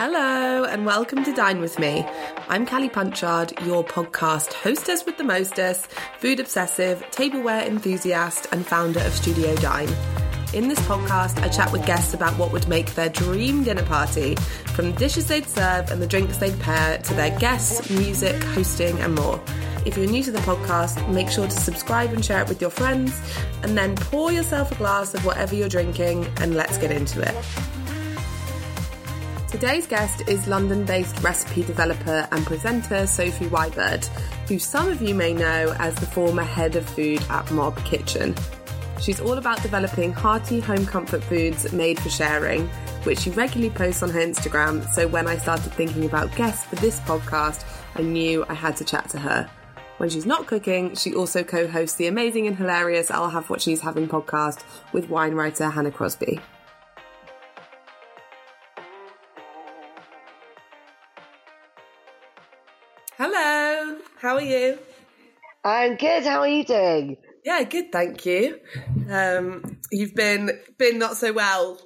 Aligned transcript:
Hello, 0.00 0.62
and 0.62 0.86
welcome 0.86 1.24
to 1.24 1.34
Dine 1.34 1.60
With 1.60 1.76
Me. 1.80 2.06
I'm 2.48 2.64
Callie 2.64 2.88
Punchard, 2.88 3.52
your 3.66 3.82
podcast 3.82 4.52
hostess 4.52 5.04
with 5.04 5.18
the 5.18 5.24
mostess, 5.24 5.88
food 6.20 6.38
obsessive, 6.38 7.04
tableware 7.10 7.64
enthusiast, 7.66 8.46
and 8.52 8.64
founder 8.64 9.00
of 9.00 9.12
Studio 9.12 9.56
Dine. 9.56 9.88
In 10.54 10.68
this 10.68 10.78
podcast, 10.82 11.42
I 11.42 11.48
chat 11.48 11.72
with 11.72 11.84
guests 11.84 12.14
about 12.14 12.38
what 12.38 12.52
would 12.52 12.68
make 12.68 12.94
their 12.94 13.08
dream 13.08 13.64
dinner 13.64 13.82
party, 13.82 14.36
from 14.66 14.92
the 14.92 14.96
dishes 14.96 15.26
they'd 15.26 15.48
serve 15.48 15.90
and 15.90 16.00
the 16.00 16.06
drinks 16.06 16.36
they'd 16.36 16.60
pair 16.60 16.98
to 16.98 17.14
their 17.14 17.36
guests, 17.40 17.90
music, 17.90 18.40
hosting, 18.44 18.96
and 19.00 19.16
more. 19.16 19.42
If 19.84 19.96
you're 19.96 20.06
new 20.06 20.22
to 20.22 20.30
the 20.30 20.38
podcast, 20.42 21.12
make 21.12 21.28
sure 21.28 21.48
to 21.48 21.50
subscribe 21.50 22.12
and 22.12 22.24
share 22.24 22.40
it 22.40 22.48
with 22.48 22.60
your 22.60 22.70
friends, 22.70 23.20
and 23.64 23.76
then 23.76 23.96
pour 23.96 24.30
yourself 24.30 24.70
a 24.70 24.76
glass 24.76 25.14
of 25.14 25.24
whatever 25.24 25.56
you're 25.56 25.68
drinking, 25.68 26.24
and 26.36 26.54
let's 26.54 26.78
get 26.78 26.92
into 26.92 27.20
it. 27.20 27.34
Today's 29.50 29.86
guest 29.86 30.28
is 30.28 30.46
London 30.46 30.84
based 30.84 31.22
recipe 31.22 31.62
developer 31.62 32.28
and 32.32 32.44
presenter 32.44 33.06
Sophie 33.06 33.46
Wyburd, 33.46 34.04
who 34.46 34.58
some 34.58 34.90
of 34.90 35.00
you 35.00 35.14
may 35.14 35.32
know 35.32 35.74
as 35.78 35.94
the 35.94 36.04
former 36.04 36.42
head 36.42 36.76
of 36.76 36.86
food 36.86 37.22
at 37.30 37.50
Mob 37.50 37.82
Kitchen. 37.86 38.34
She's 39.00 39.20
all 39.20 39.38
about 39.38 39.62
developing 39.62 40.12
hearty 40.12 40.60
home 40.60 40.84
comfort 40.84 41.24
foods 41.24 41.72
made 41.72 41.98
for 41.98 42.10
sharing, 42.10 42.68
which 43.04 43.20
she 43.20 43.30
regularly 43.30 43.72
posts 43.72 44.02
on 44.02 44.10
her 44.10 44.20
Instagram. 44.20 44.86
So 44.90 45.08
when 45.08 45.26
I 45.26 45.38
started 45.38 45.72
thinking 45.72 46.04
about 46.04 46.36
guests 46.36 46.66
for 46.66 46.76
this 46.76 47.00
podcast, 47.00 47.64
I 47.94 48.02
knew 48.02 48.44
I 48.50 48.54
had 48.54 48.76
to 48.76 48.84
chat 48.84 49.08
to 49.10 49.18
her. 49.18 49.50
When 49.96 50.10
she's 50.10 50.26
not 50.26 50.46
cooking, 50.46 50.94
she 50.94 51.14
also 51.14 51.42
co 51.42 51.66
hosts 51.66 51.96
the 51.96 52.06
amazing 52.06 52.46
and 52.48 52.56
hilarious 52.56 53.10
I'll 53.10 53.30
Have 53.30 53.48
What 53.48 53.62
She's 53.62 53.80
Having 53.80 54.08
podcast 54.08 54.62
with 54.92 55.08
wine 55.08 55.32
writer 55.32 55.70
Hannah 55.70 55.90
Crosbie. 55.90 56.38
Are 64.38 64.42
you? 64.42 64.78
I'm 65.64 65.96
good. 65.96 66.22
How 66.22 66.40
are 66.40 66.48
you 66.48 66.64
doing? 66.64 67.16
Yeah, 67.44 67.62
good, 67.64 67.90
thank 67.90 68.24
you. 68.24 68.60
Um, 69.10 69.78
you've 69.90 70.14
been 70.14 70.50
been 70.78 70.98
not 70.98 71.16
so 71.16 71.32
well. 71.32 71.80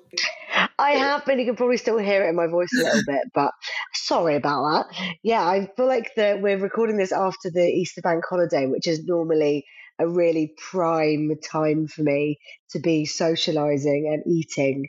I 0.78 0.92
have 0.92 1.24
been. 1.24 1.38
You 1.38 1.46
can 1.46 1.56
probably 1.56 1.78
still 1.78 1.96
hear 1.96 2.24
it 2.24 2.28
in 2.28 2.36
my 2.36 2.48
voice 2.48 2.68
a 2.78 2.82
little 2.82 3.02
bit, 3.06 3.22
but 3.34 3.52
sorry 3.94 4.36
about 4.36 4.62
that. 4.64 5.14
Yeah, 5.22 5.42
I 5.42 5.70
feel 5.76 5.86
like 5.86 6.10
that 6.16 6.42
we're 6.42 6.58
recording 6.58 6.98
this 6.98 7.12
after 7.12 7.50
the 7.50 7.64
Easter 7.64 8.02
bank 8.02 8.24
holiday, 8.28 8.66
which 8.66 8.86
is 8.86 9.04
normally 9.06 9.64
a 9.98 10.06
really 10.06 10.52
prime 10.70 11.30
time 11.42 11.86
for 11.86 12.02
me 12.02 12.38
to 12.72 12.80
be 12.80 13.06
socializing 13.06 14.10
and 14.12 14.30
eating. 14.30 14.88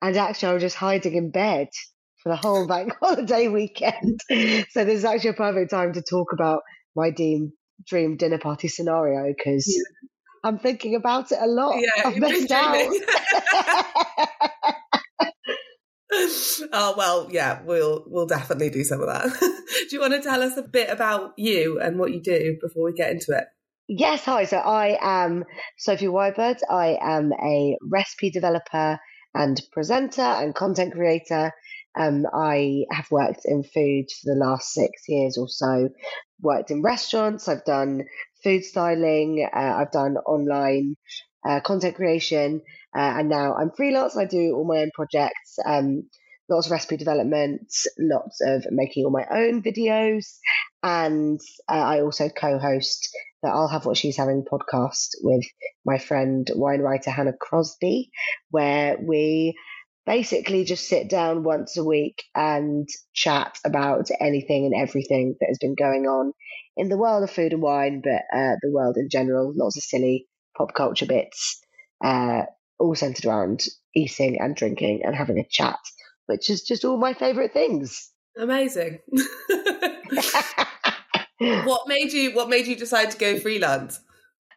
And 0.00 0.16
actually, 0.16 0.48
I 0.48 0.54
was 0.54 0.62
just 0.62 0.76
hiding 0.76 1.14
in 1.14 1.30
bed 1.30 1.68
for 2.22 2.30
the 2.30 2.36
whole 2.36 2.66
bank 2.68 2.92
holiday 3.00 3.48
weekend. 3.48 4.20
So 4.70 4.84
this 4.84 4.98
is 4.98 5.04
actually 5.04 5.30
a 5.30 5.34
perfect 5.34 5.70
time 5.70 5.92
to 5.92 6.02
talk 6.02 6.32
about 6.32 6.62
my 6.96 7.10
dream 7.10 7.52
dream 7.86 8.16
dinner 8.16 8.38
party 8.38 8.68
scenario 8.68 9.32
because 9.36 9.66
yeah. 9.68 9.82
I'm 10.42 10.58
thinking 10.58 10.94
about 10.94 11.32
it 11.32 11.38
a 11.40 11.46
lot. 11.46 11.78
Yeah, 11.78 12.02
I've 12.04 12.16
missed 12.18 12.50
out. 12.50 12.76
oh 16.72 16.94
well, 16.96 17.28
yeah, 17.30 17.62
we'll 17.62 18.04
we'll 18.06 18.26
definitely 18.26 18.70
do 18.70 18.84
some 18.84 19.00
of 19.00 19.08
that. 19.08 19.28
do 19.40 19.88
you 19.90 20.00
want 20.00 20.14
to 20.14 20.22
tell 20.22 20.42
us 20.42 20.56
a 20.56 20.62
bit 20.62 20.90
about 20.90 21.32
you 21.36 21.80
and 21.80 21.98
what 21.98 22.12
you 22.12 22.22
do 22.22 22.56
before 22.60 22.84
we 22.84 22.92
get 22.92 23.10
into 23.10 23.36
it? 23.36 23.44
Yes, 23.88 24.24
hi. 24.24 24.44
So 24.44 24.56
I 24.56 24.98
am 25.00 25.44
Sophie 25.78 26.06
Wyburd. 26.06 26.58
I 26.68 26.98
am 27.00 27.32
a 27.32 27.76
recipe 27.82 28.30
developer 28.30 28.98
and 29.34 29.60
presenter 29.72 30.22
and 30.22 30.54
content 30.54 30.94
creator. 30.94 31.52
Um, 31.98 32.26
I 32.32 32.84
have 32.90 33.10
worked 33.10 33.42
in 33.44 33.62
food 33.62 34.06
for 34.10 34.34
the 34.34 34.38
last 34.38 34.72
six 34.72 35.02
years 35.08 35.38
or 35.38 35.48
so. 35.48 35.88
Worked 36.40 36.70
in 36.70 36.82
restaurants. 36.82 37.48
I've 37.48 37.64
done 37.64 38.04
food 38.44 38.64
styling. 38.64 39.48
Uh, 39.52 39.58
I've 39.78 39.92
done 39.92 40.16
online 40.18 40.96
uh, 41.48 41.60
content 41.60 41.96
creation, 41.96 42.60
uh, 42.94 43.14
and 43.18 43.28
now 43.28 43.54
I'm 43.54 43.70
freelance. 43.76 44.16
I 44.16 44.24
do 44.24 44.54
all 44.54 44.66
my 44.66 44.82
own 44.82 44.90
projects. 44.94 45.58
Um, 45.64 46.08
lots 46.48 46.66
of 46.66 46.72
recipe 46.72 46.96
development, 46.96 47.72
lots 47.98 48.40
of 48.40 48.66
making 48.70 49.04
all 49.04 49.10
my 49.10 49.26
own 49.30 49.62
videos, 49.62 50.36
and 50.82 51.40
uh, 51.68 51.72
I 51.72 52.00
also 52.02 52.28
co-host 52.28 53.08
the 53.42 53.48
I'll 53.48 53.68
Have 53.68 53.86
What 53.86 53.96
She's 53.96 54.16
Having 54.16 54.44
podcast 54.50 55.08
with 55.22 55.44
my 55.84 55.98
friend 55.98 56.48
wine 56.54 56.80
writer 56.80 57.10
Hannah 57.10 57.32
Crosbie, 57.32 58.10
where 58.50 58.96
we 59.00 59.56
basically 60.06 60.64
just 60.64 60.88
sit 60.88 61.10
down 61.10 61.42
once 61.42 61.76
a 61.76 61.84
week 61.84 62.22
and 62.34 62.88
chat 63.12 63.58
about 63.64 64.08
anything 64.20 64.64
and 64.64 64.74
everything 64.74 65.34
that 65.40 65.48
has 65.48 65.58
been 65.58 65.74
going 65.74 66.06
on 66.06 66.32
in 66.76 66.88
the 66.88 66.96
world 66.96 67.24
of 67.24 67.30
food 67.30 67.52
and 67.52 67.60
wine, 67.60 68.00
but 68.02 68.22
uh, 68.32 68.54
the 68.62 68.70
world 68.70 68.96
in 68.96 69.08
general. 69.10 69.52
Lots 69.54 69.76
of 69.76 69.82
silly 69.82 70.28
pop 70.56 70.74
culture 70.74 71.06
bits, 71.06 71.60
uh, 72.04 72.42
all 72.78 72.94
centered 72.94 73.26
around 73.26 73.66
eating 73.94 74.40
and 74.40 74.54
drinking 74.54 75.02
and 75.04 75.14
having 75.14 75.38
a 75.38 75.46
chat, 75.50 75.78
which 76.26 76.48
is 76.50 76.62
just 76.62 76.84
all 76.84 76.96
my 76.96 77.12
favourite 77.12 77.52
things. 77.52 78.10
Amazing. 78.38 79.00
what 81.38 81.88
made 81.88 82.12
you 82.12 82.32
What 82.32 82.48
made 82.48 82.66
you 82.66 82.76
decide 82.76 83.10
to 83.10 83.18
go 83.18 83.38
freelance? 83.38 84.00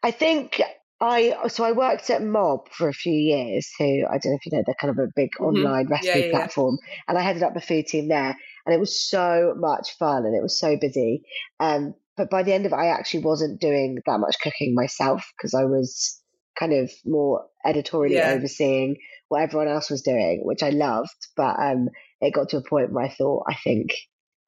I 0.04 0.12
think 0.12 0.62
I 1.02 1.48
so 1.48 1.64
I 1.64 1.72
worked 1.72 2.10
at 2.10 2.24
Mob 2.24 2.70
for 2.72 2.90
a 2.90 2.94
few 2.94 3.14
years. 3.14 3.70
Who 3.80 4.06
I 4.06 4.18
don't 4.18 4.32
know 4.32 4.38
if 4.40 4.46
you 4.46 4.58
know, 4.58 4.64
they're 4.66 4.76
kind 4.76 4.92
of 4.92 4.98
a 4.98 5.12
big 5.16 5.32
mm-hmm. 5.32 5.46
online 5.46 5.88
recipe 5.88 6.20
yeah, 6.20 6.26
yeah, 6.26 6.32
platform, 6.32 6.78
yeah. 6.82 6.94
and 7.08 7.18
I 7.18 7.22
headed 7.22 7.44
up 7.44 7.54
the 7.54 7.62
food 7.62 7.88
team 7.88 8.10
there, 8.10 8.36
and 8.66 8.76
it 8.76 8.80
was 8.80 9.00
so 9.00 9.54
much 9.58 9.98
fun, 9.98 10.26
and 10.26 10.36
it 10.36 10.42
was 10.42 10.60
so 10.60 10.78
busy. 10.78 11.24
Um, 11.60 11.96
but 12.18 12.30
by 12.30 12.44
the 12.44 12.54
end 12.54 12.66
of 12.66 12.74
it, 12.74 12.76
I 12.76 12.88
actually 12.88 13.22
wasn't 13.22 13.62
doing 13.62 14.00
that 14.06 14.20
much 14.20 14.36
cooking 14.42 14.76
myself 14.76 15.32
because 15.38 15.54
I 15.54 15.64
was 15.64 16.22
kind 16.60 16.74
of 16.74 16.92
more 17.06 17.46
editorially 17.66 18.22
overseeing 18.22 18.98
what 19.30 19.42
everyone 19.42 19.70
else 19.70 19.90
was 19.90 20.02
doing, 20.02 20.42
which 20.44 20.62
I 20.62 20.72
loved. 20.72 21.16
But 21.38 21.58
um, 21.58 21.88
it 22.20 22.34
got 22.34 22.50
to 22.50 22.58
a 22.58 22.62
point 22.62 22.92
where 22.92 23.06
I 23.06 23.10
thought, 23.10 23.46
I 23.48 23.56
think 23.56 23.92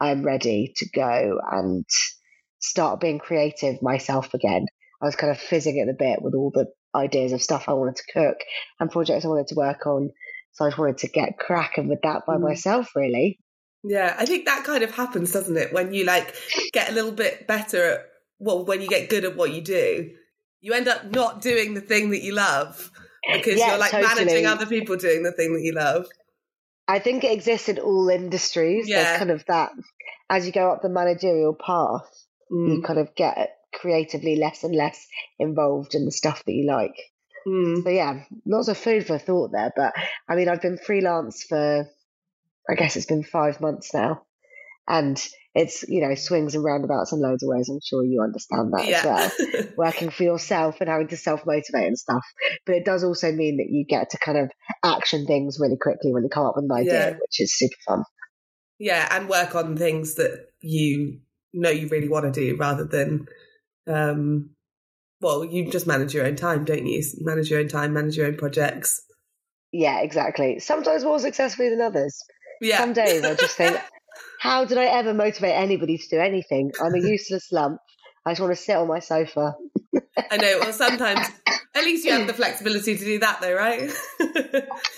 I'm 0.02 0.24
ready 0.24 0.74
to 0.78 0.90
go 0.90 1.40
and 1.50 1.86
start 2.60 3.00
being 3.00 3.20
creative 3.20 3.82
myself 3.82 4.34
again. 4.34 4.66
I 5.02 5.06
was 5.06 5.16
kind 5.16 5.32
of 5.32 5.40
fizzing 5.40 5.80
at 5.80 5.88
the 5.88 5.94
bit 5.94 6.22
with 6.22 6.36
all 6.36 6.52
the 6.52 6.68
ideas 6.96 7.32
of 7.32 7.42
stuff 7.42 7.66
I 7.68 7.74
wanted 7.74 7.96
to 7.98 8.12
cook 8.14 8.38
and 8.80 8.92
projects 8.92 9.26
I 9.26 9.30
wanted 9.30 9.48
to 9.48 9.56
work 9.56 9.86
on. 9.86 10.12
So 10.54 10.66
I 10.66 10.70
just 10.70 10.78
wanted 10.78 11.00
to 11.00 11.08
get 11.08 11.40
cracking 11.40 11.88
with 11.88 12.02
that 12.04 12.26
by 12.26 12.36
mm. 12.36 12.42
myself, 12.42 12.92
really. 12.96 13.40
Yeah, 13.84 14.16
I 14.18 14.26
think 14.26 14.46
that 14.46 14.64
kind 14.64 14.84
of 14.84 14.94
happens, 14.94 15.32
doesn't 15.32 15.58
it? 15.58 15.74
When 15.74 15.94
you 15.94 16.06
like 16.06 16.36
get 16.72 16.90
a 16.90 16.94
little 16.94 17.12
bit 17.12 17.48
better 17.48 17.84
at, 17.84 18.00
well, 18.40 18.66
when 18.66 18.82
you 18.82 18.88
get 18.88 19.10
good 19.10 19.26
at 19.26 19.36
what 19.36 19.52
you 19.52 19.62
do, 19.62 20.12
you 20.60 20.74
end 20.74 20.88
up 20.88 21.06
not 21.06 21.42
doing 21.42 21.74
the 21.74 21.82
thing 21.82 22.12
that 22.12 22.22
you 22.22 22.34
love 22.34 22.92
because 23.34 23.58
yeah, 23.58 23.70
you're 23.70 23.80
like 23.80 23.92
totally. 23.92 24.26
managing 24.26 24.46
other 24.46 24.66
people 24.66 24.98
doing 24.98 25.24
the 25.24 25.32
thing 25.32 25.54
that 25.56 25.64
you 25.64 25.74
love. 25.74 26.06
I 26.88 27.00
think 27.00 27.24
it 27.24 27.32
exists 27.32 27.70
in 27.70 27.80
all 27.80 28.10
industries. 28.10 28.88
Yeah. 28.88 29.04
There's 29.04 29.18
kind 29.18 29.32
of 29.32 29.46
that 29.48 29.72
as 30.32 30.46
you 30.46 30.54
go 30.54 30.72
up 30.72 30.82
the 30.82 30.90
managerial 30.90 31.54
path, 31.54 32.08
mm. 32.52 32.76
you 32.76 32.82
kind 32.82 33.00
of 33.00 33.14
get 33.16 33.58
creatively 33.74 34.36
less 34.36 34.64
and 34.64 34.76
less 34.76 35.06
involved 35.40 35.96
in 35.96 36.06
the 36.06 36.12
stuff 36.12 36.44
that 36.46 36.54
you 36.54 36.68
like. 36.68 36.96
Mm. 37.48 37.84
So 37.84 37.90
yeah, 37.90 38.24
lots 38.46 38.68
of 38.68 38.78
food 38.78 39.06
for 39.06 39.18
thought 39.18 39.52
there. 39.52 39.72
But 39.76 39.94
I 40.30 40.36
mean, 40.36 40.50
I've 40.50 40.62
been 40.62 40.78
freelance 40.78 41.44
for, 41.44 41.88
I 42.70 42.76
guess 42.76 42.96
it's 42.96 43.06
been 43.06 43.24
five 43.24 43.62
months 43.62 43.94
now, 43.94 44.24
and 44.88 45.22
it's 45.54 45.84
you 45.88 46.02
know 46.02 46.16
swings 46.16 46.56
and 46.56 46.64
roundabouts 46.64 47.12
in 47.12 47.22
loads 47.22 47.44
of 47.44 47.50
ways. 47.50 47.70
I'm 47.70 47.80
sure 47.84 48.04
you 48.04 48.22
understand 48.22 48.74
that 48.74 48.88
yeah. 48.88 48.98
as 48.98 49.34
well. 49.54 49.64
Working 49.78 50.10
for 50.10 50.24
yourself 50.24 50.80
and 50.80 50.90
having 50.90 51.08
to 51.10 51.18
self 51.18 51.46
motivate 51.46 51.88
and 51.88 51.98
stuff, 51.98 52.24
but 52.66 52.76
it 52.76 52.86
does 52.86 53.04
also 53.04 53.32
mean 53.32 53.58
that 53.58 53.68
you 53.70 53.86
get 53.88 54.12
to 54.12 54.18
kind 54.18 54.38
of 54.38 54.52
action 54.84 55.26
things 55.26 55.58
really 55.60 55.78
quickly 55.82 56.14
when 56.14 56.24
you 56.24 56.30
come 56.30 56.46
up 56.46 56.56
with 56.56 56.66
an 56.66 56.72
idea, 56.72 56.94
yeah. 56.94 57.14
which 57.14 57.40
is 57.40 57.58
super 57.58 57.76
fun. 57.88 58.04
Yeah, 58.80 59.08
and 59.12 59.30
work 59.30 59.56
on 59.56 59.78
things 59.78 60.16
that 60.16 60.48
you 60.62 61.20
know 61.54 61.70
you 61.70 61.88
really 61.88 62.10
want 62.10 62.32
to 62.34 62.40
do 62.40 62.56
rather 62.56 62.86
than 62.86 63.28
um, 63.88 64.52
well, 65.22 65.46
you 65.46 65.70
just 65.72 65.88
manage 65.88 66.14
your 66.14 66.26
own 66.26 66.36
time, 66.36 66.66
don't 66.66 66.86
you? 66.86 67.02
Manage 67.20 67.50
your 67.50 67.60
own 67.60 67.68
time, 67.68 67.94
manage 67.94 68.18
your 68.18 68.28
own 68.28 68.38
projects. 68.38 69.02
Yeah, 69.72 70.02
exactly. 70.02 70.60
Sometimes 70.60 71.04
more 71.04 71.20
successfully 71.20 71.70
than 71.70 71.82
others. 71.82 72.20
Yeah. 72.60 72.80
Some 72.80 72.94
days 72.94 73.24
I 73.24 73.36
just 73.36 73.56
think, 73.56 73.78
how 74.40 74.66
did 74.66 74.78
I 74.78 74.86
ever 74.86 75.14
motivate 75.14 75.56
anybody 75.56 75.98
to 75.98 76.08
do 76.10 76.20
anything? 76.20 76.72
I'm 76.82 76.94
a 76.94 77.00
useless 77.08 77.52
lump. 77.52 77.80
I 78.26 78.32
just 78.32 78.42
want 78.42 78.56
to 78.56 78.62
sit 78.62 78.76
on 78.76 78.88
my 78.88 79.00
sofa. 79.00 79.56
I 80.30 80.38
know. 80.38 80.60
Well, 80.60 80.74
sometimes 80.74 81.28
at 81.76 81.84
least 81.84 82.06
you 82.06 82.12
have 82.12 82.28
the 82.28 82.34
flexibility 82.34 82.98
to 82.98 83.04
do 83.04 83.20
that, 83.20 83.42
though, 83.42 83.56
right? 83.56 83.92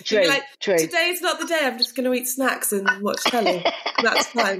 True. 0.03 0.27
like, 0.27 0.43
true. 0.59 0.77
Today's 0.77 1.21
not 1.21 1.39
the 1.39 1.45
day. 1.45 1.59
I'm 1.63 1.77
just 1.77 1.95
going 1.95 2.05
to 2.05 2.13
eat 2.13 2.27
snacks 2.27 2.73
and 2.73 2.87
watch 3.01 3.23
telly. 3.23 3.65
That's 4.01 4.27
fine. 4.27 4.59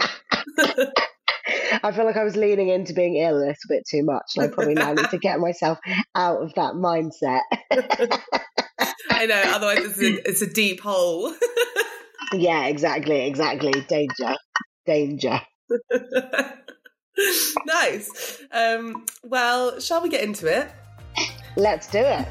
I 1.83 1.91
feel 1.91 2.05
like 2.05 2.17
I 2.17 2.23
was 2.23 2.35
leaning 2.35 2.69
into 2.69 2.93
being 2.93 3.17
ill 3.17 3.37
a 3.37 3.39
little 3.39 3.55
bit 3.67 3.83
too 3.89 4.03
much, 4.03 4.33
and 4.35 4.45
I 4.45 4.47
probably 4.47 4.73
now 4.75 4.93
need 4.93 5.09
to 5.09 5.17
get 5.17 5.39
myself 5.39 5.79
out 6.15 6.41
of 6.41 6.53
that 6.55 6.73
mindset. 6.73 7.41
I 9.11 9.25
know, 9.25 9.41
otherwise 9.47 9.79
it's 9.79 9.99
a, 9.99 10.29
it's 10.29 10.41
a 10.41 10.47
deep 10.47 10.81
hole. 10.81 11.33
Yeah, 12.33 12.65
exactly, 12.65 13.27
exactly. 13.27 13.71
Danger, 13.87 14.35
danger. 14.87 15.39
nice. 17.65 18.41
Um, 18.51 19.05
well, 19.23 19.79
shall 19.79 20.01
we 20.01 20.09
get 20.09 20.23
into 20.23 20.47
it? 20.47 20.67
Let's 21.55 21.87
do 21.87 21.99
it. 21.99 22.27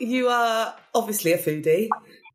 You 0.00 0.28
are 0.28 0.74
obviously 0.94 1.32
a 1.32 1.38
foodie, 1.38 1.88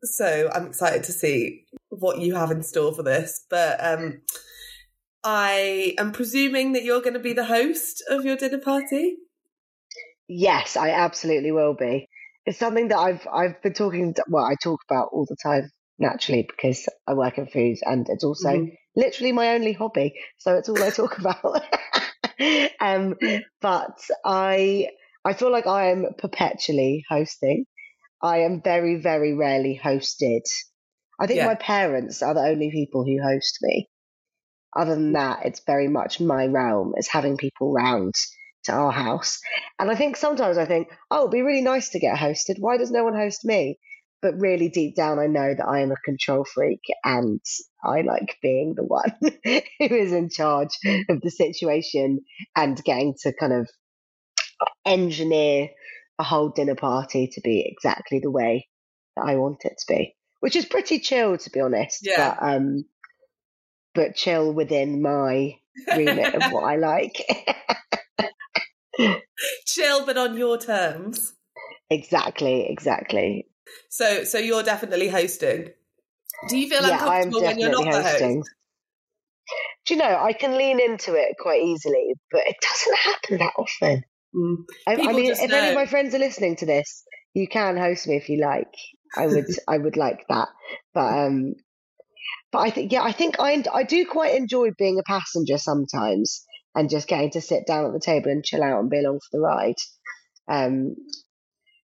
so 0.03 0.49
I'm 0.53 0.67
excited 0.67 1.03
to 1.05 1.11
see 1.11 1.65
what 1.89 2.19
you 2.19 2.35
have 2.35 2.51
in 2.51 2.63
store 2.63 2.93
for 2.93 3.03
this. 3.03 3.45
But 3.49 3.83
um, 3.83 4.21
I 5.23 5.95
am 5.97 6.11
presuming 6.11 6.73
that 6.73 6.83
you're 6.83 7.01
going 7.01 7.13
to 7.13 7.19
be 7.19 7.33
the 7.33 7.45
host 7.45 8.03
of 8.09 8.25
your 8.25 8.37
dinner 8.37 8.59
party. 8.59 9.17
Yes, 10.27 10.77
I 10.77 10.91
absolutely 10.91 11.51
will 11.51 11.73
be. 11.73 12.07
It's 12.45 12.59
something 12.59 12.89
that 12.89 12.97
I've 12.97 13.27
I've 13.31 13.61
been 13.61 13.73
talking. 13.73 14.15
Well, 14.27 14.45
I 14.45 14.55
talk 14.61 14.79
about 14.89 15.09
all 15.11 15.25
the 15.27 15.37
time 15.41 15.69
naturally 15.99 16.47
because 16.49 16.87
I 17.07 17.13
work 17.13 17.37
in 17.37 17.47
food, 17.47 17.77
and 17.83 18.07
it's 18.09 18.23
also 18.23 18.49
mm-hmm. 18.49 18.73
literally 18.95 19.31
my 19.31 19.49
only 19.49 19.73
hobby. 19.73 20.13
So 20.37 20.55
it's 20.55 20.69
all 20.69 20.81
I 20.81 20.89
talk 20.89 21.17
about. 21.19 21.61
um, 22.79 23.15
but 23.61 23.99
I 24.25 24.89
I 25.25 25.33
feel 25.33 25.51
like 25.51 25.67
I 25.67 25.91
am 25.91 26.05
perpetually 26.17 27.03
hosting. 27.09 27.65
I 28.21 28.39
am 28.39 28.61
very, 28.61 28.95
very 28.95 29.33
rarely 29.33 29.79
hosted. 29.81 30.41
I 31.19 31.27
think 31.27 31.37
yeah. 31.37 31.45
my 31.45 31.55
parents 31.55 32.21
are 32.21 32.33
the 32.33 32.41
only 32.41 32.71
people 32.71 33.03
who 33.03 33.21
host 33.21 33.57
me. 33.61 33.89
Other 34.75 34.95
than 34.95 35.11
mm. 35.11 35.13
that, 35.13 35.45
it's 35.45 35.61
very 35.65 35.87
much 35.87 36.19
my 36.19 36.45
realm 36.45 36.93
is 36.97 37.07
having 37.07 37.37
people 37.37 37.73
round 37.73 38.13
to 38.65 38.73
our 38.73 38.91
house. 38.91 39.39
And 39.79 39.89
I 39.89 39.95
think 39.95 40.17
sometimes 40.17 40.57
I 40.57 40.65
think, 40.65 40.89
oh, 41.09 41.21
it'd 41.21 41.31
be 41.31 41.41
really 41.41 41.61
nice 41.61 41.89
to 41.89 41.99
get 41.99 42.17
hosted. 42.17 42.59
Why 42.59 42.77
does 42.77 42.91
no 42.91 43.03
one 43.03 43.15
host 43.15 43.43
me? 43.43 43.79
But 44.21 44.39
really 44.39 44.69
deep 44.69 44.95
down, 44.95 45.19
I 45.19 45.27
know 45.27 45.53
that 45.55 45.67
I 45.67 45.81
am 45.81 45.91
a 45.91 45.95
control 46.03 46.43
freak 46.43 46.81
and 47.03 47.39
I 47.83 48.01
like 48.01 48.37
being 48.41 48.73
the 48.75 48.83
one 48.83 49.13
who 49.21 49.95
is 49.95 50.11
in 50.11 50.29
charge 50.29 50.77
of 51.09 51.21
the 51.21 51.29
situation 51.29 52.21
and 52.55 52.83
getting 52.83 53.15
to 53.21 53.33
kind 53.33 53.53
of 53.53 53.69
engineer 54.85 55.69
a 56.19 56.23
whole 56.23 56.49
dinner 56.49 56.75
party 56.75 57.27
to 57.33 57.41
be 57.41 57.65
exactly 57.65 58.19
the 58.19 58.31
way 58.31 58.67
that 59.15 59.25
I 59.25 59.35
want 59.35 59.65
it 59.65 59.77
to 59.77 59.85
be, 59.87 60.15
which 60.39 60.55
is 60.55 60.65
pretty 60.65 60.99
chill, 60.99 61.37
to 61.37 61.49
be 61.49 61.59
honest. 61.59 61.99
Yeah. 62.01 62.35
But, 62.39 62.47
um, 62.47 62.85
but 63.93 64.15
chill 64.15 64.53
within 64.53 65.01
my 65.01 65.55
remit 65.95 66.35
of 66.35 66.51
what 66.51 66.63
I 66.63 66.75
like. 66.77 67.25
chill, 69.65 70.05
but 70.05 70.17
on 70.17 70.37
your 70.37 70.57
terms. 70.57 71.33
Exactly, 71.89 72.67
exactly. 72.69 73.47
So, 73.89 74.23
so 74.23 74.37
you're 74.37 74.63
definitely 74.63 75.09
hosting. 75.09 75.69
Do 76.49 76.57
you 76.57 76.69
feel 76.69 76.81
yeah, 76.81 77.01
uncomfortable 77.01 77.41
when 77.41 77.59
you're 77.59 77.71
not 77.71 77.85
hosting. 77.85 78.29
the 78.29 78.35
host? 78.37 78.49
Do 79.85 79.93
you 79.93 79.99
know 80.01 80.17
I 80.21 80.33
can 80.33 80.57
lean 80.57 80.79
into 80.79 81.13
it 81.13 81.35
quite 81.39 81.63
easily, 81.63 82.13
but 82.31 82.41
it 82.45 82.57
doesn't 82.61 82.97
happen 82.97 83.37
that 83.37 83.53
often. 83.57 84.03
Mm. 84.37 84.57
I, 84.87 84.93
I, 84.93 85.13
mean, 85.13 85.31
if 85.31 85.49
know. 85.49 85.57
any 85.57 85.69
of 85.69 85.75
my 85.75 85.85
friends 85.85 86.13
are 86.13 86.19
listening 86.19 86.55
to 86.57 86.65
this, 86.65 87.03
you 87.33 87.47
can 87.47 87.77
host 87.77 88.07
me 88.07 88.17
if 88.17 88.29
you 88.29 88.39
like. 88.41 88.73
I 89.15 89.27
would, 89.27 89.45
I 89.67 89.77
would 89.77 89.97
like 89.97 90.25
that. 90.29 90.49
But, 90.93 91.25
um, 91.25 91.55
but 92.51 92.59
I 92.59 92.69
think, 92.69 92.91
yeah, 92.91 93.03
I 93.03 93.11
think 93.11 93.35
I, 93.39 93.63
I 93.73 93.83
do 93.83 94.05
quite 94.05 94.35
enjoy 94.35 94.71
being 94.77 94.99
a 94.99 95.03
passenger 95.03 95.57
sometimes 95.57 96.43
and 96.75 96.89
just 96.89 97.07
getting 97.07 97.31
to 97.31 97.41
sit 97.41 97.65
down 97.65 97.85
at 97.85 97.93
the 97.93 97.99
table 97.99 98.29
and 98.29 98.43
chill 98.43 98.63
out 98.63 98.79
and 98.79 98.89
be 98.89 98.99
along 98.99 99.19
for 99.19 99.37
the 99.37 99.39
ride. 99.39 99.75
Um, 100.47 100.95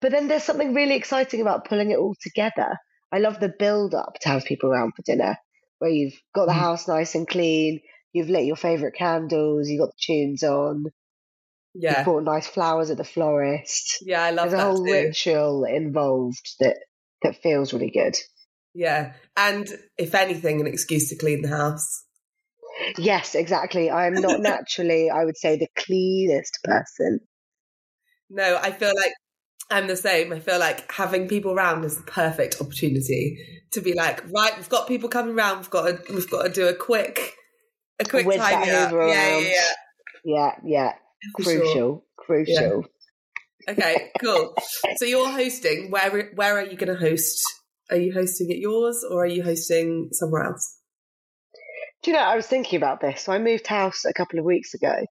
but 0.00 0.12
then 0.12 0.29
there's 0.29 0.44
something 0.44 0.75
really 0.75 0.94
exciting 0.94 1.41
about 1.41 1.69
pulling 1.69 1.91
it 1.91 1.99
all 1.99 2.14
together. 2.23 2.76
I 3.12 3.19
love 3.19 3.41
the 3.41 3.52
build 3.58 3.94
up 3.94 4.14
to 4.20 4.29
have 4.29 4.44
people 4.44 4.70
around 4.70 4.93
for 4.94 5.02
dinner, 5.02 5.37
where 5.79 5.91
you've 5.91 6.14
got 6.34 6.46
the 6.46 6.52
mm. 6.52 6.61
house 6.61 6.87
nice 6.87 7.14
and 7.14 7.26
clean, 7.26 7.81
you've 8.12 8.29
lit 8.29 8.44
your 8.44 8.56
favourite 8.56 8.94
candles, 8.94 9.69
you've 9.69 9.81
got 9.81 9.91
the 9.91 10.14
tunes 10.14 10.43
on, 10.43 10.84
yeah. 11.80 12.00
You 12.00 12.04
bought 12.04 12.25
nice 12.25 12.46
flowers 12.46 12.90
at 12.90 12.96
the 12.96 13.04
florist. 13.04 13.98
Yeah, 14.02 14.22
I 14.22 14.30
love 14.30 14.50
that. 14.50 14.56
There's 14.56 14.62
a 14.62 14.66
whole 14.66 14.84
too. 14.84 14.92
ritual 14.92 15.64
involved 15.64 16.56
that 16.58 16.76
that 17.22 17.40
feels 17.40 17.72
really 17.72 17.90
good. 17.90 18.16
Yeah. 18.75 19.12
And 19.36 19.69
if 19.96 20.14
anything, 20.14 20.60
an 20.60 20.66
excuse 20.66 21.08
to 21.10 21.16
clean 21.16 21.42
the 21.42 21.48
house. 21.48 22.04
Yes, 22.96 23.34
exactly. 23.34 23.90
I'm 23.90 24.14
not 24.14 24.40
naturally, 24.40 25.08
I 25.08 25.25
would 25.25 25.36
say, 25.36 25.56
the 25.56 25.69
cleanest 25.76 26.58
person. 26.64 27.20
No, 28.28 28.58
I 28.60 28.72
feel 28.72 28.92
like 28.94 29.12
I'm 29.70 29.86
the 29.86 29.96
same. 29.96 30.32
I 30.32 30.40
feel 30.40 30.58
like 30.58 30.90
having 30.90 31.28
people 31.28 31.52
around 31.52 31.84
is 31.84 31.96
the 31.96 32.02
perfect 32.02 32.60
opportunity 32.60 33.38
to 33.72 33.81
be 33.81 33.94
like, 33.94 34.22
right, 34.32 34.56
we've 34.56 34.69
got 34.69 34.88
people 34.88 35.08
coming 35.08 35.34
around. 35.34 35.58
We've 35.58 35.70
got 35.70 36.06
to, 36.06 36.12
we've 36.12 36.31
got 36.31 36.42
to 36.42 36.50
do 36.50 36.66
a 36.66 36.74
quick, 36.74 37.34
a 38.00 38.04
quick 38.04 38.26
With 38.26 38.38
tidy 38.38 38.70
up. 38.70 38.92
Yeah, 38.92 39.06
yeah, 39.08 39.38
yeah, 39.38 39.62
yeah, 40.24 40.52
yeah. 40.64 40.92
Crucial, 41.35 41.73
sure. 41.73 42.03
crucial. 42.17 42.85
Yeah. 43.67 43.73
Okay, 43.73 44.11
cool. 44.20 44.55
so 44.97 45.05
you're 45.05 45.31
hosting. 45.31 45.91
Where 45.91 46.31
where 46.35 46.59
are 46.59 46.65
you 46.65 46.76
going 46.76 46.94
to 46.94 46.99
host? 46.99 47.43
Are 47.91 47.97
you 47.97 48.12
hosting 48.12 48.50
at 48.50 48.59
yours 48.59 49.05
or 49.09 49.25
are 49.25 49.29
you 49.29 49.43
hosting 49.43 50.11
somewhere 50.12 50.44
else? 50.44 50.76
Do 52.03 52.11
you 52.11 52.17
know? 52.17 52.23
I 52.23 52.37
was 52.37 52.47
thinking 52.47 52.76
about 52.76 53.00
this. 53.00 53.23
So 53.23 53.32
I 53.32 53.38
moved 53.38 53.67
house 53.67 54.05
a 54.05 54.12
couple 54.12 54.38
of 54.38 54.44
weeks 54.44 54.75
ago, 54.75 55.05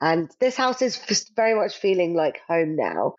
and 0.00 0.30
this 0.40 0.56
house 0.56 0.82
is 0.82 1.00
very 1.34 1.54
much 1.54 1.76
feeling 1.76 2.14
like 2.14 2.40
home 2.46 2.76
now. 2.76 3.14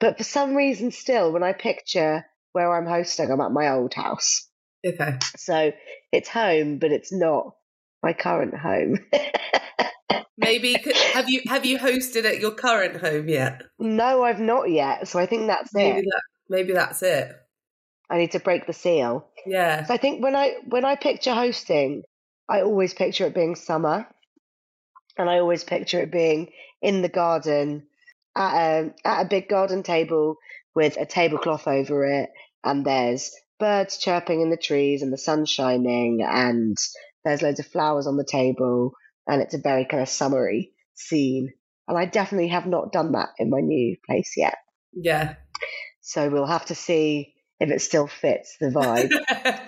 But 0.00 0.18
for 0.18 0.24
some 0.24 0.54
reason, 0.54 0.90
still, 0.90 1.32
when 1.32 1.42
I 1.42 1.52
picture 1.52 2.24
where 2.52 2.76
I'm 2.76 2.86
hosting, 2.86 3.30
I'm 3.30 3.40
at 3.40 3.52
my 3.52 3.70
old 3.70 3.94
house. 3.94 4.48
Okay. 4.86 5.18
So 5.36 5.72
it's 6.12 6.28
home, 6.28 6.78
but 6.78 6.92
it's 6.92 7.12
not 7.12 7.54
my 8.02 8.12
current 8.12 8.54
home. 8.54 8.98
Maybe 10.38 10.76
have 11.12 11.28
you 11.28 11.42
have 11.46 11.64
you 11.64 11.78
hosted 11.78 12.24
at 12.24 12.40
your 12.40 12.52
current 12.52 13.00
home 13.00 13.28
yet? 13.28 13.62
No, 13.78 14.22
I've 14.22 14.40
not 14.40 14.70
yet. 14.70 15.08
So 15.08 15.18
I 15.18 15.26
think 15.26 15.46
that's 15.46 15.72
maybe 15.74 15.98
it. 15.98 16.04
That, 16.04 16.22
maybe 16.48 16.72
that's 16.72 17.02
it. 17.02 17.32
I 18.08 18.18
need 18.18 18.32
to 18.32 18.40
break 18.40 18.66
the 18.66 18.72
seal. 18.72 19.28
Yeah. 19.46 19.84
So 19.84 19.94
I 19.94 19.96
think 19.96 20.22
when 20.22 20.36
I 20.36 20.56
when 20.68 20.84
I 20.84 20.96
picture 20.96 21.34
hosting, 21.34 22.02
I 22.48 22.62
always 22.62 22.94
picture 22.94 23.26
it 23.26 23.34
being 23.34 23.56
summer, 23.56 24.06
and 25.16 25.28
I 25.28 25.38
always 25.38 25.64
picture 25.64 26.00
it 26.00 26.12
being 26.12 26.52
in 26.82 27.02
the 27.02 27.08
garden 27.08 27.86
at 28.36 28.54
a 28.54 28.94
at 29.04 29.26
a 29.26 29.28
big 29.28 29.48
garden 29.48 29.82
table 29.82 30.36
with 30.74 30.96
a 30.98 31.06
tablecloth 31.06 31.66
over 31.66 32.04
it, 32.04 32.30
and 32.62 32.84
there's 32.84 33.32
birds 33.58 33.98
chirping 33.98 34.42
in 34.42 34.50
the 34.50 34.56
trees 34.56 35.02
and 35.02 35.12
the 35.12 35.18
sun 35.18 35.46
shining, 35.46 36.22
and 36.22 36.76
there's 37.24 37.42
loads 37.42 37.60
of 37.60 37.66
flowers 37.66 38.06
on 38.06 38.16
the 38.16 38.24
table, 38.24 38.92
and 39.26 39.42
it's 39.42 39.54
a 39.54 39.58
very 39.58 39.84
kind 39.84 40.02
of 40.02 40.08
summery 40.08 40.72
scene. 40.94 41.52
And 41.88 41.96
I 41.96 42.04
definitely 42.04 42.48
have 42.48 42.66
not 42.66 42.92
done 42.92 43.12
that 43.12 43.30
in 43.38 43.50
my 43.50 43.60
new 43.60 43.96
place 44.06 44.34
yet. 44.36 44.56
Yeah. 44.92 45.34
So 46.00 46.28
we'll 46.28 46.46
have 46.46 46.66
to 46.66 46.74
see 46.74 47.34
if 47.60 47.70
it 47.70 47.80
still 47.80 48.06
fits 48.06 48.56
the 48.60 48.68
vibe. 48.68 49.10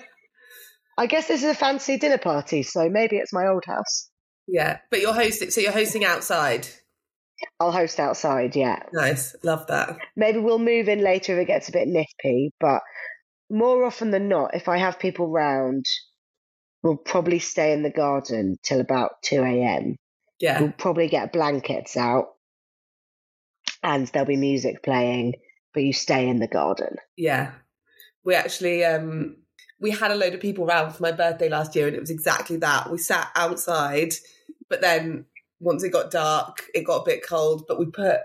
I 0.99 1.07
guess 1.07 1.29
this 1.29 1.45
is 1.45 1.51
a 1.51 1.55
fancy 1.55 1.97
dinner 1.97 2.19
party, 2.19 2.65
so 2.65 2.89
maybe 2.91 3.17
it's 3.17 3.33
my 3.33 3.47
old 3.47 3.65
house. 3.65 4.11
Yeah, 4.49 4.79
but 4.91 5.01
you're 5.01 5.15
hosting, 5.15 5.51
so 5.51 5.61
you're 5.61 5.73
hosting 5.73 6.05
outside. 6.05 6.67
I'll 7.61 7.71
host 7.71 8.01
outside, 8.01 8.57
yeah. 8.57 8.83
Nice, 8.93 9.37
love 9.45 9.67
that. 9.69 9.97
Maybe 10.17 10.41
we'll 10.41 10.59
move 10.59 10.89
in 10.89 11.01
later 11.01 11.35
if 11.39 11.43
it 11.43 11.47
gets 11.47 11.69
a 11.69 11.73
bit 11.73 11.87
nippy, 11.87 12.53
but 12.59 12.83
more 13.51 13.85
often 13.85 14.11
than 14.11 14.29
not, 14.29 14.55
if 14.55 14.69
I 14.69 14.79
have 14.79 14.99
people 14.99 15.31
round, 15.31 15.85
we'll 16.83 16.97
probably 16.97 17.39
stay 17.39 17.73
in 17.73 17.83
the 17.83 17.91
garden 17.91 18.57
till 18.63 18.81
about 18.81 19.23
2 19.23 19.43
a.m. 19.43 19.97
Yeah. 20.41 20.61
We'll 20.61 20.73
probably 20.73 21.09
get 21.09 21.33
blankets 21.33 21.97
out 21.97 22.29
and 23.83 24.07
there'll 24.09 24.27
be 24.27 24.37
music 24.37 24.83
playing, 24.83 25.35
but 25.75 25.83
you 25.83 25.93
stay 25.93 26.29
in 26.29 26.39
the 26.39 26.49
garden. 26.49 26.97
Yeah. 27.17 27.53
We 28.25 28.35
actually 28.35 28.85
um 28.85 29.37
we 29.81 29.91
had 29.91 30.11
a 30.11 30.17
load 30.17 30.35
of 30.35 30.41
people 30.41 30.65
around 30.65 30.93
for 30.93 31.03
my 31.03 31.13
birthday 31.13 31.49
last 31.49 31.75
year 31.77 31.87
and 31.87 31.97
it 31.97 32.01
was 32.01 32.11
exactly 32.11 32.57
that. 32.59 32.91
We 32.91 32.99
sat 32.99 33.31
outside, 33.35 34.15
but 34.69 34.81
then 34.81 35.27
once 35.61 35.83
it 35.83 35.91
got 35.91 36.11
dark, 36.11 36.65
it 36.75 36.85
got 36.85 37.03
a 37.03 37.05
bit 37.05 37.27
cold, 37.27 37.65
but 37.67 37.79
we 37.79 37.87
put 37.87 38.19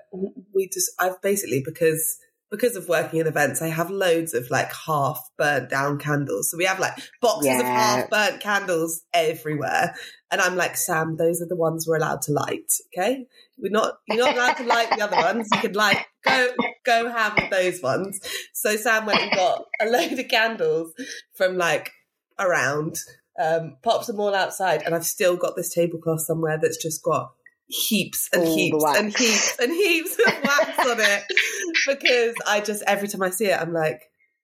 we 0.54 0.68
just 0.68 0.92
I've 1.00 1.22
basically 1.22 1.62
because 1.64 2.18
because 2.54 2.76
of 2.76 2.88
working 2.88 3.20
in 3.20 3.26
events, 3.26 3.64
I 3.64 3.70
have 3.70 3.90
loads 3.90 4.36
of 4.36 4.52
like 4.52 4.72
half 4.86 5.20
burnt 5.40 5.72
down 5.72 5.98
candles. 5.98 6.52
So 6.52 6.58
we 6.58 6.66
have 6.66 6.80
like 6.80 6.94
boxes 7.20 7.48
yeah. 7.48 7.60
of 7.62 7.66
half 7.66 8.10
burnt 8.12 8.42
candles 8.42 9.02
everywhere. 9.12 9.96
And 10.32 10.40
I'm 10.40 10.56
like, 10.56 10.78
Sam, 10.78 11.18
those 11.18 11.42
are 11.42 11.48
the 11.48 11.56
ones 11.56 11.88
we're 11.88 11.98
allowed 11.98 12.22
to 12.24 12.32
light. 12.32 12.72
Okay. 12.96 13.26
We're 13.58 13.72
not, 13.72 13.96
you're 14.08 14.24
not 14.24 14.36
allowed 14.36 14.54
to 14.58 14.66
light 14.66 14.92
the 14.92 15.04
other 15.04 15.16
ones. 15.34 15.50
You 15.52 15.62
can 15.62 15.74
like 15.74 16.06
go, 16.24 16.50
go 16.86 17.10
have 17.10 17.40
those 17.50 17.82
ones. 17.82 18.20
So 18.54 18.76
Sam 18.76 19.08
went 19.08 19.24
and 19.24 19.32
got 19.32 19.66
a 19.82 19.88
load 19.88 20.12
of 20.12 20.28
candles 20.28 20.94
from 21.34 21.58
like 21.58 21.90
around, 22.38 22.98
um, 23.44 23.78
pops 23.82 24.06
them 24.06 24.20
all 24.20 24.36
outside. 24.36 24.84
And 24.84 24.94
I've 24.94 25.08
still 25.08 25.38
got 25.38 25.56
this 25.56 25.74
tablecloth 25.74 26.22
somewhere 26.22 26.60
that's 26.62 26.78
just 26.78 27.02
got 27.02 27.32
heaps 27.67 28.29
and 28.34 28.43
All 28.43 28.55
heaps 28.55 28.84
and 28.98 29.17
heaps 29.17 29.60
and 29.60 29.72
heaps 29.72 30.17
of 30.27 30.34
wax 30.43 30.79
on 30.79 30.98
it 31.00 31.24
because 31.88 32.36
I 32.46 32.60
just 32.62 32.84
every 32.88 33.08
time 33.08 33.24
I 33.24 33.29
see 33.29 33.46
it, 33.46 33.60
I'm 33.60 33.74
like, 33.74 34.01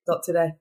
not 0.08 0.22
today. 0.24 0.52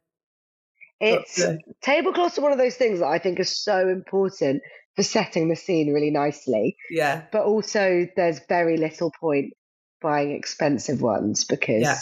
Not 1.01 1.21
It's 1.21 1.35
today. 1.35 1.57
tablecloths 1.81 2.37
are 2.37 2.41
one 2.41 2.51
of 2.51 2.57
those 2.57 2.75
things 2.75 2.99
that 2.99 3.07
I 3.07 3.19
think 3.19 3.39
are 3.39 3.43
so 3.45 3.87
important 3.87 4.61
for 4.95 5.03
setting 5.03 5.47
the 5.49 5.55
scene 5.55 5.93
really 5.93 6.11
nicely. 6.11 6.75
Yeah, 6.89 7.23
But 7.31 7.43
also, 7.45 8.05
there's 8.15 8.41
very 8.49 8.77
little 8.77 9.11
point 9.19 9.53
buying 10.01 10.31
expensive 10.31 11.01
ones 11.01 11.45
because 11.45 11.81
Yeah. 11.83 11.99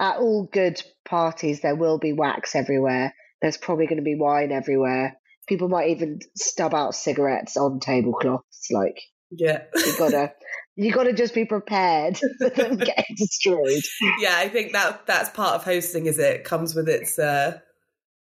at 0.00 0.16
all 0.18 0.44
good 0.50 0.82
parties 1.04 1.60
there 1.60 1.74
will 1.76 1.98
be 1.98 2.12
wax 2.14 2.54
everywhere. 2.54 3.14
There's 3.42 3.56
probably 3.58 3.86
going 3.86 3.98
to 3.98 4.02
be 4.02 4.16
wine 4.16 4.52
everywhere. 4.52 5.16
People 5.48 5.68
might 5.68 5.90
even 5.90 6.20
stub 6.36 6.74
out 6.74 6.94
cigarettes 6.94 7.56
on 7.56 7.80
tablecloths. 7.80 8.68
Like 8.70 8.98
yeah, 9.30 9.64
you 9.74 9.94
gotta, 9.98 10.32
you 10.76 10.92
gotta 10.92 11.12
just 11.12 11.34
be 11.34 11.44
prepared 11.44 12.18
for 12.38 12.50
them 12.50 12.76
getting 12.78 13.16
destroyed. 13.16 13.82
yeah. 14.20 14.34
I 14.36 14.48
think 14.48 14.72
that 14.72 15.06
that's 15.06 15.30
part 15.30 15.54
of 15.54 15.64
hosting. 15.64 16.06
Is 16.06 16.18
it 16.18 16.44
comes 16.44 16.74
with 16.74 16.88
its 16.88 17.18
uh 17.18 17.58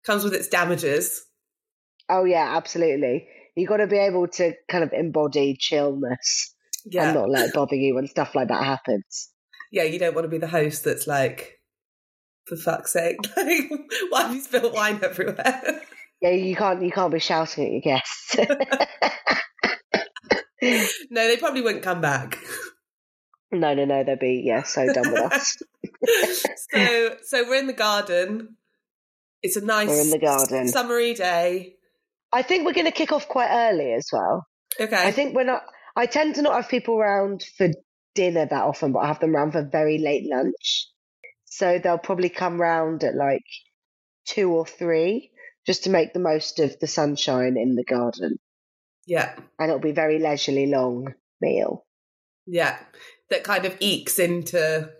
comes 0.06 0.24
with 0.24 0.34
its 0.34 0.48
damages. 0.48 1.22
Oh 2.08 2.24
yeah, 2.24 2.56
absolutely. 2.56 3.28
You 3.56 3.66
got 3.66 3.76
to 3.78 3.86
be 3.86 3.98
able 3.98 4.28
to 4.28 4.54
kind 4.70 4.82
of 4.82 4.92
embody 4.92 5.56
chillness 5.58 6.54
Yeah, 6.86 7.04
and 7.06 7.14
not 7.14 7.28
let 7.30 7.48
it 7.48 7.54
bother 7.54 7.76
you 7.76 7.94
when 7.94 8.06
stuff 8.08 8.34
like 8.34 8.48
that 8.48 8.64
happens. 8.64 9.30
yeah. 9.70 9.84
You 9.84 9.98
don't 9.98 10.14
want 10.14 10.24
to 10.24 10.28
be 10.28 10.38
the 10.38 10.48
host 10.48 10.84
that's 10.84 11.06
like, 11.06 11.58
for 12.46 12.56
fuck's 12.56 12.92
sake, 12.92 13.18
like, 13.36 13.70
why 14.10 14.22
have 14.22 14.34
you 14.34 14.40
spilled 14.40 14.72
wine 14.74 14.98
everywhere? 15.02 15.82
Yeah, 16.20 16.30
you 16.30 16.56
can't, 16.56 16.82
you 16.82 16.90
can't 16.90 17.12
be 17.12 17.18
shouting 17.20 17.66
at 17.66 17.72
your 17.72 17.80
guests. 17.80 18.36
no, 21.10 21.28
they 21.28 21.36
probably 21.36 21.60
wouldn't 21.60 21.82
come 21.82 22.00
back. 22.00 22.38
no, 23.50 23.74
no, 23.74 23.84
no. 23.84 24.04
They'd 24.04 24.18
be 24.18 24.42
yeah, 24.46 24.62
so 24.62 24.86
done 24.92 25.12
with 25.12 25.32
us. 25.32 25.62
so 26.72 27.16
so 27.22 27.48
we're 27.48 27.56
in 27.58 27.66
the 27.66 27.72
garden. 27.72 28.56
It's 29.42 29.56
a 29.56 29.64
nice 29.64 29.88
We're 29.88 30.00
in 30.00 30.10
the 30.10 30.18
garden. 30.18 30.68
summery 30.68 31.14
day. 31.14 31.74
I 32.32 32.42
think 32.42 32.64
we're 32.64 32.74
going 32.74 32.86
to 32.86 32.92
kick 32.92 33.10
off 33.12 33.26
quite 33.28 33.50
early 33.50 33.92
as 33.92 34.08
well. 34.12 34.46
Okay. 34.80 34.96
I 34.96 35.10
think 35.10 35.34
we're 35.34 35.44
not. 35.44 35.62
I 35.96 36.06
tend 36.06 36.36
to 36.36 36.42
not 36.42 36.54
have 36.54 36.68
people 36.68 36.96
around 36.96 37.44
for 37.58 37.68
dinner 38.14 38.46
that 38.46 38.62
often, 38.62 38.92
but 38.92 39.00
I 39.00 39.08
have 39.08 39.20
them 39.20 39.34
around 39.34 39.52
for 39.52 39.68
very 39.70 39.98
late 39.98 40.24
lunch. 40.30 40.88
So 41.46 41.78
they'll 41.78 41.98
probably 41.98 42.30
come 42.30 42.60
round 42.60 43.04
at 43.04 43.14
like 43.14 43.44
two 44.26 44.50
or 44.50 44.64
three, 44.64 45.32
just 45.66 45.84
to 45.84 45.90
make 45.90 46.12
the 46.12 46.20
most 46.20 46.60
of 46.60 46.78
the 46.80 46.86
sunshine 46.86 47.56
in 47.58 47.74
the 47.74 47.84
garden, 47.84 48.38
yeah. 49.06 49.34
and 49.58 49.68
it'll 49.68 49.80
be 49.80 49.92
very 49.92 50.18
leisurely 50.18 50.66
long 50.66 51.14
meal. 51.40 51.84
Yeah. 52.46 52.78
That 53.30 53.44
kind 53.44 53.64
of 53.64 53.76
ekes 53.80 54.18
into 54.18 54.90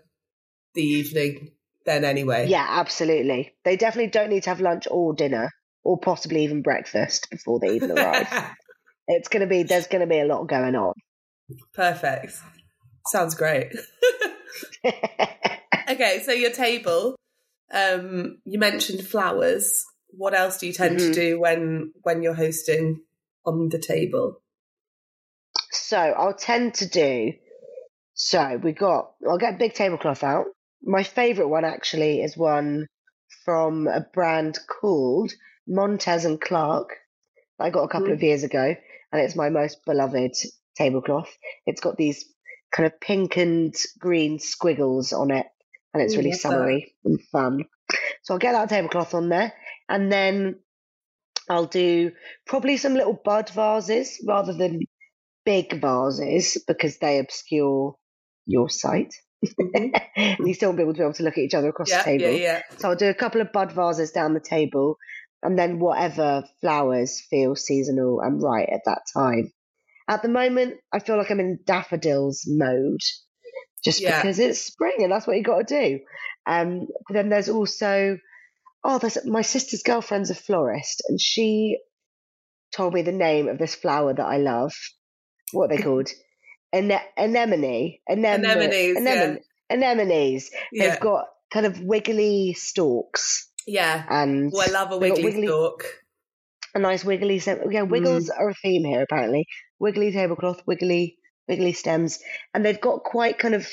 the 0.75 0.83
evening 0.83 1.53
then 1.85 2.05
anyway. 2.05 2.47
Yeah, 2.49 2.67
absolutely. 2.69 3.55
They 3.65 3.77
definitely 3.77 4.11
don't 4.11 4.31
need 4.31 4.45
to 4.45 4.51
have 4.51 4.61
lunch 4.61 4.87
or 4.91 5.15
dinner, 5.15 5.51
or 5.85 5.99
possibly 5.99 6.45
even 6.45 6.63
breakfast 6.63 7.29
before 7.31 7.59
they 7.61 7.75
even 7.75 7.91
arrive. 7.99 8.29
it's 9.09 9.29
going 9.29 9.41
to 9.41 9.47
be 9.47 9.65
there's 9.65 9.89
going 9.89 10.01
to 10.01 10.07
be 10.07 10.21
a 10.21 10.25
lot 10.25 10.45
going 10.45 10.77
on. 10.77 10.95
Perfect. 11.75 12.35
Sounds 13.11 13.35
great. 13.35 13.73
okay, 15.91 16.23
so 16.25 16.33
your 16.33 16.53
table. 16.53 17.17
Um, 17.73 18.39
you 18.45 18.59
mentioned 18.59 19.07
flowers. 19.07 19.85
What 20.11 20.35
else 20.35 20.59
do 20.59 20.67
you 20.67 20.73
tend 20.73 20.99
to 20.99 21.11
Mhm. 21.11 21.15
do 21.15 21.41
when 21.41 21.93
when 22.03 22.23
you're 22.23 22.35
hosting 22.35 23.01
on 23.45 23.69
the 23.69 23.79
table? 23.79 24.41
So 25.71 25.97
I'll 25.97 26.35
tend 26.35 26.75
to 26.75 26.89
do. 26.89 27.33
So 28.15 28.61
we 28.63 28.73
got. 28.73 29.13
I'll 29.29 29.39
get 29.39 29.55
a 29.55 29.59
big 29.59 29.75
tablecloth 29.75 30.23
out. 30.23 30.47
My 30.83 31.03
favourite 31.03 31.49
one 31.49 31.65
actually 31.65 32.23
is 32.23 32.37
one 32.37 32.87
from 33.45 33.87
a 33.87 34.01
brand 34.13 34.59
called 34.69 35.33
Montez 35.67 36.25
and 36.25 36.41
Clark. 36.41 36.91
that 37.59 37.65
I 37.65 37.71
got 37.71 37.85
a 37.85 37.89
couple 37.89 38.13
of 38.13 38.19
hmm. 38.19 38.25
years 38.25 38.43
ago, 38.43 38.75
and 39.13 39.21
it's 39.23 39.37
my 39.37 39.49
most 39.49 39.85
beloved 39.85 40.33
tablecloth. 40.77 41.31
It's 41.67 41.81
got 41.81 41.97
these 41.97 42.25
kind 42.73 42.87
of 42.87 43.01
pink 43.01 43.37
and 43.37 43.75
green 43.99 44.39
squiggles 44.39 45.13
on 45.13 45.31
it, 45.31 45.47
and 45.93 46.03
it's 46.03 46.17
really 46.17 46.31
that. 46.31 46.41
summery 46.41 46.95
and 47.05 47.21
fun. 47.31 47.65
So 48.23 48.35
I'll 48.35 48.39
get 48.39 48.53
that 48.53 48.69
tablecloth 48.69 49.15
on 49.15 49.29
there, 49.29 49.53
and 49.89 50.11
then 50.11 50.61
I'll 51.49 51.67
do 51.67 52.13
probably 52.47 52.77
some 52.77 52.95
little 52.95 53.19
bud 53.25 53.51
vases 53.51 54.23
rather 54.27 54.53
than 54.53 54.81
big 55.45 55.81
vases 55.81 56.63
because 56.67 56.99
they 56.99 57.19
obscure 57.19 57.97
your 58.47 58.69
sight. 58.69 59.13
you 59.43 60.55
still 60.55 60.69
want 60.71 60.79
people 60.79 60.93
to 60.95 60.99
be 60.99 61.03
able 61.05 61.13
to 61.15 61.23
look 61.25 61.39
at 61.39 61.45
each 61.45 61.55
other 61.55 61.69
across 61.71 61.91
Yeah, 61.91 61.99
the 61.99 62.05
table. 62.05 62.33
yeah, 62.35 62.39
yeah. 62.39 62.63
So 62.79 62.91
I'll 62.91 62.97
do 62.97 63.09
a 63.09 63.15
couple 63.15 63.41
of 63.41 63.53
bud 63.53 63.73
vases 63.73 64.13
down 64.13 64.35
the 64.35 64.41
table 64.41 64.97
and 65.43 65.59
then 65.59 65.81
whatever 65.81 66.45
flowers 66.61 67.21
feel 67.29 67.57
seasonal 67.57 68.21
and 68.21 68.41
right 68.41 68.69
at 68.69 68.83
that 68.87 69.03
time. 69.13 69.53
At 70.09 70.23
the 70.23 70.29
moment, 70.29 70.75
I 70.93 71.01
feel 71.01 71.17
like 71.17 71.31
I'm 71.31 71.41
in 71.41 71.59
daffodils 71.67 72.45
mode 72.47 73.01
just 73.85 74.01
Yeah. 74.01 74.21
because 74.21 74.39
it's 74.39 74.61
spring 74.61 74.97
and 74.99 75.11
that's 75.11 75.27
what 75.27 75.37
you 75.37 75.43
got 75.43 75.67
to 75.67 75.81
do. 75.89 76.01
Um, 76.47 76.87
but 77.09 77.15
then 77.15 77.29
there's 77.29 77.49
also, 77.49 78.19
oh, 78.85 78.99
there's 78.99 79.25
my 79.27 79.43
sister's 79.43 79.83
girlfriend's 79.83 80.31
a 80.31 80.35
florist 80.35 81.03
and 81.09 81.21
she 81.21 81.79
told 82.75 82.95
me 82.95 83.03
the 83.03 83.13
name 83.13 83.49
of 83.49 83.59
this 83.59 83.75
flower 83.75 84.13
that 84.15 84.25
I 84.27 84.39
love. 84.39 84.73
What 85.53 85.71
are 85.71 85.77
they 85.77 85.83
called? 85.89 86.09
Ane- 86.75 87.01
anemone. 87.19 87.99
Anem- 88.09 88.45
Anemones, 88.45 88.97
anemone- 88.97 89.41
Anemones. 89.71 90.51
Yeah. 90.73 90.89
They've 90.91 91.01
got 91.01 91.27
kind 91.53 91.67
of 91.67 91.81
wiggly 91.81 92.55
stalks 92.55 93.51
yeah. 93.67 94.05
and 94.09 94.51
Oh, 94.55 94.61
I 94.61 94.67
love 94.71 94.91
a 94.93 94.99
they've 94.99 95.13
wiggly, 95.23 95.47
stalk. 95.47 95.85
a 96.75 96.79
nice 96.79 97.05
wiggly 97.05 97.39
stem. 97.39 97.71
Yeah, 97.71 97.83
mm. 97.85 97.91
wiggles 97.91 98.31
are 98.31 98.49
a 98.49 98.55
theme 98.55 98.85
here 98.85 99.03
apparently. 99.03 99.47
Wiggly 99.79 100.13
tablecloth, 100.13 100.63
wiggly, 100.67 101.19
wiggly 101.49 101.73
stems, 101.75 102.21
and 102.55 102.65
they've 102.65 102.81
got 102.81 103.03
quite 103.05 103.39
kind 103.39 103.55
of 103.55 103.69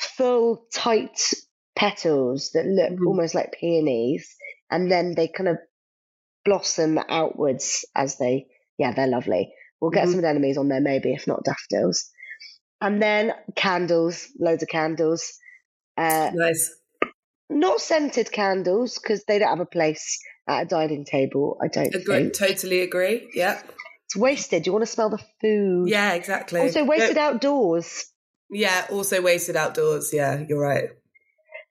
full, 0.00 0.66
tight 0.74 1.32
petals 1.76 2.50
that 2.54 2.66
look 2.66 2.90
Mhm. 2.92 3.06
almost 3.06 3.34
like 3.34 3.52
peonies, 3.58 4.36
and 4.70 4.90
then 4.90 5.14
they 5.14 5.28
kind 5.28 5.48
of 5.48 5.58
blossom 6.44 6.98
outwards 7.08 7.84
as 7.94 8.16
they. 8.18 8.46
Yeah, 8.78 8.92
they're 8.94 9.06
lovely. 9.06 9.52
We'll 9.80 9.90
get 9.90 10.08
Mhm. 10.08 10.12
some 10.12 10.24
anemones 10.24 10.58
on 10.58 10.68
there, 10.68 10.80
maybe 10.80 11.12
if 11.12 11.26
not 11.26 11.44
daffodils, 11.44 12.10
and 12.80 13.00
then 13.02 13.34
candles, 13.56 14.28
loads 14.38 14.62
of 14.62 14.68
candles. 14.68 15.38
Uh, 15.96 16.30
Nice. 16.34 16.70
not 17.50 17.80
scented 17.80 18.30
candles 18.32 18.98
because 18.98 19.24
they 19.24 19.38
don't 19.38 19.48
have 19.48 19.60
a 19.60 19.66
place 19.66 20.18
at 20.48 20.62
a 20.62 20.64
dining 20.66 21.04
table. 21.04 21.58
I 21.62 21.68
don't 21.68 21.94
Agree, 21.94 22.22
think 22.22 22.34
totally 22.34 22.80
agree. 22.80 23.28
Yeah. 23.34 23.60
it's 24.06 24.16
wasted. 24.16 24.66
You 24.66 24.72
want 24.72 24.82
to 24.84 24.90
smell 24.90 25.10
the 25.10 25.20
food. 25.40 25.88
Yeah, 25.88 26.14
exactly. 26.14 26.60
Also 26.60 26.84
wasted 26.84 27.16
No- 27.16 27.22
outdoors. 27.22 28.06
Yeah, 28.50 28.86
also 28.90 29.20
wasted 29.22 29.54
outdoors. 29.56 30.12
Yeah, 30.12 30.44
you're 30.48 30.58
right. 30.60 30.90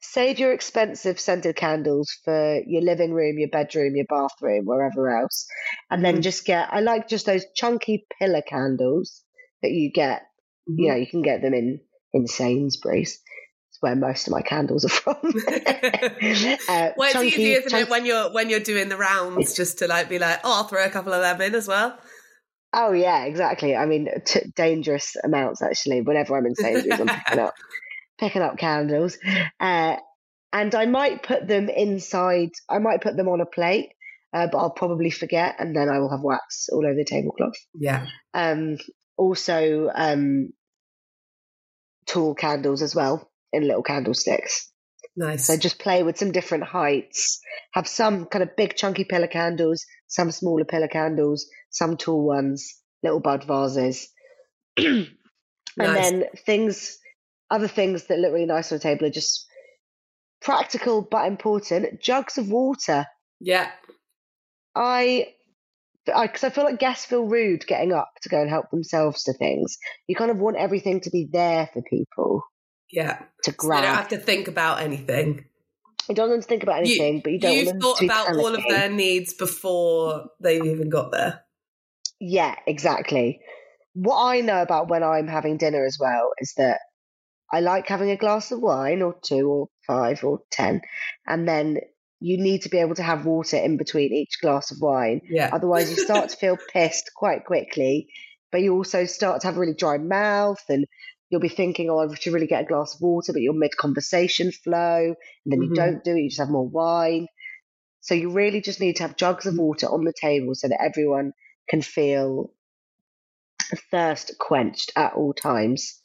Save 0.02 0.40
your 0.40 0.54
expensive 0.54 1.20
scented 1.20 1.56
candles 1.56 2.10
for 2.24 2.62
your 2.66 2.82
living 2.82 3.14
room, 3.14 3.38
your 3.38 3.50
bedroom, 3.50 3.96
your 3.96 4.06
bathroom, 4.08 4.66
wherever 4.66 5.10
else, 5.10 5.46
and 5.92 6.04
then 6.06 6.18
Mhm. 6.18 6.22
just 6.22 6.46
get. 6.46 6.70
I 6.72 6.80
like 6.80 7.08
just 7.10 7.26
those 7.26 7.46
chunky 7.56 8.06
pillar 8.20 8.42
candles 8.42 9.24
that 9.62 9.72
you 9.72 9.92
get. 9.92 10.22
Mm-hmm. 10.70 10.80
You 10.80 10.88
know, 10.90 10.96
you 10.96 11.08
can 11.08 11.22
get 11.22 11.42
them 11.42 11.54
in 11.54 11.82
in 12.14 12.28
Sainsbury's. 12.28 13.20
It's 13.70 13.78
where 13.82 13.96
most 13.96 14.28
of 14.28 14.32
my 14.32 14.42
candles 14.42 14.86
are 14.86 14.90
from. 14.90 15.18
uh, 15.24 16.90
Well, 16.96 17.04
it's 17.04 17.14
chunky- 17.14 17.28
easy, 17.28 17.54
isn't 17.54 17.74
it, 17.80 17.90
when 17.90 18.06
you're 18.06 18.32
when 18.32 18.50
you're 18.50 18.60
doing 18.62 18.88
the 18.90 18.98
rounds, 18.98 19.54
just 19.54 19.80
to 19.80 19.88
like 19.88 20.08
be 20.10 20.18
like, 20.18 20.40
oh, 20.46 20.54
I'll 20.60 20.64
throw 20.64 20.84
a 20.86 20.90
couple 20.90 21.12
of 21.14 21.22
them 21.22 21.42
in 21.42 21.56
as 21.56 21.68
well. 21.68 21.98
Oh 22.74 22.94
yeah, 22.94 23.26
exactly. 23.26 23.76
I 23.76 23.86
mean, 23.86 24.08
t- 24.26 24.52
dangerous 24.56 25.16
amounts 25.24 25.62
actually. 25.62 26.02
Whenever 26.02 26.38
I'm 26.38 26.46
in 26.46 26.56
Sainsbury's, 26.56 27.00
I'm 27.02 27.08
picking 27.08 27.40
up 27.40 27.54
picking 28.20 28.42
up 28.42 28.58
candles, 28.58 29.18
uh, 29.60 29.96
and 30.52 30.76
I 30.76 30.86
might 30.86 31.24
put 31.24 31.48
them 31.48 31.70
inside. 31.70 32.50
I 32.70 32.80
might 32.80 33.02
put 33.02 33.16
them 33.16 33.28
on 33.28 33.42
a 33.42 33.46
plate, 33.46 33.90
uh, 34.34 34.48
but 34.52 34.58
I'll 34.58 34.70
probably 34.72 35.10
forget, 35.12 35.56
and 35.60 35.76
then 35.76 35.90
I 35.90 36.00
will 36.00 36.10
have 36.12 36.22
wax 36.22 36.68
all 36.72 36.86
over 36.86 36.96
the 36.96 37.06
tablecloth. 37.06 37.56
Yeah, 37.74 38.06
Um, 38.34 38.78
also, 39.18 39.90
um, 39.94 40.50
tall 42.08 42.34
candles 42.36 42.82
as 42.82 42.96
well 42.96 43.30
in 43.54 43.68
little 43.68 43.84
candlesticks. 43.84 44.72
nice. 45.16 45.46
So 45.48 45.58
just 45.58 45.80
play 45.80 46.04
with 46.04 46.18
some 46.18 46.32
different 46.32 46.64
heights. 46.64 47.40
Have 47.74 47.88
some 47.88 48.26
kind 48.26 48.44
of 48.44 48.56
big 48.56 48.76
chunky 48.76 49.04
pillar 49.04 49.28
candles, 49.28 49.86
some 50.08 50.32
smaller 50.32 50.66
pillar 50.66 50.88
candles, 50.88 51.48
some 51.70 51.98
tall 51.98 52.26
ones, 52.26 52.76
little 53.04 53.20
bud 53.20 53.44
vases. 53.44 54.10
and 54.78 55.08
Nice. 55.78 56.10
then 56.10 56.26
things, 56.46 56.99
other 57.52 57.68
things 57.68 58.06
that 58.06 58.20
look 58.20 58.34
really 58.34 58.46
nice 58.46 58.72
on 58.72 58.78
the 58.78 58.82
table 58.82 59.06
are 59.06 59.12
just 59.12 59.46
practical 60.42 61.02
but 61.02 61.28
important. 61.28 62.02
Jugs 62.02 62.38
of 62.38 62.50
water. 62.50 63.06
yeah, 63.40 63.72
I 64.76 65.28
because 66.06 66.44
I, 66.44 66.48
I, 66.48 66.50
feel 66.50 66.64
like 66.64 66.80
guests 66.80 67.06
feel 67.06 67.26
rude 67.26 67.68
getting 67.68 67.94
up 67.94 68.10
to 68.24 68.30
go 68.30 68.42
and 68.42 68.50
help 68.50 68.70
themselves 68.72 69.24
to 69.24 69.34
things. 69.34 69.78
You 70.08 70.16
kind 70.16 70.32
of 70.32 70.38
want 70.38 70.58
everything 70.58 71.02
to 71.02 71.10
be 71.10 71.28
there 71.32 71.70
for 71.72 71.82
people. 71.84 72.44
Yeah. 72.92 73.20
To 73.44 73.52
grab. 73.52 73.78
So 73.78 73.82
they 73.82 73.88
don't 73.88 73.98
have 73.98 74.08
to 74.10 74.18
think 74.18 74.48
about 74.48 74.82
anything. 74.82 75.46
You 76.08 76.16
don't 76.16 76.30
want 76.30 76.42
to 76.42 76.48
think 76.48 76.64
about 76.64 76.80
anything, 76.80 77.18
you, 77.18 77.22
but 77.24 77.32
you 77.32 77.40
don't. 77.40 77.56
You've 77.56 77.82
thought 77.82 78.02
about 78.02 78.36
all 78.36 78.56
of 78.56 78.64
their 78.68 78.90
needs 78.90 79.34
before 79.34 80.26
they've 80.42 80.66
even 80.66 80.90
got 80.90 81.12
there. 81.12 81.42
Yeah, 82.20 82.56
exactly. 82.66 83.40
What 83.94 84.24
I 84.24 84.42
know 84.42 84.62
about 84.62 84.90
when 84.90 85.04
I'm 85.04 85.28
having 85.28 85.58
dinner 85.58 85.86
as 85.86 85.98
well 86.00 86.32
is 86.40 86.54
that 86.58 86.80
I 87.52 87.62
like 87.62 87.88
having 87.88 88.12
a 88.12 88.18
glass 88.18 88.52
of 88.52 88.60
wine 88.60 89.02
or 89.02 89.16
two 89.24 89.50
or 89.50 89.68
five 89.88 90.24
or 90.24 90.42
ten, 90.52 90.82
and 91.28 91.48
then 91.48 91.78
you 92.20 92.38
need 92.38 92.64
to 92.64 92.70
be 92.70 92.80
able 92.80 92.96
to 92.96 93.04
have 93.04 93.26
water 93.26 93.58
in 93.58 93.78
between 93.78 94.14
each 94.14 94.40
glass 94.42 94.72
of 94.72 94.78
wine. 94.82 95.22
Yeah. 95.30 95.50
Otherwise, 95.54 95.90
you 95.90 95.96
start 96.04 96.30
to 96.30 96.38
feel 96.38 96.58
pissed 96.74 97.12
quite 97.16 97.46
quickly, 97.46 98.10
but 98.52 98.62
you 98.62 98.76
also 98.76 99.06
start 99.06 99.42
to 99.42 99.48
have 99.48 99.58
a 99.58 99.60
really 99.60 99.74
dry 99.74 99.98
mouth 99.98 100.62
and 100.68 100.86
you'll 101.30 101.42
be 101.42 101.50
thinking, 101.50 101.90
oh, 101.90 102.00
I 102.00 102.14
should 102.16 102.34
really 102.34 102.48
get 102.48 102.64
a 102.64 102.68
glass 102.68 102.96
of 102.96 103.02
water, 103.02 103.32
but 103.34 103.42
you're 103.42 103.54
mid 103.54 103.78
conversation 103.78 104.52
flow, 104.52 105.14
and 105.14 105.16
then 105.46 105.60
mm-hmm. 105.60 105.70
you 105.70 105.76
don't 105.76 106.04
do 106.04 106.16
it, 106.16 106.22
you 106.22 106.30
just 106.30 106.40
have 106.40 106.50
more 106.50 106.68
wine. 106.68 107.28
So 108.02 108.16
you 108.16 108.32
really 108.32 108.62
just 108.62 108.80
need 108.80 108.98
to 108.98 109.04
have 109.04 109.18
jugs 109.18 109.46
of 109.46 109.58
water 109.58 109.88
on 109.88 110.04
the 110.04 110.14
table 110.20 110.56
so 110.56 110.68
that 110.68 110.82
everyone 110.82 111.34
can 111.70 111.82
feel 111.82 112.52
thirst 113.92 114.34
quenched 114.40 114.92
at 114.96 115.14
all 115.14 115.34
times. 115.34 115.99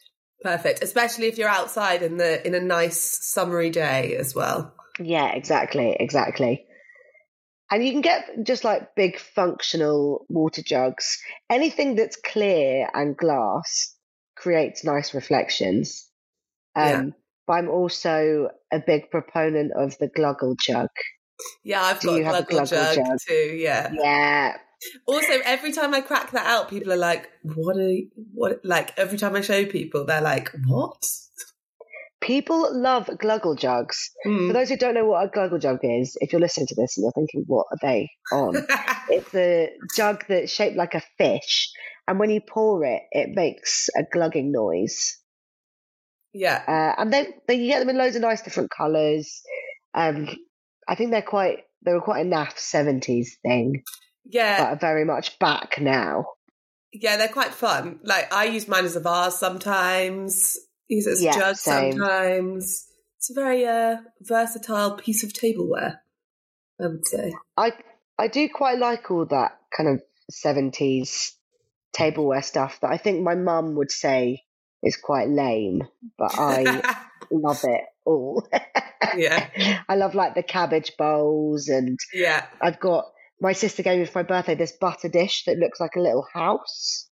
Perfect, 0.45 0.85
especially 0.85 1.29
if 1.29 1.39
you're 1.39 1.49
outside 1.49 2.03
in 2.03 2.19
the 2.19 2.47
in 2.47 2.55
a 2.55 2.61
nice 2.61 3.01
summery 3.01 3.71
day 3.71 4.15
as 4.15 4.35
well. 4.35 4.75
Yeah, 5.01 5.33
exactly, 5.33 5.97
exactly. 5.99 6.67
And 7.71 7.83
you 7.83 7.93
can 7.93 8.03
get 8.03 8.29
just 8.43 8.63
like 8.63 8.95
big 8.95 9.19
functional 9.19 10.27
water 10.29 10.61
jugs. 10.63 11.19
Anything 11.49 11.97
that's 11.97 12.17
clear 12.17 12.91
and 12.93 13.17
glass 13.17 13.97
creates 14.37 14.85
nice 14.85 15.15
reflections. 15.15 16.11
Um, 16.77 16.87
yeah. 16.87 17.03
But 17.47 17.53
I'm 17.55 17.71
also 17.71 18.51
a 18.71 18.81
big 18.87 19.11
proponent 19.11 19.73
of 19.75 19.97
the 19.97 20.11
gluggle 20.11 20.57
jug. 20.61 20.91
Yeah, 21.65 21.81
I've 21.81 22.01
Do 22.01 22.09
got 22.09 22.17
you 22.17 22.25
have 22.25 22.35
a 22.35 22.43
gluggle 22.43 22.69
jug, 22.69 22.97
jug 22.97 23.19
too. 23.27 23.57
Yeah. 23.57 23.91
Yeah. 23.95 24.57
Also, 25.07 25.41
every 25.45 25.73
time 25.73 25.95
I 25.95 26.01
crack 26.01 26.31
that 26.33 26.47
out, 26.47 26.69
people 26.69 26.93
are 26.93 26.97
like, 26.97 27.31
"What 27.43 27.77
are 27.77 27.89
you, 27.89 28.09
what?" 28.33 28.65
Like 28.65 28.97
every 28.99 29.19
time 29.19 29.35
I 29.35 29.41
show 29.41 29.65
people, 29.65 30.05
they're 30.05 30.21
like, 30.21 30.51
"What?" 30.67 31.05
People 32.25 32.69
love 32.73 33.07
gluggle 33.19 33.59
jugs. 33.59 34.11
Mm. 34.27 34.47
For 34.47 34.55
those 34.55 34.71
who 34.71 34.79
don't 34.79 34.95
know 34.95 35.05
what 35.05 35.27
a 35.27 35.29
gluggle 35.29 35.61
jug 35.61 35.81
is, 35.83 36.17
if 36.23 36.33
you're 36.33 36.41
listening 36.41 36.67
to 36.69 36.75
this 36.75 36.97
and 36.97 37.05
you're 37.05 37.13
thinking, 37.13 37.45
what 37.47 37.67
are 37.71 37.77
they 37.83 38.11
on? 38.33 38.67
it's 39.11 39.35
a 39.35 39.69
jug 39.95 40.25
that's 40.27 40.51
shaped 40.51 40.75
like 40.75 40.95
a 40.95 41.03
fish. 41.19 41.71
And 42.09 42.19
when 42.19 42.31
you 42.31 42.41
pour 42.41 42.83
it, 42.85 43.03
it 43.13 43.29
makes 43.35 43.91
a 43.95 44.05
glugging 44.11 44.53
noise. 44.53 45.19
Yeah. 46.33 46.63
Uh, 46.67 47.01
and 47.01 47.13
then, 47.13 47.27
then 47.47 47.61
you 47.61 47.67
get 47.67 47.81
them 47.81 47.91
in 47.91 47.99
loads 47.99 48.17
of 48.17 48.23
nice 48.23 48.41
different 48.41 48.71
colours. 48.71 49.43
Um, 49.93 50.29
I 50.89 50.95
think 50.95 51.11
they're 51.11 51.21
quite, 51.21 51.59
they 51.85 51.93
were 51.93 52.01
quite 52.01 52.25
a 52.25 52.29
naff 52.29 52.55
70s 52.55 53.29
thing. 53.43 53.83
Yeah. 54.25 54.59
But 54.59 54.73
are 54.73 54.79
very 54.79 55.05
much 55.05 55.39
back 55.39 55.81
now. 55.81 56.27
Yeah, 56.93 57.17
they're 57.17 57.29
quite 57.29 57.53
fun. 57.53 58.01
Like 58.03 58.33
I 58.33 58.45
use 58.45 58.69
mine 58.69 58.85
as 58.85 58.97
a 58.97 59.01
vase 59.01 59.39
sometimes 59.39 60.57
use 60.89 61.07
it 61.07 61.13
as 61.13 61.23
yeah, 61.23 61.39
jug 61.39 61.57
same. 61.57 61.93
sometimes. 61.93 62.87
It's 63.19 63.31
a 63.31 63.35
very 63.35 63.65
uh, 63.65 63.97
versatile 64.21 64.97
piece 64.97 65.25
of 65.25 65.33
tableware, 65.33 66.03
I 66.81 66.87
would 66.87 67.07
say. 67.07 67.33
I 67.57 67.73
I 68.19 68.29
do 68.29 68.49
quite 68.53 68.79
like 68.79 69.11
all 69.11 69.27
that 69.27 69.59
kind 69.77 69.89
of 69.89 70.03
seventies 70.31 71.37
tableware 71.93 72.43
stuff 72.43 72.79
that 72.81 72.91
I 72.91 72.97
think 72.97 73.23
my 73.23 73.35
mum 73.35 73.77
would 73.77 73.91
say 73.91 74.43
is 74.83 74.97
quite 74.97 75.29
lame, 75.29 75.83
but 76.19 76.33
I 76.39 76.95
love 77.31 77.61
it 77.65 77.85
all. 78.05 78.47
yeah. 79.17 79.83
I 79.89 79.95
love 79.95 80.15
like 80.15 80.35
the 80.35 80.43
cabbage 80.43 80.93
bowls 80.99 81.69
and 81.69 81.99
yeah. 82.13 82.45
I've 82.61 82.81
got 82.81 83.07
my 83.41 83.53
sister 83.53 83.83
gave 83.83 83.99
me 83.99 84.07
for 84.07 84.21
my 84.21 84.23
birthday 84.23 84.55
this 84.55 84.77
butter 84.81 85.09
dish 85.09 85.45
that 85.47 85.59
looks 85.59 85.81
like 85.81 85.97
a 85.97 86.01
little 86.01 86.27
house. 86.33 87.09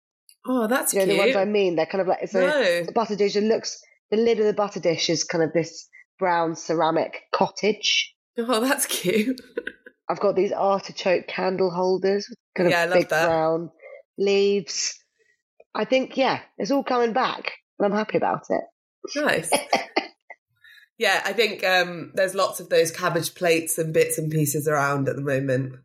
Oh, 0.45 0.67
that's 0.67 0.93
you 0.93 0.99
know, 0.99 1.05
cute. 1.05 1.17
the 1.17 1.23
ones 1.23 1.35
I 1.35 1.45
mean. 1.45 1.75
They're 1.75 1.85
kind 1.85 2.01
of 2.01 2.07
like 2.07 2.19
it's 2.21 2.35
a, 2.35 2.41
no. 2.41 2.85
a 2.87 2.91
butter 2.91 3.15
dish. 3.15 3.35
It 3.35 3.43
looks 3.43 3.79
the 4.11 4.17
lid 4.17 4.39
of 4.39 4.45
the 4.45 4.53
butter 4.53 4.79
dish 4.79 5.09
is 5.09 5.23
kind 5.23 5.43
of 5.43 5.53
this 5.53 5.87
brown 6.19 6.55
ceramic 6.55 7.21
cottage. 7.33 8.13
Oh, 8.37 8.61
that's 8.61 8.85
cute. 8.85 9.39
I've 10.09 10.19
got 10.19 10.35
these 10.35 10.53
artichoke 10.53 11.27
candle 11.27 11.69
holders 11.69 12.27
with 12.29 12.37
kind 12.55 12.69
yeah, 12.69 12.85
of 12.85 12.93
big 12.93 13.09
brown 13.09 13.71
leaves. 14.17 14.97
I 15.75 15.85
think 15.85 16.15
yeah, 16.15 16.39
it's 16.57 16.71
all 16.71 16.83
coming 16.83 17.13
back, 17.13 17.51
and 17.77 17.85
I'm 17.85 17.97
happy 17.97 18.17
about 18.17 18.43
it. 18.49 18.61
Nice. 19.15 19.51
yeah, 20.97 21.21
I 21.25 21.33
think 21.33 21.63
um, 21.65 22.11
there's 22.15 22.35
lots 22.35 22.59
of 22.59 22.69
those 22.69 22.91
cabbage 22.91 23.35
plates 23.35 23.77
and 23.77 23.93
bits 23.93 24.17
and 24.17 24.31
pieces 24.31 24.67
around 24.67 25.09
at 25.09 25.15
the 25.15 25.21
moment. 25.21 25.75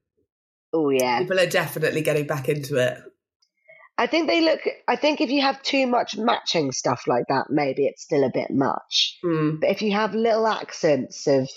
Oh 0.73 0.91
yeah, 0.91 1.21
people 1.21 1.41
are 1.41 1.47
definitely 1.47 2.03
getting 2.03 2.27
back 2.27 2.49
into 2.49 2.77
it. 2.77 2.99
I 3.99 4.07
think 4.07 4.27
they 4.27 4.41
look. 4.41 4.61
I 4.89 4.97
think 4.97 5.21
if 5.21 5.31
you 5.31 5.43
have 5.43 5.63
too 5.63 5.87
much 5.87 6.17
matching 6.17 6.73
stuff 6.73 7.03
like 7.07 7.25
that, 7.29 7.47
maybe 7.51 7.87
it's 7.87 8.03
still 8.03 8.25
a 8.25 8.33
bit 8.33 8.51
much. 8.51 9.19
Mm. 9.25 9.61
But 9.61 9.71
if 9.71 9.83
you 9.83 9.93
have 9.93 10.15
little 10.15 10.47
accents 10.47 11.27
of 11.27 11.49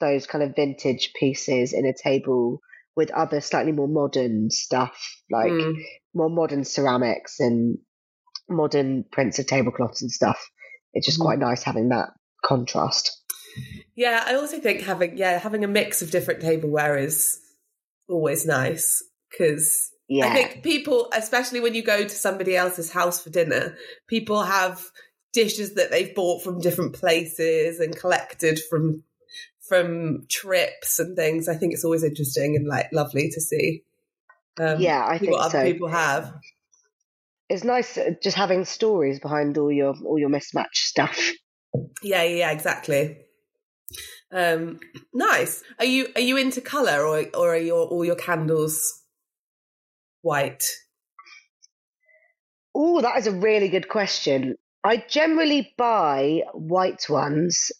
those 0.00 0.26
kind 0.26 0.44
of 0.44 0.54
vintage 0.54 1.12
pieces 1.18 1.72
in 1.72 1.86
a 1.86 1.94
table 1.94 2.60
with 2.96 3.10
other 3.10 3.40
slightly 3.40 3.72
more 3.72 3.88
modern 3.88 4.50
stuff, 4.50 4.96
like 5.30 5.50
mm. 5.50 5.74
more 6.14 6.28
modern 6.28 6.64
ceramics 6.64 7.40
and 7.40 7.78
modern 8.48 9.04
prints 9.10 9.38
of 9.38 9.46
tablecloths 9.46 10.02
and 10.02 10.10
stuff, 10.10 10.38
it's 10.92 11.06
just 11.06 11.18
mm. 11.18 11.24
quite 11.24 11.38
nice 11.38 11.62
having 11.62 11.88
that 11.88 12.10
contrast. 12.44 13.10
Yeah, 13.96 14.22
I 14.26 14.34
also 14.34 14.60
think 14.60 14.82
having 14.82 15.16
yeah 15.16 15.38
having 15.38 15.64
a 15.64 15.68
mix 15.68 16.02
of 16.02 16.10
different 16.10 16.40
tableware 16.40 16.98
is 16.98 17.40
always 18.08 18.46
nice 18.46 19.02
because 19.30 19.90
yeah. 20.08 20.26
I 20.26 20.34
think 20.34 20.62
people, 20.62 21.08
especially 21.16 21.60
when 21.60 21.74
you 21.74 21.82
go 21.82 22.02
to 22.02 22.08
somebody 22.08 22.56
else's 22.56 22.92
house 22.92 23.22
for 23.22 23.30
dinner, 23.30 23.76
people 24.06 24.42
have 24.42 24.82
dishes 25.32 25.74
that 25.74 25.90
they've 25.90 26.14
bought 26.14 26.42
from 26.42 26.60
different 26.60 26.94
places 26.94 27.80
and 27.80 27.96
collected 27.96 28.60
from 28.70 29.02
from 29.68 30.26
trips 30.30 30.98
and 30.98 31.16
things. 31.16 31.48
I 31.48 31.54
think 31.54 31.72
it's 31.72 31.84
always 31.84 32.04
interesting 32.04 32.56
and 32.56 32.66
like 32.66 32.92
lovely 32.92 33.30
to 33.30 33.40
see. 33.40 33.82
Um, 34.60 34.80
yeah, 34.80 35.04
I 35.04 35.18
think 35.18 35.32
what 35.32 35.50
so. 35.50 35.62
people 35.62 35.88
have. 35.88 36.32
It's 37.48 37.64
nice 37.64 37.98
uh, 37.98 38.10
just 38.22 38.36
having 38.36 38.64
stories 38.64 39.20
behind 39.20 39.58
all 39.58 39.72
your 39.72 39.94
all 40.04 40.18
your 40.18 40.28
mismatched 40.28 40.86
stuff. 40.86 41.32
Yeah, 42.02 42.22
yeah, 42.22 42.50
exactly. 42.50 43.18
Um, 44.34 44.80
nice. 45.12 45.62
Are 45.78 45.84
you 45.84 46.08
are 46.16 46.20
you 46.20 46.36
into 46.36 46.60
color 46.60 47.06
or 47.06 47.24
or 47.34 47.54
are 47.54 47.56
your 47.56 47.86
all 47.86 48.04
your 48.04 48.16
candles 48.16 49.02
white? 50.22 50.64
Oh, 52.74 53.00
that 53.00 53.16
is 53.18 53.28
a 53.28 53.32
really 53.32 53.68
good 53.68 53.88
question. 53.88 54.56
I 54.82 54.96
generally 54.96 55.72
buy 55.78 56.42
white 56.52 57.08
ones 57.08 57.70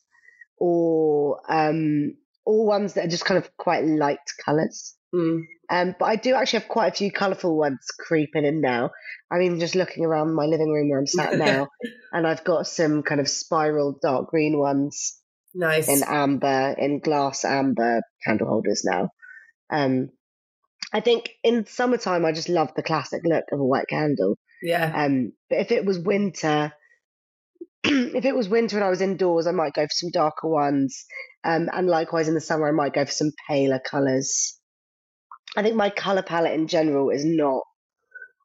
or 0.56 1.40
um, 1.48 2.14
all 2.46 2.66
ones 2.66 2.94
that 2.94 3.06
are 3.06 3.10
just 3.10 3.24
kind 3.24 3.42
of 3.42 3.56
quite 3.56 3.84
light 3.84 4.18
colours. 4.44 4.94
Mm. 5.12 5.42
Um, 5.70 5.94
but 5.98 6.04
I 6.04 6.16
do 6.16 6.34
actually 6.34 6.60
have 6.60 6.68
quite 6.68 6.92
a 6.92 6.96
few 6.96 7.10
colourful 7.10 7.56
ones 7.56 7.86
creeping 7.98 8.44
in 8.44 8.60
now. 8.60 8.90
I'm 9.30 9.42
even 9.42 9.58
just 9.58 9.74
looking 9.74 10.04
around 10.04 10.34
my 10.34 10.44
living 10.44 10.70
room 10.70 10.90
where 10.90 11.00
I'm 11.00 11.06
sat 11.06 11.34
now, 11.38 11.68
and 12.12 12.26
I've 12.26 12.44
got 12.44 12.66
some 12.68 13.02
kind 13.02 13.20
of 13.20 13.28
spiral 13.28 13.98
dark 14.00 14.28
green 14.28 14.58
ones. 14.58 15.18
Nice. 15.54 15.88
In 15.88 16.02
amber, 16.06 16.74
in 16.76 16.98
glass 16.98 17.44
amber 17.44 18.02
candle 18.24 18.48
holders 18.48 18.82
now. 18.84 19.10
Um, 19.70 20.10
I 20.92 21.00
think 21.00 21.30
in 21.42 21.66
summertime, 21.66 22.24
I 22.24 22.32
just 22.32 22.48
love 22.48 22.72
the 22.74 22.82
classic 22.82 23.22
look 23.24 23.44
of 23.52 23.60
a 23.60 23.64
white 23.64 23.88
candle. 23.88 24.36
Yeah. 24.62 24.92
Um, 24.94 25.32
but 25.48 25.60
if 25.60 25.70
it 25.70 25.84
was 25.84 25.98
winter, 25.98 26.72
if 27.84 28.24
it 28.24 28.34
was 28.34 28.48
winter 28.48 28.76
and 28.76 28.84
I 28.84 28.90
was 28.90 29.00
indoors, 29.00 29.46
I 29.46 29.52
might 29.52 29.74
go 29.74 29.82
for 29.84 29.92
some 29.92 30.10
darker 30.10 30.48
ones. 30.48 31.04
Um, 31.44 31.68
and 31.72 31.86
likewise 31.86 32.28
in 32.28 32.34
the 32.34 32.40
summer, 32.40 32.68
I 32.68 32.72
might 32.72 32.94
go 32.94 33.04
for 33.04 33.12
some 33.12 33.32
paler 33.48 33.80
colours. 33.80 34.58
I 35.56 35.62
think 35.62 35.76
my 35.76 35.90
colour 35.90 36.22
palette 36.22 36.54
in 36.54 36.66
general 36.66 37.10
is 37.10 37.24
not, 37.24 37.62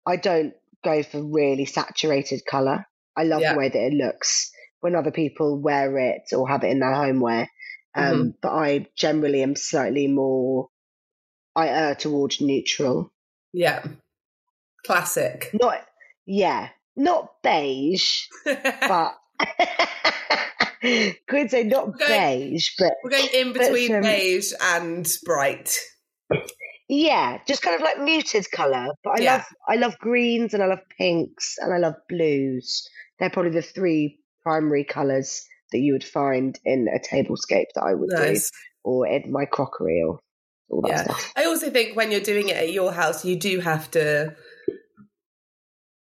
I 0.06 0.16
don't 0.18 0.54
go 0.84 1.02
for 1.02 1.24
really 1.24 1.66
saturated 1.66 2.42
colour. 2.50 2.86
I 3.18 3.24
love 3.24 3.42
yeah. 3.42 3.54
the 3.54 3.60
way 3.60 3.70
that 3.70 3.80
it 3.80 3.94
looks 3.94 4.52
when 4.82 4.96
other 4.96 5.12
people 5.12 5.60
wear 5.60 5.98
it 5.98 6.24
or 6.34 6.48
have 6.48 6.64
it 6.64 6.72
in 6.72 6.80
their 6.80 6.94
homeware. 6.94 7.50
Um, 7.96 8.14
mm-hmm. 8.14 8.30
But 8.42 8.52
I 8.54 8.88
generally 8.96 9.42
am 9.44 9.56
slightly 9.56 10.08
more 10.08 10.70
I 11.56 11.68
err 11.68 11.96
towards 11.96 12.40
neutral. 12.42 13.12
Yeah. 13.54 13.84
Classic. 14.86 15.50
Not 15.54 15.86
yeah, 16.26 16.70
not 16.96 17.42
beige, 17.42 18.26
but 18.46 19.16
could 21.28 21.50
say 21.50 21.64
not 21.64 21.98
going, 22.00 22.52
beige, 22.52 22.70
but 22.78 22.94
we're 23.04 23.10
going 23.10 23.30
in 23.34 23.54
between 23.54 24.02
beige 24.02 24.54
and 24.62 25.12
bright. 25.26 25.78
Yeah, 26.88 27.40
just 27.48 27.62
kind 27.62 27.76
of 27.76 27.82
like 27.82 28.00
muted 28.00 28.50
colour. 28.52 28.88
But 29.04 29.20
I 29.20 29.24
Yeah. 29.24 29.34
love 29.34 29.46
I 29.68 29.76
love 29.76 30.00
greens 30.00 30.54
and 30.54 30.64
I 30.64 30.68
love 30.68 30.82
pinks 30.98 31.56
and 31.60 31.74
I 31.74 31.78
love 31.78 31.96
blues. 32.08 32.88
They're 33.20 33.30
probably 33.30 33.52
the 33.52 33.62
three 33.62 34.20
primary 34.44 34.84
colours 34.84 35.46
that 35.72 35.80
you 35.80 35.94
would 35.94 36.04
find 36.04 36.60
in 36.66 36.88
a 36.88 37.00
tablescape 37.00 37.68
that 37.76 37.84
I 37.84 37.94
would 37.94 38.10
Nice. 38.10 38.50
do, 38.50 38.58
or 38.84 39.08
in 39.08 39.32
my 39.32 39.46
crockery 39.46 40.04
or 40.06 40.20
all 40.70 40.82
that 40.82 40.90
Yeah. 40.90 41.04
stuff. 41.04 41.34
I 41.36 41.46
also 41.46 41.70
think 41.70 41.96
when 41.96 42.12
you're 42.12 42.22
doing 42.22 42.50
it 42.50 42.58
at 42.58 42.74
your 42.74 42.92
house, 42.92 43.26
you 43.26 43.36
do 43.38 43.60
have 43.60 43.92
to 43.92 44.36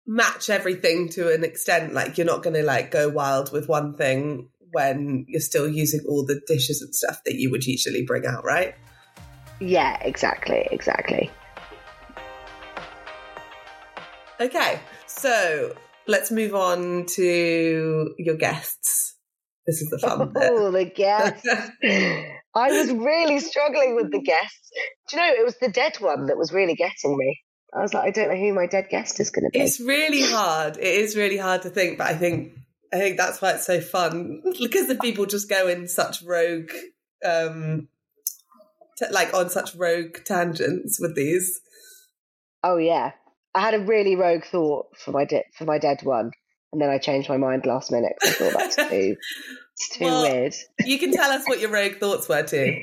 match 0.05 0.49
everything 0.49 1.09
to 1.09 1.33
an 1.33 1.43
extent. 1.43 1.93
Like 1.93 2.17
you're 2.17 2.27
not 2.27 2.43
going 2.43 2.55
to 2.55 2.63
like 2.63 2.91
go 2.91 3.09
wild 3.09 3.51
with 3.51 3.67
one 3.67 3.95
thing 3.95 4.49
when 4.71 5.25
you're 5.27 5.41
still 5.41 5.67
using 5.67 6.01
all 6.07 6.25
the 6.25 6.41
dishes 6.47 6.81
and 6.81 6.93
stuff 6.93 7.21
that 7.25 7.35
you 7.35 7.49
would 7.49 7.65
usually 7.65 8.03
bring 8.05 8.25
out, 8.25 8.43
right? 8.43 8.75
Yeah, 9.59 9.97
exactly, 10.01 10.67
exactly. 10.69 11.31
Okay, 14.39 14.79
so 15.07 15.73
let's 16.07 16.31
move 16.31 16.55
on 16.55 17.05
to 17.15 18.13
your 18.17 18.35
guests. 18.35 19.15
This 19.65 19.81
is 19.81 19.89
the 19.89 19.99
fun 19.99 20.31
bit. 20.33 20.51
Oh, 20.51 20.71
the 20.71 20.85
guests. 20.85 21.47
I 21.83 22.71
was 22.71 22.91
really 22.91 23.39
struggling 23.39 23.95
with 23.95 24.11
the 24.11 24.21
guests. 24.21 24.71
Do 25.09 25.17
you 25.17 25.23
know, 25.23 25.33
it 25.33 25.43
was 25.43 25.57
the 25.57 25.69
dead 25.69 25.97
one 25.99 26.27
that 26.27 26.37
was 26.37 26.53
really 26.53 26.75
getting 26.75 27.17
me. 27.17 27.41
I 27.73 27.81
was 27.81 27.93
like, 27.93 28.05
I 28.05 28.11
don't 28.11 28.29
know 28.29 28.37
who 28.37 28.53
my 28.53 28.67
dead 28.67 28.87
guest 28.89 29.19
is 29.19 29.31
going 29.31 29.45
to 29.45 29.49
be. 29.51 29.59
It's 29.59 29.81
really 29.81 30.21
hard. 30.21 30.77
It 30.77 30.83
is 30.83 31.17
really 31.17 31.37
hard 31.37 31.63
to 31.63 31.69
think, 31.69 31.97
but 31.97 32.07
I 32.07 32.13
think 32.15 32.53
I 32.93 32.97
think 32.97 33.17
that's 33.17 33.41
why 33.41 33.51
it's 33.51 33.65
so 33.65 33.81
fun 33.81 34.41
because 34.59 34.87
the 34.87 34.95
people 34.95 35.25
just 35.25 35.49
go 35.49 35.67
in 35.67 35.87
such 35.87 36.23
rogue, 36.23 36.71
um, 37.25 37.89
t- 38.97 39.05
like 39.11 39.33
on 39.33 39.49
such 39.49 39.75
rogue 39.75 40.23
tangents 40.23 40.99
with 40.99 41.15
these. 41.15 41.59
Oh 42.63 42.77
yeah, 42.77 43.11
I 43.55 43.61
had 43.61 43.73
a 43.73 43.79
really 43.79 44.15
rogue 44.15 44.43
thought 44.43 44.87
for 44.97 45.11
my 45.11 45.25
for 45.57 45.63
my 45.65 45.77
dead 45.77 46.01
one, 46.03 46.31
and 46.73 46.81
then 46.81 46.89
I 46.89 46.97
changed 46.97 47.29
my 47.29 47.37
mind 47.37 47.65
last 47.65 47.91
minute. 47.91 48.13
'cause 48.21 48.31
I 48.41 48.49
thought 48.51 48.59
that's 48.59 48.75
too 48.75 49.15
it's 49.73 49.89
too 49.97 50.03
Well- 50.05 50.21
weird. 50.23 50.53
You 50.85 50.99
can 50.99 51.11
tell 51.11 51.31
us 51.31 51.47
what 51.47 51.59
your 51.59 51.69
rogue 51.71 51.97
thoughts 51.99 52.27
were 52.29 52.43
too. 52.43 52.75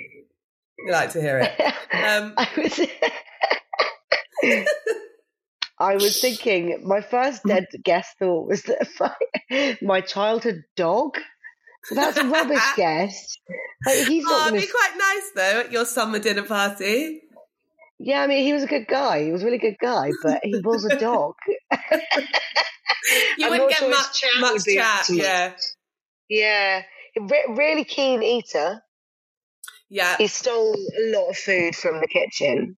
We 0.85 0.91
like 0.91 1.13
to 1.13 1.21
hear 1.21 1.39
it. 1.39 1.61
Um, 1.95 2.35
I 2.39 2.49
was. 2.57 2.81
I 5.79 5.95
was 5.97 6.21
thinking 6.21 6.83
my 6.87 7.01
first 7.01 7.43
dead 7.45 7.67
guess 7.85 8.07
thought 8.19 8.49
was 8.49 8.63
that 8.65 8.87
my, 9.51 9.77
my 9.83 10.01
childhood 10.01 10.63
dog. 10.77 11.19
That's 11.91 12.17
a 12.17 12.25
rubbish 12.25 12.63
guess. 12.77 13.37
Like, 13.85 14.07
he's 14.07 14.25
Oh, 14.27 14.31
not 14.31 14.41
it'd 14.49 14.53
going 14.53 14.61
be 14.63 14.71
quite 14.71 14.93
nice 14.97 15.31
though 15.35 15.61
at 15.61 15.73
your 15.73 15.85
summer 15.85 16.21
dinner 16.21 16.45
party. 16.45 17.22
Yeah, 17.99 18.23
I 18.23 18.27
mean, 18.27 18.43
he 18.45 18.53
was 18.53 18.63
a 18.65 18.67
good 18.67 18.87
guy. 18.89 19.25
He 19.25 19.31
was 19.33 19.43
a 19.43 19.45
really 19.45 19.59
good 19.59 19.77
guy, 19.81 20.11
but 20.23 20.41
he 20.43 20.61
was 20.65 20.85
a 20.85 20.99
dog. 20.99 21.35
You 23.39 23.51
wouldn't 23.51 23.71
get 23.71 23.79
sure 23.79 23.91
much 23.91 24.21
chat 24.21 24.31
much 24.41 24.65
chat. 24.65 25.01
up 25.01 25.07
to 25.07 25.13
it. 25.15 25.19
Yeah, 25.23 25.53
Yeah, 26.29 26.83
Re- 27.21 27.47
really 27.51 27.85
keen 27.85 28.23
eater. 28.23 28.83
yeah. 29.91 30.17
He 30.19 30.27
stole 30.29 30.75
a 30.75 31.13
lot 31.17 31.31
of 31.31 31.37
food 31.37 31.75
from 31.77 32.01
the 32.01 32.07
kitchen 32.07 32.77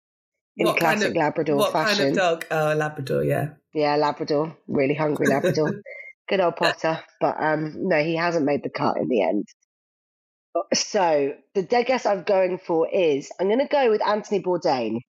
in 0.57 0.65
What 0.67 0.79
kind 0.79 1.03
of- 1.03 1.13
Labrador 1.15 1.57
What 1.57 1.71
fashion. 1.73 1.97
kind 1.97 2.09
of 2.09 2.15
dog? 2.17 2.45
Oh, 2.51 2.73
Labrador. 2.75 3.23
Yeah. 3.23 3.49
Yeah, 3.73 3.95
Labrador, 3.95 4.55
really 4.67 4.93
hungry 4.95 5.27
Labrador. 5.27 5.81
Good 6.29 6.39
old 6.39 6.55
Potter, 6.55 7.01
but 7.19 7.35
um, 7.37 7.73
no, 7.75 8.01
he 8.01 8.15
hasn't 8.15 8.45
made 8.45 8.63
the 8.63 8.69
cut 8.69 8.95
in 8.97 9.09
the 9.09 9.21
end. 9.23 9.45
So 10.73 11.33
the 11.55 11.63
dead 11.63 11.87
guess 11.87 12.05
I'm 12.05 12.23
going 12.23 12.59
for 12.59 12.87
is 12.89 13.31
I'm 13.39 13.47
going 13.47 13.59
to 13.59 13.67
go 13.67 13.89
with 13.89 14.05
Anthony 14.05 14.41
Bourdain, 14.41 14.99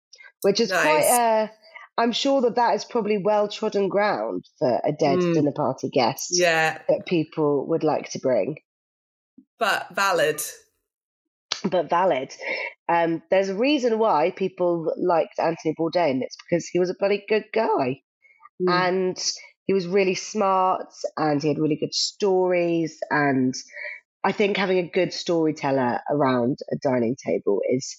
which 0.42 0.60
is 0.60 0.70
quite 0.70 0.96
Nice. 1.00 1.10
a. 1.10 1.50
I'm 1.96 2.12
sure 2.12 2.40
that 2.42 2.56
that 2.56 2.74
is 2.74 2.84
probably 2.84 3.18
well 3.18 3.46
trodden 3.48 3.88
ground 3.88 4.44
for 4.58 4.80
a 4.84 4.90
dead 4.92 5.20
Mm. 5.20 5.34
dinner 5.34 5.52
party 5.52 5.90
guest 5.90 6.28
Yeah, 6.32 6.78
that 6.88 7.06
people 7.06 7.66
would 7.68 7.84
like 7.84 8.10
to 8.10 8.18
bring. 8.18 8.56
but 9.58 9.88
valid. 9.94 10.42
but 11.70 11.88
valid. 11.88 12.34
Um, 12.88 13.22
there's 13.30 13.48
a 13.48 13.54
reason 13.54 13.98
why 13.98 14.32
people 14.32 14.92
liked 14.98 15.38
Anthony 15.38 15.74
Bourdain. 15.78 16.20
It's 16.22 16.36
because 16.48 16.66
he 16.66 16.78
was 16.78 16.90
a 16.90 16.94
bloody 16.98 17.24
good 17.28 17.44
guy, 17.52 18.00
Mm. 18.60 18.68
and 18.68 19.32
he 19.66 19.72
was 19.72 19.86
really 19.86 20.14
smart, 20.14 20.92
and 21.16 21.40
he 21.40 21.48
had 21.48 21.58
really 21.58 21.76
good 21.76 21.94
stories. 21.94 22.98
And 23.10 23.54
I 24.24 24.32
think 24.32 24.56
having 24.56 24.78
a 24.78 24.88
good 24.88 25.12
storyteller 25.12 26.00
around 26.10 26.58
a 26.72 26.76
dining 26.82 27.16
table 27.24 27.60
is 27.70 27.96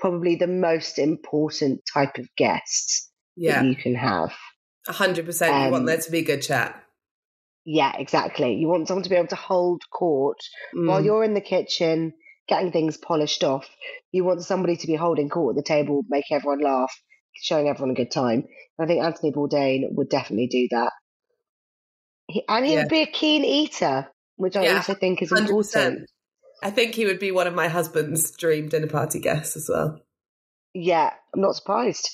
probably 0.00 0.36
the 0.36 0.46
most 0.48 0.98
important 0.98 1.80
type 1.92 2.18
of 2.18 2.26
guest 2.36 3.10
Yeah, 3.36 3.62
that 3.62 3.68
you 3.68 3.76
can 3.76 3.94
have. 3.94 4.32
a 4.88 4.92
hundred 4.92 5.26
percent. 5.26 5.54
You 5.54 5.66
Um, 5.66 5.72
want 5.72 5.86
there 5.86 5.98
to 5.98 6.10
be 6.10 6.22
good 6.22 6.42
chat. 6.42 6.82
Yeah, 7.64 7.92
exactly. 7.96 8.54
You 8.54 8.68
want 8.68 8.88
someone 8.88 9.04
to 9.04 9.10
be 9.10 9.16
able 9.16 9.28
to 9.28 9.36
hold 9.36 9.82
court 9.92 10.38
while 10.72 11.00
Mm. 11.00 11.04
you're 11.04 11.24
in 11.24 11.34
the 11.34 11.40
kitchen 11.40 12.12
getting 12.48 12.72
things 12.72 12.96
polished 12.96 13.44
off, 13.44 13.68
you 14.10 14.24
want 14.24 14.42
somebody 14.42 14.76
to 14.76 14.86
be 14.86 14.94
holding 14.96 15.28
court 15.28 15.54
at 15.56 15.62
the 15.62 15.68
table, 15.68 16.02
making 16.08 16.34
everyone 16.34 16.60
laugh, 16.60 16.92
showing 17.42 17.68
everyone 17.68 17.90
a 17.90 17.94
good 17.94 18.10
time. 18.10 18.44
And 18.78 18.84
I 18.84 18.86
think 18.86 19.04
Anthony 19.04 19.32
Bourdain 19.32 19.82
would 19.92 20.08
definitely 20.08 20.46
do 20.46 20.66
that. 20.70 20.92
He, 22.26 22.42
and 22.48 22.64
he 22.64 22.72
Yeah. 22.72 22.80
would 22.80 22.88
be 22.88 23.02
a 23.02 23.06
keen 23.06 23.44
eater, 23.44 24.08
which 24.38 24.56
I 24.56 24.64
Yeah, 24.64 24.76
also 24.76 24.94
think 24.94 25.20
is 25.22 25.30
100%. 25.30 25.50
important. 25.50 26.10
I 26.62 26.70
think 26.70 26.94
he 26.94 27.04
would 27.04 27.20
be 27.20 27.30
one 27.30 27.46
of 27.46 27.54
my 27.54 27.68
husband's 27.68 28.30
dream 28.36 28.68
dinner 28.68 28.86
party 28.88 29.20
guests 29.20 29.56
as 29.56 29.68
well. 29.68 30.00
Yeah, 30.74 31.12
I'm 31.34 31.40
not 31.40 31.54
surprised 31.56 32.08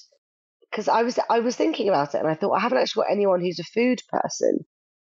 because 0.70 0.88
I 0.88 1.02
was 1.02 1.18
I 1.30 1.40
was 1.40 1.56
thinking 1.56 1.88
about 1.88 2.14
it 2.14 2.18
and 2.18 2.28
I 2.28 2.34
thought 2.34 2.52
I 2.52 2.60
haven't 2.60 2.78
actually 2.78 3.04
got 3.04 3.12
anyone 3.12 3.40
who's 3.40 3.58
a 3.60 3.64
food 3.64 4.00
person 4.08 4.58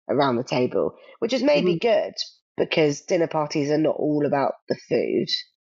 around 0.09 0.35
the 0.35 0.43
table, 0.43 0.95
which 1.19 1.33
is 1.33 1.41
maybe 1.43 1.79
good 1.79 2.13
because 2.57 3.01
dinner 3.01 3.27
parties 3.27 3.71
are 3.71 3.77
not 3.77 3.95
all 3.97 4.25
about 4.25 4.53
the 4.67 4.75
food. 4.89 5.27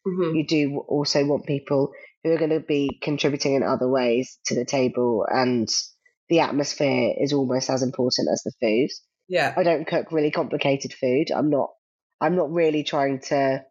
Mhm. 0.07 0.35
you 0.35 0.47
do 0.47 0.79
also 0.87 1.23
want 1.25 1.45
people 1.45 1.91
who 2.23 2.31
are 2.31 2.37
going 2.37 2.49
to 2.49 2.59
be 2.59 2.89
contributing 3.03 3.53
in 3.53 3.61
other 3.63 3.87
ways 3.87 4.39
to 4.45 4.55
the 4.55 4.65
table 4.65 5.25
and 5.29 5.69
the 6.27 6.39
atmosphere 6.39 7.13
is 7.19 7.33
almost 7.33 7.69
as 7.69 7.83
important 7.83 8.27
as 8.33 8.41
the 8.43 8.51
food 8.59 8.89
Yeah, 9.31 9.53
i 9.57 9.63
don't 9.63 9.87
cook 9.87 10.11
really 10.11 10.29
complicated 10.31 10.93
food 10.93 11.31
i'm 11.31 11.49
not 11.49 11.69
i'm 12.19 12.35
not 12.35 12.51
really 12.51 12.83
trying 12.83 13.19
to 13.29 13.63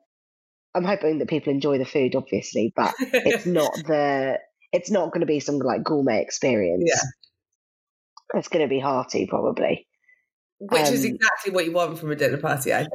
i'm 0.74 0.84
hoping 0.84 1.18
that 1.18 1.28
people 1.28 1.52
enjoy 1.52 1.76
the 1.78 1.84
food 1.84 2.14
obviously 2.16 2.72
but 2.74 2.94
it's 2.98 3.44
not 3.58 3.72
the 3.86 4.38
it's 4.72 4.90
not 4.90 5.12
going 5.12 5.20
to 5.20 5.26
be 5.26 5.40
some 5.40 5.58
like 5.58 5.84
gourmet 5.84 6.22
experience 6.22 6.84
Yeah. 6.86 8.38
it's 8.38 8.48
going 8.48 8.64
to 8.64 8.68
be 8.68 8.80
hearty 8.80 9.26
probably 9.26 9.86
which 10.60 10.88
is 10.90 11.04
Um, 11.04 11.12
exactly 11.12 11.52
what 11.52 11.64
you 11.66 11.72
want 11.72 11.98
from 11.98 12.10
a 12.10 12.16
dinner 12.16 12.36
party. 12.36 12.72
I 12.74 12.80
think. 12.80 12.90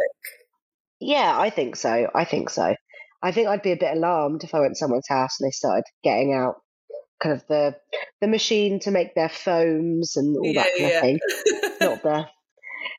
Yeah, 0.99 1.35
I 1.37 1.49
think 1.49 1.75
so. 1.75 2.07
I 2.13 2.23
think 2.23 2.51
so. 2.51 2.75
I 3.23 3.31
think 3.31 3.47
I'd 3.47 3.63
be 3.63 3.71
a 3.71 3.75
bit 3.77 3.97
alarmed 3.97 4.43
if 4.43 4.53
I 4.53 4.59
went 4.59 4.73
to 4.73 4.77
someone's 4.77 5.07
house 5.09 5.39
and 5.39 5.47
they 5.47 5.51
started 5.51 5.83
getting 6.03 6.33
out 6.33 6.55
kind 7.21 7.33
of 7.33 7.43
the 7.47 7.75
the 8.21 8.27
machine 8.27 8.79
to 8.81 8.91
make 8.91 9.15
their 9.15 9.29
foams 9.29 10.15
and 10.15 10.37
all 10.37 10.45
Yeah, 10.45 10.61
that 10.63 10.77
kind 10.77 10.89
yeah. 10.91 10.95
of 10.97 11.01
thing. 11.01 11.19
Not 11.81 12.03
the 12.03 12.27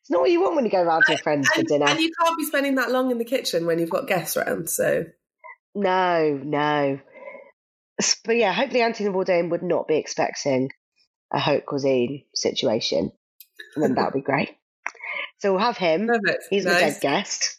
it's 0.07 0.11
not 0.13 0.21
what 0.21 0.31
you 0.31 0.41
want 0.41 0.55
when 0.55 0.65
you 0.65 0.71
go 0.71 0.81
around 0.81 1.03
to 1.07 1.13
your 1.13 1.19
friends 1.19 1.49
for 1.49 1.65
dinner. 1.65 1.87
and 1.89 1.99
you 1.99 2.13
can't 2.23 2.39
be 2.39 2.45
spending 2.45 2.77
that 2.77 2.93
long 2.93 3.11
in 3.11 3.19
the 3.19 3.25
kitchen 3.25 3.67
when 3.67 3.81
you've 3.81 3.91
got 3.91 4.07
guests 4.07 4.37
around. 4.37 4.71
So 4.71 5.07
No, 5.75 6.41
no. 6.45 7.01
But 8.25 8.37
yeah, 8.37 8.53
hopefully 8.53 8.83
Anthony 8.83 9.09
Bourdain 9.09 9.51
would 9.51 9.65
not 9.65 9.89
be 9.89 9.97
expecting 9.97 10.71
a 11.33 11.41
haute 11.41 11.67
cuisine 11.67 12.23
situation. 12.37 13.11
And 13.75 13.83
then 13.83 13.95
that 13.97 14.05
would 14.05 14.21
be 14.21 14.25
great. 14.25 14.51
So 15.39 15.51
we'll 15.51 15.61
have 15.61 15.77
him. 15.77 16.07
perfect. 16.07 16.45
He's 16.51 16.67
my 16.67 16.79
dead 16.79 17.01
guest. 17.01 17.57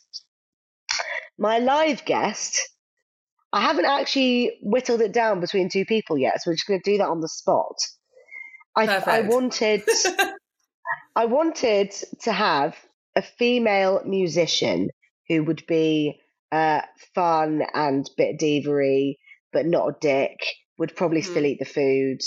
My 1.37 1.59
live 1.59 2.05
guest, 2.05 2.61
I 3.51 3.59
haven't 3.59 3.83
actually 3.85 4.57
whittled 4.61 5.01
it 5.01 5.11
down 5.11 5.41
between 5.41 5.67
two 5.67 5.83
people 5.83 6.17
yet, 6.17 6.41
so 6.41 6.49
we're 6.49 6.55
just 6.55 6.65
going 6.65 6.81
to 6.81 6.91
do 6.91 6.97
that 6.99 7.09
on 7.09 7.19
the 7.19 7.27
spot. 7.27 7.75
I, 8.73 8.85
I 8.85 9.21
wanted, 9.21 9.83
I 11.17 11.25
wanted 11.25 11.91
to 12.21 12.31
have 12.31 12.77
a 13.15 13.23
female 13.23 14.03
musician 14.05 14.89
who 15.27 15.43
would 15.45 15.65
be 15.65 16.21
uh, 16.51 16.81
fun 17.15 17.63
and 17.73 18.07
bit 18.15 18.39
divery, 18.39 19.17
but 19.51 19.65
not 19.65 19.87
a 19.89 19.95
dick. 19.99 20.37
Would 20.77 20.95
probably 20.95 21.23
still 21.23 21.41
Mhm. 21.41 21.47
eat 21.47 21.59
the 21.59 21.65
food, 21.65 22.21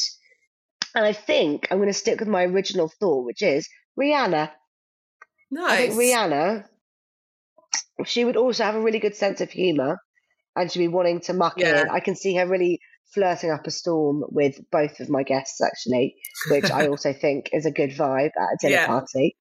and 0.97 1.05
I 1.05 1.13
think 1.13 1.69
I'm 1.71 1.79
going 1.79 1.89
to 1.89 1.93
stick 1.95 2.19
with 2.19 2.29
my 2.29 2.43
original 2.45 2.89
thought, 2.89 3.25
which 3.25 3.43
is 3.43 3.69
Rihanna. 3.97 4.51
nice. 5.53 5.71
I 5.71 5.77
think 5.77 5.95
Rihanna, 5.95 6.69
she 8.07 8.25
would 8.25 8.37
also 8.37 8.65
have 8.65 8.75
a 8.75 8.81
really 8.81 8.99
good 8.99 9.15
sense 9.15 9.41
of 9.41 9.53
humour 9.53 10.01
and 10.57 10.71
she'd 10.71 10.81
be 10.81 10.89
wanting 10.89 11.21
to 11.21 11.33
muck 11.33 11.59
Yeah. 11.59 11.83
in. 11.83 11.89
I 11.91 12.01
can 12.01 12.17
see 12.17 12.35
her 12.35 12.47
really 12.47 12.81
flirting 13.15 13.51
up 13.51 13.67
a 13.67 13.71
storm 13.71 14.23
with 14.29 14.59
both 14.71 15.01
of 15.01 15.09
my 15.11 15.23
guests, 15.23 15.61
actually, 15.61 16.15
which 16.51 16.71
I 16.71 16.87
also 16.89 17.13
think 17.13 17.51
is 17.53 17.67
a 17.67 17.71
good 17.71 17.91
vibe 17.91 18.31
at 18.39 18.55
a 18.55 18.57
dinner 18.61 18.75
Yeah. 18.75 18.87
party. 18.87 19.37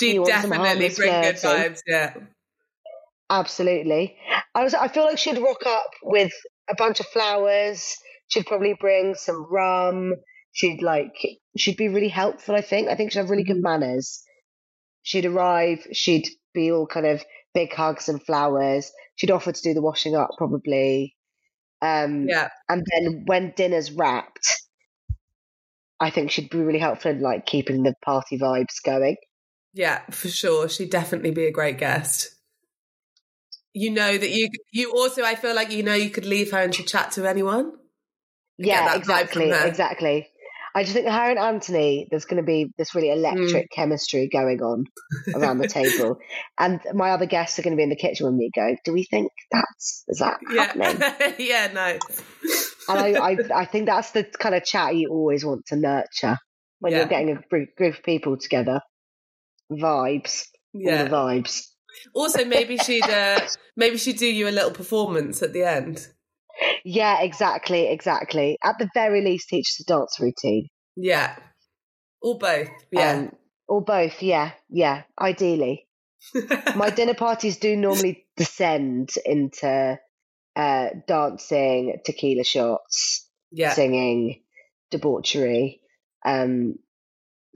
You 0.00 0.24
definitely 0.24 0.58
harmless 0.66 0.96
bring 0.98 1.22
good 1.22 1.36
vibes. 1.36 1.80
Yeah. 1.86 2.14
Absolutely. 3.30 4.16
I 4.54 4.62
was. 4.62 4.74
I 4.74 4.88
feel 4.88 5.04
like 5.04 5.18
she'd 5.18 5.38
rock 5.38 5.64
up 5.66 5.90
with 6.02 6.32
a 6.68 6.74
bunch 6.76 7.00
of 7.00 7.06
flowers. 7.06 7.96
She'd 8.28 8.46
probably 8.46 8.74
bring 8.78 9.14
some 9.14 9.46
rum. 9.50 10.12
She'd 10.52 10.82
like 10.82 11.14
she'd 11.56 11.78
be 11.78 11.88
really 11.88 12.08
helpful. 12.08 12.54
I 12.54 12.60
think. 12.60 12.88
I 12.88 12.94
think 12.94 13.12
she'd 13.12 13.20
have 13.20 13.30
really 13.30 13.44
good 13.44 13.56
Mm-hmm. 13.56 13.80
manners. 13.80 14.22
She'd 15.02 15.24
arrive. 15.24 15.86
She'd 15.92 16.28
be 16.52 16.70
all 16.70 16.86
kind 16.86 17.06
of 17.06 17.24
big 17.54 17.72
hugs 17.72 18.08
and 18.08 18.22
flowers. 18.22 18.92
She'd 19.16 19.30
offer 19.30 19.52
to 19.52 19.62
do 19.62 19.72
the 19.74 19.82
washing 19.82 20.14
up 20.14 20.30
probably. 20.36 21.16
Um, 21.82 22.28
Yeah. 22.28 22.48
and 22.68 22.86
then 22.90 23.24
when 23.26 23.52
dinner's 23.56 23.90
wrapped, 23.90 24.62
I 26.00 26.10
think 26.10 26.30
she'd 26.30 26.48
be 26.48 26.58
really 26.58 26.78
helpful 26.78 27.10
in 27.10 27.20
like 27.20 27.44
keeping 27.44 27.82
the 27.82 27.94
party 28.04 28.38
vibes 28.38 28.82
going. 28.84 29.16
Yeah, 29.74 30.02
for 30.10 30.28
sure. 30.28 30.68
She'd 30.68 30.90
definitely 30.90 31.32
be 31.32 31.46
a 31.46 31.52
great 31.52 31.78
guest. 31.78 32.34
You 33.74 33.90
know 33.90 34.18
that 34.18 34.30
you 34.30 34.48
you 34.70 34.92
also 34.92 35.24
I 35.24 35.34
feel 35.34 35.54
like 35.54 35.70
you 35.70 35.82
know 35.82 35.94
you 35.94 36.10
could 36.10 36.26
leave 36.26 36.50
her 36.52 36.58
and 36.58 36.74
she'd 36.74 36.86
chat 36.86 37.10
to 37.12 37.28
anyone. 37.28 37.72
Yeah, 38.58 38.94
exactly, 38.94 39.50
exactly. 39.50 40.28
I 40.74 40.82
just 40.84 40.94
think 40.94 41.06
her 41.06 41.30
and 41.30 41.38
Anthony, 41.38 42.06
there's 42.10 42.24
going 42.24 42.42
to 42.42 42.46
be 42.46 42.72
this 42.78 42.94
really 42.94 43.10
electric 43.10 43.66
Mm. 43.70 43.74
chemistry 43.74 44.28
going 44.32 44.62
on 44.62 44.84
around 45.34 45.58
the 45.58 45.68
table, 45.68 46.18
and 46.58 46.80
my 46.94 47.10
other 47.10 47.26
guests 47.26 47.58
are 47.58 47.62
going 47.62 47.72
to 47.72 47.76
be 47.76 47.82
in 47.82 47.90
the 47.90 47.96
kitchen 47.96 48.26
when 48.26 48.38
we 48.38 48.50
go. 48.54 48.74
Do 48.84 48.92
we 48.92 49.04
think 49.04 49.30
that's 49.50 50.04
is 50.08 50.18
that 50.18 50.38
happening? 50.48 50.96
Yeah. 51.00 51.32
yeah, 51.38 51.72
no. 51.72 51.98
And 52.88 52.98
I, 52.98 53.12
I, 53.32 53.36
I 53.54 53.64
think 53.66 53.86
that's 53.86 54.10
the 54.12 54.24
kind 54.24 54.54
of 54.54 54.64
chat 54.64 54.96
you 54.96 55.10
always 55.10 55.44
want 55.44 55.66
to 55.66 55.76
nurture 55.76 56.36
when 56.80 56.92
Yeah. 56.92 56.98
you're 57.00 57.08
getting 57.08 57.30
a 57.36 57.40
group, 57.48 57.68
of 57.78 58.02
people 58.02 58.36
together. 58.36 58.80
Vibes, 59.70 60.44
Yeah. 60.72 61.08
vibes. 61.08 61.66
Also 62.14 62.44
maybe 62.44 62.78
she'd 62.78 63.04
uh 63.08 63.40
maybe 63.76 63.96
she'd 63.98 64.16
do 64.18 64.26
you 64.26 64.48
a 64.48 64.50
little 64.50 64.70
performance 64.70 65.42
at 65.42 65.52
the 65.52 65.62
end. 65.62 66.08
Yeah, 66.84 67.20
exactly, 67.22 67.88
exactly. 67.88 68.58
At 68.62 68.78
the 68.78 68.88
very 68.94 69.22
least, 69.22 69.48
teach 69.48 69.68
us 69.68 69.80
a 69.80 69.84
dance 69.84 70.18
routine. 70.20 70.68
Yeah. 70.96 71.36
Or 72.20 72.38
both. 72.38 72.68
Yeah. 72.90 73.12
Um, 73.12 73.32
or 73.68 73.82
both. 73.82 74.22
Yeah, 74.22 74.52
yeah. 74.68 75.02
Ideally, 75.20 75.86
my 76.76 76.90
dinner 76.90 77.14
parties 77.14 77.56
do 77.58 77.76
normally 77.76 78.26
descend 78.36 79.10
into 79.24 79.98
uh, 80.56 80.88
dancing, 81.06 81.98
tequila 82.04 82.44
shots, 82.44 83.28
yeah. 83.50 83.72
singing, 83.72 84.42
debauchery. 84.90 85.80
Um, 86.24 86.76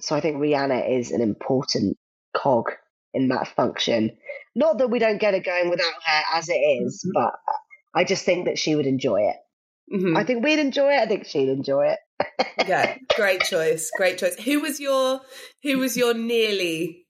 so 0.01 0.17
I 0.17 0.21
think 0.21 0.37
Rihanna 0.37 0.99
is 0.99 1.11
an 1.11 1.21
important 1.21 1.97
cog 2.35 2.73
in 3.15 3.29
that 3.29 3.49
function. 3.49 4.17
Not 4.55 4.79
that 4.79 4.89
we 4.89 4.99
don't 4.99 5.21
get 5.21 5.35
it 5.35 5.45
going 5.45 5.71
without 5.71 5.93
her 6.05 6.23
as 6.35 6.49
it 6.49 6.55
is, 6.55 7.05
Mhm. 7.07 7.13
but 7.15 7.35
I 7.97 8.05
just 8.05 8.25
think 8.25 8.45
that 8.45 8.59
she 8.59 8.77
would 8.77 8.87
enjoy 8.87 9.23
it. 9.23 9.37
Mhm. 9.93 10.17
I 10.17 10.25
think 10.25 10.45
we'd 10.45 10.59
enjoy 10.59 10.93
it. 10.93 11.01
I 11.01 11.07
think 11.07 11.27
she'd 11.27 11.49
enjoy 11.49 11.95
it. 11.95 11.99
yeah. 12.69 12.99
Great 13.15 13.41
choice. 13.41 13.91
Great 13.97 14.19
choice. 14.19 14.37
Who 14.41 14.61
was 14.61 14.79
your 14.79 15.21
who 15.63 15.79
was 15.79 15.97
your 15.97 16.13
nearly 16.13 17.07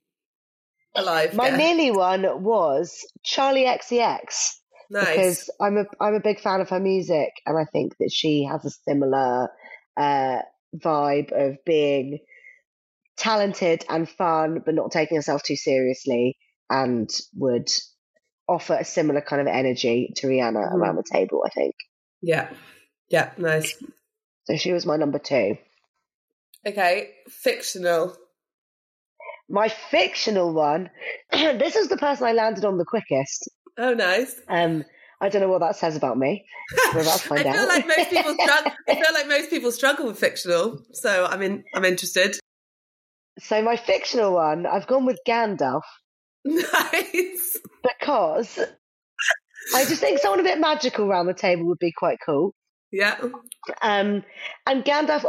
alive? 0.94 1.34
My 1.34 1.50
guest? 1.50 1.58
nearly 1.58 1.90
one 1.90 2.22
was 2.42 3.04
Charli 3.26 3.66
XCX 3.66 4.60
nice. 4.90 5.08
because 5.08 5.50
I'm 5.60 5.76
a 5.78 5.84
I'm 6.00 6.14
a 6.14 6.20
big 6.20 6.40
fan 6.40 6.60
of 6.60 6.68
her 6.70 6.80
music, 6.80 7.30
and 7.46 7.58
I 7.58 7.64
think 7.64 7.96
that 7.98 8.12
she 8.12 8.44
has 8.44 8.64
a 8.64 8.70
similar 8.70 9.48
uh, 9.96 10.38
vibe 10.76 11.32
of 11.32 11.56
being 11.64 12.18
talented 13.16 13.84
and 13.88 14.08
fun, 14.08 14.62
but 14.64 14.74
not 14.74 14.92
taking 14.92 15.16
herself 15.16 15.42
too 15.42 15.56
seriously, 15.56 16.36
and 16.70 17.08
would 17.34 17.68
offer 18.48 18.74
a 18.74 18.84
similar 18.84 19.20
kind 19.20 19.40
of 19.40 19.48
energy 19.48 20.12
to 20.16 20.26
Rihanna 20.26 20.72
Mhm. 20.72 20.74
around 20.74 20.96
the 20.96 21.04
table. 21.10 21.42
I 21.46 21.50
think 21.50 21.74
Yeah. 22.22 22.48
Yeah, 23.08 23.30
nice. 23.36 23.74
so. 24.44 24.56
She 24.56 24.72
was 24.72 24.84
my 24.86 24.96
number 24.96 25.18
two. 25.18 25.58
Okay. 26.66 27.14
Fictional. 27.28 28.16
My 29.48 29.68
fictional 29.68 30.52
one. 30.52 30.90
this 31.32 31.76
is 31.76 31.88
the 31.88 31.96
person 31.96 32.26
I 32.26 32.32
landed 32.32 32.64
on 32.64 32.78
the 32.78 32.84
quickest. 32.84 33.48
Oh 33.78 33.94
nice. 33.94 34.40
Um, 34.48 34.84
I 35.20 35.28
don't 35.28 35.40
know 35.40 35.48
what 35.48 35.60
that 35.60 35.76
says 35.76 35.96
about 35.96 36.18
me. 36.18 36.44
We're 36.94 37.02
about 37.02 37.20
to 37.20 37.28
find 37.28 37.40
I 37.48 37.52
feel 37.52 37.62
out. 37.62 37.68
like 37.68 37.86
most 37.86 38.10
people 38.10 38.34
struggle 38.40 38.72
I 38.88 38.94
feel 38.94 39.14
like 39.14 39.28
most 39.28 39.50
people 39.50 39.72
struggle 39.72 40.06
with 40.06 40.18
fictional. 40.18 40.82
So 40.92 41.26
I'm 41.26 41.42
in 41.42 41.64
I'm 41.74 41.84
interested. 41.84 42.36
So 43.38 43.62
my 43.62 43.76
fictional 43.76 44.32
one, 44.34 44.66
I've 44.66 44.86
gone 44.86 45.04
with 45.06 45.20
Gandalf 45.28 45.82
Nice. 46.46 47.58
because 47.82 48.58
I 49.74 49.84
just 49.84 50.00
think 50.00 50.20
someone 50.20 50.40
a 50.40 50.44
bit 50.44 50.60
magical 50.60 51.06
around 51.06 51.26
the 51.26 51.34
table 51.34 51.66
would 51.66 51.78
be 51.78 51.92
quite 51.92 52.18
cool. 52.24 52.54
Yeah. 52.92 53.18
Um, 53.82 54.22
and 54.66 54.84
Gandalf 54.84 55.24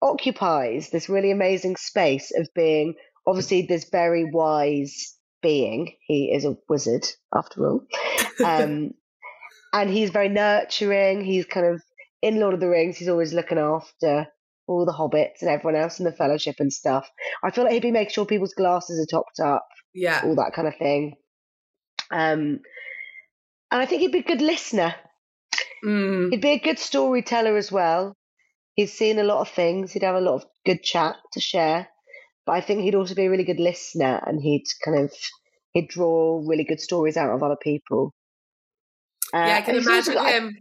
occupies 0.00 0.90
this 0.90 1.08
really 1.08 1.30
amazing 1.30 1.76
space 1.76 2.32
of 2.36 2.48
being 2.54 2.94
obviously 3.26 3.62
this 3.62 3.88
very 3.90 4.24
wise 4.32 5.16
being. 5.42 5.94
He 6.06 6.32
is 6.32 6.44
a 6.44 6.56
wizard, 6.68 7.06
after 7.34 7.66
all. 7.66 7.86
Um, 8.44 8.92
and 9.74 9.90
he's 9.90 10.10
very 10.10 10.28
nurturing. 10.28 11.22
He's 11.22 11.44
kind 11.44 11.66
of 11.66 11.82
in 12.22 12.40
Lord 12.40 12.54
of 12.54 12.60
the 12.60 12.68
Rings, 12.68 12.96
he's 12.96 13.08
always 13.08 13.34
looking 13.34 13.58
after 13.58 14.26
all 14.68 14.86
the 14.86 14.92
hobbits 14.92 15.42
and 15.42 15.50
everyone 15.50 15.80
else 15.80 15.98
in 15.98 16.04
the 16.04 16.12
fellowship 16.12 16.56
and 16.60 16.72
stuff. 16.72 17.10
I 17.44 17.50
feel 17.50 17.64
like 17.64 17.74
he'd 17.74 17.82
be 17.82 17.90
making 17.90 18.12
sure 18.12 18.24
people's 18.24 18.54
glasses 18.54 18.98
are 18.98 19.06
topped 19.06 19.40
up. 19.40 19.66
Yeah. 19.94 20.22
all 20.24 20.36
that 20.36 20.52
kind 20.54 20.68
of 20.68 20.76
thing. 20.76 21.16
Um, 22.10 22.60
and 23.70 23.80
I 23.80 23.86
think 23.86 24.02
he'd 24.02 24.12
be 24.12 24.18
a 24.18 24.22
good 24.22 24.42
listener. 24.42 24.94
Mm. 25.84 26.30
He'd 26.30 26.40
be 26.40 26.50
a 26.50 26.58
good 26.58 26.78
storyteller 26.78 27.56
as 27.56 27.72
well. 27.72 28.14
He's 28.74 28.92
seen 28.92 29.18
a 29.18 29.24
lot 29.24 29.40
of 29.40 29.48
things. 29.48 29.92
He'd 29.92 30.02
have 30.02 30.14
a 30.14 30.20
lot 30.20 30.34
of 30.34 30.44
good 30.64 30.82
chat 30.82 31.16
to 31.32 31.40
share. 31.40 31.88
But 32.46 32.52
I 32.52 32.60
think 32.60 32.82
he'd 32.82 32.94
also 32.94 33.14
be 33.14 33.26
a 33.26 33.30
really 33.30 33.44
good 33.44 33.60
listener, 33.60 34.20
and 34.26 34.40
he'd 34.42 34.64
kind 34.84 34.98
of 34.98 35.12
he'd 35.72 35.88
draw 35.88 36.42
really 36.44 36.64
good 36.64 36.80
stories 36.80 37.16
out 37.16 37.30
of 37.30 37.42
other 37.42 37.56
people. 37.60 38.12
Uh, 39.32 39.38
Yeah, 39.38 39.56
I 39.56 39.60
can 39.60 39.74
he's 39.76 39.86
also 39.86 40.12
imagine 40.12 40.44
him. 40.48 40.58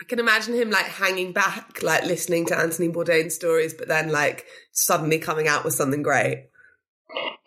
I 0.00 0.04
can 0.04 0.18
imagine 0.18 0.54
him 0.54 0.70
like 0.70 0.86
hanging 0.86 1.32
back, 1.32 1.82
like 1.82 2.04
listening 2.04 2.46
to 2.46 2.58
Anthony 2.58 2.88
Bourdain 2.88 3.30
stories, 3.30 3.74
but 3.74 3.88
then 3.88 4.10
like 4.10 4.44
suddenly 4.72 5.18
coming 5.18 5.48
out 5.48 5.64
with 5.64 5.74
something 5.74 6.02
great. 6.02 6.48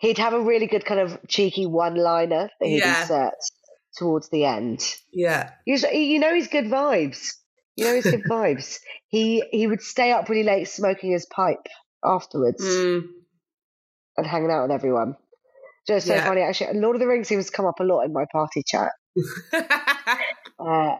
He'd 0.00 0.18
have 0.18 0.32
a 0.32 0.40
really 0.40 0.66
good 0.66 0.84
kind 0.84 1.00
of 1.00 1.18
cheeky 1.28 1.66
one-liner 1.66 2.50
that 2.60 2.66
he'd 2.68 2.78
Yeah. 2.84 3.02
insert 3.02 3.34
towards 3.96 4.28
the 4.30 4.44
end. 4.44 4.84
Yeah, 5.12 5.50
you 5.66 6.18
know 6.18 6.34
he's 6.34 6.48
good 6.48 6.66
vibes. 6.66 7.26
You 7.76 7.84
know 7.84 7.94
he's 7.94 8.06
good 8.06 8.24
vibes. 8.30 8.78
He 9.08 9.42
he 9.50 9.66
would 9.66 9.82
stay 9.82 10.12
up 10.12 10.28
really 10.28 10.44
late 10.44 10.68
smoking 10.68 11.12
his 11.12 11.26
pipe 11.26 11.66
afterwards 12.04 12.62
Mm. 12.62 13.02
and 14.16 14.26
hanging 14.26 14.50
out 14.50 14.62
with 14.62 14.70
everyone. 14.72 15.16
Just 15.86 16.06
so 16.06 16.14
Yeah. 16.14 16.24
funny, 16.26 16.42
actually. 16.42 16.78
Lord 16.78 16.96
of 16.96 17.00
the 17.00 17.06
Rings 17.08 17.28
seems 17.28 17.46
to 17.46 17.52
come 17.52 17.66
up 17.66 17.80
a 17.80 17.84
lot 17.84 18.02
in 18.02 18.12
my 18.12 18.24
party 18.32 18.62
chat. 18.66 18.90
Uh, 20.60 20.96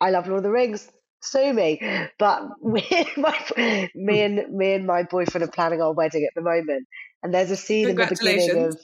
I 0.00 0.10
love 0.10 0.26
Lord 0.26 0.38
of 0.38 0.44
the 0.44 0.50
Rings. 0.50 0.90
Sue 1.22 1.52
me, 1.52 1.80
but 2.18 2.42
me 2.62 2.86
and, 2.90 3.08
my, 3.16 3.90
me 3.94 4.22
and 4.22 4.52
me 4.52 4.72
and 4.74 4.86
my 4.86 5.02
boyfriend 5.02 5.46
are 5.46 5.50
planning 5.50 5.82
our 5.82 5.92
wedding 5.92 6.26
at 6.26 6.34
the 6.34 6.42
moment, 6.42 6.86
and 7.22 7.34
there's 7.34 7.50
a 7.50 7.56
scene 7.56 7.88
in 7.88 7.96
the 7.96 8.06
beginning 8.06 8.56
of. 8.56 8.78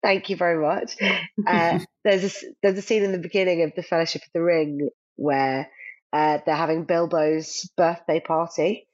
Thank 0.00 0.30
you 0.30 0.36
very 0.36 0.64
much. 0.64 0.96
Uh, 1.44 1.80
there's 2.04 2.24
a 2.24 2.46
there's 2.62 2.78
a 2.78 2.82
scene 2.82 3.02
in 3.02 3.10
the 3.10 3.18
beginning 3.18 3.62
of 3.62 3.72
the 3.74 3.82
Fellowship 3.82 4.22
of 4.22 4.28
the 4.32 4.42
Ring 4.42 4.90
where 5.16 5.68
uh, 6.12 6.38
they're 6.46 6.54
having 6.54 6.84
Bilbo's 6.84 7.68
birthday 7.76 8.20
party, 8.20 8.86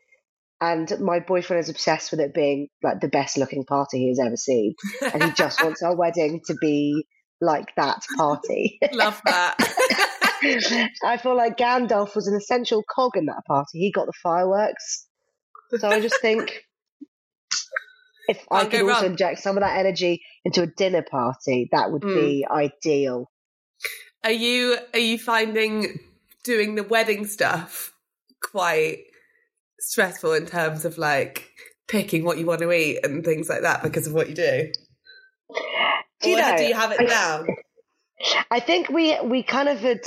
and 0.62 0.90
my 1.00 1.20
boyfriend 1.20 1.60
is 1.60 1.68
obsessed 1.68 2.10
with 2.10 2.20
it 2.20 2.32
being 2.32 2.68
like 2.82 3.00
the 3.00 3.08
best 3.08 3.36
looking 3.36 3.64
party 3.64 3.98
he 3.98 4.08
has 4.08 4.18
ever 4.18 4.36
seen, 4.36 4.74
and 5.02 5.22
he 5.22 5.30
just 5.32 5.62
wants 5.62 5.82
our 5.82 5.94
wedding 5.96 6.40
to 6.46 6.54
be 6.54 7.06
like 7.42 7.74
that 7.76 8.02
party. 8.16 8.78
Love 8.92 9.20
that. 9.26 10.00
I 11.04 11.16
feel 11.16 11.36
like 11.36 11.56
Gandalf 11.56 12.14
was 12.14 12.26
an 12.28 12.34
essential 12.34 12.82
cog 12.94 13.16
in 13.16 13.26
that 13.26 13.42
party. 13.46 13.78
He 13.78 13.90
got 13.90 14.06
the 14.06 14.12
fireworks, 14.22 15.06
so 15.78 15.88
I 15.88 16.00
just 16.00 16.20
think 16.20 16.64
if 18.28 18.44
I 18.50 18.66
could 18.66 18.82
also 18.82 19.02
wrong. 19.02 19.12
inject 19.12 19.40
some 19.40 19.56
of 19.56 19.62
that 19.62 19.78
energy 19.78 20.22
into 20.44 20.62
a 20.62 20.66
dinner 20.66 21.02
party, 21.02 21.68
that 21.72 21.90
would 21.90 22.02
Mm. 22.02 22.14
be 22.14 22.46
ideal. 22.50 23.30
Are 24.24 24.30
you 24.32 24.78
are 24.92 24.98
you 24.98 25.18
finding 25.18 25.98
doing 26.44 26.74
the 26.74 26.82
wedding 26.82 27.26
stuff 27.26 27.92
quite 28.42 29.04
stressful 29.80 30.32
in 30.32 30.46
terms 30.46 30.84
of 30.84 30.98
like 30.98 31.50
picking 31.88 32.24
what 32.24 32.38
you 32.38 32.46
want 32.46 32.60
to 32.60 32.72
eat 32.72 33.00
and 33.04 33.24
things 33.24 33.48
like 33.48 33.62
that 33.62 33.82
because 33.82 34.06
of 34.06 34.14
what 34.14 34.28
you 34.28 34.34
do? 34.34 34.72
Do 36.22 36.30
you 36.30 36.36
or 36.36 36.40
know? 36.40 36.56
do 36.56 36.64
you 36.64 36.74
have 36.74 36.92
it 36.92 37.06
down? 37.06 37.46
I 38.50 38.60
think 38.60 38.88
we 38.88 39.18
we 39.22 39.42
kind 39.42 39.68
of 39.68 39.78
had 39.80 40.00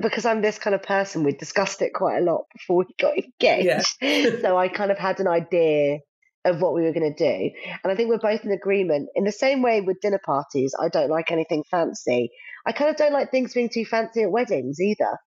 because 0.00 0.26
I'm 0.26 0.42
this 0.42 0.58
kind 0.58 0.74
of 0.74 0.82
person. 0.82 1.24
We 1.24 1.32
discussed 1.32 1.82
it 1.82 1.92
quite 1.94 2.18
a 2.18 2.24
lot 2.24 2.44
before 2.52 2.78
we 2.78 2.86
got 2.98 3.14
engaged, 3.16 3.86
so 4.42 4.56
I 4.56 4.68
kind 4.68 4.90
of 4.90 4.98
had 4.98 5.20
an 5.20 5.28
idea 5.28 5.98
of 6.44 6.60
what 6.60 6.74
we 6.74 6.82
were 6.82 6.92
going 6.92 7.14
to 7.14 7.24
do, 7.24 7.50
and 7.82 7.92
I 7.92 7.96
think 7.96 8.08
we're 8.08 8.18
both 8.18 8.44
in 8.44 8.52
agreement. 8.52 9.08
In 9.14 9.24
the 9.24 9.32
same 9.32 9.62
way 9.62 9.80
with 9.80 10.00
dinner 10.00 10.20
parties, 10.24 10.74
I 10.78 10.88
don't 10.88 11.10
like 11.10 11.30
anything 11.32 11.64
fancy. 11.70 12.30
I 12.66 12.72
kind 12.72 12.90
of 12.90 12.96
don't 12.96 13.12
like 13.12 13.30
things 13.30 13.54
being 13.54 13.68
too 13.68 13.84
fancy 13.84 14.22
at 14.22 14.30
weddings 14.30 14.80
either. 14.80 15.18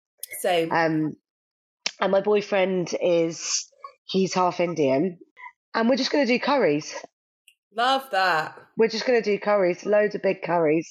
Same. 0.40 0.70
Um, 0.70 1.16
and 2.00 2.12
my 2.12 2.20
boyfriend 2.20 2.94
is 3.00 3.66
he's 4.06 4.34
half 4.34 4.60
Indian, 4.60 5.18
and 5.74 5.88
we're 5.88 5.96
just 5.96 6.12
going 6.12 6.26
to 6.26 6.32
do 6.32 6.38
curries. 6.38 6.94
Love 7.76 8.08
that. 8.12 8.58
We're 8.76 8.88
just 8.88 9.06
going 9.06 9.20
to 9.20 9.30
do 9.30 9.38
curries, 9.38 9.84
loads 9.84 10.14
of 10.14 10.22
big 10.22 10.42
curries. 10.42 10.88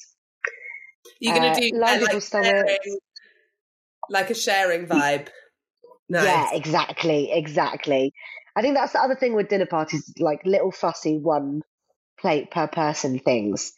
You're 1.20 1.36
gonna 1.36 1.48
Uh, 1.52 1.56
do 1.56 1.72
loads 1.74 2.08
uh, 2.14 2.18
of 2.18 2.24
stomach. 2.24 2.68
Like 4.10 4.30
a 4.30 4.36
sharing 4.36 4.88
vibe. 4.88 5.28
Nice. 6.10 6.24
Yeah, 6.24 6.54
exactly, 6.54 7.32
exactly. 7.32 8.14
I 8.56 8.62
think 8.62 8.76
that's 8.76 8.94
the 8.94 9.02
other 9.02 9.16
thing 9.16 9.36
with 9.36 9.50
dinner 9.50 9.66
parties, 9.66 10.14
like 10.20 10.46
little 10.46 10.72
fussy 10.72 11.18
one 11.18 11.62
plate 12.20 12.50
per 12.50 12.68
person 12.68 13.20
things. 13.20 13.74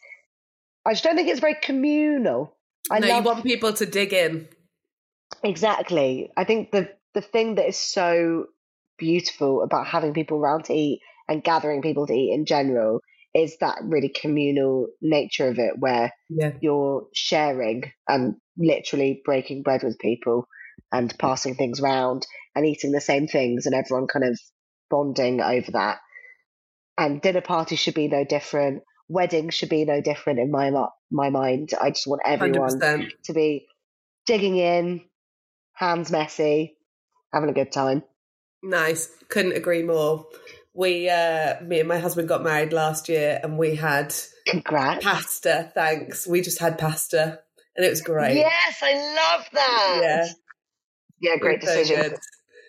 I 0.86 0.94
just 0.94 1.04
don't 1.04 1.16
think 1.16 1.28
it's 1.28 1.40
very 1.40 1.58
communal. 1.62 2.56
I 2.90 3.00
no, 3.00 3.08
love 3.08 3.24
you 3.24 3.26
want 3.32 3.44
people 3.44 3.74
to 3.74 3.86
dig 3.86 4.14
in. 4.14 4.48
exactly. 5.44 6.32
I 6.38 6.44
think 6.44 6.72
the 6.72 6.90
the 7.14 7.22
thing 7.22 7.56
that 7.56 7.68
is 7.68 7.78
so 7.78 8.46
beautiful 8.98 9.64
about 9.64 9.88
having 9.88 10.14
people 10.14 10.38
around 10.38 10.66
to 10.66 10.74
eat 10.74 11.02
and 11.28 11.44
gathering 11.44 11.82
people 11.82 12.08
to 12.08 12.14
eat 12.14 12.34
in 12.34 12.46
general 12.46 13.02
is 13.34 13.58
that 13.60 13.80
really 13.84 14.10
communal 14.10 14.88
nature 15.02 15.48
of 15.48 15.60
it, 15.60 15.74
where 15.80 16.12
Yeah. 16.30 16.54
you're 16.62 17.08
sharing 17.14 17.92
and 18.08 18.36
literally 18.58 19.22
breaking 19.24 19.64
bread 19.64 19.84
with 19.84 20.00
people 20.00 20.48
and 20.92 21.16
passing 21.20 21.56
things 21.56 21.80
around 21.80 22.26
and 22.56 22.66
eating 22.66 22.92
the 22.92 23.02
same 23.02 23.28
things 23.28 23.66
and 23.66 23.76
everyone 23.76 24.08
kind 24.08 24.26
of 24.26 24.40
bonding 24.90 25.42
over 25.42 25.72
that. 25.72 26.00
And 26.98 27.22
dinner 27.22 27.42
parties 27.42 27.80
should 27.80 27.94
be 27.94 28.08
no 28.08 28.26
different. 28.26 28.84
Weddings 29.08 29.54
should 29.54 29.70
be 29.70 29.86
no 29.86 30.02
different 30.02 30.40
in 30.40 30.52
my 30.52 30.72
my 31.12 31.30
mind. 31.30 31.72
I 31.80 31.90
just 31.92 32.08
want 32.08 32.22
everyone 32.26 32.80
percent. 32.80 33.14
to 33.26 33.34
be 33.34 33.68
digging 34.26 34.58
in, 34.58 35.02
hands 35.74 36.12
messy, 36.12 36.78
having 37.34 37.50
a 37.50 37.54
good 37.54 37.72
time. 37.72 38.04
Nice. 38.62 39.10
Couldn't 39.30 39.54
agree 39.56 39.84
more. 39.84 40.26
We, 40.74 41.10
uh, 41.10 41.62
me 41.62 41.80
and 41.80 41.88
my 41.90 41.98
husband 42.00 42.30
got 42.30 42.44
married 42.44 42.74
last 42.74 43.10
year, 43.10 43.40
and 43.44 43.58
we 43.58 43.76
had 43.76 44.14
Congrats. 44.48 45.04
pasta. 45.04 45.72
Thanks. 45.74 46.28
We 46.28 46.42
just 46.42 46.60
had 46.60 46.78
pasta, 46.78 47.40
and 47.76 47.86
it 47.86 47.90
was 47.90 48.02
great. 48.02 48.36
Yes, 48.38 48.78
I 48.82 48.94
love 48.94 49.46
that. 49.54 50.00
Yeah. 50.02 50.28
Yeah, 51.22 51.38
great 51.38 51.64
so 51.64 51.76
decision. 51.76 52.02
good. 52.12 52.20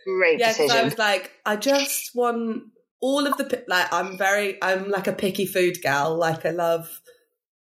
Great 0.07 0.41
Yeah, 0.41 0.53
because 0.53 0.71
I 0.71 0.83
was 0.83 0.99
like, 0.99 1.31
I 1.47 1.57
just 1.57 2.11
want 2.15 2.63
all 3.01 3.27
of 3.27 3.37
the 3.37 3.65
like. 3.69 3.93
I'm 3.93 4.17
very, 4.19 4.59
I'm 4.63 4.91
like 4.91 5.07
a 5.07 5.13
picky 5.13 5.47
food 5.47 5.81
gal. 5.83 6.17
Like 6.17 6.45
I 6.47 6.51
love 6.51 7.01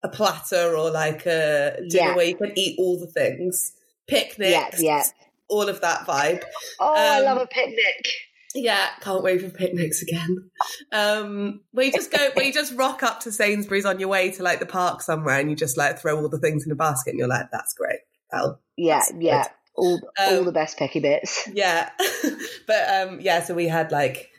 a 0.03 0.09
platter 0.09 0.75
or 0.75 0.91
like 0.91 1.25
a 1.25 1.77
dinner 1.89 2.09
Yeah. 2.09 2.15
where 2.15 2.25
you 2.25 2.35
can 2.35 2.51
eat 2.55 2.75
all 2.77 2.99
the 2.99 3.07
things, 3.07 3.71
yeah, 4.07 4.19
picnics, 4.19 4.83
yeah. 4.83 5.01
all 5.49 5.67
of 5.67 5.81
that 5.81 6.05
vibe. 6.05 6.43
Oh, 6.79 6.93
I 6.93 7.17
Um, 7.19 7.25
love 7.25 7.37
a 7.41 7.47
picnic. 7.47 8.07
Yeah, 8.57 8.87
can't 9.01 9.21
wait 9.21 9.41
for 9.41 9.49
picnics 9.49 10.01
again. 10.01 10.49
Um, 10.91 11.61
where 11.71 11.85
you 11.87 11.91
just 11.91 12.09
go, 12.09 12.29
where 12.33 12.45
you 12.45 12.53
just 12.53 12.73
rock 12.75 13.03
up 13.03 13.19
to 13.21 13.31
Sainsbury's 13.31 13.85
on 13.85 13.99
your 13.99 14.07
way 14.09 14.31
to 14.31 14.43
like 14.43 14.59
the 14.59 14.65
park 14.65 15.01
somewhere, 15.01 15.39
and 15.39 15.49
you 15.49 15.55
just 15.57 15.77
like 15.77 15.99
throw 15.99 16.15
all 16.17 16.29
the 16.29 16.39
things 16.39 16.65
in 16.65 16.71
a 16.71 16.75
basket, 16.75 17.09
and 17.11 17.19
you're 17.19 17.27
like, 17.27 17.47
"That's 17.51 17.73
great." 17.73 17.99
That'll, 18.31 18.59
Yeah, 18.77 18.99
That's 18.99 19.13
yeah. 19.19 19.43
good. 19.43 19.51
All 19.75 19.99
all 20.19 20.39
Um, 20.39 20.45
the 20.45 20.51
best 20.53 20.77
picky 20.77 21.01
bits. 21.01 21.47
yeah, 21.53 21.89
but 22.67 22.89
um, 23.09 23.19
yeah. 23.19 23.43
So 23.43 23.53
we 23.53 23.67
had 23.67 23.91
like 23.91 24.29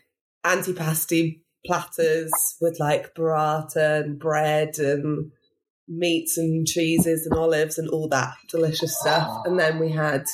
antipasti 0.44 1.40
platters 1.66 2.30
with 2.60 2.78
like 2.80 3.14
burrata 3.14 4.00
and 4.02 4.18
bread 4.18 4.78
and 4.78 5.30
meats 5.88 6.38
and 6.38 6.66
cheeses 6.66 7.26
and 7.26 7.38
olives 7.38 7.76
and 7.78 7.88
all 7.90 8.08
that 8.08 8.34
delicious 8.48 8.98
stuff, 8.98 9.42
and 9.44 9.58
then 9.60 9.78
we 9.78 9.90
had 9.90 10.24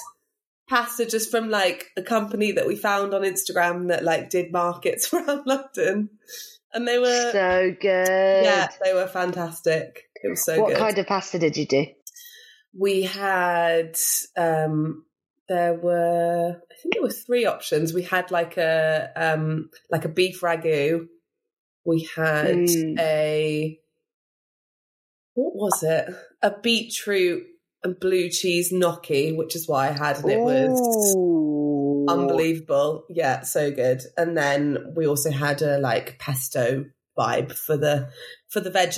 pasta 0.68 1.07
just 1.07 1.31
from 1.31 1.51
like 1.51 1.90
a 1.96 2.03
company 2.03 2.53
that 2.53 2.66
we 2.66 2.77
found 2.77 3.14
on 3.14 3.22
Instagram 3.22 3.88
that 3.88 4.05
like 4.05 4.31
did 4.31 4.53
markets 4.53 5.12
around 5.14 5.46
London. 5.46 6.11
And 6.75 6.88
they 6.88 6.98
were 6.98 7.31
So 7.33 7.75
good. 7.81 8.44
yeah, 8.44 8.68
they 8.83 8.94
were 8.94 9.07
fantastic. 9.07 10.05
It 10.22 10.29
was 10.31 10.44
so 10.44 10.61
what 10.61 10.68
good. 10.68 10.79
What 10.79 10.87
kind 10.87 10.98
of 10.98 11.07
pasta 11.07 11.38
did 11.38 11.57
you 11.57 11.66
do? 11.66 11.87
we 12.75 13.03
had 13.03 13.98
um 14.35 15.05
there 15.46 15.75
were 15.75 16.57
I 16.70 16.75
think 16.81 16.94
there 16.94 17.03
were 17.03 17.11
three 17.11 17.44
options. 17.44 17.92
We 17.92 18.03
had 18.03 18.31
like 18.31 18.57
a 18.57 19.11
um 19.14 19.68
like 19.90 20.07
a 20.07 20.09
beef 20.09 20.40
ragu. 20.40 21.07
We 21.85 22.09
had 22.16 22.46
Mm. 22.57 22.98
a 22.98 23.79
what 25.35 25.55
was 25.55 25.83
it? 25.83 26.09
A 26.42 26.51
beetroot 26.62 27.44
and 27.85 27.99
blue 28.01 28.29
cheese 28.31 28.71
gnocchi, 28.73 29.33
which 29.33 29.55
is 29.57 29.68
why 29.68 29.88
I 29.88 29.92
had 29.92 30.18
and 30.18 30.31
it 30.31 30.40
was 30.40 31.14
Ooh. 31.16 32.07
unbelievable. 32.09 33.05
Yeah, 33.09 33.42
so 33.42 33.71
good. 33.71 34.03
And 34.16 34.37
then 34.37 34.92
we 34.97 35.07
also 35.07 35.31
had 35.31 35.62
a 35.62 35.79
like 35.79 36.18
pesto 36.18 36.85
vibe 37.18 37.53
for 37.53 37.77
the 37.77 38.11
for 38.49 38.61
the 38.61 38.71
veg 38.71 38.95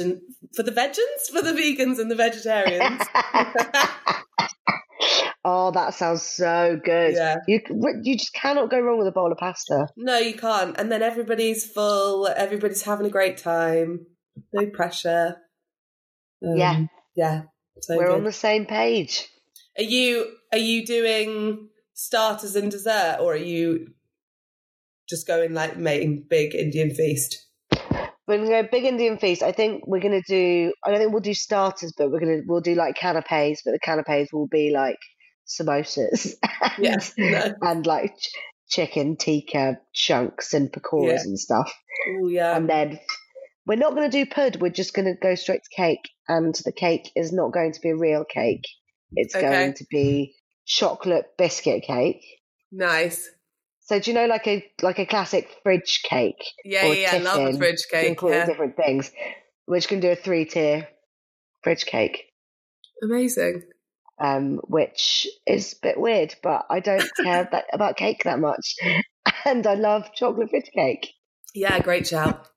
for 0.55 0.63
the 0.63 0.71
vegans 0.71 1.31
for 1.33 1.43
the 1.43 1.53
vegans 1.53 1.99
and 1.99 2.09
the 2.11 2.15
vegetarians. 2.15 3.03
oh, 5.45 5.71
that 5.73 5.95
sounds 5.95 6.23
so 6.23 6.79
good. 6.83 7.15
yeah. 7.15 7.37
You 7.49 7.61
you 8.03 8.17
just 8.19 8.33
cannot 8.35 8.71
go 8.71 8.79
wrong 8.81 8.99
with 8.99 9.09
a 9.09 9.13
bowl 9.13 9.33
of 9.33 9.39
pasta. 9.39 9.89
No, 9.97 10.19
you 10.19 10.35
can't. 10.35 10.79
And 10.79 10.91
then 10.93 11.03
everybody's 11.03 11.67
full. 11.71 12.29
Everybody's 12.29 12.83
having 12.83 13.07
a 13.07 13.11
great 13.11 13.39
time. 13.39 14.07
No 14.53 14.67
pressure. 14.67 15.37
Um, 16.47 16.57
Yeah. 16.57 16.81
yeah. 17.17 17.43
So 17.81 17.97
We're 17.97 18.07
good. 18.07 18.17
on 18.17 18.25
the 18.25 18.33
same 18.33 18.67
page. 18.67 19.29
Are 19.77 19.83
you 19.85 20.27
are 20.53 20.59
you 20.59 20.87
doing 20.87 21.69
starters 21.95 22.55
and 22.57 22.71
dessert, 22.71 23.19
or 23.21 23.33
are 23.35 23.37
you 23.37 23.89
just 25.09 25.27
going 25.27 25.53
like 25.55 25.77
main 25.77 26.25
big 26.29 26.55
Indian 26.55 26.91
feast? 26.95 27.45
We're 28.27 28.39
gonna 28.39 28.63
go 28.63 28.69
big 28.71 28.85
Indian 28.85 29.19
feast. 29.19 29.43
I 29.43 29.53
think 29.53 29.87
we're 29.87 30.01
gonna 30.01 30.23
do. 30.27 30.73
I 30.85 30.91
don't 30.91 31.01
think 31.01 31.13
we'll 31.13 31.21
do 31.21 31.35
starters, 31.35 31.93
but 31.97 32.11
we're 32.11 32.21
gonna 32.21 32.41
we'll 32.47 32.61
do 32.61 32.75
like 32.75 32.95
canapes. 32.97 33.63
But 33.65 33.73
the 33.73 33.81
canapes 33.81 34.33
will 34.33 34.47
be 34.49 34.71
like 34.73 34.97
samosas 35.47 36.35
and, 36.77 36.79
Yeah, 36.79 36.97
no. 37.19 37.55
and 37.61 37.87
like 37.87 38.17
ch- 38.19 38.31
chicken 38.71 39.17
tikka 39.17 39.79
chunks 39.93 40.55
and 40.55 40.73
pakoras 40.73 41.09
Yeah. 41.17 41.21
and 41.25 41.39
stuff. 41.39 41.73
Oh 42.23 42.29
yeah. 42.29 42.57
And 42.57 42.69
then 42.69 42.99
we're 43.67 43.77
not 43.77 43.95
gonna 43.95 44.09
do 44.11 44.27
pud. 44.27 44.61
We're 44.61 44.71
just 44.71 44.95
gonna 44.95 45.15
go 45.21 45.35
straight 45.35 45.63
to 45.65 45.77
cake. 45.77 46.09
And 46.29 46.55
the 46.65 46.73
cake 46.73 47.11
is 47.15 47.33
not 47.33 47.53
going 47.53 47.73
to 47.73 47.81
be 47.81 47.91
a 47.91 47.97
real 47.97 48.25
cake. 48.25 48.65
It's 49.15 49.35
Okay. 49.35 49.47
going 49.47 49.75
to 49.75 49.85
be 49.91 50.35
chocolate 50.67 51.27
biscuit 51.39 51.83
cake. 51.85 52.23
nice. 52.73 53.31
So 53.87 53.99
do 53.99 54.11
you 54.11 54.15
know 54.15 54.25
like 54.27 54.47
a 54.47 54.65
like 54.81 54.99
a 54.99 55.05
classic 55.05 55.47
fridge 55.63 56.01
cake? 56.05 56.43
Yeah, 56.65 56.87
yeah, 56.87 57.17
yeah. 57.17 57.23
Love 57.23 57.37
a 57.37 57.39
tiffin. 57.45 57.59
fridge 57.59 57.83
You 57.93 57.99
can 57.99 58.09
cake. 58.09 58.19
call 58.19 58.31
it 58.31 58.37
Yeah. 58.37 58.47
different 58.47 58.77
things. 58.77 59.13
We're 59.69 59.77
just 59.77 59.91
going 59.91 60.01
to 60.01 60.09
do 60.09 60.13
a 60.13 60.17
three 60.17 60.47
tier 60.47 60.89
fridge 61.63 61.85
cake, 61.85 62.25
Amazing. 63.03 63.63
um, 64.19 64.61
which 64.69 65.27
is 65.47 65.75
a 65.75 65.77
bit 65.87 66.01
weird, 66.01 66.35
but 66.43 66.65
I 66.71 66.81
don't 66.81 67.05
care 67.23 67.47
that, 67.53 67.65
about 67.75 67.97
cake 67.99 68.25
that 68.25 68.39
much. 68.39 68.75
And 69.47 69.67
I 69.67 69.75
love 69.75 70.09
chocolate 70.15 70.49
fridge 70.49 70.71
cake. 70.75 71.13
Yeah, 71.55 71.79
great 71.81 72.07
shout. 72.07 72.49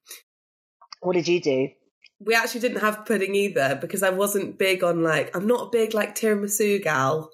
What 1.02 1.14
did 1.14 1.28
you 1.28 1.40
do? 1.42 1.70
We 2.20 2.34
actually 2.34 2.62
didn't 2.62 2.82
have 2.82 3.06
pudding 3.06 3.36
either 3.36 3.78
because 3.80 4.02
I 4.02 4.10
wasn't 4.10 4.58
big 4.58 4.84
on 4.84 5.04
like 5.04 5.36
I'm 5.36 5.46
not 5.48 5.68
a 5.68 5.70
big 5.70 5.94
like 5.94 6.16
tiramisu 6.16 6.82
gal, 6.84 7.30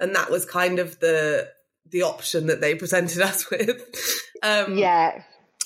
and 0.00 0.14
that 0.16 0.30
was 0.30 0.44
kind 0.44 0.78
of 0.78 0.98
the 1.00 1.48
the 1.90 2.02
option 2.02 2.46
that 2.48 2.60
they 2.60 2.74
presented 2.74 3.20
us 3.30 3.48
with. 3.50 3.80
Um, 4.42 4.76
Yeah, 4.76 5.22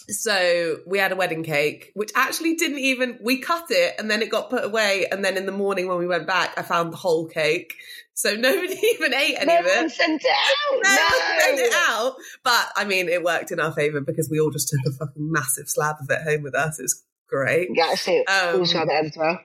So 0.09 0.81
we 0.87 0.99
had 0.99 1.12
a 1.12 1.16
wedding 1.16 1.42
cake, 1.45 1.90
which 1.95 2.11
actually 2.14 2.55
didn't 2.57 2.79
even 2.81 3.18
we 3.23 3.38
cut 3.38 3.66
it 3.71 3.95
and 3.99 4.11
then 4.11 4.21
it 4.23 4.31
got 4.31 4.51
put 4.51 4.64
away, 4.64 5.07
and 5.11 5.25
then 5.25 5.37
in 5.38 5.47
the 5.47 5.53
morning 5.53 5.88
when 5.88 5.99
we 5.99 6.07
went 6.07 6.27
back, 6.27 6.52
I 6.59 6.63
found 6.63 6.92
the 6.92 6.96
whole 6.98 7.27
cake. 7.29 7.75
So 8.15 8.35
nobody 8.37 8.75
even 8.92 9.15
ate 9.15 9.37
any 9.38 9.54
no 9.54 9.61
of 9.61 9.67
it. 9.67 9.77
one 9.77 9.88
sent 9.88 10.23
it 10.23 10.31
out. 10.31 10.81
No, 10.83 10.94
No, 10.94 11.02
one 11.02 11.40
sent 11.40 11.59
it 11.59 11.73
out. 11.88 12.15
But 12.44 12.69
I 12.77 12.85
mean, 12.85 13.09
it 13.09 13.25
worked 13.25 13.50
in 13.50 13.61
our 13.61 13.73
favour 13.73 14.02
because 14.02 14.29
we 14.31 14.38
all 14.40 14.50
just 14.50 14.69
took 14.69 14.92
a 14.92 14.94
fucking 14.94 15.33
massive 15.33 15.69
slab 15.71 15.96
of 16.02 16.11
it 16.11 16.23
home 16.23 16.42
with 16.42 16.54
us. 16.54 16.79
It 16.79 16.83
was 16.83 17.02
great. 17.33 17.68
Yeah, 17.72 17.94
Um, 18.26 18.64
try 18.66 18.85
as 19.06 19.16
well. 19.16 19.40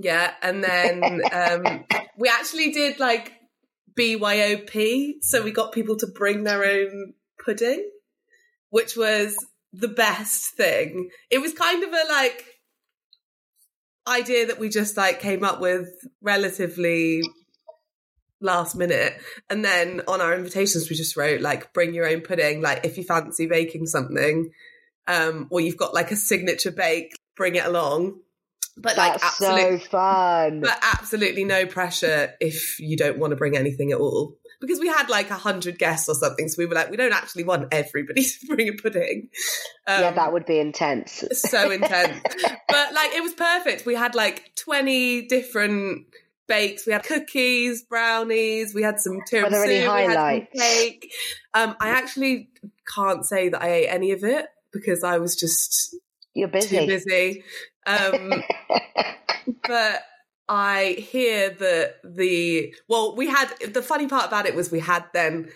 Yeah, 0.00 0.32
and 0.42 0.62
then 0.62 1.22
um, 1.32 1.84
we 2.18 2.28
actually 2.28 2.72
did 2.72 2.98
like 2.98 3.32
BYOP, 3.98 5.22
so 5.22 5.42
we 5.42 5.52
got 5.52 5.72
people 5.72 5.96
to 5.96 6.06
bring 6.06 6.44
their 6.44 6.64
own 6.64 7.14
pudding, 7.44 7.88
which 8.70 8.96
was 8.96 9.36
the 9.72 9.88
best 9.88 10.54
thing. 10.56 11.10
It 11.30 11.40
was 11.40 11.52
kind 11.52 11.82
of 11.82 11.90
a 11.90 12.04
like 12.08 12.44
idea 14.06 14.46
that 14.46 14.58
we 14.58 14.68
just 14.68 14.96
like 14.96 15.20
came 15.20 15.44
up 15.44 15.60
with 15.60 15.88
relatively 16.22 17.22
last 18.40 18.76
minute 18.76 19.20
and 19.50 19.64
then 19.64 20.00
on 20.06 20.20
our 20.20 20.32
invitations 20.32 20.88
we 20.88 20.94
just 20.94 21.16
wrote 21.16 21.40
like 21.40 21.72
bring 21.72 21.92
your 21.92 22.08
own 22.08 22.20
pudding 22.20 22.62
like 22.62 22.84
if 22.84 22.96
you 22.96 23.02
fancy 23.02 23.46
baking 23.46 23.84
something 23.84 24.48
um 25.08 25.48
or 25.50 25.60
you've 25.60 25.76
got 25.76 25.92
like 25.92 26.12
a 26.12 26.16
signature 26.16 26.70
bake 26.70 27.12
bring 27.38 27.54
it 27.54 27.64
along 27.64 28.20
but 28.80 28.96
like 28.96 29.12
That's 29.12 29.24
absolutely 29.24 29.80
so 29.80 29.88
fun. 29.88 30.60
but 30.60 30.78
absolutely 30.82 31.44
no 31.44 31.66
pressure 31.66 32.34
if 32.40 32.78
you 32.78 32.96
don't 32.96 33.18
want 33.18 33.32
to 33.32 33.36
bring 33.36 33.56
anything 33.56 33.90
at 33.92 33.98
all. 33.98 34.36
because 34.60 34.78
we 34.78 34.86
had 34.86 35.08
like 35.08 35.30
a 35.30 35.34
hundred 35.34 35.78
guests 35.78 36.08
or 36.08 36.14
something. 36.14 36.48
So 36.48 36.56
we 36.58 36.66
were 36.66 36.74
like, 36.74 36.90
we 36.90 36.96
don't 36.96 37.12
actually 37.12 37.44
want 37.44 37.68
everybody 37.72 38.22
to 38.40 38.46
bring 38.46 38.68
a 38.68 38.72
pudding. 38.72 39.30
Um, 39.86 40.00
yeah, 40.02 40.10
that 40.12 40.32
would 40.32 40.46
be 40.46 40.58
intense. 40.60 41.24
so 41.32 41.70
intense. 41.70 42.20
but 42.68 42.94
like, 42.94 43.12
it 43.14 43.22
was 43.22 43.32
perfect. 43.34 43.84
We 43.84 43.94
had 43.94 44.14
like 44.14 44.52
20 44.56 45.26
different 45.26 46.06
bakes. 46.46 46.86
We 46.86 46.92
had 46.92 47.02
cookies, 47.02 47.82
brownies. 47.82 48.74
We 48.74 48.82
had 48.82 49.00
some 49.00 49.18
tiramisu. 49.30 49.44
Are 49.46 49.50
there 49.50 49.64
any 49.64 49.84
highlights? 49.84 50.52
cake. 50.56 51.12
Um, 51.52 51.74
I 51.80 51.90
actually 51.90 52.50
can't 52.94 53.26
say 53.26 53.48
that 53.48 53.60
I 53.60 53.72
ate 53.72 53.88
any 53.88 54.12
of 54.12 54.22
it 54.22 54.46
because 54.72 55.02
I 55.02 55.18
was 55.18 55.34
just 55.34 55.96
you're 56.34 56.48
busy. 56.48 56.78
Too 56.78 56.86
busy. 56.86 57.44
Um, 57.86 58.42
but 59.66 60.02
I 60.48 60.96
hear 60.98 61.50
that 61.50 61.96
the 62.04 62.74
well, 62.88 63.16
we 63.16 63.26
had 63.26 63.48
the 63.66 63.82
funny 63.82 64.06
part 64.06 64.26
about 64.26 64.46
it 64.46 64.54
was 64.54 64.70
we 64.70 64.80
had 64.80 65.04
then 65.12 65.50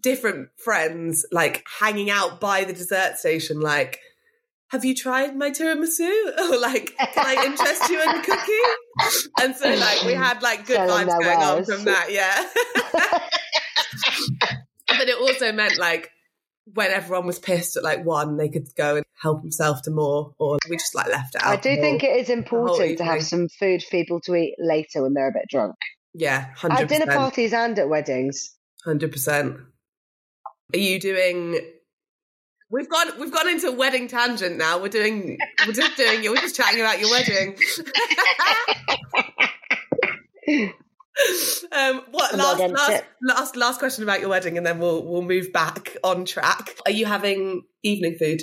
different 0.00 0.48
friends 0.56 1.26
like 1.30 1.64
hanging 1.80 2.10
out 2.10 2.40
by 2.40 2.64
the 2.64 2.72
dessert 2.72 3.18
station, 3.18 3.60
like. 3.60 3.98
Have 4.72 4.84
you 4.84 4.94
tried 4.94 5.36
my 5.36 5.50
tiramisu? 5.50 6.08
Or 6.38 6.56
like, 6.60 6.96
can 6.96 7.26
I 7.26 7.44
interest 7.44 7.90
you 7.90 8.00
in 8.00 8.08
a 8.08 8.22
cookie? 8.22 9.32
And 9.40 9.56
so, 9.56 9.68
like, 9.68 10.04
we 10.04 10.12
had 10.12 10.42
like 10.44 10.64
good 10.64 10.78
vibes 10.78 11.08
going 11.08 11.38
on 11.40 11.64
from 11.64 11.86
that, 11.86 12.12
yeah. 12.12 12.46
but 14.86 15.08
it 15.08 15.18
also 15.18 15.50
meant 15.50 15.76
like 15.76 16.12
when 16.64 16.90
everyone 16.90 17.26
was 17.26 17.38
pissed 17.38 17.76
at 17.76 17.82
like 17.82 18.04
one, 18.04 18.36
they 18.36 18.48
could 18.48 18.68
go 18.76 18.96
and 18.96 19.04
help 19.20 19.42
themselves 19.42 19.80
to 19.82 19.90
more, 19.90 20.34
or 20.38 20.58
we 20.68 20.76
just 20.76 20.94
like 20.94 21.08
left 21.08 21.34
it 21.34 21.42
out. 21.42 21.52
I 21.52 21.56
do 21.56 21.76
think 21.76 22.04
it 22.04 22.16
is 22.16 22.30
important 22.30 22.98
to 22.98 23.04
have 23.04 23.22
some 23.22 23.48
food 23.48 23.82
for 23.82 23.90
people 23.90 24.20
to 24.22 24.34
eat 24.34 24.54
later 24.58 25.02
when 25.02 25.14
they're 25.14 25.28
a 25.28 25.32
bit 25.32 25.46
drunk. 25.48 25.76
Yeah, 26.14 26.52
100%. 26.58 26.80
At 26.80 26.88
dinner 26.88 27.06
parties 27.06 27.52
and 27.52 27.78
at 27.78 27.88
weddings. 27.88 28.54
Hundred 28.84 29.12
percent. 29.12 29.56
Are 30.74 30.78
you 30.78 30.98
doing? 30.98 31.58
We've 32.70 32.88
gone. 32.88 33.18
We've 33.18 33.32
gone 33.32 33.48
into 33.48 33.68
a 33.68 33.72
wedding 33.72 34.08
tangent 34.08 34.56
now. 34.56 34.80
We're 34.80 34.88
doing. 34.88 35.38
We're 35.66 35.72
just 35.72 35.96
doing. 35.96 36.22
We're 36.22 36.36
just 36.36 36.56
chatting 36.56 36.80
about 36.80 37.00
your 37.00 37.10
wedding. 37.10 37.58
um, 41.72 42.02
what 42.10 42.34
last 42.36 42.60
last, 42.60 43.04
last 43.22 43.56
last 43.56 43.78
question 43.78 44.04
about 44.04 44.20
your 44.20 44.28
wedding, 44.28 44.56
and 44.56 44.66
then 44.66 44.78
we'll 44.78 45.04
we'll 45.04 45.22
move 45.22 45.52
back 45.52 45.96
on 46.02 46.24
track. 46.24 46.76
Are 46.86 46.92
you 46.92 47.06
having 47.06 47.62
evening 47.82 48.16
food? 48.18 48.42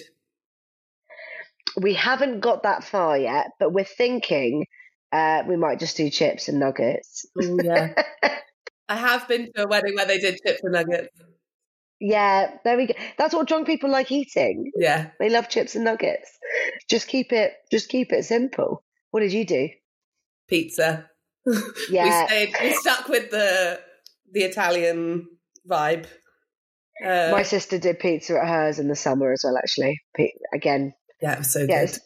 We 1.80 1.94
haven't 1.94 2.40
got 2.40 2.64
that 2.64 2.84
far 2.84 3.18
yet, 3.18 3.52
but 3.60 3.72
we're 3.72 3.86
thinking 3.86 4.66
uh, 5.12 5.44
we 5.48 5.56
might 5.56 5.80
just 5.80 5.98
do 5.98 6.10
chips 6.10 6.48
and 6.48 6.60
nuggets. 6.60 7.26
Mm, 7.38 7.64
yeah, 7.64 8.04
I 8.90 8.96
have 8.96 9.28
been 9.28 9.52
to 9.54 9.64
a 9.64 9.68
wedding 9.68 9.96
where 9.96 10.06
they 10.06 10.20
did 10.20 10.40
chips 10.46 10.62
and 10.64 10.74
nuggets. 10.74 11.10
Yeah, 12.00 12.58
there 12.64 12.78
we 12.78 12.88
go. 12.88 12.94
That's 13.18 13.34
what 13.34 13.48
drunk 13.48 13.66
people 13.66 13.90
like 13.90 14.12
eating. 14.12 14.72
Yeah, 14.76 15.10
they 15.20 15.30
love 15.30 15.50
chips 15.50 15.76
and 15.76 15.84
nuggets. 15.84 16.30
Just 16.90 17.08
keep 17.08 17.32
it. 17.32 17.54
Just 17.72 17.90
keep 17.90 18.12
it 18.12 18.26
simple. 18.26 18.84
What 19.12 19.22
did 19.22 19.34
you 19.34 19.46
do? 19.46 19.70
Pizza. 20.48 21.10
Yeah, 21.90 22.22
we 22.22 22.28
stayed. 22.28 22.56
We 22.62 22.74
stuck 22.74 23.08
with 23.08 23.32
the 23.32 23.80
the 24.32 24.42
Italian 24.42 25.28
vibe. 25.70 26.08
Uh, 27.04 27.30
My 27.32 27.44
sister 27.44 27.78
did 27.78 28.00
pizza 28.00 28.38
at 28.40 28.48
hers 28.48 28.80
in 28.80 28.88
the 28.88 28.96
summer 28.96 29.32
as 29.32 29.42
well. 29.44 29.58
Actually, 29.58 30.02
again, 30.54 30.94
yeah, 31.22 31.34
it 31.34 31.40
was 31.40 31.54
so 31.54 31.66
yeah, 31.68 31.86
good. 31.86 32.00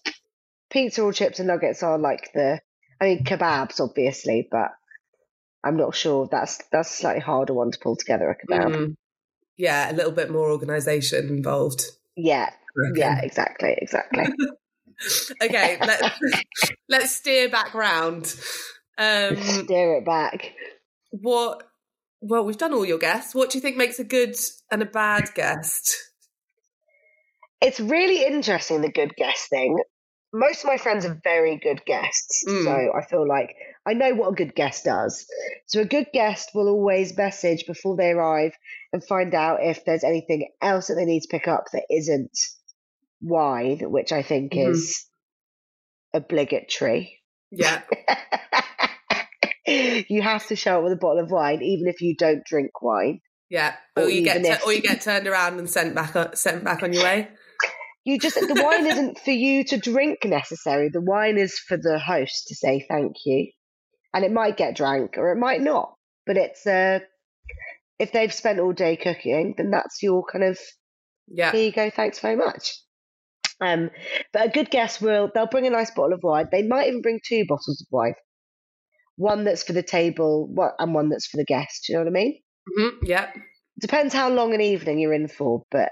Pizza 0.70 1.02
or 1.02 1.14
chips 1.14 1.40
and 1.40 1.48
nuggets 1.48 1.84
are 1.84 1.98
like 1.98 2.32
the. 2.34 2.60
I 3.00 3.06
mean, 3.06 3.24
kebabs, 3.24 3.80
obviously, 3.80 4.48
but 4.52 4.70
I'm 5.64 5.78
not 5.78 5.96
sure. 5.96 6.28
That's 6.30 6.60
that's 6.72 6.92
a 6.92 6.98
slightly 6.98 7.22
harder 7.22 7.54
one 7.54 7.72
to 7.72 7.80
pull 7.80 7.96
together 7.96 8.30
a 8.30 8.36
kebab. 8.36 8.76
Mm. 8.76 8.96
Yeah, 9.58 9.92
a 9.92 9.94
little 9.94 10.12
bit 10.12 10.32
more 10.32 10.52
organisation 10.52 11.30
involved. 11.30 11.84
Yeah, 12.16 12.50
yeah, 12.96 13.22
exactly, 13.22 13.76
exactly. 13.78 14.26
okay, 15.42 15.78
let's 15.80 16.20
let's 16.90 17.16
steer 17.16 17.50
back 17.50 17.74
round. 17.74 18.36
Um, 19.02 19.36
Steer 19.42 19.96
it 19.96 20.06
back. 20.06 20.54
What? 21.10 21.64
Well, 22.22 22.46
we've 22.46 22.58
done 22.58 22.74
all 22.74 22.86
your 22.86 23.00
guests. 23.00 23.34
What 23.34 23.50
do 23.50 23.58
you 23.58 23.62
think 23.62 23.76
makes 23.78 23.98
a 23.98 24.04
good 24.04 24.36
and 24.70 24.84
a 24.84 24.86
bad 24.86 25.30
guest? 25.34 25.98
It's 27.62 27.80
really 27.80 28.24
interesting 28.24 28.82
the 28.82 28.92
good 28.92 29.16
guest 29.16 29.50
thing. 29.50 29.80
Most 30.32 30.64
of 30.64 30.68
my 30.68 30.78
friends 30.78 31.06
are 31.06 31.20
very 31.24 31.58
good 31.58 31.84
guests, 31.86 32.44
mm. 32.48 32.64
so 32.64 32.94
I 32.96 33.04
feel 33.04 33.28
like 33.28 33.56
I 33.88 33.94
know 33.94 34.14
what 34.14 34.30
a 34.30 34.36
good 34.36 34.56
guest 34.56 34.86
does. 34.86 35.26
So 35.66 35.82
a 35.82 35.86
good 35.86 36.08
guest 36.14 36.52
will 36.54 36.70
always 36.70 37.18
message 37.18 37.66
before 37.66 37.98
they 37.98 38.12
arrive 38.12 38.54
and 38.94 39.04
find 39.04 39.34
out 39.34 39.60
if 39.64 39.84
there's 39.84 40.04
anything 40.04 40.50
else 40.62 40.88
that 40.88 40.96
they 40.96 41.06
need 41.06 41.22
to 41.22 41.28
pick 41.28 41.48
up 41.48 41.66
that 41.74 41.86
isn't 41.90 42.38
wine, 43.20 43.80
which 43.92 44.12
I 44.12 44.22
think 44.22 44.54
mm-hmm. 44.54 44.72
is 44.72 45.06
obligatory. 46.14 47.20
Yeah. 47.52 47.82
you 50.10 50.22
have 50.22 50.46
to 50.48 50.56
show 50.56 50.78
up 50.78 50.84
with 50.84 50.94
a 50.94 50.98
bottle 50.98 51.24
of 51.24 51.32
wine, 51.32 51.62
even 51.62 51.88
if 51.88 52.02
you 52.02 52.16
don't 52.16 52.44
drink 52.46 52.82
wine. 52.82 53.22
Yeah, 53.50 53.76
or, 53.98 54.04
or 54.04 54.10
you 54.10 54.24
get 54.24 54.46
if... 54.46 54.66
or 54.66 54.74
you 54.74 54.82
get 54.82 55.02
turned 55.02 55.28
around 55.28 55.60
and 55.60 55.70
sent 55.70 55.94
back 55.94 56.16
on, 56.16 56.36
sent 56.36 56.64
back 56.64 56.84
on 56.84 56.94
your 56.94 57.04
way. 57.04 57.30
You 58.04 58.18
just 58.18 58.36
the 58.36 58.62
wine 58.64 58.88
isn't 58.88 59.20
for 59.20 59.32
you 59.32 59.64
to 59.66 59.78
drink 59.78 60.20
necessarily. 60.26 60.90
The 60.90 61.02
wine 61.02 61.38
is 61.38 61.60
for 61.60 61.78
the 61.78 62.00
host 62.00 62.48
to 62.48 62.56
say 62.56 62.86
thank 62.90 63.18
you, 63.26 63.52
and 64.14 64.26
it 64.26 64.32
might 64.32 64.58
get 64.58 64.76
drank 64.76 65.18
or 65.18 65.32
it 65.32 65.38
might 65.38 65.62
not. 65.62 65.94
But 66.26 66.38
it's 66.38 66.66
uh, 66.66 67.00
if 68.00 68.12
they've 68.12 68.34
spent 68.34 68.60
all 68.60 68.74
day 68.74 68.96
cooking, 68.96 69.54
then 69.58 69.70
that's 69.70 70.02
your 70.02 70.24
kind 70.24 70.46
of 70.46 70.58
yeah. 71.28 71.52
Here 71.52 71.66
you 71.66 71.72
go. 71.72 71.90
Thanks 71.90 72.20
very 72.20 72.36
much. 72.36 72.76
Um, 73.60 73.92
but 74.34 74.48
a 74.48 74.50
good 74.50 74.72
guest 74.72 75.02
will 75.02 75.30
they'll 75.34 75.46
bring 75.46 75.68
a 75.68 75.70
nice 75.70 75.92
bottle 75.92 76.14
of 76.14 76.24
wine. 76.24 76.48
They 76.52 76.64
might 76.64 76.88
even 76.88 77.02
bring 77.02 77.20
two 77.24 77.46
bottles 77.48 77.82
of 77.82 77.88
wine 77.92 78.16
one 79.22 79.44
that's 79.44 79.64
for 79.64 79.74
the 79.74 79.84
table 79.84 80.52
and 80.80 80.94
one 80.96 81.10
that's 81.10 81.28
for 81.28 81.38
the 81.38 81.46
guest. 81.46 81.86
Do 81.86 81.94
you 81.94 82.00
know 82.00 82.06
what 82.06 82.10
I 82.10 82.14
mean? 82.14 82.42
Mm-hmm. 82.80 83.06
Yeah. 83.06 83.30
Depends 83.80 84.14
how 84.14 84.30
long 84.30 84.54
an 84.54 84.62
evening 84.62 85.00
you're 85.00 85.14
in 85.14 85.28
for, 85.28 85.64
but 85.70 85.90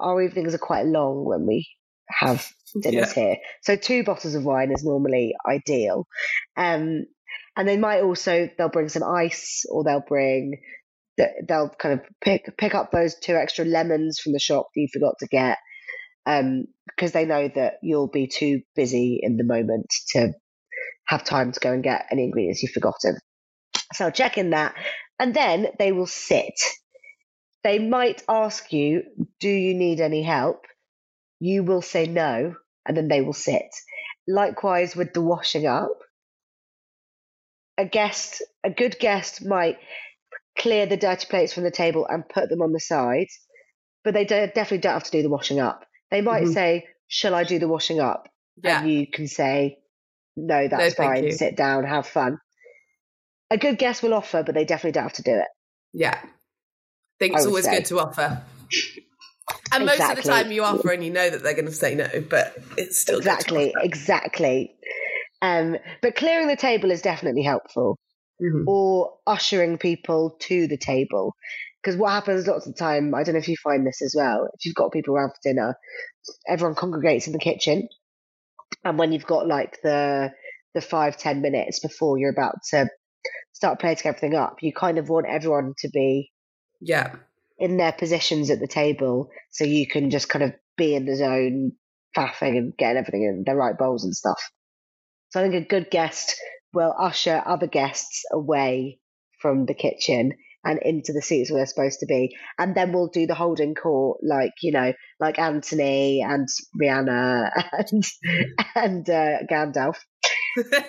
our 0.00 0.22
evenings 0.22 0.54
are 0.54 0.58
quite 0.58 0.86
long 0.86 1.24
when 1.26 1.46
we 1.46 1.68
have 2.08 2.50
dinners 2.82 3.14
yeah. 3.16 3.22
here. 3.22 3.36
So 3.62 3.76
two 3.76 4.02
bottles 4.02 4.34
of 4.34 4.44
wine 4.44 4.72
is 4.72 4.82
normally 4.82 5.34
ideal. 5.46 6.06
Um, 6.56 7.04
and 7.54 7.68
they 7.68 7.76
might 7.76 8.02
also 8.02 8.48
they'll 8.56 8.70
bring 8.70 8.88
some 8.88 9.02
ice 9.02 9.64
or 9.70 9.84
they'll 9.84 10.04
bring 10.06 10.60
they'll 11.48 11.70
kind 11.70 12.00
of 12.00 12.06
pick 12.20 12.56
pick 12.56 12.74
up 12.74 12.92
those 12.92 13.16
two 13.16 13.34
extra 13.34 13.64
lemons 13.64 14.20
from 14.20 14.32
the 14.32 14.38
shop 14.38 14.68
that 14.72 14.80
you 14.80 14.88
forgot 14.92 15.14
to 15.18 15.26
get 15.26 15.58
um, 16.24 16.66
because 16.86 17.10
they 17.10 17.24
know 17.24 17.50
that 17.54 17.74
you'll 17.82 18.08
be 18.08 18.28
too 18.28 18.60
busy 18.76 19.18
in 19.20 19.36
the 19.36 19.44
moment 19.44 19.92
to 20.10 20.32
have 21.08 21.24
time 21.24 21.52
to 21.52 21.60
go 21.60 21.72
and 21.72 21.82
get 21.82 22.06
any 22.10 22.24
ingredients 22.24 22.62
you've 22.62 22.72
forgotten. 22.72 23.16
So 23.94 24.04
I'll 24.04 24.12
check 24.12 24.38
in 24.38 24.50
that. 24.50 24.74
And 25.18 25.34
then 25.34 25.68
they 25.78 25.90
will 25.92 26.06
sit. 26.06 26.54
They 27.64 27.78
might 27.78 28.22
ask 28.28 28.72
you, 28.72 29.02
Do 29.40 29.48
you 29.48 29.74
need 29.74 30.00
any 30.00 30.22
help? 30.22 30.64
You 31.40 31.64
will 31.64 31.82
say 31.82 32.06
no, 32.06 32.54
and 32.86 32.96
then 32.96 33.08
they 33.08 33.22
will 33.22 33.32
sit. 33.32 33.68
Likewise 34.26 34.94
with 34.94 35.12
the 35.14 35.22
washing 35.22 35.66
up. 35.66 35.90
A 37.78 37.84
guest, 37.84 38.42
a 38.64 38.70
good 38.70 38.98
guest 38.98 39.44
might 39.44 39.78
clear 40.58 40.86
the 40.86 40.96
dirty 40.96 41.26
plates 41.28 41.52
from 41.52 41.62
the 41.62 41.70
table 41.70 42.06
and 42.06 42.28
put 42.28 42.48
them 42.48 42.60
on 42.60 42.72
the 42.72 42.80
side, 42.80 43.28
but 44.04 44.14
they 44.14 44.24
don't, 44.24 44.52
definitely 44.52 44.78
don't 44.78 44.94
have 44.94 45.04
to 45.04 45.10
do 45.10 45.22
the 45.22 45.30
washing 45.30 45.60
up. 45.60 45.84
They 46.10 46.20
might 46.20 46.44
mm-hmm. 46.44 46.52
say, 46.52 46.86
Shall 47.06 47.34
I 47.34 47.44
do 47.44 47.58
the 47.58 47.68
washing 47.68 48.00
up? 48.00 48.28
Yeah. 48.62 48.82
And 48.82 48.90
you 48.90 49.06
can 49.06 49.28
say, 49.28 49.78
no, 50.38 50.68
that's 50.68 50.98
no, 50.98 51.04
fine. 51.04 51.32
Sit 51.32 51.56
down, 51.56 51.84
have 51.84 52.06
fun. 52.06 52.38
A 53.50 53.58
good 53.58 53.78
guest 53.78 54.02
will 54.02 54.14
offer, 54.14 54.42
but 54.42 54.54
they 54.54 54.64
definitely 54.64 54.92
don't 54.92 55.04
have 55.04 55.12
to 55.14 55.22
do 55.22 55.32
it. 55.32 55.48
Yeah. 55.92 56.18
I 56.22 56.28
think 57.18 57.34
it's 57.34 57.46
always 57.46 57.64
say. 57.64 57.76
good 57.76 57.86
to 57.86 57.98
offer. 57.98 58.42
And 59.72 59.82
exactly. 59.82 60.06
most 60.06 60.18
of 60.18 60.24
the 60.24 60.30
time 60.30 60.52
you 60.52 60.62
offer 60.62 60.90
and 60.90 61.04
you 61.04 61.10
know 61.10 61.28
that 61.28 61.42
they're 61.42 61.54
going 61.54 61.66
to 61.66 61.72
say 61.72 61.94
no, 61.94 62.08
but 62.28 62.56
it's 62.76 63.00
still 63.00 63.18
exactly, 63.18 63.72
exactly. 63.76 64.74
Um, 65.40 65.76
but 66.02 66.16
clearing 66.16 66.48
the 66.48 66.56
table 66.56 66.90
is 66.90 67.02
definitely 67.02 67.42
helpful, 67.42 67.98
mm-hmm. 68.42 68.68
or 68.68 69.14
ushering 69.26 69.78
people 69.78 70.36
to 70.40 70.66
the 70.68 70.76
table. 70.76 71.34
Because 71.82 71.98
what 71.98 72.10
happens 72.10 72.46
lots 72.46 72.66
of 72.66 72.74
the 72.74 72.78
time, 72.78 73.14
I 73.14 73.22
don't 73.22 73.34
know 73.34 73.40
if 73.40 73.48
you 73.48 73.56
find 73.62 73.86
this 73.86 74.02
as 74.02 74.14
well. 74.16 74.48
If 74.54 74.66
you've 74.66 74.74
got 74.74 74.92
people 74.92 75.14
around 75.14 75.30
for 75.30 75.48
dinner, 75.48 75.76
everyone 76.48 76.74
congregates 76.74 77.26
in 77.26 77.32
the 77.32 77.38
kitchen, 77.38 77.88
and 78.84 78.98
when 78.98 79.12
you've 79.12 79.26
got 79.26 79.46
like 79.46 79.78
the 79.82 80.30
the 80.74 80.80
five 80.80 81.16
ten 81.16 81.40
minutes 81.40 81.80
before 81.80 82.18
you're 82.18 82.30
about 82.30 82.56
to 82.70 82.88
start 83.52 83.80
plating 83.80 84.06
everything 84.06 84.34
up, 84.34 84.56
you 84.62 84.72
kind 84.72 84.98
of 84.98 85.08
want 85.08 85.26
everyone 85.26 85.74
to 85.78 85.88
be 85.88 86.30
yeah 86.80 87.14
in 87.58 87.76
their 87.76 87.92
positions 87.92 88.50
at 88.50 88.60
the 88.60 88.68
table, 88.68 89.30
so 89.50 89.64
you 89.64 89.86
can 89.86 90.10
just 90.10 90.28
kind 90.28 90.44
of 90.44 90.54
be 90.76 90.94
in 90.94 91.06
the 91.06 91.16
zone, 91.16 91.72
faffing 92.16 92.56
and 92.56 92.76
getting 92.76 92.98
everything 92.98 93.24
in 93.24 93.42
the 93.44 93.56
right 93.56 93.76
bowls 93.76 94.04
and 94.04 94.14
stuff. 94.14 94.40
So 95.30 95.40
I 95.40 95.42
think 95.42 95.54
a 95.54 95.68
good 95.68 95.90
guest 95.90 96.36
will 96.72 96.94
usher 96.98 97.42
other 97.44 97.66
guests 97.66 98.24
away 98.32 99.00
from 99.40 99.66
the 99.66 99.74
kitchen 99.74 100.32
and 100.64 100.80
into 100.82 101.12
the 101.12 101.22
seats 101.22 101.50
where 101.50 101.60
they're 101.60 101.66
supposed 101.66 102.00
to 102.00 102.06
be. 102.06 102.36
And 102.58 102.74
then 102.74 102.92
we'll 102.92 103.08
do 103.08 103.26
the 103.26 103.34
holding 103.34 103.74
court, 103.74 104.18
like, 104.22 104.52
you 104.62 104.72
know, 104.72 104.92
like 105.20 105.38
Anthony 105.38 106.22
and 106.22 106.48
Rihanna 106.80 107.50
and, 107.92 108.04
and 108.74 109.08
uh, 109.10 109.38
Gandalf. 109.50 109.96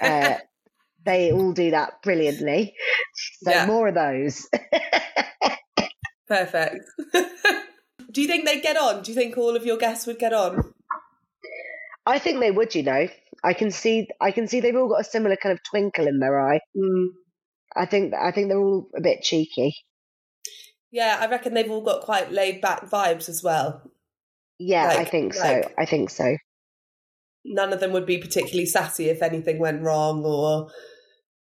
Uh, 0.02 0.36
they 1.06 1.32
all 1.32 1.54
do 1.54 1.72
that 1.72 2.02
brilliantly. 2.04 2.74
So 3.44 3.52
Yeah. 3.52 3.66
more 3.66 3.88
of 3.88 3.96
those. 3.96 4.48
Perfect. 6.28 6.86
Do 8.12 8.22
you 8.22 8.28
think 8.28 8.46
they'd 8.46 8.62
get 8.62 8.76
on? 8.78 9.04
Do 9.04 9.12
you 9.12 9.16
think 9.16 9.38
all 9.38 9.56
of 9.56 9.66
your 9.66 9.78
guests 9.78 10.08
would 10.08 10.20
get 10.20 10.34
on? 10.34 10.74
I 12.06 12.18
think 12.18 12.40
they 12.40 12.52
would, 12.52 12.74
you 12.74 12.84
know. 12.84 13.08
I 13.44 13.54
can 13.54 13.72
see 13.72 14.08
I 14.20 14.32
can 14.32 14.48
see 14.48 14.60
they've 14.60 14.76
all 14.76 14.90
got 14.90 15.02
a 15.02 15.04
similar 15.04 15.36
kind 15.38 15.54
of 15.54 15.64
twinkle 15.64 16.08
in 16.08 16.20
their 16.20 16.40
eye. 16.40 16.60
I 17.76 17.86
think 17.86 18.14
I 18.14 18.32
think 18.32 18.48
they're 18.50 18.60
all 18.60 18.90
a 18.96 19.02
bit 19.02 19.22
cheeky. 19.22 19.76
Yeah, 20.92 21.18
I 21.20 21.28
reckon 21.28 21.54
they've 21.54 21.70
all 21.70 21.84
got 21.84 22.02
quite 22.02 22.32
laid 22.32 22.62
back 22.62 22.90
vibes 22.90 23.30
as 23.30 23.44
well. 23.44 23.92
Yeah, 24.58 24.90
I 24.90 24.96
Like- 24.98 25.12
think 25.12 25.34
so. 25.34 25.62
I 25.78 25.86
think 25.86 26.10
so. 26.10 26.36
None 27.46 27.72
of 27.72 27.80
them 27.80 27.94
would 27.94 28.06
be 28.06 28.18
particularly 28.18 28.66
sassy 28.66 29.10
if 29.10 29.22
anything 29.22 29.60
went 29.60 29.82
wrong 29.82 30.26
or 30.26 30.70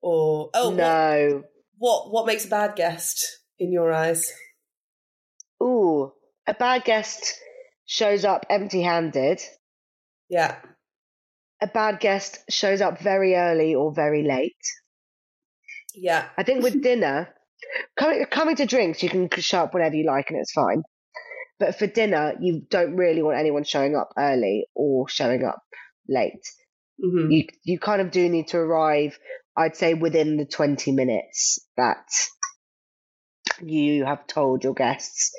or 0.00 0.50
oh 0.52 0.68
what, 0.70 0.76
no. 0.76 1.44
what 1.78 2.10
what 2.12 2.26
makes 2.26 2.44
a 2.44 2.48
bad 2.48 2.74
guest 2.74 3.24
in 3.58 3.70
your 3.72 3.92
eyes? 3.92 4.32
Ooh, 5.62 6.12
a 6.46 6.54
bad 6.54 6.84
guest 6.84 7.34
shows 7.86 8.24
up 8.24 8.44
empty-handed. 8.50 9.40
Yeah. 10.28 10.56
A 11.62 11.66
bad 11.68 12.00
guest 12.00 12.40
shows 12.50 12.80
up 12.80 12.98
very 13.00 13.34
early 13.36 13.74
or 13.74 13.92
very 13.94 14.22
late. 14.26 14.56
Yeah. 15.94 16.28
I 16.36 16.42
think 16.42 16.62
with 16.62 16.82
dinner, 16.82 17.28
coming 17.98 18.24
coming 18.26 18.56
to 18.56 18.66
drinks, 18.66 19.02
you 19.02 19.08
can 19.08 19.28
show 19.30 19.62
up 19.64 19.74
whenever 19.74 19.94
you 19.94 20.06
like 20.06 20.26
and 20.30 20.38
it's 20.38 20.52
fine. 20.52 20.82
But 21.58 21.78
for 21.78 21.86
dinner, 21.86 22.34
you 22.40 22.62
don't 22.68 22.96
really 22.96 23.22
want 23.22 23.38
anyone 23.38 23.64
showing 23.64 23.94
up 23.96 24.10
early 24.18 24.66
or 24.74 25.08
showing 25.08 25.44
up 25.44 25.60
late. 26.08 26.44
hmm 27.00 27.30
You 27.30 27.46
you 27.62 27.78
kind 27.78 28.00
of 28.00 28.10
do 28.10 28.28
need 28.28 28.48
to 28.48 28.58
arrive, 28.58 29.18
I'd 29.56 29.76
say, 29.76 29.94
within 29.94 30.36
the 30.36 30.46
twenty 30.46 30.92
minutes 30.92 31.60
that 31.76 32.06
you 33.62 34.04
have 34.04 34.26
told 34.26 34.64
your 34.64 34.74
guests 34.74 35.32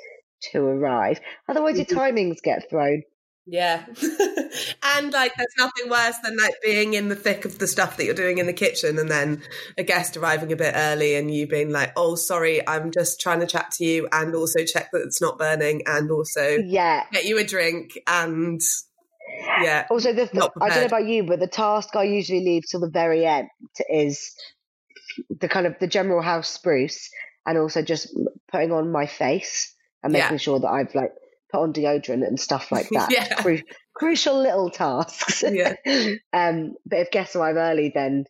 to 0.52 0.58
arrive. 0.62 1.20
Otherwise, 1.48 1.76
your 1.76 1.86
Mhm. 1.86 1.96
timings 1.96 2.42
get 2.42 2.68
thrown. 2.70 3.02
Yeah. 3.46 3.84
and 4.96 5.12
like 5.12 5.32
there's 5.36 5.54
nothing 5.56 5.88
worse 5.88 6.18
than 6.24 6.36
like 6.36 6.54
being 6.62 6.94
in 6.94 7.08
the 7.08 7.14
thick 7.14 7.44
of 7.44 7.58
the 7.60 7.68
stuff 7.68 7.96
that 7.96 8.04
you're 8.04 8.14
doing 8.14 8.38
in 8.38 8.46
the 8.46 8.52
kitchen 8.52 8.98
and 8.98 9.08
then 9.08 9.42
a 9.78 9.84
guest 9.84 10.16
arriving 10.16 10.52
a 10.52 10.56
bit 10.56 10.74
early 10.76 11.14
and 11.14 11.32
you 11.32 11.46
being 11.46 11.70
like, 11.70 11.92
"Oh, 11.96 12.16
sorry, 12.16 12.66
I'm 12.66 12.90
just 12.90 13.20
trying 13.20 13.40
to 13.40 13.46
chat 13.46 13.70
to 13.72 13.84
you 13.84 14.08
and 14.10 14.34
also 14.34 14.64
check 14.64 14.90
that 14.92 15.02
it's 15.02 15.20
not 15.20 15.38
burning 15.38 15.82
and 15.86 16.10
also 16.10 16.58
Yeah. 16.64 17.04
get 17.12 17.24
you 17.24 17.38
a 17.38 17.44
drink 17.44 17.92
and 18.08 18.60
yeah. 19.62 19.86
Also, 19.90 20.12
the, 20.12 20.28
I 20.60 20.68
don't 20.68 20.80
know 20.80 20.86
about 20.86 21.06
you, 21.06 21.24
but 21.24 21.40
the 21.40 21.46
task 21.46 21.94
I 21.94 22.04
usually 22.04 22.44
leave 22.44 22.62
till 22.70 22.80
the 22.80 22.90
very 22.90 23.26
end 23.26 23.48
is 23.88 24.34
the 25.40 25.48
kind 25.48 25.66
of 25.66 25.78
the 25.78 25.86
general 25.86 26.22
house 26.22 26.48
spruce, 26.48 27.10
and 27.44 27.58
also 27.58 27.82
just 27.82 28.16
putting 28.50 28.72
on 28.72 28.90
my 28.90 29.06
face 29.06 29.74
and 30.02 30.12
Yeah. 30.12 30.24
making 30.24 30.38
sure 30.38 30.60
that 30.60 30.68
I've 30.68 30.94
like 30.94 31.12
put 31.56 31.62
on 31.62 31.72
deodorant 31.72 32.26
and 32.26 32.38
stuff 32.38 32.70
like 32.70 32.88
that. 32.92 33.10
Yeah. 33.10 33.34
Cru- 33.36 33.62
crucial 33.94 34.40
little 34.40 34.70
tasks. 34.70 35.42
Yeah. 35.50 35.74
um, 36.32 36.74
but 36.84 36.98
if 37.00 37.10
guests 37.10 37.36
arrive 37.36 37.56
early, 37.56 37.90
then 37.94 38.24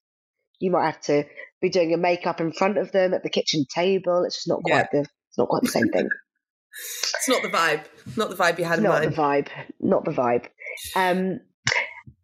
you 0.60 0.70
might 0.70 0.86
have 0.86 1.00
to 1.02 1.24
be 1.60 1.68
doing 1.70 1.90
your 1.90 1.98
makeup 1.98 2.40
in 2.40 2.52
front 2.52 2.78
of 2.78 2.92
them 2.92 3.14
at 3.14 3.22
the 3.22 3.30
kitchen 3.30 3.64
table. 3.74 4.24
It's 4.24 4.36
just 4.36 4.48
not 4.48 4.60
Yeah. 4.66 4.80
quite 4.82 4.90
the 4.92 4.98
it's 5.00 5.38
not 5.38 5.48
quite 5.48 5.62
the 5.62 5.68
same 5.68 5.88
thing. 5.88 6.08
It's 7.14 7.28
not 7.28 7.42
the 7.42 7.48
vibe. 7.48 7.84
Not 8.16 8.30
the 8.30 8.36
vibe 8.36 8.58
you 8.58 8.64
had 8.64 8.78
in 8.78 8.84
not 8.84 9.00
mind. 9.02 9.12
the 9.12 9.16
vibe. 9.16 9.48
Not 9.80 10.04
the 10.04 10.10
vibe. 10.12 10.46
Um, 10.94 11.40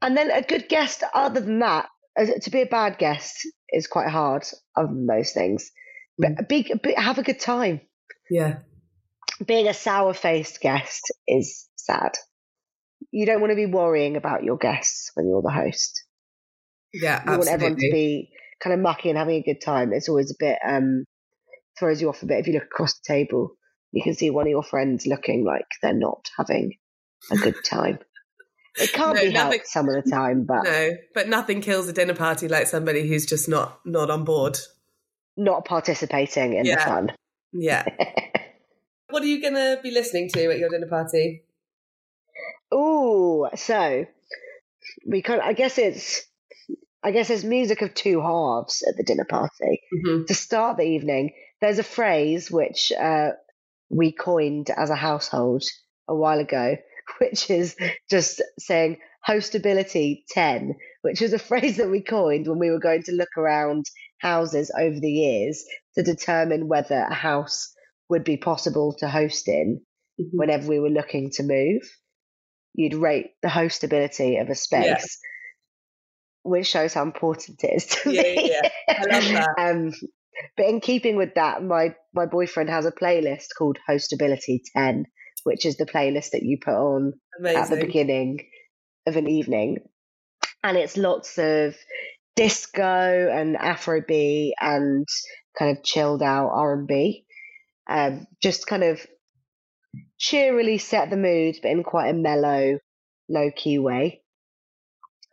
and 0.00 0.16
then 0.16 0.30
a 0.30 0.42
good 0.42 0.68
guest. 0.68 1.02
Other 1.14 1.40
than 1.40 1.58
that, 1.60 1.88
to 2.42 2.50
be 2.50 2.60
a 2.62 2.66
bad 2.66 2.98
guest 2.98 3.34
is 3.70 3.86
quite 3.86 4.08
hard. 4.08 4.44
Other 4.76 4.88
than 4.88 5.06
those 5.06 5.32
things, 5.32 5.70
but 6.18 6.48
be, 6.48 6.70
be, 6.82 6.94
have 6.94 7.18
a 7.18 7.22
good 7.22 7.40
time. 7.40 7.80
Yeah. 8.30 8.58
Being 9.46 9.68
a 9.68 9.74
sour-faced 9.74 10.60
guest 10.60 11.12
is 11.26 11.68
sad. 11.76 12.12
You 13.10 13.26
don't 13.26 13.40
want 13.40 13.50
to 13.50 13.56
be 13.56 13.66
worrying 13.66 14.16
about 14.16 14.44
your 14.44 14.56
guests 14.56 15.10
when 15.14 15.26
you're 15.28 15.42
the 15.42 15.50
host. 15.50 16.04
Yeah, 16.92 17.22
You 17.24 17.38
want 17.38 17.48
everyone 17.48 17.76
to 17.76 17.90
be 17.90 18.30
kind 18.62 18.74
of 18.74 18.80
mucky 18.80 19.08
and 19.08 19.18
having 19.18 19.36
a 19.36 19.42
good 19.42 19.60
time. 19.64 19.92
It's 19.92 20.08
always 20.08 20.30
a 20.30 20.34
bit 20.38 20.58
um, 20.66 21.04
throws 21.78 22.00
you 22.00 22.08
off 22.08 22.22
a 22.22 22.26
bit 22.26 22.38
if 22.40 22.46
you 22.46 22.52
look 22.54 22.64
across 22.64 22.94
the 22.94 23.12
table. 23.14 23.52
You 23.92 24.02
can 24.02 24.14
see 24.14 24.30
one 24.30 24.46
of 24.46 24.50
your 24.50 24.62
friends 24.62 25.06
looking 25.06 25.44
like 25.44 25.66
they're 25.82 25.94
not 25.94 26.28
having 26.36 26.72
a 27.30 27.36
good 27.36 27.56
time. 27.64 27.98
It 28.76 28.92
can't 28.92 29.16
No, 29.16 29.22
be 29.22 29.32
nothing- 29.32 29.50
helped 29.58 29.68
some 29.68 29.88
of 29.88 30.02
the 30.04 30.10
time, 30.10 30.44
but 30.46 30.64
No, 30.64 30.90
but 31.14 31.28
nothing 31.28 31.60
kills 31.60 31.88
a 31.88 31.92
dinner 31.92 32.14
party 32.14 32.48
like 32.48 32.66
somebody 32.66 33.06
who's 33.08 33.26
just 33.26 33.48
not 33.48 33.80
not 33.84 34.10
on 34.10 34.24
board. 34.24 34.58
not 35.36 35.64
participating 35.64 36.54
in 36.54 36.64
the 36.64 36.76
fun. 36.76 37.12
Yeah. 37.52 37.84
what 39.12 39.22
are 39.22 39.26
you 39.26 39.40
going 39.40 39.54
to 39.54 39.78
be 39.82 39.90
listening 39.90 40.28
to 40.30 40.50
at 40.50 40.58
your 40.58 40.70
dinner 40.70 40.88
party? 40.88 41.44
Oh, 42.70 43.48
so 43.54 44.06
we 45.06 45.22
of, 45.22 45.40
I 45.40 45.52
guess 45.52 45.78
it's, 45.78 46.22
I 47.02 47.10
guess 47.10 47.30
it's 47.30 47.44
music 47.44 47.82
of 47.82 47.94
two 47.94 48.20
halves 48.20 48.82
at 48.88 48.96
the 48.96 49.04
dinner 49.04 49.26
party. 49.28 49.82
hmm 49.92 50.24
To 50.26 50.34
start 50.34 50.78
the 50.78 50.84
evening, 50.84 51.32
there's 51.60 51.78
a 51.78 51.84
phrase 51.84 52.50
which 52.50 52.92
uh, 52.92 53.30
we 53.90 54.12
coined 54.12 54.70
as 54.70 54.90
a 54.90 54.96
household 54.96 55.64
a 56.08 56.14
while 56.14 56.38
ago, 56.38 56.76
which 57.20 57.50
is 57.50 57.76
just 58.10 58.42
saying 58.58 58.98
hostability 59.26 60.22
10, 60.30 60.74
which 61.02 61.22
is 61.22 61.32
a 61.32 61.38
phrase 61.38 61.76
that 61.76 61.90
we 61.90 62.02
coined 62.02 62.46
when 62.48 62.58
we 62.58 62.70
were 62.70 62.80
going 62.80 63.02
to 63.04 63.12
look 63.12 63.36
around 63.36 63.84
houses 64.18 64.72
over 64.78 64.98
the 64.98 65.12
years 65.12 65.64
to 65.94 66.02
determine 66.02 66.68
whether 66.68 67.06
a 67.10 67.14
house 67.14 67.74
would 68.12 68.24
be 68.24 68.36
possible 68.36 68.94
to 69.00 69.08
host 69.08 69.48
in 69.48 69.80
Mm-hmm. 70.20 70.36
whenever 70.36 70.68
we 70.68 70.78
were 70.78 70.90
looking 70.90 71.30
to 71.32 71.42
move. 71.42 71.82
You'd 72.74 72.94
rate 72.94 73.30
the 73.42 73.48
hostability 73.48 74.40
of 74.42 74.50
a 74.50 74.54
space, 74.54 74.84
Yeah. 74.86 76.50
which 76.50 76.66
shows 76.66 76.92
how 76.92 77.02
important 77.02 77.64
it 77.64 77.72
is 77.74 77.86
to 77.86 78.12
Yeah, 78.12 78.22
me. 78.22 78.50
yeah, 78.52 78.68
yeah. 78.88 79.02
I 79.02 79.04
love 79.14 79.24
that. 79.32 79.54
um, 79.58 79.92
but 80.56 80.66
in 80.66 80.80
keeping 80.80 81.16
with 81.16 81.34
that, 81.36 81.62
my 81.62 81.94
my 82.12 82.26
boyfriend 82.26 82.68
has 82.68 82.84
a 82.84 82.92
playlist 82.92 83.48
called 83.56 83.78
Hostability 83.88 84.60
Ten, 84.76 85.06
which 85.44 85.64
is 85.64 85.76
the 85.78 85.86
playlist 85.86 86.30
that 86.32 86.42
you 86.42 86.58
put 86.62 86.74
on 86.74 87.14
at 87.46 87.70
the 87.70 87.76
beginning 87.76 88.40
of 89.06 89.16
an 89.16 89.28
evening, 89.28 89.78
and 90.62 90.76
it's 90.76 90.96
lots 90.98 91.38
of 91.38 91.74
disco 92.36 93.30
and 93.32 93.56
Afrobeat 93.56 94.52
and 94.60 95.06
kind 95.58 95.76
of 95.76 95.82
chilled 95.84 96.22
out 96.22 96.50
R 96.50 96.74
and 96.74 96.86
B, 96.86 97.24
um, 97.88 98.26
just 98.42 98.66
kind 98.66 98.82
of 98.84 99.04
cheerily 100.18 100.78
set 100.78 101.10
the 101.10 101.16
mood, 101.16 101.56
but 101.62 101.70
in 101.70 101.82
quite 101.82 102.08
a 102.08 102.14
mellow, 102.14 102.78
low 103.28 103.50
key 103.54 103.78
way. 103.78 104.22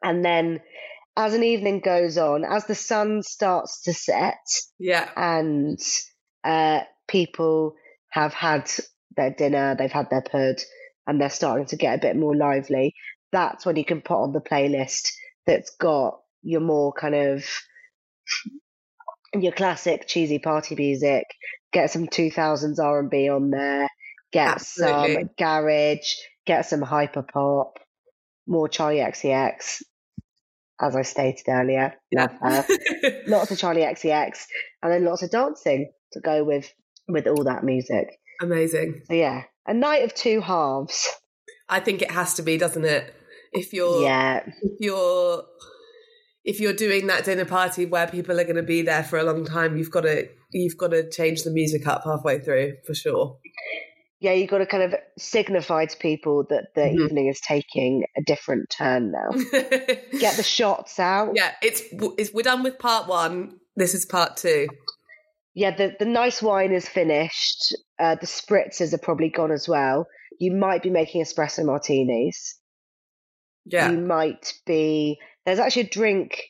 And 0.03 0.23
then, 0.23 0.61
as 1.17 1.33
an 1.33 1.43
evening 1.43 1.81
goes 1.81 2.17
on, 2.17 2.45
as 2.45 2.65
the 2.65 2.75
sun 2.75 3.21
starts 3.23 3.83
to 3.83 3.93
set, 3.93 4.37
Yeah. 4.79 5.09
and 5.15 5.79
uh, 6.43 6.81
people 7.07 7.75
have 8.11 8.33
had 8.33 8.71
their 9.17 9.31
dinner, 9.31 9.75
they've 9.77 9.91
had 9.91 10.09
their 10.09 10.21
pud, 10.21 10.55
and 11.05 11.19
they're 11.19 11.29
starting 11.29 11.65
to 11.67 11.75
get 11.75 11.95
a 11.97 12.01
bit 12.01 12.15
more 12.15 12.35
lively. 12.35 12.93
That's 13.31 13.65
when 13.65 13.75
you 13.75 13.85
can 13.85 14.01
put 14.01 14.21
on 14.23 14.33
the 14.33 14.41
playlist 14.41 15.07
that's 15.45 15.71
got 15.75 16.19
your 16.41 16.61
more 16.61 16.93
kind 16.93 17.15
of 17.15 17.43
your 19.33 19.51
classic 19.51 20.07
cheesy 20.07 20.39
party 20.39 20.75
music. 20.75 21.25
Get 21.71 21.91
some 21.91 22.07
2000s 22.07 22.79
R&B 22.79 23.29
on 23.29 23.51
there. 23.51 23.87
Get 24.31 24.61
some 24.61 25.29
garage. 25.37 26.13
Get 26.45 26.65
some 26.65 26.81
hyper 26.81 27.23
pop. 27.23 27.79
More 28.47 28.67
Charli 28.67 29.05
XCX, 29.05 29.83
as 30.81 30.95
I 30.95 31.03
stated 31.03 31.45
earlier. 31.47 31.93
Uh, 32.17 32.21
Love 32.21 32.31
her 32.41 32.65
lots 33.27 33.51
of 33.51 33.59
Charli 33.59 33.87
XCX, 33.87 34.45
and 34.81 34.91
then 34.91 35.05
lots 35.05 35.21
of 35.21 35.29
dancing 35.29 35.91
to 36.13 36.19
go 36.19 36.43
with 36.43 36.71
with 37.07 37.27
all 37.27 37.43
that 37.43 37.63
music. 37.63 38.07
Amazing. 38.41 39.01
So 39.05 39.13
yeah, 39.13 39.43
a 39.67 39.73
night 39.73 40.03
of 40.03 40.15
two 40.15 40.41
halves. 40.41 41.07
I 41.67 41.79
think 41.79 42.01
it 42.01 42.09
has 42.09 42.33
to 42.35 42.41
be, 42.41 42.57
doesn't 42.57 42.85
it? 42.85 43.13
If 43.53 43.73
you're 43.73 44.01
Yeah, 44.01 44.41
if 44.45 44.79
you're 44.79 45.43
if 46.43 46.59
you're 46.59 46.73
doing 46.73 47.07
that 47.07 47.25
dinner 47.25 47.45
party 47.45 47.85
where 47.85 48.07
people 48.07 48.39
are 48.39 48.43
going 48.43 48.55
to 48.55 48.63
be 48.63 48.81
there 48.81 49.03
for 49.03 49.19
a 49.19 49.23
long 49.23 49.45
time, 49.45 49.77
you've 49.77 49.91
got 49.91 50.01
to 50.01 50.27
you've 50.51 50.77
got 50.77 50.91
to 50.91 51.09
change 51.09 51.43
the 51.43 51.51
music 51.51 51.85
up 51.87 52.03
halfway 52.05 52.39
through 52.39 52.73
for 52.87 52.93
sure. 52.93 53.37
yeah, 54.21 54.33
you've 54.33 54.49
got 54.49 54.57
to 54.59 54.65
kind 54.65 54.83
of 54.83 54.95
signify 55.17 55.85
to 55.85 55.97
people 55.97 56.45
that 56.49 56.67
the 56.75 56.81
Mhm. 56.81 57.05
evening 57.05 57.27
is 57.27 57.39
taking 57.39 58.03
a 58.17 58.21
different 58.23 58.69
turn 58.69 59.11
now. 59.11 59.29
Get 60.19 60.35
the 60.37 60.43
shots 60.43 60.99
out. 60.99 61.33
yeah, 61.35 61.51
it's, 61.61 61.81
it's 62.17 62.33
we're 62.33 62.41
done 62.43 62.63
with 62.63 62.79
part 62.79 63.07
one. 63.07 63.59
This 63.77 63.93
is 63.93 64.05
part 64.05 64.35
two. 64.37 64.67
yeah, 65.53 65.75
the, 65.75 65.93
the 65.99 66.05
nice 66.05 66.41
wine 66.41 66.71
is 66.73 66.87
finished. 66.87 67.75
Uh, 67.97 68.15
the 68.15 68.27
spritzers 68.27 68.93
are 68.93 68.97
probably 68.97 69.29
gone 69.29 69.51
as 69.51 69.67
well. 69.69 70.05
You 70.39 70.51
might 70.53 70.83
be 70.83 70.89
making 70.89 71.21
espresso 71.23 71.63
martinis. 71.65 72.55
Yeah. 73.65 73.91
You 73.91 73.99
might 73.99 74.53
be. 74.65 75.17
There's 75.49 75.59
actually 75.59 75.83
a 75.83 75.89
drink. 75.89 76.43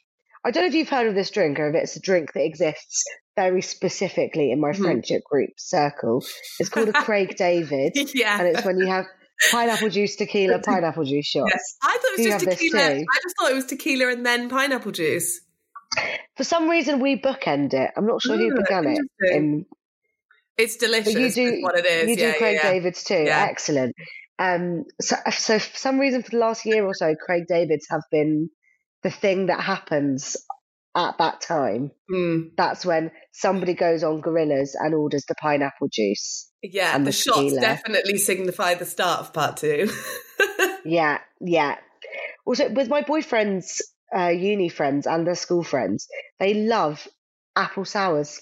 I 0.46 0.52
don't 0.52 0.64
know 0.64 0.68
if 0.68 0.74
you've 0.74 0.90
heard 0.90 1.08
of 1.08 1.16
this 1.16 1.32
drink 1.32 1.60
or 1.60 1.70
if 1.70 1.76
it's 1.76 1.96
a 1.96 2.02
drink 2.02 2.34
that 2.34 2.44
exists 2.44 3.04
very 3.36 3.62
specifically 3.62 4.52
in 4.52 4.60
my 4.60 4.72
Mhm. 4.72 4.82
friendship 4.82 5.24
group 5.24 5.52
circle. 5.58 6.24
It's 6.60 6.70
called 6.70 6.90
a 6.90 6.94
Craig 7.06 7.36
David, 7.38 7.94
yeah. 8.14 8.40
and 8.40 8.48
it's 8.50 8.66
when 8.66 8.78
you 8.78 8.88
have 8.88 9.06
pineapple 9.52 9.90
juice, 9.90 10.16
tequila, 10.18 10.60
pineapple 10.66 11.06
juice 11.06 11.26
shots. 11.28 11.50
Yes. 11.54 11.76
I 11.82 11.98
thought 11.98 12.06
it 12.06 12.18
was 12.18 12.26
you 12.26 12.32
just 12.32 12.60
tequila. 12.62 12.82
I 12.96 13.20
just 13.24 13.36
thought 13.40 13.52
it 13.52 13.56
was 13.56 13.66
tequila 13.66 14.10
and 14.10 14.26
then 14.26 14.50
pineapple 14.50 14.92
juice. 14.92 15.42
For 16.38 16.44
some 16.44 16.70
reason, 16.70 17.00
we 17.00 17.20
bookend 17.20 17.74
it. 17.74 17.92
I'm 17.98 18.06
not 18.06 18.22
sure 18.22 18.38
who 18.38 18.52
Ah, 18.54 18.62
began 18.62 18.86
it. 18.88 19.00
In, 19.34 19.66
It's 20.58 20.76
delicious. 20.78 21.14
But 21.14 21.22
you 21.22 21.32
do- 21.32 21.62
what 21.64 21.78
it 21.80 21.86
is. 21.86 22.10
you 22.10 22.16
do 22.18 22.22
yeah, 22.24 22.34
Craig 22.34 22.56
yeah, 22.62 22.68
yeah. 22.68 22.74
Davids 22.74 23.04
too. 23.04 23.26
Excellent. 23.30 23.96
Um, 24.38 24.86
so, 25.02 25.16
so 25.32 25.60
for 25.60 25.78
some 25.78 26.00
reason, 26.00 26.22
for 26.24 26.32
the 26.32 26.38
last 26.38 26.66
year 26.66 26.86
or 26.86 26.94
so, 26.94 27.16
Craig 27.16 27.44
Davids 27.48 27.88
have 27.90 28.04
been 28.12 28.50
the 29.04 29.12
thing 29.12 29.48
that 29.48 29.62
happens 29.62 30.36
at 30.96 31.18
that 31.20 31.40
time. 31.42 31.92
Mm. 32.12 32.52
That's 32.58 32.86
when 32.86 33.12
somebody 33.32 33.74
goes 33.74 34.04
on 34.04 34.22
Gorillas 34.22 34.76
and 34.80 34.94
orders 34.96 35.26
the 35.28 35.36
pineapple 35.36 35.88
juice. 35.92 36.52
Yeah, 36.62 36.96
And 36.96 37.06
the 37.06 37.10
the 37.10 37.14
shots 37.14 37.38
tequila. 37.38 37.62
definitely 37.62 38.18
signify 38.18 38.74
the 38.74 38.86
start 38.86 39.20
of 39.22 39.34
part 39.34 39.58
two. 39.58 39.90
Yeah, 40.86 41.20
yeah. 41.42 41.76
Also, 42.46 42.70
with 42.72 42.88
my 42.88 43.02
boyfriend's 43.02 43.82
uh, 44.18 44.30
uni 44.30 44.70
friends 44.70 45.06
and 45.06 45.28
their 45.28 45.36
school 45.36 45.62
friends, 45.64 46.08
they 46.40 46.54
love 46.54 47.06
apple 47.56 47.84
sours. 47.86 48.40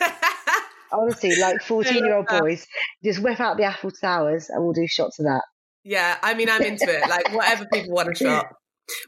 Honestly, 0.92 1.36
like 1.36 1.60
14 1.62 1.94
year 2.04 2.16
old 2.16 2.26
boys, 2.26 2.66
just 3.04 3.20
whip 3.22 3.38
out 3.40 3.58
the 3.58 3.64
apple 3.64 3.90
sours 3.90 4.48
and 4.48 4.64
we'll 4.64 4.72
do 4.72 4.86
shots 4.88 5.18
of 5.18 5.26
that. 5.26 5.42
yeah, 5.84 6.16
I 6.22 6.32
mean, 6.34 6.48
I'm 6.48 6.62
into 6.62 6.86
it. 6.88 7.06
Like, 7.08 7.32
whatever 7.34 7.66
people 7.70 7.92
want 7.94 8.16
to 8.16 8.24
shot. 8.24 8.46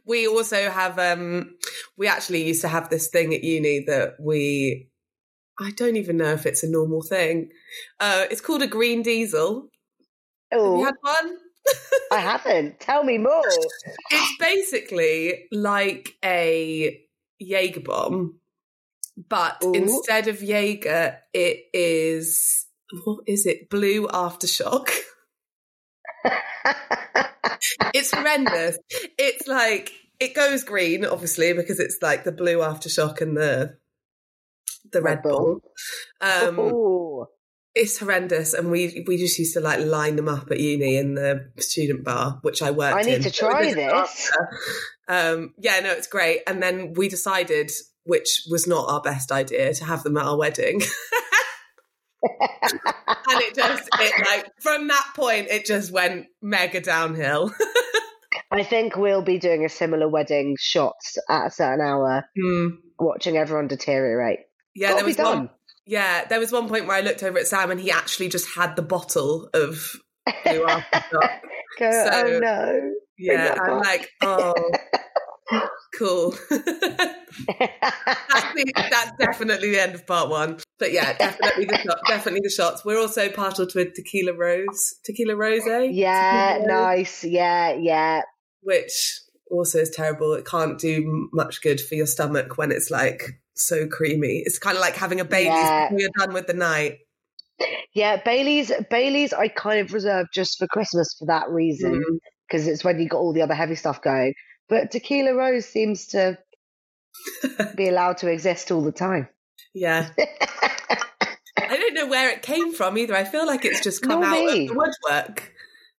We 0.07 0.27
also 0.27 0.71
have, 0.71 0.99
um, 0.99 1.57
we 1.97 2.09
actually 2.09 2.45
used 2.47 2.63
to 2.63 2.69
have 2.69 2.91
this 2.91 3.09
thing 3.09 3.35
at 3.35 3.45
uni 3.45 3.85
that 3.87 4.15
we, 4.21 4.89
I 5.61 5.71
don't 5.73 5.97
even 5.97 6.17
know 6.17 6.33
if 6.33 6.47
it's 6.47 6.63
a 6.63 6.71
normal 6.71 7.03
thing. 7.03 7.51
Uh, 7.99 8.27
it's 8.31 8.41
called 8.41 8.63
a 8.63 8.67
green 8.67 9.03
diesel. 9.03 9.69
Have 10.53 10.61
you 10.61 10.67
Oh, 10.67 10.85
had 10.85 10.95
one? 11.01 11.37
I 12.13 12.19
haven't. 12.19 12.81
Tell 12.81 13.05
me 13.05 13.19
more. 13.19 13.43
It's 14.11 14.37
basically 14.39 15.47
like 15.53 16.17
a 16.25 17.01
Jaeger 17.39 17.81
bomb, 17.81 18.41
but 19.29 19.63
Ooh. 19.65 19.73
instead 19.75 20.27
of 20.29 20.43
Jaeger, 20.43 21.19
it 21.33 21.61
is 21.73 22.67
what 23.05 23.21
is 23.27 23.47
it? 23.47 23.71
Blue 23.71 24.09
aftershock. 24.09 24.89
It's 28.01 28.11
horrendous. 28.11 28.79
It's 29.19 29.47
like 29.47 29.93
it 30.19 30.35
goes 30.35 30.65
green, 30.65 31.05
obviously, 31.05 31.53
because 31.53 31.79
it's 31.79 31.99
like 32.01 32.25
the 32.25 32.33
blue 32.33 32.59
aftershock 32.59 33.21
and 33.21 33.37
the 33.37 33.77
the 34.91 35.03
Red, 35.03 35.17
Red 35.17 35.23
Bull. 35.23 35.61
Bull. 36.21 37.21
Um, 37.23 37.27
it's 37.75 37.99
horrendous, 37.99 38.55
and 38.55 38.71
we 38.71 39.05
we 39.07 39.19
just 39.19 39.39
used 39.39 39.55
to 39.55 39.61
like 39.61 39.81
line 39.81 40.17
them 40.17 40.29
up 40.29 40.51
at 40.51 40.59
uni 40.59 40.97
in 40.97 41.15
the 41.15 41.51
student 41.59 42.05
bar, 42.05 42.39
which 42.43 42.63
I 42.63 42.71
worked. 42.71 42.97
I 42.97 43.03
need 43.03 43.17
in. 43.17 43.23
to 43.23 43.31
try 43.31 43.73
this. 43.73 44.33
Um, 45.07 45.55
yeah, 45.59 45.81
no, 45.81 45.91
it's 45.93 46.07
great. 46.07 46.43
And 46.47 46.63
then 46.63 46.95
we 46.95 47.09
decided, 47.09 47.71
which 48.05 48.43
was 48.49 48.67
not 48.67 48.89
our 48.89 49.01
best 49.01 49.33
idea, 49.33 49.75
to 49.75 49.85
have 49.85 50.05
them 50.05 50.17
at 50.17 50.25
our 50.25 50.39
wedding. 50.39 50.81
and 52.23 53.41
it 53.43 53.55
just, 53.55 53.89
it 53.99 54.27
like 54.27 54.51
from 54.61 54.89
that 54.89 55.13
point, 55.17 55.49
it 55.49 55.67
just 55.67 55.91
went 55.91 56.27
mega 56.41 56.81
downhill. 56.81 57.53
I 58.53 58.65
think 58.65 58.97
we'll 58.97 59.23
be 59.23 59.39
doing 59.39 59.65
a 59.65 59.69
similar 59.69 60.09
wedding 60.09 60.57
shots 60.59 61.19
at 61.29 61.47
a 61.47 61.51
certain 61.51 61.81
hour, 61.81 62.25
Hmm. 62.37 62.69
watching 62.99 63.37
everyone 63.37 63.69
deteriorate. 63.69 64.41
Yeah, 64.75 64.95
there 64.95 65.05
was 65.05 65.17
done. 65.17 65.39
one. 65.39 65.51
Yeah, 65.87 66.25
there 66.27 66.39
was 66.41 66.53
one 66.53 66.69
point 66.69 66.87
where 66.87 66.97
I 66.97 67.01
looked 67.01 67.23
over 67.23 67.39
at 67.39 67.47
Sam 67.47 67.71
and 67.71 67.81
he 67.81 67.91
actually 67.91 68.29
just 68.29 68.55
had 68.55 68.77
the 68.77 68.83
bottle 68.83 69.49
of 69.55 69.97
blue 70.45 70.65
aftershock. 70.67 71.41
So- 71.79 72.11
oh 72.13 72.39
no. 72.41 72.93
Yeah, 73.19 73.55
I'm 73.61 73.79
like, 73.81 74.09
oh, 74.23 74.55
cool. 75.99 76.31
that's, 76.51 78.55
the, 78.55 78.73
that's 78.91 79.13
definitely 79.19 79.71
the 79.73 79.81
end 79.81 79.95
of 79.95 80.07
part 80.07 80.31
one. 80.31 80.59
But 80.79 80.93
yeah, 80.93 81.13
definitely 81.17 81.67
the 81.67 81.79
shot, 81.79 81.99
definitely 82.09 82.41
the 82.43 82.51
shots. 82.51 82.85
We're 82.85 82.99
also 82.99 83.29
partial 83.31 83.67
to 83.67 83.81
a 83.81 83.85
tequila 83.91 84.33
rose, 84.35 84.95
tequila 85.05 85.37
rose, 85.37 85.63
yeah, 85.67 86.55
Tequila 86.55 86.59
rose, 86.61 86.67
nice. 86.67 87.25
Yeah, 87.25 87.73
yeah. 87.75 88.23
Which 88.63 89.21
also 89.51 89.79
is 89.79 89.91
terrible. 89.91 90.33
It 90.35 90.47
can't 90.47 90.79
do 90.79 91.29
much 91.33 91.63
good 91.63 91.81
for 91.81 91.95
your 91.95 92.07
stomach 92.07 92.57
when 92.59 92.71
it's 92.73 92.91
like 92.91 93.23
so 93.55 93.87
creamy. 93.87 94.43
It's 94.45 94.59
kind 94.59 94.77
of 94.77 94.81
like 94.81 94.95
having 94.97 95.21
a 95.21 95.25
Baileys 95.25 95.47
Yeah. 95.55 95.89
before 95.89 96.01
you're 96.01 96.11
done 96.19 96.33
with 96.35 96.47
the 96.47 96.55
night. 96.55 96.99
Yeah, 97.95 98.23
Bailey's 98.25 98.73
Bailey's 98.91 99.33
I 99.35 99.49
kind 99.49 99.81
of 99.81 99.93
reserve 99.93 100.27
just 100.33 100.59
for 100.59 100.67
Christmas 100.67 101.15
for 101.19 101.27
that 101.27 101.51
reason 101.51 101.93
Mm. 101.95 102.19
because 102.49 102.67
it's 102.67 102.83
when 102.85 102.99
you 103.01 103.09
got 103.09 103.19
all 103.19 103.33
the 103.35 103.43
other 103.43 103.55
heavy 103.55 103.75
stuff 103.75 104.01
going. 104.01 104.35
But 104.69 104.91
Tequila 104.93 105.35
Rose 105.35 105.67
seems 105.67 106.07
to 106.09 106.39
be 107.77 107.89
allowed 107.89 108.19
to 108.19 108.29
exist 108.31 108.71
all 108.71 108.83
the 108.83 108.93
time. 108.93 109.29
Yeah. 109.75 110.11
I 111.57 111.77
don't 111.77 111.95
know 111.95 112.07
where 112.07 112.31
it 112.31 112.43
came 112.43 112.73
from 112.73 112.97
either. 112.99 113.15
I 113.15 113.25
feel 113.25 113.47
like 113.47 113.65
it's 113.65 113.81
just 113.83 114.03
come 114.03 114.21
Nor 114.21 114.25
out 114.31 114.45
me. 114.45 114.63
of 114.63 114.69
the 114.69 114.75
woodwork, 114.75 115.53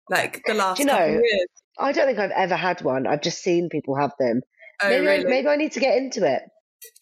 like 0.10 0.44
the 0.46 0.54
last 0.54 0.78
Do 0.78 0.84
you 0.84 0.90
couple 0.90 1.06
of 1.06 1.12
know, 1.12 1.22
years. 1.24 1.48
I 1.82 1.92
don't 1.92 2.06
think 2.08 2.20
I've 2.20 2.32
ever 2.32 2.56
had 2.56 2.82
one. 2.82 3.08
I've 3.08 3.22
just 3.22 3.42
seen 3.44 3.70
people 3.70 3.96
have 3.96 4.14
them. 4.20 4.42
Oh, 4.82 4.90
maybe, 4.90 5.08
I, 5.08 5.24
maybe 5.24 5.48
I 5.48 5.56
need 5.56 5.74
to 5.74 5.80
get 5.80 5.98
into 5.98 6.26
it. 6.26 6.44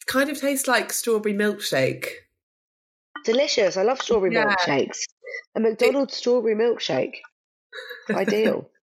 kind 0.07 0.29
of 0.29 0.39
tastes 0.39 0.67
like 0.67 0.91
strawberry 0.91 1.33
milkshake. 1.35 2.07
Delicious. 3.25 3.77
I 3.77 3.83
love 3.83 4.01
strawberry 4.01 4.33
Yeah. 4.33 4.53
milkshakes. 4.53 4.99
A 5.55 5.59
McDonald's 5.59 6.15
strawberry 6.15 6.55
milkshake. 6.55 7.15
Ideal. 8.09 8.69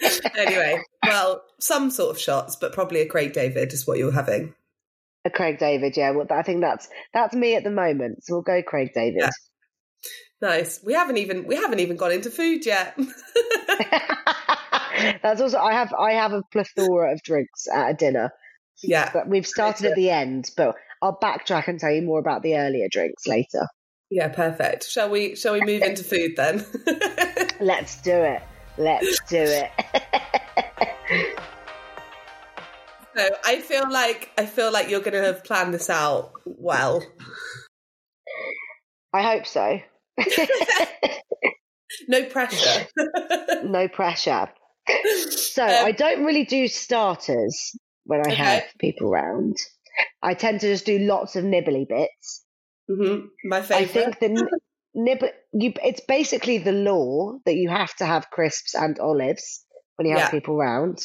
anyway, 0.36 0.80
well, 1.04 1.42
some 1.58 1.90
sort 1.90 2.10
of 2.10 2.20
shots, 2.20 2.54
but 2.56 2.72
probably 2.72 3.00
a 3.00 3.06
Craig 3.06 3.32
David 3.32 3.72
is 3.72 3.86
what 3.86 3.98
you're 3.98 4.12
having. 4.12 4.54
A 5.24 5.30
Craig 5.30 5.58
David, 5.58 5.96
yeah. 5.96 6.12
Well, 6.12 6.26
I 6.30 6.42
think 6.42 6.60
that's 6.60 6.88
that's 7.12 7.34
me 7.34 7.56
at 7.56 7.64
the 7.64 7.70
moment. 7.70 8.24
So 8.24 8.34
we'll 8.34 8.42
go 8.42 8.62
Craig 8.62 8.92
David. 8.94 9.20
Yeah. 9.20 9.30
Nice. 10.40 10.80
We 10.84 10.94
haven't 10.94 11.18
even 11.18 11.46
we 11.46 11.56
haven't 11.56 11.80
even 11.80 11.96
got 11.96 12.12
into 12.12 12.30
food 12.30 12.64
yet. 12.64 12.96
that's 15.22 15.40
also 15.40 15.58
I 15.58 15.72
have 15.72 15.92
I 15.94 16.12
have 16.12 16.32
a 16.32 16.42
plethora 16.52 17.12
of 17.12 17.22
drinks 17.22 17.66
at 17.72 17.90
a 17.90 17.94
dinner. 17.94 18.30
yeah. 18.82 19.10
But 19.12 19.28
we've 19.28 19.46
started 19.46 19.86
at 19.86 19.96
the 19.96 20.10
end, 20.10 20.50
but 20.56 20.74
I'll 21.02 21.18
backtrack 21.18 21.68
and 21.68 21.78
tell 21.78 21.92
you 21.92 22.02
more 22.02 22.18
about 22.18 22.42
the 22.42 22.56
earlier 22.56 22.88
drinks 22.90 23.26
later. 23.26 23.66
Yeah, 24.10 24.28
perfect. 24.28 24.88
Shall 24.88 25.10
we 25.10 25.36
shall 25.36 25.52
we 25.52 25.60
move 25.60 25.82
into 25.82 26.04
food 26.04 26.32
then? 26.36 26.64
Let's 27.60 28.00
do 28.02 28.12
it. 28.12 28.42
Let's 28.76 29.20
do 29.28 29.38
it. 29.38 29.70
so 33.16 33.28
I 33.44 33.60
feel 33.60 33.90
like 33.90 34.30
I 34.38 34.46
feel 34.46 34.72
like 34.72 34.88
you're 34.90 35.00
gonna 35.00 35.22
have 35.22 35.44
planned 35.44 35.74
this 35.74 35.90
out 35.90 36.32
well. 36.44 37.02
I 39.12 39.22
hope 39.22 39.46
so. 39.46 39.80
No 42.08 42.24
pressure. 42.24 42.86
no 43.64 43.88
pressure. 43.88 44.48
So 45.28 45.64
Um, 45.64 45.84
I 45.84 45.92
don't 45.92 46.24
really 46.24 46.44
do 46.44 46.68
starters 46.68 47.76
when 48.04 48.20
I 48.20 48.30
Okay. 48.32 48.36
have 48.44 48.64
people 48.78 49.10
round. 49.10 49.56
I 50.22 50.34
tend 50.34 50.60
to 50.60 50.68
just 50.68 50.86
do 50.86 50.98
lots 50.98 51.36
of 51.36 51.44
nibbly 51.44 51.86
bits. 51.88 52.44
hmm 52.88 53.26
My 53.44 53.58
I 53.58 53.84
think 53.84 54.18
the 54.20 54.26
n- 54.26 54.48
nib 54.94 55.22
you 55.52 55.72
it's 55.84 56.00
basically 56.00 56.58
the 56.58 56.72
law 56.72 57.38
that 57.44 57.54
you 57.54 57.68
have 57.68 57.94
to 57.96 58.06
have 58.06 58.30
crisps 58.30 58.74
and 58.74 58.98
olives 58.98 59.64
when 59.96 60.06
you 60.06 60.14
have 60.14 60.24
Yeah. 60.24 60.30
people 60.30 60.56
round. 60.56 60.98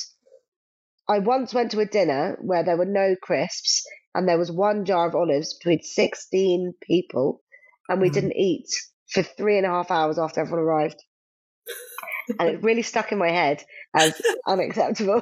I 1.08 1.20
once 1.20 1.54
went 1.54 1.72
to 1.72 1.80
a 1.82 1.86
dinner 1.86 2.38
where 2.42 2.64
there 2.64 2.78
were 2.78 2.86
no 2.86 3.16
crisps 3.22 3.84
and 4.14 4.28
there 4.28 4.38
was 4.40 4.52
one 4.52 4.86
jar 4.86 5.08
of 5.08 5.16
olives 5.16 5.54
between 5.58 5.82
16 5.84 6.74
people 6.82 7.42
and 7.90 8.02
we 8.02 8.10
Mhm. 8.10 8.14
didn't 8.14 8.38
eat 8.38 8.70
for 9.10 9.22
three 9.24 9.58
and 9.58 9.66
a 9.66 9.70
half 9.70 9.92
hours 9.92 10.18
after 10.18 10.42
everyone 10.42 10.64
arrived. 10.64 11.04
And 12.40 12.50
it 12.50 12.64
really 12.64 12.82
stuck 12.82 13.12
in 13.12 13.18
my 13.18 13.30
head 13.30 13.64
as 13.96 14.20
unacceptable. 14.48 15.22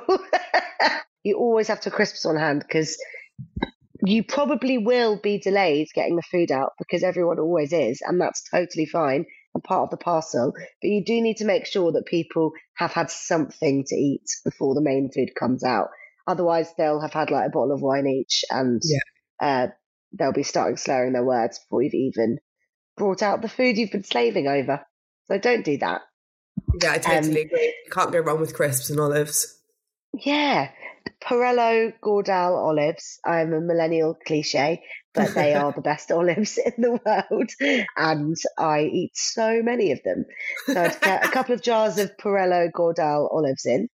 you 1.23 1.37
always 1.37 1.67
have 1.67 1.81
to 1.81 1.89
have 1.89 1.95
crisps 1.95 2.25
on 2.25 2.35
hand 2.35 2.63
because 2.67 2.97
you 4.05 4.23
probably 4.23 4.77
will 4.77 5.19
be 5.21 5.39
delayed 5.39 5.87
getting 5.93 6.15
the 6.15 6.23
food 6.23 6.51
out 6.51 6.73
because 6.77 7.03
everyone 7.03 7.39
always 7.39 7.71
is, 7.71 8.01
and 8.05 8.19
that's 8.19 8.43
totally 8.49 8.85
fine 8.85 9.25
and 9.53 9.63
part 9.63 9.83
of 9.83 9.89
the 9.91 10.03
parcel. 10.03 10.51
But 10.53 10.87
you 10.87 11.03
do 11.05 11.21
need 11.21 11.37
to 11.37 11.45
make 11.45 11.65
sure 11.65 11.91
that 11.93 12.05
people 12.05 12.51
have 12.75 12.91
had 12.91 13.09
something 13.09 13.83
to 13.87 13.95
eat 13.95 14.25
before 14.43 14.75
the 14.75 14.81
main 14.81 15.09
food 15.13 15.29
comes 15.39 15.63
out. 15.63 15.89
Otherwise, 16.27 16.73
they'll 16.77 17.01
have 17.01 17.13
had 17.13 17.31
like 17.31 17.47
a 17.47 17.51
bottle 17.51 17.73
of 17.73 17.81
wine 17.81 18.07
each 18.07 18.43
and 18.49 18.81
Yeah. 18.83 18.99
uh, 19.47 19.67
they'll 20.17 20.33
be 20.33 20.43
starting 20.43 20.77
slurring 20.77 21.13
their 21.13 21.23
words 21.23 21.59
before 21.59 21.81
you've 21.81 21.93
even 21.93 22.39
brought 22.97 23.21
out 23.21 23.41
the 23.41 23.49
food 23.49 23.77
you've 23.77 23.91
been 23.91 24.03
slaving 24.03 24.47
over. 24.47 24.85
So 25.25 25.37
don't 25.37 25.65
do 25.65 25.77
that. 25.79 26.01
Yeah, 26.81 26.93
I 26.93 26.97
totally 26.97 27.41
um, 27.41 27.47
agree. 27.47 27.73
You 27.85 27.91
can't 27.91 28.11
go 28.11 28.19
wrong 28.19 28.39
with 28.39 28.55
crisps 28.55 28.89
and 28.89 28.99
olives. 28.99 29.59
Yeah. 30.13 30.69
Perello 31.21 31.93
Gordal 32.01 32.55
olives. 32.55 33.19
I'm 33.25 33.53
a 33.53 33.61
millennial 33.61 34.17
cliche, 34.25 34.83
but 35.13 35.33
they 35.33 35.53
are 35.53 35.71
the 35.71 35.81
best 35.81 36.11
olives 36.11 36.57
in 36.57 36.73
the 36.77 36.99
world. 37.05 37.51
And 37.97 38.35
I 38.57 38.81
eat 38.81 39.11
so 39.13 39.61
many 39.61 39.91
of 39.91 40.01
them. 40.03 40.25
So 40.65 40.81
I'd 40.81 41.01
get 41.01 41.25
a 41.25 41.29
couple 41.29 41.53
of 41.53 41.61
jars 41.61 41.97
of 41.97 42.11
Perello 42.17 42.69
Gordal 42.71 43.31
olives 43.31 43.65
in. 43.65 43.89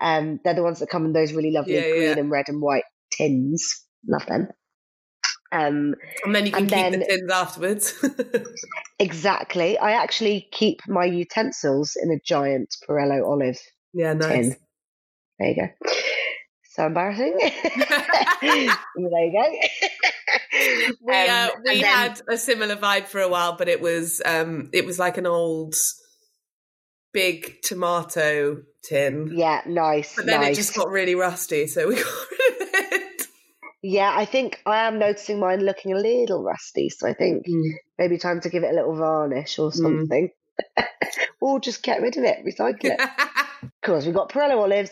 Um, 0.00 0.40
they're 0.44 0.54
the 0.54 0.62
ones 0.62 0.78
that 0.78 0.88
come 0.88 1.04
in 1.04 1.12
those 1.12 1.32
really 1.32 1.50
lovely 1.50 1.74
yeah, 1.74 1.90
green 1.90 2.02
yeah. 2.02 2.18
and 2.18 2.30
red 2.30 2.48
and 2.48 2.60
white 2.60 2.84
tins. 3.10 3.84
Love 4.06 4.26
them. 4.26 4.48
Um, 5.52 5.94
and 6.24 6.34
then 6.34 6.46
you 6.46 6.52
can 6.52 6.62
keep 6.62 6.70
then, 6.70 6.92
the 6.92 7.04
tins 7.04 7.30
afterwards. 7.30 8.04
exactly. 8.98 9.78
I 9.78 9.92
actually 9.92 10.48
keep 10.52 10.80
my 10.86 11.04
utensils 11.04 11.96
in 12.00 12.10
a 12.12 12.20
giant 12.24 12.74
Perello 12.88 13.26
olive 13.26 13.58
yeah, 13.92 14.12
nice. 14.12 14.30
tin. 14.30 14.56
There 15.38 15.48
you 15.48 15.56
go. 15.56 15.90
So 16.74 16.86
embarrassing. 16.86 17.36
there 18.40 18.54
you 18.54 18.72
go. 18.96 19.52
we 21.02 21.14
uh, 21.14 21.46
um, 21.46 21.50
we 21.64 21.80
then, 21.80 21.84
had 21.84 22.22
a 22.28 22.36
similar 22.36 22.76
vibe 22.76 23.06
for 23.06 23.20
a 23.20 23.28
while, 23.28 23.56
but 23.56 23.68
it 23.68 23.80
was 23.80 24.22
um 24.24 24.70
it 24.72 24.86
was 24.86 24.98
like 24.98 25.18
an 25.18 25.26
old 25.26 25.74
big 27.12 27.60
tomato 27.62 28.62
tin. 28.84 29.32
Yeah, 29.34 29.62
nice. 29.66 30.14
But 30.14 30.26
then 30.26 30.42
nice. 30.42 30.52
it 30.52 30.60
just 30.60 30.76
got 30.76 30.90
really 30.90 31.16
rusty, 31.16 31.66
so 31.66 31.88
we 31.88 31.96
got 31.96 32.04
rid 32.04 32.12
of 32.12 32.28
it. 32.32 32.39
Yeah, 33.82 34.12
I 34.14 34.26
think 34.26 34.60
I 34.66 34.86
am 34.86 34.98
noticing 34.98 35.40
mine 35.40 35.60
looking 35.60 35.92
a 35.92 35.98
little 35.98 36.42
rusty, 36.42 36.90
so 36.90 37.08
I 37.08 37.14
think 37.14 37.46
mm. 37.46 37.72
maybe 37.98 38.18
time 38.18 38.40
to 38.42 38.50
give 38.50 38.62
it 38.62 38.70
a 38.70 38.74
little 38.74 38.94
varnish 38.94 39.58
or 39.58 39.70
mm. 39.70 39.74
something. 39.74 40.30
Mm. 40.78 40.86
or 41.40 41.60
just 41.60 41.82
get 41.82 42.02
rid 42.02 42.16
of 42.16 42.24
it, 42.24 42.44
recycle 42.44 42.84
it. 42.84 43.00
of 43.62 43.70
course, 43.82 44.04
we've 44.04 44.14
got 44.14 44.30
Perello 44.30 44.58
olives. 44.58 44.90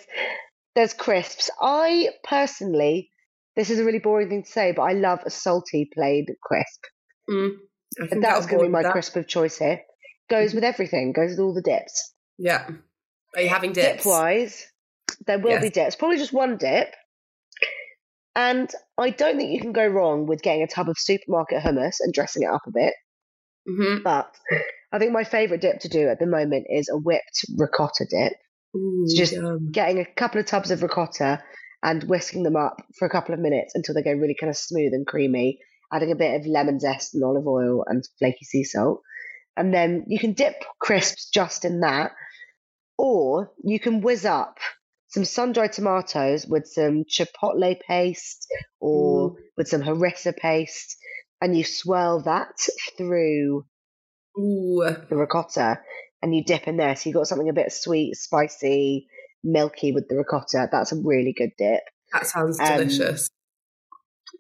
There's 0.75 0.95
crisps. 0.95 1.51
I 1.61 2.11
personally, 2.25 3.11
this 3.57 3.69
is 3.69 3.79
a 3.79 3.85
really 3.85 3.99
boring 3.99 4.29
thing 4.29 4.45
to 4.45 4.51
say, 4.51 4.73
but 4.73 4.83
I 4.83 4.93
love 4.93 5.21
a 5.27 5.31
salty 5.31 5.91
plain 5.93 6.27
crisp. 6.43 6.85
Mm. 7.29 7.57
And 8.11 8.23
that's 8.23 8.47
going 8.47 8.61
to 8.61 8.67
be 8.67 8.71
my 8.71 8.83
that. 8.83 8.93
crisp 8.93 9.17
of 9.17 9.27
choice 9.27 9.59
here. 9.59 9.83
Goes 10.31 10.55
with 10.55 10.65
everything. 10.65 11.13
Goes 11.13 11.31
with 11.31 11.41
all 11.41 11.55
the 11.55 11.63
dips. 11.63 12.13
Yeah. 12.39 12.69
Are 13.35 13.43
you 13.43 13.49
having 13.49 13.73
dips? 13.73 14.05
Dip 14.05 14.07
wise, 14.07 14.67
there 15.27 15.39
will 15.39 15.51
yes. 15.51 15.63
be 15.63 15.71
dips. 15.71 15.97
Probably 15.97 16.19
just 16.19 16.33
one 16.33 16.57
dip. 16.57 16.95
And 18.39 18.71
I 18.97 19.11
don't 19.11 19.37
think 19.37 19.51
you 19.51 19.61
can 19.61 19.73
go 19.73 19.85
wrong 19.85 20.27
with 20.27 20.43
getting 20.43 20.63
a 20.63 20.69
tub 20.69 20.89
of 20.89 20.97
supermarket 20.97 21.61
hummus 21.61 21.97
and 21.99 22.15
dressing 22.15 22.45
it 22.45 22.51
up 22.51 22.63
a 22.69 22.71
bit. 22.71 22.95
Mm-hmm. 23.69 24.05
But 24.05 24.33
I 24.93 25.01
think 25.01 25.11
my 25.11 25.25
favourite 25.25 25.61
dip 25.61 25.81
to 25.81 25.89
do 25.89 26.09
at 26.09 26.21
the 26.21 26.27
moment 26.27 26.69
is 26.71 26.89
a 26.89 26.97
whipped 26.97 27.45
ricotta 27.57 28.07
dip. 28.09 28.35
Ooh, 28.77 29.07
so 29.09 29.17
just 29.17 29.33
yum. 29.33 29.73
getting 29.73 29.99
a 29.99 30.05
couple 30.05 30.41
of 30.41 30.47
tubs 30.47 30.71
of 30.71 30.85
ricotta 30.85 31.43
and 31.83 32.05
whisking 32.05 32.45
them 32.45 32.55
up 32.55 32.81
for 32.97 33.07
a 33.07 33.11
couple 33.11 33.35
of 33.35 33.41
minutes 33.41 33.75
until 33.75 33.97
they 33.97 34.05
go 34.05 34.13
really 34.13 34.37
kind 34.39 34.51
of 34.51 34.57
smooth 34.57 34.93
and 34.93 35.05
creamy, 35.05 35.59
adding 35.93 36.13
a 36.13 36.17
bit 36.17 36.41
of 36.41 36.47
lemon 36.47 36.79
zest 36.79 37.17
and 37.17 37.25
olive 37.25 37.47
oil 37.47 37.85
and 37.89 38.05
flaky 38.21 38.45
sea 38.45 38.63
salt. 38.63 39.03
And 39.57 39.75
then 39.75 40.05
you 40.07 40.21
can 40.21 40.35
dip 40.35 40.63
crisps 40.79 41.29
just 41.29 41.65
in 41.65 41.81
that, 41.81 42.13
or 42.97 43.51
you 43.65 43.81
can 43.81 44.01
whiz 44.01 44.25
up 44.25 44.59
some 45.09 45.25
sun 45.25 45.53
dried 45.53 45.73
tomatoes 45.73 46.47
with 46.47 46.67
some 46.67 47.05
chipotle 47.05 47.81
paste 47.81 48.47
or 48.81 49.33
mm. 49.33 49.37
with 49.57 49.69
some 49.69 49.83
harissa 49.83 50.37
paste, 50.37 50.97
and 51.41 51.57
you 51.57 51.65
swirl 51.65 52.23
that 52.23 52.59
through 52.97 53.65
Ooh. 54.39 54.85
the 55.09 55.17
ricotta 55.17 55.81
and 56.23 56.35
you 56.35 56.45
dip 56.45 56.69
in 56.69 56.77
there. 56.77 56.95
So 56.97 57.09
you've 57.09 57.17
got 57.17 57.27
something 57.27 57.49
a 57.49 57.55
bit 57.55 57.73
sweet, 57.73 58.15
spicy, 58.17 59.09
milky 59.43 59.93
with 59.93 60.09
the 60.09 60.17
ricotta. 60.17 60.69
That's 60.71 60.93
a 60.93 60.97
really 61.03 61.33
good 61.33 61.53
dip. 61.57 61.83
That 62.13 62.27
sounds 62.27 62.59
delicious. 62.59 63.29
Um, 63.31 63.97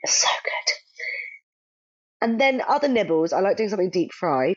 so 0.06 0.28
good. 0.44 0.74
And 2.20 2.40
then 2.40 2.62
other 2.66 2.88
nibbles, 2.88 3.32
I 3.32 3.40
like 3.40 3.56
doing 3.56 3.68
something 3.68 3.90
deep 3.90 4.12
fried. 4.12 4.56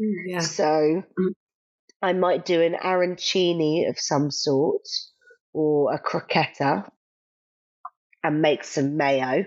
Mm, 0.00 0.12
yeah. 0.26 0.40
So 0.40 0.62
mm. 0.64 1.32
I 2.00 2.12
might 2.12 2.44
do 2.44 2.62
an 2.62 2.74
arancini 2.74 3.88
of 3.88 3.98
some 3.98 4.30
sort 4.30 4.86
or 5.52 5.92
a 5.92 6.00
crocchetta 6.00 6.88
and 8.22 8.42
make 8.42 8.64
some 8.64 8.96
mayo. 8.96 9.44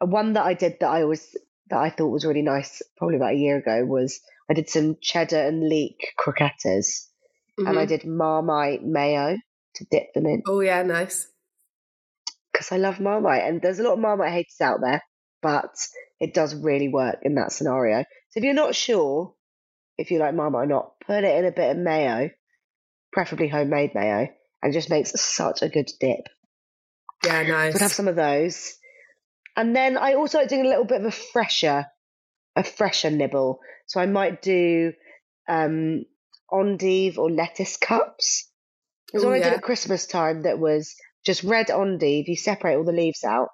One 0.00 0.34
that 0.34 0.46
I 0.46 0.54
did 0.54 0.76
that 0.80 0.88
I 0.88 1.04
was 1.04 1.36
that 1.68 1.78
I 1.78 1.90
thought 1.90 2.08
was 2.08 2.24
really 2.24 2.42
nice 2.42 2.82
probably 2.96 3.16
about 3.16 3.34
a 3.34 3.38
year 3.38 3.56
ago 3.58 3.84
was 3.84 4.20
I 4.50 4.54
did 4.54 4.68
some 4.68 4.96
cheddar 5.00 5.40
and 5.40 5.68
leek 5.68 6.12
croquettes 6.16 6.64
mm-hmm. 7.58 7.66
and 7.66 7.78
I 7.78 7.82
mm-hmm. 7.82 7.88
did 7.88 8.06
marmite 8.06 8.82
mayo 8.82 9.36
to 9.76 9.84
dip 9.90 10.12
them 10.14 10.26
in. 10.26 10.42
Oh 10.46 10.60
yeah, 10.60 10.82
nice. 10.82 11.26
Because 12.52 12.70
I 12.70 12.76
love 12.76 13.00
marmite 13.00 13.42
and 13.44 13.60
there's 13.60 13.78
a 13.78 13.82
lot 13.82 13.94
of 13.94 13.98
marmite 13.98 14.32
haters 14.32 14.60
out 14.60 14.80
there, 14.80 15.02
but 15.42 15.74
it 16.20 16.34
does 16.34 16.54
really 16.54 16.88
work 16.88 17.18
in 17.22 17.34
that 17.34 17.52
scenario. 17.52 18.04
So 18.30 18.38
if 18.38 18.44
you're 18.44 18.54
not 18.54 18.74
sure 18.74 19.34
if 19.98 20.10
you 20.10 20.18
like 20.18 20.34
marmite 20.34 20.64
or 20.64 20.66
not, 20.66 20.92
put 21.06 21.24
it 21.24 21.36
in 21.36 21.44
a 21.44 21.52
bit 21.52 21.70
of 21.70 21.76
mayo, 21.76 22.30
preferably 23.12 23.48
homemade 23.48 23.94
mayo, 23.94 24.28
and 24.62 24.72
just 24.72 24.90
makes 24.90 25.12
such 25.20 25.62
a 25.62 25.68
good 25.68 25.90
dip. 26.00 26.28
Yeah, 27.24 27.42
nice. 27.42 27.74
So 27.74 27.78
have 27.80 27.92
some 27.92 28.08
of 28.08 28.16
those. 28.16 28.74
And 29.56 29.74
then 29.74 29.96
I 29.96 30.14
also 30.14 30.38
like 30.38 30.48
doing 30.48 30.66
a 30.66 30.68
little 30.68 30.84
bit 30.84 31.00
of 31.00 31.06
a 31.06 31.10
fresher, 31.10 31.86
a 32.56 32.64
fresher 32.64 33.10
nibble. 33.10 33.60
So 33.86 34.00
I 34.00 34.06
might 34.06 34.42
do 34.42 34.92
um, 35.48 36.04
endive 36.52 37.18
or 37.18 37.30
lettuce 37.30 37.76
cups. 37.76 38.50
There's 39.12 39.24
one 39.24 39.34
I 39.34 39.38
did 39.38 39.52
at 39.52 39.62
Christmas 39.62 40.06
time 40.06 40.42
that 40.42 40.58
was 40.58 40.94
just 41.24 41.44
red 41.44 41.70
endive. 41.70 42.28
You 42.28 42.36
separate 42.36 42.76
all 42.76 42.84
the 42.84 42.92
leaves 42.92 43.22
out, 43.22 43.50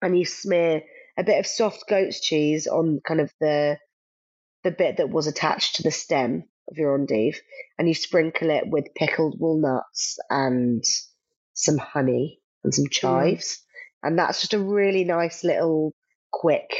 and 0.00 0.18
you 0.18 0.24
smear 0.24 0.82
a 1.18 1.24
bit 1.24 1.38
of 1.38 1.46
soft 1.46 1.84
goat's 1.88 2.20
cheese 2.20 2.66
on 2.66 3.00
kind 3.06 3.20
of 3.20 3.30
the 3.38 3.76
the 4.64 4.70
bit 4.70 4.98
that 4.98 5.10
was 5.10 5.26
attached 5.26 5.76
to 5.76 5.82
the 5.82 5.90
stem 5.90 6.44
of 6.70 6.78
your 6.78 6.94
endive, 6.94 7.40
and 7.78 7.88
you 7.88 7.94
sprinkle 7.94 8.50
it 8.50 8.64
with 8.66 8.94
pickled 8.94 9.38
walnuts 9.38 10.18
and 10.30 10.84
some 11.54 11.78
honey 11.78 12.40
and 12.64 12.74
some 12.74 12.86
mm. 12.86 12.92
chives. 12.92 13.54
Mm. 13.54 14.08
And 14.08 14.18
that's 14.18 14.40
just 14.40 14.54
a 14.54 14.58
really 14.58 15.04
nice 15.04 15.44
little 15.44 15.92
quick 16.32 16.70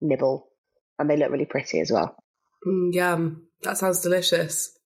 nibble. 0.00 0.48
And 0.98 1.08
they 1.08 1.16
look 1.16 1.30
really 1.30 1.46
pretty 1.46 1.80
as 1.80 1.90
well. 1.90 2.16
Mm, 2.66 2.92
yum. 2.92 3.46
That 3.62 3.78
sounds 3.78 4.00
delicious. 4.00 4.76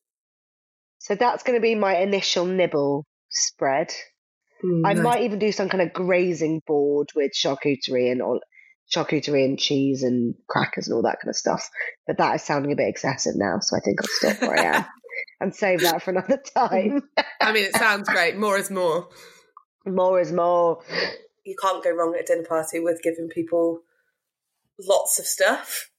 So 0.98 1.14
that's 1.14 1.42
going 1.42 1.58
to 1.58 1.62
be 1.62 1.74
my 1.74 1.98
initial 1.98 2.46
nibble 2.46 3.04
spread. 3.28 3.92
Mm, 4.64 4.82
I 4.84 4.94
nice. 4.94 5.02
might 5.02 5.22
even 5.22 5.38
do 5.38 5.52
some 5.52 5.68
kind 5.68 5.82
of 5.82 5.92
grazing 5.92 6.62
board 6.66 7.08
with 7.14 7.32
charcuterie 7.32 8.10
and 8.10 8.22
all, 8.22 8.40
charcuterie 8.92 9.44
and 9.44 9.58
cheese 9.58 10.02
and 10.02 10.34
crackers 10.48 10.88
and 10.88 10.96
all 10.96 11.02
that 11.02 11.18
kind 11.20 11.30
of 11.30 11.36
stuff. 11.36 11.68
But 12.06 12.18
that 12.18 12.34
is 12.36 12.42
sounding 12.42 12.72
a 12.72 12.76
bit 12.76 12.88
excessive 12.88 13.34
now, 13.36 13.58
so 13.60 13.76
I 13.76 13.80
think 13.80 14.00
I'll 14.00 14.32
stop 14.32 14.48
where 14.48 14.58
I 14.58 14.76
am 14.76 14.84
and 15.40 15.54
save 15.54 15.80
that 15.82 16.02
for 16.02 16.10
another 16.10 16.40
time. 16.54 17.02
I 17.40 17.52
mean, 17.52 17.64
it 17.64 17.76
sounds 17.76 18.08
great. 18.08 18.36
More 18.36 18.58
is 18.58 18.70
more. 18.70 19.08
More 19.86 20.20
is 20.20 20.32
more 20.32 20.82
you 21.44 21.54
can't 21.60 21.84
go 21.84 21.90
wrong 21.90 22.14
at 22.14 22.22
a 22.22 22.26
dinner 22.26 22.46
party 22.46 22.80
with 22.80 23.02
giving 23.02 23.28
people 23.28 23.80
lots 24.80 25.18
of 25.18 25.26
stuff. 25.26 25.90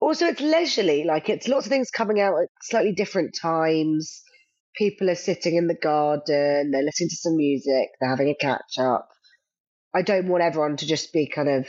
Also, 0.00 0.26
it's 0.26 0.40
leisurely. 0.40 1.04
Like 1.04 1.28
it's 1.28 1.48
lots 1.48 1.66
of 1.66 1.70
things 1.70 1.90
coming 1.90 2.20
out 2.20 2.40
at 2.40 2.48
slightly 2.62 2.92
different 2.92 3.34
times. 3.40 4.22
People 4.76 5.10
are 5.10 5.16
sitting 5.16 5.56
in 5.56 5.66
the 5.66 5.74
garden. 5.74 6.70
They're 6.70 6.84
listening 6.84 7.08
to 7.10 7.16
some 7.16 7.36
music. 7.36 7.88
They're 8.00 8.10
having 8.10 8.28
a 8.28 8.36
catch 8.36 8.78
up. 8.78 9.08
I 9.92 10.02
don't 10.02 10.28
want 10.28 10.44
everyone 10.44 10.76
to 10.76 10.86
just 10.86 11.12
be 11.12 11.28
kind 11.28 11.48
of 11.48 11.66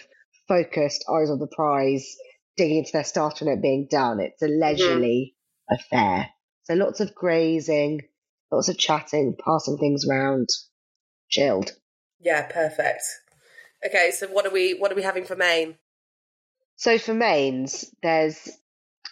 focused, 0.49 1.05
eyes 1.09 1.29
on 1.29 1.39
the 1.39 1.47
prize, 1.47 2.17
digging 2.57 2.79
into 2.79 2.91
their 2.91 3.05
starter 3.05 3.45
and 3.45 3.57
it 3.57 3.61
being 3.61 3.87
done. 3.89 4.19
It's 4.19 4.41
a 4.41 4.47
mm-hmm. 4.47 4.59
leisurely 4.59 5.35
affair. 5.71 6.29
So 6.63 6.73
lots 6.73 6.99
of 6.99 7.15
grazing, 7.15 8.01
lots 8.51 8.67
of 8.67 8.77
chatting, 8.77 9.37
passing 9.43 9.77
things 9.77 10.05
around, 10.05 10.49
chilled. 11.29 11.71
Yeah, 12.19 12.45
perfect. 12.47 13.03
Okay, 13.85 14.11
so 14.11 14.27
what 14.27 14.45
are 14.45 14.51
we 14.51 14.73
what 14.73 14.91
are 14.91 14.95
we 14.95 15.03
having 15.03 15.23
for 15.23 15.37
main? 15.37 15.77
So 16.75 16.97
for 16.97 17.13
mains, 17.13 17.85
there's 18.03 18.49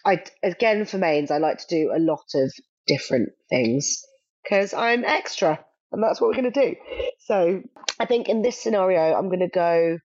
I 0.06 0.24
again 0.44 0.86
for 0.86 0.98
mains 0.98 1.32
I 1.32 1.38
like 1.38 1.60
to 1.60 1.68
do 1.70 1.92
a 1.96 2.00
lot 2.00 2.26
of 2.36 2.52
different 2.86 3.30
things 3.50 4.04
because 4.44 4.74
I'm 4.74 5.06
extra 5.06 5.64
and 5.92 6.04
that's 6.04 6.20
what 6.20 6.28
we're 6.28 6.42
going 6.42 6.52
to 6.52 6.62
do. 6.62 6.76
So 7.20 7.62
I 8.00 8.06
think 8.06 8.28
in 8.28 8.42
this 8.42 8.62
scenario 8.62 9.14
I'm 9.14 9.30
going 9.30 9.40
to 9.40 9.48
go 9.48 10.00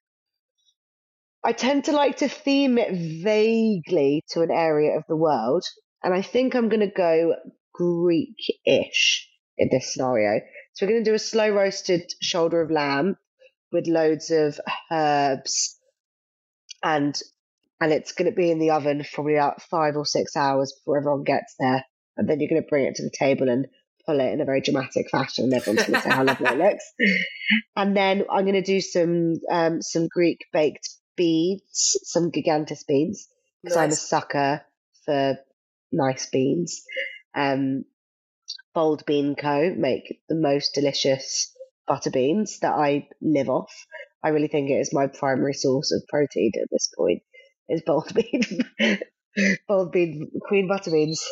I 1.44 1.52
tend 1.52 1.84
to 1.84 1.92
like 1.92 2.18
to 2.18 2.28
theme 2.28 2.78
it 2.78 2.92
vaguely 3.22 4.22
to 4.30 4.42
an 4.42 4.50
area 4.50 4.96
of 4.96 5.04
the 5.08 5.16
world 5.16 5.64
and 6.02 6.12
I 6.12 6.22
think 6.22 6.54
I'm 6.54 6.68
going 6.68 6.80
to 6.80 6.86
go 6.94 7.34
Greek-ish 7.74 9.28
in 9.56 9.68
this 9.70 9.92
scenario. 9.92 10.40
So 10.72 10.84
we're 10.84 10.92
going 10.92 11.04
to 11.04 11.10
do 11.10 11.14
a 11.14 11.20
slow 11.20 11.50
roasted 11.50 12.12
shoulder 12.20 12.60
of 12.60 12.70
lamb 12.70 13.16
with 13.70 13.86
loads 13.86 14.30
of 14.30 14.58
herbs, 14.90 15.78
and 16.82 17.18
and 17.80 17.92
it's 17.92 18.12
going 18.12 18.30
to 18.30 18.36
be 18.36 18.50
in 18.50 18.58
the 18.58 18.70
oven 18.70 19.02
for 19.02 19.10
probably 19.14 19.34
about 19.36 19.62
five 19.62 19.96
or 19.96 20.06
six 20.06 20.36
hours 20.36 20.72
before 20.72 20.98
everyone 20.98 21.24
gets 21.24 21.54
there, 21.58 21.84
and 22.16 22.28
then 22.28 22.40
you're 22.40 22.50
going 22.50 22.62
to 22.62 22.68
bring 22.68 22.86
it 22.86 22.96
to 22.96 23.02
the 23.02 23.10
table 23.16 23.48
and 23.48 23.66
pull 24.06 24.18
it 24.18 24.32
in 24.32 24.40
a 24.40 24.44
very 24.44 24.60
dramatic 24.60 25.08
fashion, 25.10 25.44
and 25.44 25.54
everyone's 25.54 25.86
going 25.86 26.00
to 26.00 26.08
say 26.08 26.10
how 26.10 26.24
lovely 26.24 26.48
it 26.48 26.58
looks. 26.58 26.84
And 27.76 27.96
then 27.96 28.24
I'm 28.30 28.44
going 28.44 28.54
to 28.54 28.62
do 28.62 28.80
some 28.80 29.36
um, 29.50 29.82
some 29.82 30.08
Greek 30.08 30.38
baked 30.52 30.88
beans, 31.16 31.96
some 32.04 32.30
gigantes 32.30 32.84
beans, 32.86 33.28
because 33.62 33.76
I'm 33.76 33.90
a 33.90 33.94
sucker 33.94 34.62
for 35.04 35.36
nice 35.92 36.26
beans. 36.30 36.82
Um, 37.34 37.84
Bold 38.74 39.04
Bean 39.06 39.34
Co. 39.36 39.74
make 39.76 40.20
the 40.28 40.34
most 40.34 40.74
delicious 40.74 41.52
butter 41.86 42.10
beans 42.10 42.60
that 42.60 42.72
I 42.72 43.08
live 43.20 43.48
off. 43.50 43.72
I 44.24 44.28
really 44.28 44.48
think 44.48 44.70
it 44.70 44.74
is 44.74 44.94
my 44.94 45.08
primary 45.08 45.52
source 45.54 45.92
of 45.92 46.02
protein 46.08 46.52
at 46.62 46.68
this 46.70 46.90
point. 46.96 47.22
Is 47.68 47.82
bold 47.86 48.12
bean, 48.14 48.42
bold 49.68 49.92
bean 49.92 50.30
queen 50.46 50.68
butter 50.68 50.90
beans. 50.90 51.22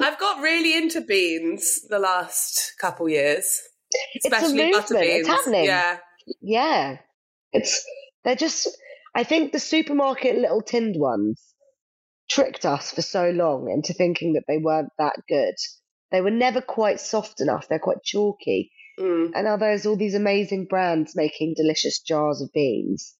I've 0.00 0.18
got 0.18 0.40
really 0.42 0.76
into 0.76 1.00
beans 1.00 1.80
the 1.88 1.98
last 1.98 2.74
couple 2.80 3.08
years, 3.08 3.60
It's 4.14 4.24
a 4.24 4.28
especially 4.28 4.70
butter 4.72 4.94
movement. 4.94 5.02
beans. 5.02 5.20
It's 5.20 5.28
happening. 5.28 5.64
Yeah, 5.64 5.96
Yeah, 6.40 6.96
it's 7.52 7.84
they're 8.24 8.36
just. 8.36 8.68
I 9.14 9.24
think 9.24 9.52
the 9.52 9.60
supermarket 9.60 10.36
little 10.36 10.62
tinned 10.62 10.96
ones 10.98 11.54
tricked 12.28 12.64
us 12.64 12.90
for 12.90 13.02
so 13.02 13.30
long 13.30 13.70
into 13.70 13.92
thinking 13.92 14.32
that 14.32 14.44
they 14.48 14.58
weren't 14.58 14.90
that 14.98 15.16
good. 15.28 15.54
They 16.10 16.20
were 16.20 16.30
never 16.30 16.60
quite 16.60 17.00
soft 17.00 17.40
enough. 17.40 17.68
They're 17.68 17.78
quite 17.78 18.02
chalky. 18.02 18.72
Mm. 18.98 19.32
And 19.34 19.44
now 19.44 19.56
there's 19.56 19.86
all 19.86 19.96
these 19.96 20.14
amazing 20.14 20.66
brands 20.66 21.14
making 21.16 21.54
delicious 21.56 22.00
jars 22.00 22.40
of 22.40 22.52
beans. 22.52 23.16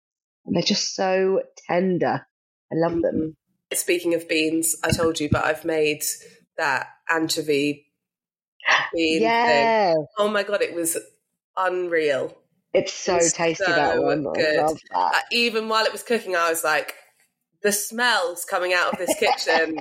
And 0.47 0.55
they're 0.55 0.63
just 0.63 0.95
so 0.95 1.43
tender. 1.69 2.27
I 2.73 2.75
love 2.75 3.01
them. 3.03 3.37
Mhm. 3.73 3.77
Speaking 3.77 4.15
of 4.15 4.29
beans, 4.29 4.77
I 4.85 4.91
told 4.91 5.21
you, 5.21 5.29
but 5.29 5.45
I've 5.45 5.65
made 5.65 6.05
that 6.57 6.87
anchovy 7.09 7.87
bean 8.93 9.21
thing. 9.21 10.07
Oh 10.19 10.29
my 10.29 10.43
god, 10.43 10.63
it 10.63 10.75
was 10.75 10.97
unreal. 11.57 12.37
It's 12.75 12.93
so 12.93 13.17
It's 13.17 13.33
tasty, 13.33 13.65
so 13.65 13.71
that 13.73 14.03
one. 14.03 14.25
good. 14.35 14.59
I 14.59 14.63
love 14.63 14.79
that. 14.93 15.25
Even 15.31 15.69
while 15.69 15.85
it 15.87 15.93
was 15.93 16.03
cooking, 16.03 16.35
I 16.35 16.51
was 16.51 16.65
like, 16.65 16.95
the 17.63 17.73
smells 17.73 18.45
coming 18.45 18.75
out 18.75 18.93
of 18.93 18.99
this 18.99 19.15
kitchen. 19.19 19.79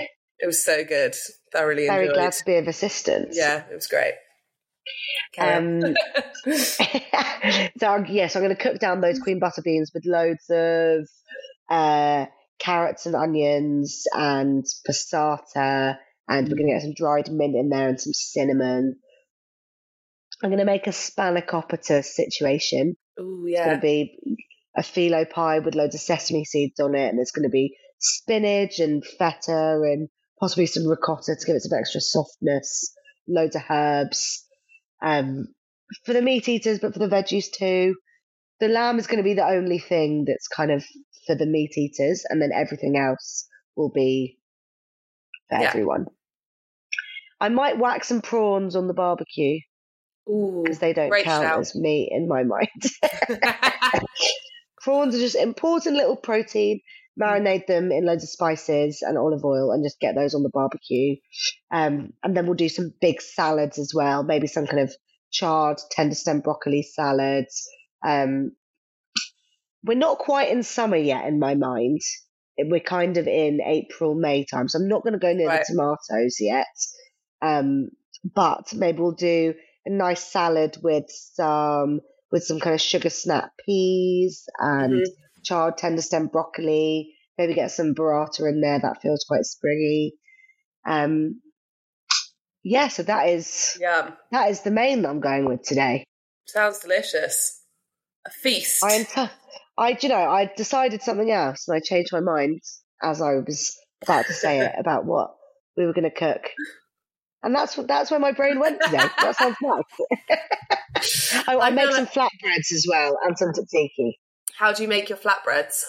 it 0.00 0.46
was 0.46 0.64
so 0.64 0.84
good. 0.84 1.14
Thoroughly 1.52 1.86
Very 1.88 2.04
enjoyed. 2.06 2.14
glad 2.14 2.32
to 2.32 2.44
be 2.44 2.56
of 2.56 2.68
assistance. 2.68 3.36
Yeah, 3.36 3.64
it 3.70 3.74
was 3.74 3.88
great. 3.88 4.14
Um, 5.38 5.80
so 6.54 8.04
yes, 8.08 8.36
I'm 8.36 8.42
going 8.42 8.54
to 8.56 8.62
cook 8.62 8.78
down 8.78 9.00
those 9.00 9.18
queen 9.18 9.38
butter 9.38 9.62
beans 9.62 9.90
with 9.94 10.04
loads 10.06 10.44
of 10.50 11.08
uh, 11.70 12.26
carrots 12.58 13.06
and 13.06 13.14
onions 13.14 14.04
and 14.12 14.64
passata, 14.88 15.96
and 16.28 16.48
we're 16.48 16.56
going 16.56 16.68
to 16.68 16.74
get 16.74 16.82
some 16.82 16.94
dried 16.94 17.30
mint 17.30 17.56
in 17.56 17.68
there 17.70 17.88
and 17.88 18.00
some 18.00 18.12
cinnamon. 18.12 18.96
I'm 20.42 20.50
going 20.50 20.58
to 20.58 20.64
make 20.64 20.86
a 20.86 20.90
spanakopita 20.90 22.04
situation. 22.04 22.96
Ooh, 23.20 23.44
It's 23.46 23.60
going 23.60 23.76
to 23.76 23.80
be 23.80 24.18
a 24.76 24.82
phyllo 24.82 25.28
pie 25.28 25.60
with 25.60 25.74
loads 25.74 25.94
of 25.94 26.00
sesame 26.00 26.44
seeds 26.44 26.80
on 26.80 26.94
it, 26.94 27.08
and 27.08 27.18
there's 27.18 27.30
going 27.30 27.44
to 27.48 27.52
be 27.52 27.76
spinach 27.98 28.80
and 28.80 29.04
feta 29.04 29.80
and 29.82 30.08
possibly 30.40 30.66
some 30.66 30.86
ricotta 30.86 31.36
to 31.38 31.46
give 31.46 31.54
it 31.54 31.62
some 31.62 31.78
extra 31.78 32.00
softness, 32.00 32.92
loads 33.28 33.54
of 33.54 33.62
herbs. 33.70 34.44
Um, 35.00 35.46
for 36.04 36.12
the 36.12 36.22
meat 36.22 36.48
eaters, 36.48 36.78
but 36.80 36.92
for 36.92 36.98
the 36.98 37.08
veggies 37.08 37.52
too. 37.52 37.94
The 38.60 38.68
lamb 38.68 38.98
is 38.98 39.06
going 39.06 39.18
to 39.18 39.24
be 39.24 39.34
the 39.34 39.46
only 39.46 39.78
thing 39.78 40.24
that's 40.26 40.48
kind 40.48 40.70
of 40.70 40.84
for 41.26 41.34
the 41.34 41.46
meat 41.46 41.76
eaters, 41.76 42.24
and 42.28 42.40
then 42.40 42.50
everything 42.52 42.96
else 42.96 43.46
will 43.76 43.90
be 43.90 44.38
for 45.48 45.58
Yeah. 45.60 45.68
everyone. 45.68 46.06
I 47.40 47.48
might 47.48 47.78
whack 47.78 48.04
some 48.04 48.22
prawns 48.22 48.76
on 48.76 48.86
the 48.86 48.94
barbecue. 48.94 49.60
Because 50.26 50.78
they 50.78 50.92
don't 50.92 51.10
count 51.22 51.44
shout. 51.44 51.60
as 51.60 51.74
meat 51.74 52.10
in 52.12 52.28
my 52.28 52.42
mind. 52.44 52.68
Prawns 54.80 55.14
are 55.14 55.18
just 55.18 55.36
important 55.36 55.96
little 55.96 56.16
protein. 56.16 56.80
Marinate 57.20 57.66
them 57.66 57.92
in 57.92 58.06
loads 58.06 58.24
of 58.24 58.30
spices 58.30 59.02
and 59.02 59.18
olive 59.18 59.44
oil 59.44 59.70
and 59.70 59.84
just 59.84 60.00
get 60.00 60.14
those 60.14 60.34
on 60.34 60.42
the 60.42 60.50
barbecue. 60.52 61.16
Um, 61.70 62.14
and 62.22 62.34
then 62.36 62.46
we'll 62.46 62.54
do 62.54 62.70
some 62.70 62.92
big 63.00 63.20
salads 63.20 63.78
as 63.78 63.92
well, 63.94 64.22
maybe 64.22 64.46
some 64.46 64.66
kind 64.66 64.80
of 64.80 64.92
charred 65.30 65.78
tender 65.90 66.14
stem 66.14 66.40
broccoli 66.40 66.82
salads. 66.82 67.68
Um, 68.06 68.52
we're 69.84 69.98
not 69.98 70.18
quite 70.18 70.50
in 70.50 70.62
summer 70.62 70.96
yet 70.96 71.26
in 71.26 71.38
my 71.38 71.54
mind. 71.54 72.00
We're 72.58 72.80
kind 72.80 73.16
of 73.18 73.26
in 73.26 73.60
April, 73.64 74.14
May 74.14 74.44
time. 74.44 74.68
So 74.68 74.78
I'm 74.78 74.88
not 74.88 75.02
going 75.02 75.12
to 75.14 75.18
go 75.18 75.32
near 75.32 75.48
Right. 75.48 75.60
the 75.66 75.72
tomatoes 75.74 76.36
yet. 76.40 76.66
Um, 77.42 77.88
but 78.34 78.72
maybe 78.72 79.00
we'll 79.00 79.12
do 79.12 79.54
a 79.86 79.90
nice 79.90 80.22
salad 80.24 80.76
with 80.82 81.06
some 81.10 82.00
with 82.30 82.44
some 82.44 82.60
kind 82.60 82.74
of 82.74 82.80
sugar 82.80 83.10
snap 83.10 83.50
peas 83.66 84.44
and 84.58 85.02
Mhm. 85.02 85.06
charred 85.44 85.76
tender 85.76 86.00
stem 86.02 86.28
broccoli. 86.28 87.14
Maybe 87.36 87.54
get 87.54 87.70
some 87.70 87.94
burrata 87.94 88.48
in 88.48 88.60
there. 88.60 88.78
That 88.78 89.02
feels 89.02 89.24
quite 89.28 89.44
springy. 89.44 90.14
Um, 90.86 91.42
yeah, 92.62 92.88
so 92.88 93.02
that 93.02 93.28
is 93.28 93.76
yeah, 93.80 94.12
that 94.30 94.50
is 94.50 94.60
the 94.62 94.70
main 94.70 95.02
that 95.02 95.08
I'm 95.10 95.20
going 95.20 95.44
with 95.46 95.62
today. 95.62 96.04
sounds 96.46 96.78
delicious. 96.80 97.60
A 98.26 98.30
feast. 98.30 98.82
I 98.84 98.92
am 98.94 99.04
t- 99.04 99.32
I 99.78 99.98
you 100.00 100.08
know 100.08 100.16
I 100.30 100.50
decided 100.56 101.02
something 101.02 101.30
else 101.30 101.66
and 101.68 101.76
I 101.76 101.80
changed 101.80 102.12
my 102.12 102.20
mind 102.20 102.60
as 103.02 103.20
I 103.20 103.34
was 103.34 103.76
about 104.02 104.26
to 104.26 104.32
say 104.32 104.60
it 104.60 104.72
about 104.78 105.04
what 105.04 105.34
we 105.76 105.86
were 105.86 105.92
going 105.92 106.10
to 106.10 106.16
cook. 106.16 106.42
And 107.42 107.54
that's 107.54 107.76
what 107.76 107.88
that's 107.88 108.10
where 108.10 108.20
my 108.20 108.32
brain 108.32 108.60
went 108.60 108.80
today. 108.82 109.04
That 109.18 109.36
sounds 109.36 109.56
nice. 109.60 111.44
I, 111.48 111.54
I 111.56 111.68
I 111.70 111.92
some 111.92 112.06
flatbreads 112.06 112.72
as 112.72 112.86
well 112.88 113.18
and 113.24 113.36
some 113.36 113.48
tzatziki. 113.48 114.12
How 114.54 114.72
do 114.72 114.82
you 114.82 114.88
make 114.88 115.08
your 115.08 115.18
flatbreads? 115.18 115.82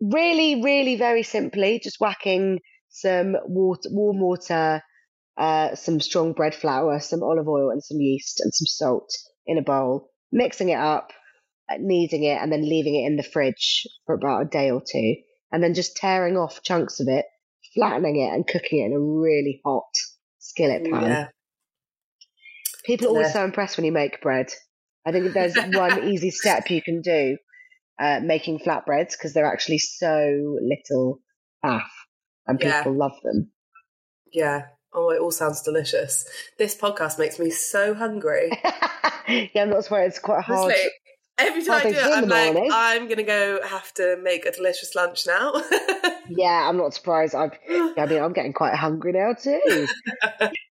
really, 0.00 0.62
really 0.62 0.96
very 0.96 1.22
simply, 1.22 1.80
just 1.82 2.00
whacking 2.00 2.60
some 2.88 3.36
water, 3.44 3.88
warm 3.90 4.20
water, 4.20 4.82
uh, 5.36 5.74
some 5.74 6.00
strong 6.00 6.32
bread 6.32 6.54
flour, 6.54 6.98
some 7.00 7.22
olive 7.22 7.48
oil, 7.48 7.70
and 7.70 7.82
some 7.82 7.98
yeast 7.98 8.40
and 8.40 8.52
some 8.54 8.66
salt 8.66 9.10
in 9.46 9.58
a 9.58 9.62
bowl, 9.62 10.10
mixing 10.32 10.70
it 10.70 10.78
up, 10.78 11.12
uh, 11.70 11.76
kneading 11.78 12.24
it, 12.24 12.40
and 12.40 12.52
then 12.52 12.68
leaving 12.68 12.96
it 12.96 13.06
in 13.06 13.16
the 13.16 13.22
fridge 13.22 13.86
for 14.06 14.14
about 14.14 14.42
a 14.42 14.46
day 14.46 14.70
or 14.70 14.80
two, 14.80 15.16
and 15.52 15.62
then 15.62 15.74
just 15.74 15.96
tearing 15.96 16.36
off 16.36 16.62
chunks 16.62 17.00
of 17.00 17.08
it, 17.08 17.26
flattening 17.74 18.16
it, 18.16 18.32
and 18.32 18.46
cooking 18.46 18.80
it 18.80 18.86
in 18.86 18.92
a 18.92 19.00
really 19.00 19.60
hot 19.64 19.92
skillet 20.40 20.82
pan. 20.84 21.02
yeah. 21.02 21.28
People 22.84 23.06
are 23.08 23.10
always 23.10 23.32
so 23.32 23.44
impressed 23.44 23.76
when 23.76 23.84
you 23.84 23.92
make 23.92 24.20
bread. 24.20 24.48
I 25.06 25.12
think 25.12 25.32
there's 25.32 25.54
one 25.56 26.08
easy 26.12 26.30
step 26.30 26.68
you 26.70 26.82
can 26.82 27.02
do, 27.02 27.36
uh, 28.00 28.20
making 28.22 28.58
flatbreads 28.60 29.12
because 29.12 29.32
they're 29.32 29.50
actually 29.50 29.78
so 29.78 30.58
little 30.62 31.20
faff 31.64 31.84
and 32.46 32.60
Yeah. 32.60 32.78
people 32.78 32.96
love 32.96 33.12
them. 33.22 33.52
Yeah. 34.32 34.62
Oh, 34.92 35.10
it 35.10 35.20
all 35.20 35.30
sounds 35.30 35.62
delicious. 35.62 36.24
This 36.58 36.74
podcast 36.76 37.18
makes 37.18 37.38
me 37.38 37.50
so 37.50 37.94
hungry. 37.94 38.50
yeah, 39.28 39.62
I'm 39.62 39.70
not 39.70 39.84
surprised. 39.84 40.08
It's 40.16 40.18
quite 40.18 40.42
hard. 40.42 40.72
Honestly, 40.72 40.90
every 41.40 41.64
time 41.64 41.78
I 41.78 41.82
do 41.82 41.88
it, 41.88 41.94
to 41.94 42.00
do 42.00 42.12
in 42.12 42.18
I'm 42.18 42.28
like, 42.28 42.52
morning. 42.52 42.70
I'm 42.72 43.08
gonna 43.08 43.22
go 43.22 43.60
have 43.66 43.92
to 43.94 44.16
make 44.22 44.46
a 44.46 44.52
delicious 44.52 44.94
lunch 44.94 45.26
now. 45.26 45.62
Yeah, 46.30 46.68
I'm 46.68 46.76
not 46.76 46.94
surprised. 46.94 47.34
I've, 47.34 47.58
I 47.68 48.06
mean, 48.06 48.22
I'm 48.22 48.32
getting 48.32 48.52
quite 48.52 48.74
hungry 48.74 49.12
now 49.12 49.32
too. 49.32 49.60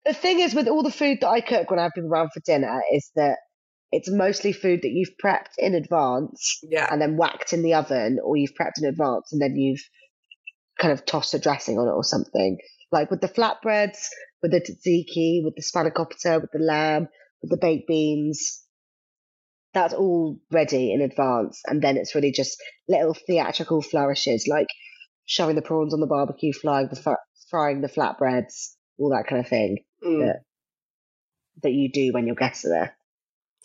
the 0.05 0.13
thing 0.13 0.39
is, 0.39 0.53
with 0.53 0.67
all 0.67 0.83
the 0.83 0.91
food 0.91 1.19
that 1.21 1.29
I 1.29 1.41
cook 1.41 1.71
when 1.71 1.79
I 1.79 1.83
have 1.83 1.93
people 1.95 2.11
around 2.11 2.29
for 2.31 2.41
dinner, 2.41 2.81
is 2.93 3.09
that 3.15 3.37
it's 3.91 4.09
mostly 4.09 4.53
food 4.53 4.81
that 4.83 4.91
you've 4.91 5.15
prepped 5.23 5.57
in 5.57 5.73
advance 5.73 6.59
yeah. 6.63 6.87
and 6.91 7.01
then 7.01 7.17
whacked 7.17 7.53
in 7.53 7.63
the 7.63 7.73
oven, 7.73 8.19
or 8.23 8.37
you've 8.37 8.53
prepped 8.53 8.79
in 8.81 8.87
advance 8.87 9.31
and 9.31 9.41
then 9.41 9.55
you've 9.55 9.81
kind 10.79 10.93
of 10.93 11.05
tossed 11.05 11.33
a 11.33 11.39
dressing 11.39 11.79
on 11.79 11.87
it 11.87 11.91
or 11.91 12.03
something. 12.03 12.57
Like 12.91 13.09
with 13.09 13.21
the 13.21 13.27
flatbreads, 13.27 13.97
with 14.41 14.51
the 14.51 14.61
tzatziki, 14.61 15.43
with 15.43 15.55
the 15.55 15.63
spanakopita, 15.63 16.41
with 16.41 16.51
the 16.51 16.59
lamb, 16.59 17.07
with 17.41 17.51
the 17.51 17.57
baked 17.57 17.87
beans. 17.87 18.61
That's 19.73 19.93
all 19.93 20.39
ready 20.51 20.91
in 20.93 21.01
advance, 21.01 21.61
and 21.67 21.81
then 21.81 21.97
it's 21.97 22.15
really 22.15 22.31
just 22.31 22.57
little 22.87 23.13
theatrical 23.13 23.81
flourishes, 23.81 24.47
like 24.47 24.67
shoving 25.25 25.55
the 25.55 25.61
prawns 25.61 25.93
on 25.93 25.99
the 25.99 26.07
barbecue, 26.07 26.53
frying 26.53 26.87
the 26.89 26.95
fr- 26.95 27.13
frying 27.49 27.81
the 27.81 27.89
flatbreads, 27.89 28.73
all 28.97 29.09
that 29.09 29.27
kind 29.29 29.39
of 29.41 29.47
thing 29.49 29.77
Mm. 30.03 30.25
Yeah. 30.27 30.33
that 31.63 31.71
you 31.73 31.91
do 31.91 32.13
when 32.13 32.27
your 32.27 32.35
guests 32.35 32.65
are 32.65 32.69
there. 32.69 32.97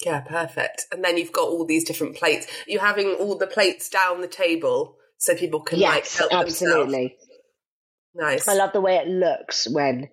Yeah, 0.05 0.20
perfect. 0.20 0.86
And 0.90 1.05
then 1.05 1.16
you've 1.16 1.30
got 1.32 1.48
all 1.48 1.64
these 1.64 1.84
different 1.84 2.16
plates. 2.16 2.46
You're 2.66 2.80
having 2.80 3.14
all 3.14 3.36
the 3.38 3.46
plates 3.46 3.88
down 3.88 4.20
the 4.20 4.28
table 4.28 4.96
so 5.18 5.34
people 5.36 5.61
can 5.61 5.78
like 5.78 6.05
yes, 6.05 6.18
help 6.18 6.30
themselves. 6.30 6.62
absolutely. 6.62 7.16
Nice. 8.14 8.48
I 8.48 8.55
love 8.55 8.72
the 8.72 8.80
way 8.80 8.96
it 8.96 9.07
looks 9.09 9.68
when 9.70 10.09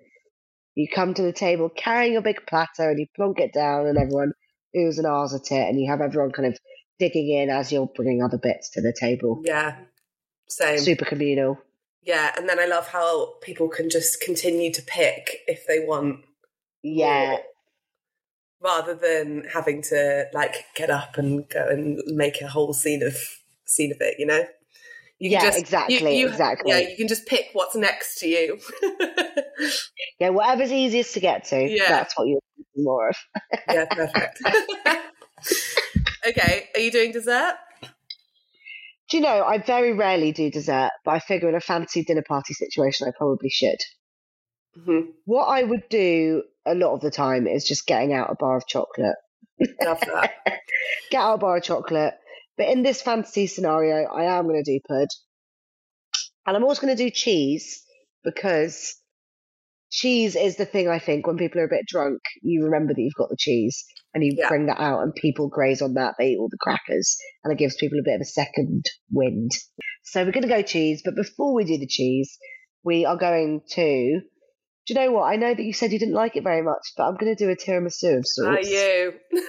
you 0.76 0.88
come 0.94 1.14
to 1.14 1.22
the 1.24 1.34
table 1.34 1.70
carrying 1.76 2.16
a 2.18 2.22
big 2.22 2.46
platter 2.48 2.90
and 2.90 3.00
you 3.00 3.08
plonk 3.16 3.40
it 3.40 3.52
down 3.54 3.88
and 3.88 3.98
everyone 3.98 4.34
oohs 4.76 4.98
and 4.98 5.08
ahs 5.08 5.34
at 5.34 5.52
it 5.52 5.70
and 5.70 5.80
you 5.80 5.90
have 5.90 6.02
everyone 6.02 6.32
kind 6.32 6.48
of 6.48 6.58
digging 7.00 7.30
in 7.30 7.50
as 7.50 7.72
you're 7.72 7.90
bringing 7.96 8.22
other 8.22 8.38
bits 8.38 8.70
to 8.72 8.82
the 8.82 8.96
table. 9.00 9.42
Yeah. 9.44 9.78
Same. 10.48 10.80
Super 10.80 11.06
communal. 11.06 11.58
Yeah, 12.02 12.32
and 12.38 12.48
then 12.48 12.60
I 12.60 12.66
love 12.66 12.88
how 12.88 13.34
people 13.42 13.68
can 13.68 13.90
just 13.90 14.22
continue 14.22 14.72
to 14.74 14.82
pick 14.82 15.40
if 15.48 15.68
they 15.68 15.80
want. 15.80 16.26
Yeah. 16.82 17.38
Rather 18.62 18.96
than 18.96 19.46
having 19.54 19.82
to 19.84 20.26
like 20.34 20.56
get 20.76 20.90
up 20.90 21.18
and 21.18 21.48
go 21.50 21.68
and 21.68 22.00
make 22.08 22.42
a 22.42 22.48
whole 22.48 22.74
scene 22.74 23.04
of 23.04 23.18
scene 23.66 23.92
of 23.92 23.98
it, 24.02 24.16
you 24.18 24.26
know. 24.26 24.44
You 25.20 25.32
yeah, 25.32 25.42
just, 25.42 25.60
exactly, 25.60 25.98
you, 25.98 26.22
you, 26.22 26.28
exactly. 26.30 26.72
Yeah, 26.72 26.80
you 26.80 26.96
can 26.96 27.10
just 27.10 27.28
pick 27.28 27.50
what's 27.52 27.76
next 27.76 28.20
to 28.20 28.28
you. 28.28 28.58
yeah, 30.20 30.30
whatever's 30.30 30.72
easiest 30.72 31.14
to 31.16 31.20
get 31.20 31.44
to. 31.46 31.62
Yeah. 31.62 31.90
That's 31.90 32.18
what 32.18 32.28
you're 32.28 32.40
more 32.76 33.10
of. 33.10 33.16
yeah, 33.70 33.86
perfect. 33.86 34.40
okay, 36.28 36.68
are 36.76 36.82
you 36.82 36.92
doing 36.92 37.12
dessert? 37.12 37.56
Do 39.10 39.18
you 39.18 39.24
know, 39.24 39.44
I 39.44 39.58
very 39.58 39.94
rarely 39.94 40.32
do 40.32 40.52
dessert, 40.52 40.92
but 41.04 41.12
I 41.12 41.20
figure 41.20 41.50
in 41.50 41.56
a 41.56 41.62
fancy 41.62 42.04
dinner 42.04 42.24
party 42.28 42.54
situation, 42.54 43.08
I 43.08 43.12
probably 43.18 43.50
should. 43.50 43.80
Mm-hmm. 44.78 45.10
What 45.26 45.46
I 45.46 45.64
would 45.64 45.90
do 45.90 46.44
a 46.66 46.76
lot 46.76 46.94
of 46.94 47.02
the 47.02 47.10
time 47.10 47.48
is 47.48 47.66
just 47.66 47.88
getting 47.88 48.14
out 48.14 48.30
a 48.30 48.36
bar 48.36 48.58
of 48.58 48.68
chocolate. 48.68 49.16
Love 49.84 50.00
that. 50.02 50.32
Get 51.12 51.22
out 51.22 51.36
a 51.36 51.38
bar 51.38 51.58
of 51.58 51.64
chocolate. 51.64 52.14
But 52.58 52.68
in 52.68 52.84
this 52.84 53.02
fantasy 53.02 53.48
scenario, 53.48 54.06
I 54.06 54.38
am 54.38 54.48
going 54.48 54.64
to 54.64 54.72
do 54.72 54.80
pud. 54.88 55.08
And 56.46 56.56
I'm 56.56 56.64
also 56.64 56.82
going 56.82 56.96
to 56.96 57.04
do 57.04 57.10
cheese 57.10 57.84
because 58.24 58.96
cheese 59.92 60.36
is 60.36 60.58
the 60.58 60.66
thing 60.66 60.88
I 60.88 61.00
think 61.00 61.26
when 61.26 61.38
people 61.38 61.62
are 61.62 61.66
a 61.66 61.70
bit 61.70 61.86
drunk, 61.88 62.20
you 62.42 62.66
remember 62.66 62.94
that 62.94 63.02
you've 63.02 63.14
got 63.14 63.30
the 63.30 63.38
cheese 63.38 63.86
and 64.14 64.24
you 64.24 64.36
yeah. 64.38 64.48
bring 64.48 64.68
that 64.68 64.80
out 64.80 65.02
and 65.02 65.14
people 65.14 65.50
graze 65.50 65.82
on 65.82 65.96
that. 65.96 66.16
They 66.18 66.30
eat 66.30 66.38
all 66.38 66.50
the 66.50 66.58
crackers 66.60 67.18
and 67.44 67.52
it 67.52 67.60
gives 67.60 67.76
people 67.76 68.00
a 68.00 68.04
bit 68.04 68.16
of 68.16 68.22
a 68.22 68.26
second 68.26 68.86
wind. 69.12 69.52
So 70.04 70.24
we're 70.24 70.32
going 70.32 70.44
to 70.44 70.50
go 70.50 70.62
cheese. 70.62 71.02
But 71.04 71.16
before 71.16 71.54
we 71.54 71.66
do 71.66 71.78
the 71.78 71.88
cheese, 71.88 72.38
we 72.84 73.06
are 73.06 73.18
going 73.18 73.62
to 73.72 74.22
do 74.90 74.96
you 74.96 75.00
know 75.02 75.12
what? 75.12 75.26
I 75.26 75.36
know 75.36 75.54
that 75.54 75.64
you 75.64 75.72
said 75.72 75.92
you 75.92 76.00
didn't 76.00 76.16
like 76.16 76.36
it 76.36 76.44
very 76.44 76.64
much, 76.64 76.82
but 76.98 77.04
I'm 77.04 77.16
going 77.16 77.36
to 77.36 77.46
do 77.46 77.52
a 77.52 77.56
tiramisu 77.56 78.18
of 78.18 78.26
sorts. 78.26 78.68
Are 78.68 78.72
you? 78.72 79.14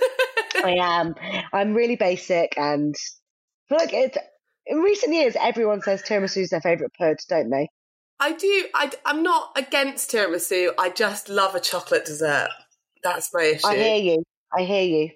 I 0.63 0.77
am. 0.79 1.15
I'm 1.51 1.73
really 1.73 1.97
basic, 1.97 2.59
and 2.59 2.95
look, 3.71 3.91
it's 3.91 4.19
in 4.67 4.81
recent 4.81 5.15
years 5.15 5.37
everyone 5.41 5.81
says 5.81 6.03
tiramisu 6.03 6.43
is 6.43 6.51
their 6.51 6.61
favourite 6.61 6.93
pud, 6.99 7.17
don't 7.31 7.49
they? 7.49 7.69
I 8.21 8.33
do. 8.33 8.67
I, 8.75 8.93
I'm 9.07 9.23
not 9.23 9.53
against 9.57 10.11
tiramisu. 10.11 10.73
I 10.79 10.91
just 10.91 11.29
love 11.29 11.55
a 11.55 11.61
chocolate 11.61 12.05
dessert. 12.05 12.51
That's 13.03 13.33
my 13.33 13.45
issue. 13.45 13.67
I 13.67 13.77
hear 13.77 13.97
you. 13.97 14.23
I 14.57 14.63
hear 14.63 14.83
you. 14.83 15.11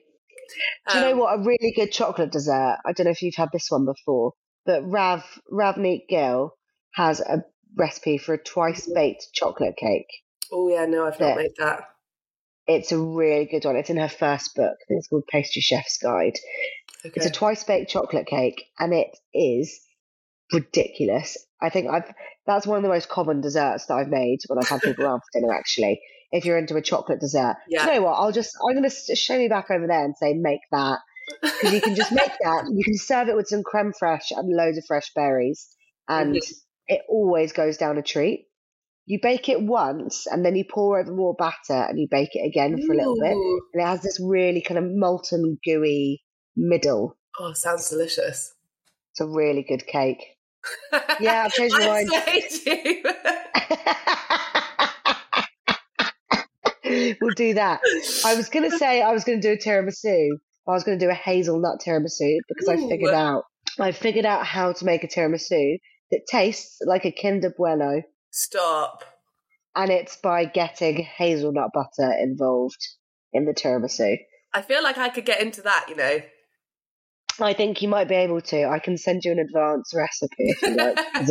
Do 0.90 0.98
you 0.98 1.05
know 1.05 1.12
um, 1.12 1.18
what? 1.18 1.38
A 1.38 1.42
really 1.42 1.72
good 1.76 1.92
chocolate 1.92 2.32
dessert. 2.32 2.78
I 2.84 2.92
don't 2.92 3.05
know 3.05 3.11
if 3.11 3.22
you've 3.22 3.34
had 3.34 3.50
this 3.52 3.66
one 3.68 3.84
before, 3.84 4.32
but 4.64 4.82
Rav 4.84 5.22
Ravneet 5.52 6.09
Gill 6.09 6.55
has 6.94 7.20
a 7.20 7.44
recipe 7.76 8.18
for 8.18 8.34
a 8.34 8.42
twice 8.42 8.90
baked 8.92 9.26
chocolate 9.34 9.76
cake. 9.76 10.07
Oh 10.52 10.68
yeah, 10.68 10.86
no, 10.86 11.07
I've 11.07 11.20
not 11.20 11.36
made 11.36 11.52
that. 11.59 11.88
It's 12.66 12.92
a 12.92 12.98
really 12.98 13.44
good 13.44 13.64
one. 13.64 13.76
It's 13.76 13.90
in 13.90 13.98
her 13.98 14.09
first 14.09 14.55
book. 14.55 14.76
It's 14.88 15.09
called 15.09 15.26
Pastry 15.30 15.61
Chef's 15.61 15.98
Guide. 15.98 16.38
Okay. 17.05 17.12
It's 17.16 17.26
a 17.26 17.30
twice 17.30 17.64
baked 17.64 17.90
chocolate 17.90 18.26
cake, 18.26 18.64
and 18.78 18.94
it 18.94 19.09
is 19.34 19.80
ridiculous. 20.52 21.36
I 21.64 21.70
think 21.70 21.88
I've 21.90 22.12
that's 22.46 22.66
one 22.66 22.76
of 22.76 22.82
the 22.82 22.88
most 22.88 23.08
common 23.08 23.40
desserts 23.40 23.86
that 23.86 23.94
I've 23.94 24.08
made 24.08 24.38
when 24.48 24.58
I've 24.58 24.68
had 24.68 24.82
people 24.82 25.04
around 25.04 25.20
for 25.20 25.40
dinner. 25.40 25.52
Actually, 25.52 26.00
if 26.30 26.44
you're 26.44 26.58
into 26.58 26.76
a 26.76 26.82
chocolate 26.82 27.20
dessert, 27.20 27.56
yeah. 27.68 27.86
you 27.86 27.92
know 27.94 28.02
what? 28.02 28.12
I'll 28.12 28.32
just 28.32 28.56
I'm 28.62 28.76
going 28.76 28.88
to 28.88 29.16
show 29.16 29.38
me 29.38 29.48
back 29.48 29.70
over 29.70 29.86
there 29.86 30.04
and 30.04 30.14
say 30.16 30.34
make 30.34 30.60
that 30.72 30.98
because 31.42 31.72
you 31.72 31.80
can 31.80 31.94
just 31.94 32.12
make 32.12 32.32
that. 32.42 32.64
You 32.72 32.84
can 32.84 32.96
serve 32.96 33.28
it 33.28 33.36
with 33.36 33.48
some 33.48 33.62
creme 33.62 33.92
fraiche 34.00 34.30
and 34.30 34.54
loads 34.54 34.78
of 34.78 34.84
fresh 34.86 35.12
berries, 35.14 35.68
and 36.08 36.34
mm-hmm 36.34 36.52
it 36.86 37.02
always 37.08 37.52
goes 37.52 37.76
down 37.76 37.98
a 37.98 38.02
treat. 38.02 38.46
You 39.06 39.18
bake 39.22 39.48
it 39.48 39.60
once 39.60 40.26
and 40.26 40.44
then 40.44 40.56
you 40.56 40.64
pour 40.64 40.98
over 40.98 41.12
more 41.12 41.34
batter 41.34 41.82
and 41.88 41.98
you 41.98 42.08
bake 42.10 42.30
it 42.32 42.46
again 42.46 42.80
for 42.86 42.94
a 42.94 42.96
little 42.96 43.16
bit. 43.20 43.32
And 43.32 43.82
it 43.82 43.86
has 43.86 44.00
this 44.00 44.18
really 44.20 44.62
kind 44.62 44.78
of 44.78 44.84
molten, 44.86 45.58
gooey 45.64 46.22
middle. 46.56 47.16
Oh, 47.38 47.52
sounds 47.52 47.90
delicious. 47.90 48.54
It's 49.12 49.20
a 49.20 49.26
really 49.26 49.64
good 49.68 49.86
cake. 49.86 50.24
Yeah, 51.20 51.44
I'll 51.44 51.50
change 51.50 51.72
my 51.72 51.86
mind. 51.86 52.08
we'll 57.20 57.34
do 57.34 57.54
that. 57.54 57.80
I 58.24 58.34
was 58.34 58.48
going 58.48 58.70
to 58.70 58.78
say 58.78 59.02
I 59.02 59.12
was 59.12 59.24
going 59.24 59.40
to 59.40 59.48
do 59.48 59.52
a 59.52 59.56
tiramisu. 59.56 60.30
I 60.66 60.70
was 60.72 60.84
going 60.84 60.98
to 60.98 61.04
do 61.04 61.10
a 61.10 61.14
hazelnut 61.14 61.80
tiramisu 61.84 62.38
because 62.48 62.68
Ooh. 62.68 62.72
I 62.72 62.88
figured 62.88 63.14
out 63.14 63.44
I 63.78 63.92
figured 63.92 64.26
out 64.26 64.46
how 64.46 64.72
to 64.72 64.84
make 64.84 65.04
a 65.04 65.08
tiramisu 65.08 65.78
that 66.10 66.26
tastes 66.28 66.78
like 66.86 67.04
a 67.04 67.12
Kinder 67.12 67.52
Bueno. 67.56 68.02
Stop. 68.30 69.04
And 69.76 69.90
it's 69.90 70.16
by 70.16 70.44
getting 70.44 71.02
hazelnut 71.02 71.70
butter 71.74 72.12
involved 72.20 72.86
in 73.32 73.44
the 73.44 73.54
tiramisu. 73.54 74.18
I 74.52 74.62
feel 74.62 74.82
like 74.82 74.98
I 74.98 75.08
could 75.08 75.24
get 75.24 75.40
into 75.40 75.62
that, 75.62 75.86
you 75.88 75.96
know. 75.96 76.20
I 77.41 77.53
think 77.53 77.82
you 77.82 77.89
might 77.89 78.09
be 78.09 78.14
able 78.14 78.41
to. 78.41 78.68
I 78.68 78.78
can 78.78 78.97
send 78.97 79.24
you 79.24 79.32
an 79.32 79.39
advance 79.39 79.93
recipe 79.95 80.35
if 80.39 80.62
you 80.62 80.76
like. 80.76 80.97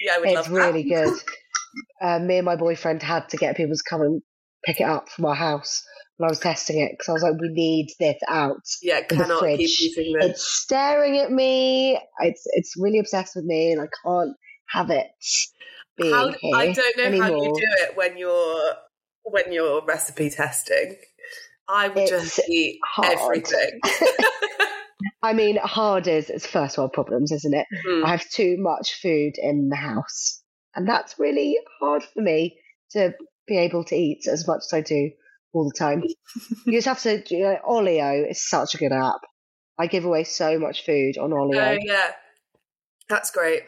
yeah, 0.00 0.14
I 0.14 0.18
would 0.18 0.28
It's 0.28 0.48
really 0.48 0.84
good. 0.84 1.14
Uh, 2.00 2.18
me 2.18 2.38
and 2.38 2.46
my 2.46 2.56
boyfriend 2.56 3.02
had 3.02 3.28
to 3.30 3.36
get 3.36 3.56
people 3.56 3.74
to 3.74 3.82
come 3.88 4.00
and 4.00 4.22
pick 4.64 4.80
it 4.80 4.84
up 4.84 5.08
from 5.08 5.26
our 5.26 5.34
house 5.34 5.82
when 6.16 6.28
I 6.28 6.30
was 6.30 6.40
testing 6.40 6.80
it 6.80 6.92
because 6.92 7.08
I 7.08 7.12
was 7.12 7.22
like, 7.22 7.40
we 7.40 7.48
need 7.48 7.88
this 7.98 8.18
out. 8.28 8.62
Yeah, 8.82 9.02
cannot 9.02 9.42
keep 9.42 9.60
using 9.80 10.14
this. 10.18 10.30
It's 10.30 10.44
staring 10.44 11.18
at 11.18 11.30
me. 11.30 12.00
It's 12.20 12.42
it's 12.46 12.74
really 12.76 12.98
obsessed 12.98 13.36
with 13.36 13.44
me, 13.44 13.72
and 13.72 13.80
I 13.80 13.88
can't 14.04 14.36
have 14.70 14.90
it 14.90 15.06
being 15.96 16.14
how, 16.14 16.28
here 16.40 16.56
I 16.56 16.72
don't 16.72 16.96
know 16.96 17.04
anymore. 17.04 17.26
how 17.26 17.42
you 17.42 17.52
do 17.54 17.84
it 17.84 17.96
when 17.96 18.18
you're 18.18 18.72
when 19.22 19.52
you're 19.52 19.84
recipe 19.84 20.30
testing. 20.30 20.96
I 21.68 21.88
would 21.88 21.98
it's 21.98 22.10
just 22.10 22.48
eat 22.48 22.78
hard. 22.84 23.18
everything. 23.18 23.80
I 25.22 25.32
mean, 25.32 25.56
hard 25.56 26.06
is 26.06 26.30
it's 26.30 26.46
first 26.46 26.78
world 26.78 26.92
problems, 26.92 27.32
isn't 27.32 27.54
it? 27.54 27.66
Mm. 27.86 28.04
I 28.04 28.10
have 28.10 28.28
too 28.28 28.56
much 28.58 29.00
food 29.00 29.34
in 29.36 29.68
the 29.68 29.76
house, 29.76 30.42
and 30.74 30.88
that's 30.88 31.18
really 31.18 31.56
hard 31.80 32.02
for 32.02 32.20
me 32.20 32.58
to 32.92 33.14
be 33.46 33.58
able 33.58 33.84
to 33.84 33.96
eat 33.96 34.26
as 34.26 34.46
much 34.46 34.62
as 34.66 34.72
I 34.72 34.80
do 34.80 35.10
all 35.52 35.68
the 35.68 35.78
time. 35.78 36.02
you 36.66 36.72
just 36.72 36.86
have 36.86 37.02
to. 37.02 37.22
You 37.34 37.44
know, 37.44 37.58
Olio 37.64 38.24
is 38.28 38.48
such 38.48 38.74
a 38.74 38.78
good 38.78 38.92
app. 38.92 39.20
I 39.78 39.86
give 39.86 40.04
away 40.04 40.24
so 40.24 40.58
much 40.58 40.84
food 40.84 41.18
on 41.18 41.32
Olio. 41.32 41.60
Oh 41.60 41.78
yeah, 41.80 42.12
that's 43.08 43.30
great. 43.30 43.62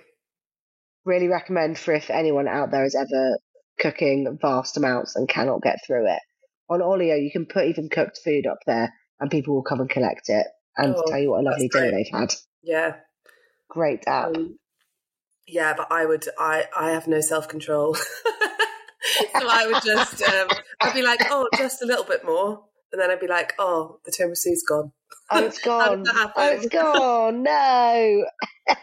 Really 1.04 1.28
recommend 1.28 1.78
for 1.78 1.94
if 1.94 2.10
anyone 2.10 2.48
out 2.48 2.70
there 2.70 2.84
is 2.84 2.94
ever 2.94 3.38
cooking 3.78 4.38
vast 4.40 4.76
amounts 4.76 5.16
and 5.16 5.28
cannot 5.28 5.62
get 5.62 5.78
through 5.86 6.06
it. 6.06 6.20
On 6.68 6.82
Olio, 6.82 7.14
you 7.14 7.30
can 7.30 7.46
put 7.46 7.66
even 7.66 7.88
cooked 7.88 8.18
food 8.24 8.46
up 8.46 8.58
there, 8.66 8.92
and 9.20 9.30
people 9.30 9.54
will 9.54 9.62
come 9.62 9.80
and 9.80 9.88
collect 9.88 10.28
it 10.28 10.46
and 10.76 10.94
oh, 10.96 11.02
tell 11.06 11.18
you 11.18 11.30
what 11.30 11.40
a 11.40 11.48
lovely 11.50 11.68
day 11.68 11.90
they've 11.90 12.18
had. 12.20 12.34
Yeah, 12.62 12.96
great 13.68 14.04
app. 14.06 14.36
Um, 14.36 14.58
yeah, 15.46 15.74
but 15.76 15.88
I 15.90 16.06
would. 16.06 16.26
I 16.38 16.64
I 16.76 16.90
have 16.90 17.08
no 17.08 17.20
self 17.20 17.48
control. 17.48 17.96
so 19.32 19.48
I 19.48 19.66
would 19.66 19.82
just, 19.82 20.22
um, 20.22 20.48
I'd 20.80 20.94
be 20.94 21.02
like, 21.02 21.20
oh, 21.30 21.48
just 21.56 21.82
a 21.82 21.86
little 21.86 22.04
bit 22.04 22.24
more. 22.24 22.64
And 22.92 23.00
then 23.00 23.10
I'd 23.10 23.20
be 23.20 23.28
like, 23.28 23.54
oh, 23.58 23.98
the 24.04 24.10
tiramisu's 24.10 24.64
gone. 24.68 24.92
Oh, 25.30 25.44
it's 25.44 25.58
gone. 25.64 26.04
oh, 26.08 26.32
it's 26.36 26.68
gone. 26.68 27.42
No. 27.42 28.24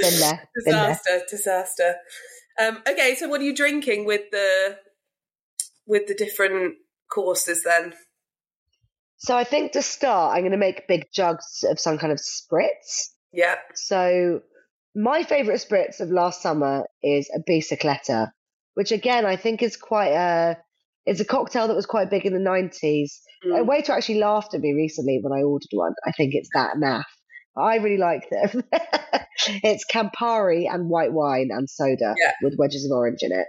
Been 0.00 0.20
there. 0.20 0.48
Disaster, 0.54 1.02
there. 1.08 1.22
disaster. 1.30 1.94
Um, 2.60 2.82
okay, 2.88 3.14
so 3.14 3.28
what 3.28 3.40
are 3.40 3.44
you 3.44 3.54
drinking 3.54 4.04
with 4.04 4.30
the 4.30 4.78
with 5.86 6.06
the 6.06 6.14
different 6.14 6.74
courses 7.10 7.62
then? 7.64 7.94
So 9.24 9.34
I 9.34 9.44
think 9.44 9.72
to 9.72 9.80
start, 9.80 10.36
I'm 10.36 10.42
going 10.42 10.52
to 10.52 10.58
make 10.58 10.86
big 10.86 11.06
jugs 11.10 11.64
of 11.66 11.80
some 11.80 11.96
kind 11.96 12.12
of 12.12 12.18
spritz. 12.18 13.08
Yeah. 13.32 13.56
So 13.74 14.42
my 14.94 15.22
favourite 15.22 15.60
spritz 15.60 16.00
of 16.00 16.10
last 16.10 16.42
summer 16.42 16.84
is 17.02 17.30
a 17.34 17.40
bicicleta, 17.50 18.30
which 18.74 18.92
again 18.92 19.24
I 19.24 19.36
think 19.36 19.62
is 19.62 19.78
quite 19.78 20.12
a 20.12 20.58
it's 21.06 21.20
a 21.20 21.24
cocktail 21.24 21.68
that 21.68 21.76
was 21.76 21.86
quite 21.86 22.10
big 22.10 22.26
in 22.26 22.34
the 22.34 22.38
nineties. 22.38 23.22
Mm. 23.46 23.60
A 23.60 23.64
waiter 23.64 23.92
actually 23.92 24.18
laughed 24.18 24.52
at 24.52 24.60
me 24.60 24.74
recently 24.74 25.20
when 25.22 25.32
I 25.32 25.42
ordered 25.42 25.68
one. 25.72 25.94
I 26.06 26.12
think 26.12 26.34
it's 26.34 26.50
that 26.54 26.76
naff. 26.76 27.04
I 27.56 27.76
really 27.76 27.96
like 27.96 28.28
them. 28.28 28.62
it's 29.62 29.86
Campari 29.90 30.66
and 30.70 30.90
white 30.90 31.12
wine 31.12 31.48
and 31.50 31.70
soda 31.70 32.14
yeah. 32.20 32.32
with 32.42 32.56
wedges 32.58 32.84
of 32.84 32.94
orange 32.94 33.20
in 33.22 33.32
it. 33.32 33.46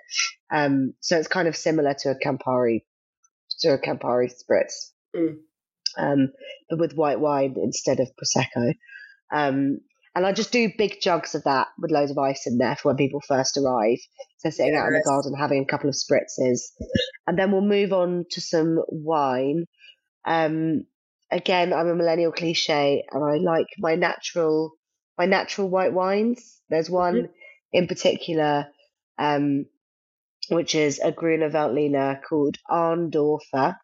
Um, 0.54 0.94
so 1.02 1.18
it's 1.18 1.28
kind 1.28 1.50
of 1.50 1.56
similar 1.58 1.96
to 2.00 2.12
a 2.12 2.16
Campari 2.16 2.84
to 3.60 3.74
a 3.74 3.78
Campari 3.78 4.32
spritz, 4.32 4.92
mm. 5.16 5.38
Um, 5.98 6.30
but 6.70 6.80
with 6.80 6.94
white 6.94 7.20
wine 7.20 7.56
instead 7.58 8.00
of 8.00 8.10
prosecco. 8.16 8.74
Um, 9.34 9.80
and 10.16 10.26
I 10.26 10.32
just 10.32 10.54
do 10.54 10.72
big 10.78 11.02
jugs 11.02 11.36
of 11.36 11.44
that 11.44 11.68
with 11.78 11.92
loads 11.92 12.10
of 12.10 12.18
ice 12.18 12.48
in 12.48 12.58
there 12.58 12.78
for 12.78 12.90
when 12.90 12.98
people 12.98 13.22
first 13.28 13.58
arrive. 13.58 13.98
So 14.38 14.50
sitting 14.50 14.74
yes. 14.74 14.82
out 14.82 14.88
in 14.88 14.94
the 14.94 15.04
garden 15.06 15.34
having 15.38 15.64
a 15.64 15.66
couple 15.66 15.90
of 15.90 15.96
spritzes. 15.96 16.60
And 17.28 17.38
then 17.38 17.52
we'll 17.52 17.62
move 17.62 17.92
on 17.92 18.26
to 18.32 18.40
some 18.40 18.80
wine. 18.88 19.66
Um, 20.26 20.86
again, 21.32 21.74
I'm 21.74 21.90
a 21.90 21.96
millennial 21.96 22.32
cliche, 22.32 23.04
and 23.12 23.24
I 23.24 23.38
like 23.38 23.68
my 23.78 23.96
natural 23.96 24.72
my 25.18 25.26
natural 25.26 25.70
white 25.70 25.94
wines. 25.94 26.62
There's 26.70 26.90
one 26.90 27.16
mm-hmm. 27.16 27.32
in 27.74 27.88
particular, 27.88 28.68
um, 29.18 29.66
which 30.50 30.76
is 30.76 31.00
a 31.00 31.12
Gruner 31.12 31.50
Veltliner 31.50 32.22
called 32.22 32.58
Arndorfer, 32.70 33.76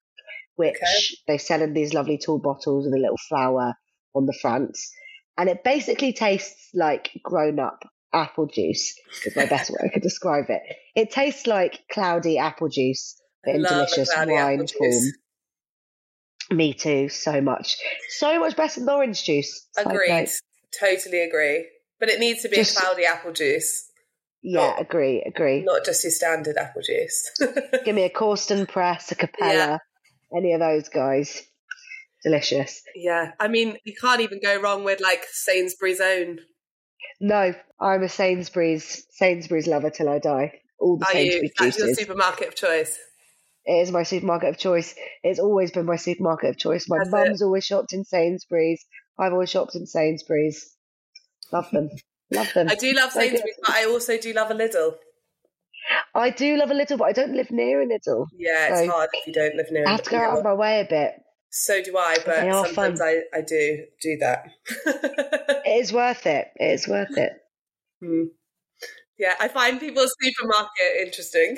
which 0.55 0.75
okay. 0.75 1.17
they 1.27 1.37
sell 1.37 1.61
in 1.61 1.73
these 1.73 1.93
lovely 1.93 2.17
tall 2.17 2.39
bottles 2.39 2.85
with 2.85 2.93
a 2.93 3.01
little 3.01 3.17
flower 3.29 3.73
on 4.13 4.25
the 4.25 4.37
front. 4.41 4.77
And 5.37 5.49
it 5.49 5.63
basically 5.63 6.13
tastes 6.13 6.69
like 6.73 7.11
grown 7.23 7.59
up 7.59 7.83
apple 8.13 8.47
juice, 8.47 8.93
is 9.25 9.35
my 9.35 9.45
best 9.45 9.69
way 9.69 9.77
I 9.83 9.87
could 9.87 10.03
describe 10.03 10.45
it. 10.49 10.61
It 10.95 11.11
tastes 11.11 11.47
like 11.47 11.79
cloudy 11.91 12.37
apple 12.37 12.69
juice 12.69 13.21
but 13.43 13.55
in 13.55 13.63
delicious 13.63 14.09
wine 14.15 14.67
form. 14.67 15.03
Me 16.51 16.73
too, 16.73 17.09
so 17.09 17.39
much. 17.41 17.77
So 18.09 18.39
much 18.39 18.57
better 18.57 18.81
than 18.81 18.89
orange 18.89 19.23
juice. 19.23 19.67
Agreed. 19.77 20.29
Totally 20.77 21.21
agree. 21.21 21.67
But 21.99 22.09
it 22.09 22.19
needs 22.19 22.41
to 22.41 22.49
be 22.49 22.57
just, 22.57 22.77
cloudy 22.77 23.05
apple 23.05 23.31
juice. 23.31 23.89
Yeah, 24.41 24.61
not, 24.61 24.81
agree, 24.81 25.21
agree. 25.21 25.63
Not 25.63 25.85
just 25.85 26.03
your 26.03 26.11
standard 26.11 26.57
apple 26.57 26.81
juice. 26.81 27.31
Give 27.85 27.95
me 27.95 28.03
a 28.03 28.09
Cawston 28.09 28.67
Press, 28.67 29.11
a 29.11 29.15
Copella. 29.15 29.79
Any 30.35 30.53
of 30.53 30.59
those 30.59 30.89
guys. 30.89 31.41
Delicious. 32.23 32.83
Yeah. 32.95 33.31
I 33.39 33.47
mean, 33.47 33.77
you 33.83 33.93
can't 33.99 34.21
even 34.21 34.39
go 34.43 34.61
wrong 34.61 34.83
with 34.83 35.01
like 35.01 35.23
Sainsbury's 35.31 35.99
own. 35.99 36.39
No, 37.19 37.53
I'm 37.79 38.03
a 38.03 38.09
Sainsbury's 38.09 39.05
Sainsbury's 39.11 39.67
lover 39.67 39.89
till 39.89 40.09
I 40.09 40.19
die. 40.19 40.53
All 40.79 40.97
the 40.97 41.05
Are 41.05 41.11
Sainsbury's 41.11 41.51
you? 41.59 41.65
That's 41.65 41.79
your 41.79 41.93
supermarket 41.93 42.49
of 42.49 42.55
choice. 42.55 42.99
It 43.65 43.73
is 43.73 43.91
my 43.91 44.03
supermarket 44.03 44.49
of 44.49 44.57
choice. 44.57 44.95
It's 45.23 45.39
always 45.39 45.71
been 45.71 45.85
my 45.85 45.95
supermarket 45.95 46.51
of 46.51 46.57
choice. 46.57 46.89
My 46.89 47.03
mum's 47.05 47.41
always 47.41 47.65
shopped 47.65 47.93
in 47.93 48.03
Sainsbury's. 48.03 48.83
I've 49.19 49.33
always 49.33 49.49
shopped 49.49 49.75
in 49.75 49.85
Sainsbury's. 49.85 50.75
Love 51.51 51.69
them. 51.71 51.89
Love 52.31 52.51
them. 52.53 52.69
I 52.69 52.75
do 52.75 52.93
love 52.93 53.11
Sainsbury's, 53.11 53.57
but 53.63 53.75
I 53.75 53.85
also 53.85 54.17
do 54.17 54.33
love 54.33 54.49
a 54.49 54.55
Lidl. 54.55 54.93
I 56.13 56.29
do 56.29 56.57
love 56.57 56.71
a 56.71 56.73
Lidl, 56.73 56.97
but 56.97 57.05
I 57.05 57.11
don't 57.11 57.33
live 57.33 57.51
near 57.51 57.81
a 57.81 57.85
Lidl. 57.85 58.27
Yeah, 58.37 58.69
it's 58.69 58.79
so 58.79 58.91
hard 58.91 59.09
if 59.13 59.27
you 59.27 59.33
don't 59.33 59.55
live 59.55 59.67
near. 59.71 59.87
I 59.87 59.91
have 59.91 60.03
to 60.03 60.09
go 60.09 60.17
out 60.17 60.37
of 60.37 60.43
my 60.43 60.53
way 60.53 60.81
a 60.81 60.85
bit. 60.85 61.13
So 61.51 61.83
do 61.83 61.97
I, 61.97 62.17
but 62.25 62.65
sometimes 62.65 63.01
I, 63.01 63.23
I 63.33 63.41
do 63.41 63.83
do 64.01 64.17
that. 64.21 64.45
it 65.65 65.81
is 65.81 65.91
worth 65.91 66.25
it. 66.25 66.47
It 66.55 66.73
is 66.73 66.87
worth 66.87 67.17
it. 67.17 67.33
Hmm. 68.01 68.23
Yeah, 69.17 69.35
I 69.39 69.49
find 69.49 69.79
people's 69.79 70.15
supermarket 70.21 71.05
interesting. 71.05 71.57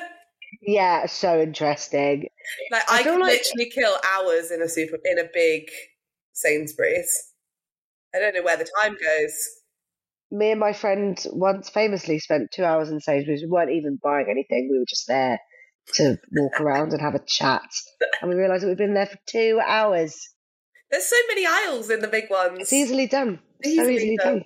yeah, 0.62 1.06
so 1.06 1.40
interesting. 1.40 2.28
Like 2.70 2.88
I, 2.88 3.00
I 3.00 3.02
could 3.02 3.18
like... 3.18 3.40
literally 3.40 3.70
kill 3.70 3.96
hours 4.14 4.52
in 4.52 4.62
a 4.62 4.68
super 4.68 4.98
in 5.04 5.18
a 5.18 5.28
big 5.32 5.68
Sainsbury's. 6.32 7.32
I 8.14 8.20
don't 8.20 8.34
know 8.34 8.42
where 8.42 8.56
the 8.56 8.68
time 8.82 8.92
goes. 8.92 9.34
Me 10.34 10.50
and 10.50 10.58
my 10.58 10.72
friend 10.72 11.16
once 11.32 11.68
famously 11.68 12.18
spent 12.18 12.50
two 12.52 12.64
hours 12.64 12.90
in 12.90 12.98
Sainsbury's. 12.98 13.42
We 13.42 13.48
weren't 13.48 13.70
even 13.70 13.98
buying 14.02 14.26
anything. 14.28 14.68
We 14.70 14.78
were 14.78 14.84
just 14.88 15.06
there 15.06 15.38
to 15.94 16.18
walk 16.32 16.60
around 16.60 16.92
and 16.92 17.00
have 17.00 17.14
a 17.14 17.24
chat. 17.24 17.62
And 18.20 18.30
we 18.30 18.36
realised 18.36 18.64
that 18.64 18.68
we'd 18.68 18.78
been 18.78 18.94
there 18.94 19.06
for 19.06 19.18
two 19.26 19.60
hours. 19.64 20.16
There's 20.90 21.06
so 21.06 21.16
many 21.28 21.46
aisles 21.46 21.88
in 21.88 22.00
the 22.00 22.08
big 22.08 22.30
ones. 22.30 22.58
It's 22.60 22.72
easily 22.72 23.06
done. 23.06 23.38
Easily 23.64 23.84
so 23.84 23.90
easily 23.90 24.16
done. 24.16 24.32
done. 24.34 24.42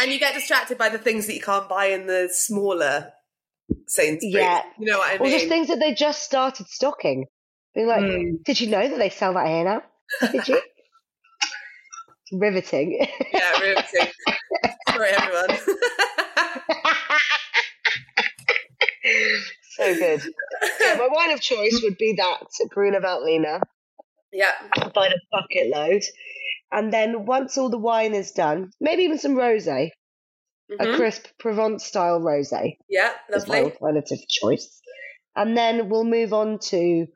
And 0.00 0.12
you 0.12 0.18
get 0.18 0.34
distracted 0.34 0.78
by 0.78 0.88
the 0.88 0.98
things 0.98 1.26
that 1.26 1.34
you 1.34 1.40
can't 1.40 1.68
buy 1.68 1.86
in 1.86 2.06
the 2.06 2.28
smaller 2.32 3.12
Sainsbury's. 3.86 4.34
Yeah. 4.34 4.62
You 4.78 4.86
know 4.86 4.98
what 4.98 5.08
I 5.10 5.12
mean? 5.22 5.28
Or 5.28 5.30
just 5.30 5.48
things 5.48 5.68
that 5.68 5.78
they 5.78 5.94
just 5.94 6.22
started 6.22 6.66
stocking. 6.66 7.26
Being 7.74 7.86
like, 7.86 8.02
mm. 8.02 8.42
did 8.44 8.60
you 8.60 8.68
know 8.68 8.88
that 8.88 8.98
they 8.98 9.10
sell 9.10 9.34
that 9.34 9.46
here 9.46 9.64
now? 9.64 9.82
Did 10.32 10.48
you? 10.48 10.60
riveting. 12.32 13.06
Yeah, 13.32 13.60
riveting. 13.60 14.12
Sorry, 14.88 15.10
everyone. 15.10 15.50
so 19.76 19.94
good. 19.94 20.22
Yeah, 20.80 20.94
my 20.96 21.08
wine 21.10 21.30
of 21.30 21.40
choice 21.40 21.80
would 21.82 21.96
be 21.98 22.14
that 22.18 22.46
Gruner 22.70 23.00
Veltliner. 23.00 23.60
Yeah. 24.32 24.52
By 24.94 25.08
the 25.08 25.20
bucket 25.30 25.68
load. 25.74 26.02
And 26.72 26.92
then 26.92 27.26
once 27.26 27.58
all 27.58 27.68
the 27.68 27.78
wine 27.78 28.14
is 28.14 28.30
done, 28.32 28.70
maybe 28.80 29.02
even 29.02 29.18
some 29.18 29.34
rosé, 29.34 29.90
mm-hmm. 30.70 30.80
a 30.80 30.96
crisp 30.96 31.26
Provence 31.38 31.84
style 31.84 32.20
rosé. 32.20 32.76
Yeah, 32.88 33.12
lovely. 33.30 33.62
my 33.62 33.64
alternative 33.64 34.20
choice. 34.28 34.80
And 35.34 35.56
then 35.56 35.88
we'll 35.88 36.04
move 36.04 36.32
on 36.32 36.58
to 36.70 37.06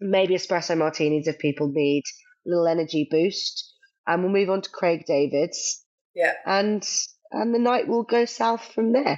maybe 0.00 0.34
espresso 0.34 0.76
martinis 0.76 1.26
if 1.26 1.38
people 1.38 1.68
need 1.72 2.04
a 2.46 2.50
little 2.50 2.68
energy 2.68 3.08
boost. 3.10 3.74
And 4.06 4.22
we'll 4.22 4.32
move 4.32 4.50
on 4.50 4.62
to 4.62 4.70
Craig 4.70 5.04
David's. 5.06 5.84
Yeah. 6.18 6.32
And 6.44 6.84
and 7.30 7.54
the 7.54 7.60
night 7.60 7.86
will 7.86 8.02
go 8.02 8.24
south 8.24 8.72
from 8.74 8.92
there. 8.92 9.16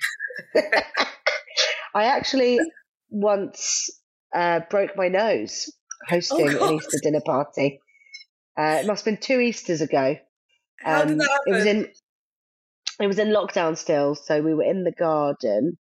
I 1.94 2.04
actually 2.04 2.60
once 3.08 3.88
uh, 4.34 4.60
broke 4.68 4.96
my 4.96 5.08
nose 5.08 5.72
hosting 6.06 6.56
oh, 6.58 6.68
an 6.68 6.74
Easter 6.74 6.98
dinner 7.02 7.22
party. 7.24 7.80
Uh, 8.58 8.80
it 8.82 8.86
must 8.86 9.04
have 9.04 9.14
been 9.14 9.22
two 9.22 9.40
Easters 9.40 9.80
ago. 9.80 10.16
Um, 10.84 10.92
How 10.92 11.04
did 11.04 11.12
um, 11.12 11.18
that 11.18 11.30
happen? 11.30 11.52
It 11.52 11.56
was 11.56 11.66
in 11.66 11.88
it 13.00 13.06
was 13.06 13.18
in 13.18 13.28
lockdown 13.28 13.78
still, 13.78 14.14
so 14.14 14.42
we 14.42 14.54
were 14.54 14.64
in 14.64 14.84
the 14.84 14.92
garden, 14.92 15.78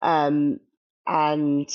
um, 0.00 0.60
and 1.06 1.68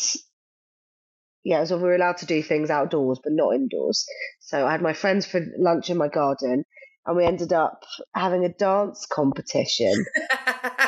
yeah, 1.44 1.64
so 1.66 1.78
we 1.78 1.84
were 1.84 1.96
allowed 1.96 2.18
to 2.18 2.26
do 2.26 2.42
things 2.42 2.72
outdoors, 2.72 3.20
but 3.24 3.34
not 3.34 3.54
indoors. 3.54 4.04
So 4.39 4.66
I 4.66 4.72
had 4.72 4.82
my 4.82 4.94
friends 4.94 5.28
for 5.28 5.46
lunch 5.60 5.92
in 5.92 5.98
my 5.98 6.08
garden, 6.08 6.66
and 7.06 7.18
we 7.18 7.26
ended 7.26 7.54
up 7.54 7.84
having 8.14 8.45
a 8.45 8.49
dance 8.49 9.06
competition. 9.06 10.06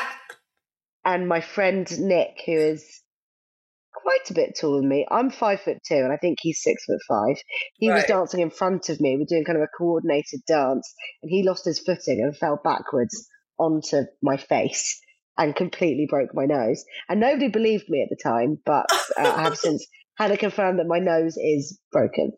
and 1.04 1.28
my 1.28 1.40
friend 1.40 1.86
Nick, 2.00 2.42
who 2.46 2.52
is 2.52 3.02
quite 3.92 4.30
a 4.30 4.34
bit 4.34 4.56
taller 4.58 4.80
than 4.80 4.88
me, 4.88 5.06
I'm 5.10 5.30
five 5.30 5.60
foot 5.60 5.78
two, 5.86 5.96
and 5.96 6.12
I 6.12 6.16
think 6.16 6.38
he's 6.40 6.62
six 6.62 6.84
foot 6.84 7.00
five. 7.08 7.36
He 7.74 7.88
right. 7.88 7.96
was 7.96 8.04
dancing 8.04 8.40
in 8.40 8.50
front 8.50 8.88
of 8.88 9.00
me. 9.00 9.16
We're 9.16 9.26
doing 9.28 9.44
kind 9.44 9.58
of 9.58 9.64
a 9.64 9.78
coordinated 9.78 10.40
dance, 10.46 10.92
and 11.22 11.30
he 11.30 11.42
lost 11.42 11.64
his 11.64 11.80
footing 11.80 12.20
and 12.22 12.36
fell 12.36 12.60
backwards 12.62 13.28
onto 13.58 14.02
my 14.22 14.36
face 14.36 15.00
and 15.36 15.56
completely 15.56 16.06
broke 16.08 16.30
my 16.32 16.44
nose. 16.46 16.84
And 17.08 17.20
nobody 17.20 17.48
believed 17.48 17.88
me 17.88 18.02
at 18.02 18.08
the 18.08 18.22
time, 18.22 18.58
but 18.64 18.86
uh, 19.18 19.34
I 19.36 19.42
have 19.42 19.58
since 19.58 19.86
had 20.16 20.28
to 20.28 20.36
confirm 20.36 20.76
that 20.76 20.86
my 20.86 21.00
nose 21.00 21.36
is 21.36 21.78
broken. 21.90 22.32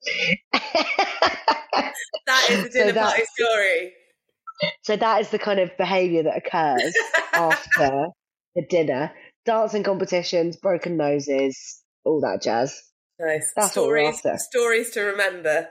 that 2.27 2.47
is 2.51 2.65
a 2.65 2.69
dinner 2.71 2.95
so 2.95 3.01
party 3.01 3.23
story. 3.39 3.93
So 4.83 4.97
that 4.97 5.21
is 5.21 5.31
the 5.31 5.39
kind 5.39 5.61
of 5.61 5.77
behaviour 5.77 6.23
that 6.23 6.37
occurs 6.37 6.95
after 7.33 8.07
the 8.55 8.67
dinner. 8.69 9.13
Dancing 9.45 9.83
competitions, 9.83 10.57
broken 10.57 10.97
noses, 10.97 11.83
all 12.05 12.21
that 12.21 12.43
jazz. 12.43 12.83
Nice. 13.19 13.53
That's 13.55 13.71
stories, 13.71 14.23
stories 14.37 14.91
to 14.91 15.01
remember. 15.03 15.69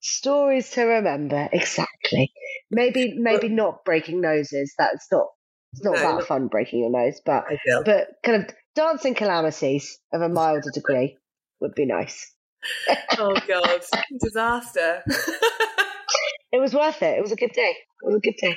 Stories 0.00 0.70
to 0.72 0.82
remember, 0.82 1.48
exactly. 1.52 2.32
Maybe 2.70 3.16
maybe 3.18 3.48
not 3.48 3.84
breaking 3.84 4.20
noses. 4.20 4.74
That's 4.78 5.06
not 5.10 5.26
it's 5.72 5.84
not 5.84 5.96
no, 5.96 6.18
that 6.18 6.26
fun 6.26 6.48
breaking 6.48 6.80
your 6.80 6.90
nose, 6.90 7.20
but 7.24 7.44
but 7.84 8.08
kind 8.22 8.44
of 8.44 8.54
dancing 8.74 9.14
calamities 9.14 9.98
of 10.12 10.22
a 10.22 10.28
milder 10.28 10.70
degree 10.72 11.16
would 11.60 11.74
be 11.74 11.86
nice. 11.86 12.32
oh 13.18 13.36
god, 13.46 13.80
disaster. 14.20 15.02
it 16.52 16.60
was 16.60 16.74
worth 16.74 17.02
it. 17.02 17.18
It 17.18 17.22
was 17.22 17.32
a 17.32 17.36
good 17.36 17.52
day. 17.52 17.74
It 18.02 18.06
was 18.06 18.16
a 18.16 18.20
good 18.20 18.36
day. 18.40 18.56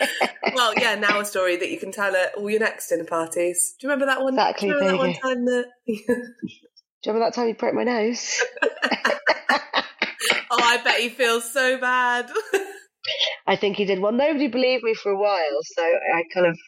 well, 0.54 0.72
yeah, 0.76 0.94
now 0.94 1.20
a 1.20 1.24
story 1.24 1.56
that 1.56 1.70
you 1.70 1.78
can 1.78 1.92
tell 1.92 2.14
at 2.14 2.34
all 2.34 2.48
your 2.48 2.60
next 2.60 2.88
dinner 2.88 3.04
parties. 3.04 3.74
Do 3.80 3.86
you 3.86 3.90
remember 3.90 4.06
that 4.06 4.22
one? 4.22 4.34
Exactly. 4.34 4.68
Do 4.68 4.74
you 4.74 4.80
remember 4.80 4.96
that 4.96 5.22
one 5.22 5.36
time 5.36 5.44
that? 5.46 5.64
Do 5.86 5.92
you 5.92 7.12
remember 7.12 7.26
that 7.26 7.34
time 7.34 7.48
you 7.48 7.54
broke 7.54 7.74
my 7.74 7.84
nose? 7.84 8.40
oh, 8.62 10.60
I 10.60 10.80
bet 10.84 11.00
he 11.00 11.08
feels 11.08 11.50
so 11.52 11.78
bad. 11.78 12.30
I 13.46 13.56
think 13.56 13.76
he 13.76 13.84
did. 13.84 14.00
Well, 14.00 14.12
nobody 14.12 14.48
believed 14.48 14.84
me 14.84 14.94
for 14.94 15.10
a 15.10 15.18
while, 15.18 15.58
so 15.62 15.82
I 15.82 16.22
kind 16.32 16.46
of, 16.46 16.58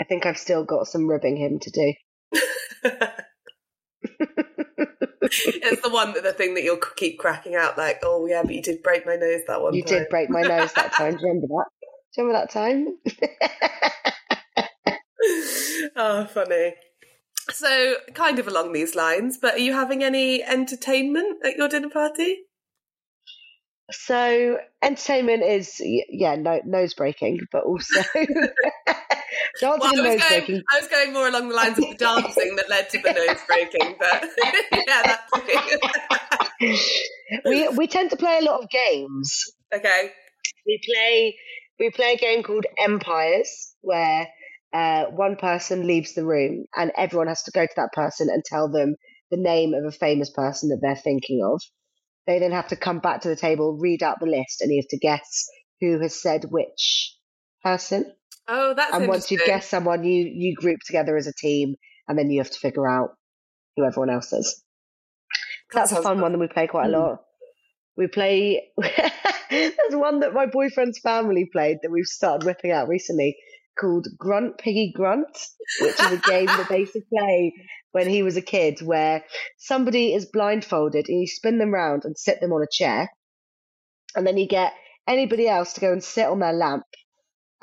I 0.00 0.04
think 0.04 0.24
I've 0.24 0.38
still 0.38 0.64
got 0.64 0.86
some 0.86 1.06
ribbing 1.06 1.36
him 1.36 1.58
to 1.60 1.70
do. 1.70 2.90
it's 5.22 5.82
the 5.82 5.90
one, 5.90 6.12
that 6.14 6.22
the 6.22 6.32
thing 6.32 6.54
that 6.54 6.64
you'll 6.64 6.78
keep 6.96 7.18
cracking 7.18 7.54
out, 7.54 7.76
like, 7.78 8.00
oh 8.02 8.26
yeah, 8.26 8.42
but 8.42 8.54
you 8.54 8.62
did 8.62 8.82
break 8.82 9.06
my 9.06 9.16
nose 9.16 9.42
that 9.46 9.60
one. 9.60 9.74
You 9.74 9.82
time. 9.82 9.98
did 9.98 10.08
break 10.08 10.30
my 10.30 10.42
nose 10.42 10.72
that 10.74 10.92
time. 10.92 11.16
Do 11.16 11.20
you 11.20 11.28
remember 11.28 11.46
that? 11.48 11.66
Do 12.14 12.22
you 12.22 12.28
remember 12.28 12.46
that 12.46 12.50
time? 12.50 12.98
oh, 15.96 16.24
funny. 16.26 16.74
So, 17.50 17.96
kind 18.14 18.38
of 18.38 18.48
along 18.48 18.72
these 18.72 18.94
lines, 18.94 19.38
but 19.38 19.54
are 19.54 19.58
you 19.58 19.72
having 19.72 20.02
any 20.02 20.42
entertainment 20.42 21.44
at 21.44 21.56
your 21.56 21.68
dinner 21.68 21.90
party? 21.90 22.45
So, 23.90 24.58
entertainment 24.82 25.44
is 25.44 25.80
yeah, 25.80 26.34
no, 26.34 26.60
nose 26.64 26.94
breaking, 26.94 27.40
but 27.52 27.64
also 27.64 28.02
Dancing 29.60 29.80
well, 29.80 29.92
and 29.92 30.02
nose 30.02 30.20
going, 30.20 30.28
breaking. 30.28 30.62
I 30.72 30.80
was 30.80 30.88
going 30.88 31.12
more 31.12 31.28
along 31.28 31.48
the 31.48 31.54
lines 31.54 31.78
of 31.78 31.84
the 31.88 31.94
dancing 31.94 32.56
that 32.56 32.68
led 32.68 32.90
to 32.90 32.98
the 32.98 33.12
nose 33.12 33.38
breaking, 33.46 33.96
but 33.98 34.24
yeah, 34.72 35.02
that's 35.02 35.32
we 37.44 37.68
we 37.68 37.86
tend 37.86 38.10
to 38.10 38.16
play 38.16 38.38
a 38.38 38.44
lot 38.44 38.62
of 38.62 38.70
games. 38.70 39.44
Okay. 39.72 40.10
We 40.66 40.80
play 40.84 41.36
we 41.78 41.90
play 41.90 42.14
a 42.14 42.16
game 42.16 42.42
called 42.42 42.66
Empires, 42.78 43.74
where 43.82 44.28
uh, 44.72 45.04
one 45.06 45.36
person 45.36 45.86
leaves 45.86 46.14
the 46.14 46.24
room 46.24 46.64
and 46.74 46.92
everyone 46.96 47.28
has 47.28 47.42
to 47.44 47.50
go 47.50 47.64
to 47.64 47.72
that 47.76 47.92
person 47.92 48.28
and 48.30 48.42
tell 48.44 48.70
them 48.70 48.96
the 49.30 49.36
name 49.36 49.74
of 49.74 49.84
a 49.84 49.96
famous 49.96 50.30
person 50.30 50.70
that 50.70 50.78
they're 50.82 50.96
thinking 50.96 51.40
of. 51.44 51.60
They 52.26 52.38
then 52.38 52.52
have 52.52 52.68
to 52.68 52.76
come 52.76 52.98
back 52.98 53.22
to 53.22 53.28
the 53.28 53.36
table, 53.36 53.78
read 53.80 54.02
out 54.02 54.18
the 54.20 54.26
list, 54.26 54.60
and 54.60 54.70
you 54.70 54.82
have 54.82 54.88
to 54.88 54.98
guess 54.98 55.48
who 55.80 56.00
has 56.00 56.20
said 56.20 56.44
which 56.50 57.14
person. 57.62 58.12
Oh, 58.48 58.74
that's 58.74 58.94
and 58.94 59.08
once 59.08 59.30
you 59.30 59.38
guess 59.38 59.68
someone, 59.68 60.04
you 60.04 60.30
you 60.34 60.54
group 60.54 60.80
together 60.84 61.16
as 61.16 61.26
a 61.26 61.32
team, 61.32 61.76
and 62.08 62.18
then 62.18 62.30
you 62.30 62.40
have 62.40 62.50
to 62.50 62.58
figure 62.58 62.88
out 62.88 63.10
who 63.76 63.84
everyone 63.84 64.10
else 64.10 64.32
is. 64.32 64.62
That 65.72 65.80
That's 65.80 65.92
a 65.92 65.96
fun 65.96 66.04
fun. 66.04 66.20
one 66.20 66.32
that 66.32 66.38
we 66.38 66.48
play 66.48 66.66
quite 66.66 66.86
a 66.86 66.88
Mm. 66.88 67.00
lot. 67.00 67.18
We 67.96 68.06
play. 68.08 68.70
There's 69.50 69.94
one 69.94 70.20
that 70.20 70.34
my 70.34 70.46
boyfriend's 70.46 70.98
family 70.98 71.48
played 71.52 71.78
that 71.82 71.90
we've 71.90 72.06
started 72.06 72.44
whipping 72.44 72.72
out 72.72 72.88
recently 72.88 73.36
called 73.78 74.06
Grunt 74.18 74.58
Piggy 74.58 74.92
Grunt, 74.94 75.36
which 75.80 76.00
is 76.00 76.12
a 76.12 76.16
game 76.18 76.46
that 76.46 76.68
they 76.68 76.80
used 76.80 76.94
to 76.94 77.02
play 77.12 77.52
when 77.92 78.08
he 78.08 78.22
was 78.22 78.36
a 78.36 78.42
kid, 78.42 78.80
where 78.82 79.24
somebody 79.58 80.14
is 80.14 80.26
blindfolded 80.26 81.08
and 81.08 81.20
you 81.20 81.26
spin 81.26 81.58
them 81.58 81.72
round 81.74 82.04
and 82.04 82.18
sit 82.18 82.40
them 82.40 82.52
on 82.52 82.62
a 82.62 82.68
chair, 82.70 83.10
and 84.16 84.26
then 84.26 84.36
you 84.36 84.46
get 84.48 84.74
anybody 85.08 85.48
else 85.48 85.74
to 85.74 85.80
go 85.80 85.92
and 85.92 86.02
sit 86.04 86.26
on 86.26 86.40
their 86.40 86.52
lamp, 86.52 86.84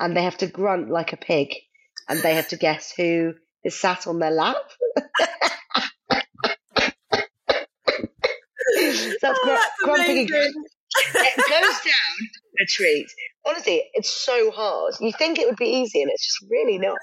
and 0.00 0.16
they 0.16 0.22
have 0.22 0.38
to 0.38 0.46
grunt 0.46 0.90
like 0.90 1.12
a 1.12 1.16
pig, 1.18 1.54
and 2.08 2.20
they 2.20 2.34
have 2.34 2.48
to 2.48 2.56
guess 2.56 2.92
who 2.96 3.34
is 3.64 3.78
sat 3.80 4.06
on 4.06 4.18
their 4.18 4.30
lap. 4.30 4.56
so 8.76 9.14
that's, 9.22 9.22
Oh, 9.24 9.42
gr- 9.42 9.48
that's 9.50 9.82
Grunt 9.82 10.06
Piggy. 10.06 10.26
Grunt 10.26 10.56
it 10.96 11.36
goes 11.48 11.80
down 11.84 12.28
a 12.60 12.66
treat. 12.66 13.06
Honestly, 13.46 13.82
it's 13.94 14.10
so 14.10 14.50
hard. 14.50 14.94
You 15.00 15.12
think 15.12 15.38
it 15.38 15.46
would 15.46 15.56
be 15.56 15.66
easy, 15.66 16.02
and 16.02 16.10
it's 16.10 16.24
just 16.26 16.50
really 16.50 16.78
not. 16.78 16.98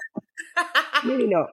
Really 1.04 1.26
not. 1.26 1.48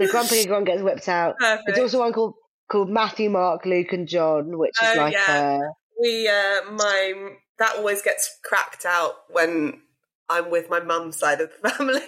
So 0.00 0.06
Grumpy 0.08 0.44
Grunt 0.46 0.66
gets 0.66 0.82
whipped 0.82 1.08
out. 1.08 1.36
Perfect. 1.38 1.62
There's 1.66 1.78
also 1.78 1.98
one 2.00 2.12
called 2.12 2.34
called 2.70 2.88
Matthew, 2.90 3.28
Mark, 3.30 3.64
Luke, 3.66 3.92
and 3.92 4.06
John, 4.06 4.56
which 4.58 4.74
is 4.82 4.88
Oh, 4.92 4.96
like 4.98 5.12
yeah. 5.14 5.58
uh, 5.62 5.72
we 6.00 6.28
uh 6.28 6.70
my 6.72 7.30
that 7.58 7.76
always 7.76 8.02
gets 8.02 8.38
cracked 8.44 8.84
out 8.86 9.14
when 9.30 9.80
I'm 10.28 10.50
with 10.50 10.70
my 10.70 10.80
mum's 10.80 11.16
side 11.18 11.40
of 11.40 11.50
the 11.62 11.68
family. 11.70 12.00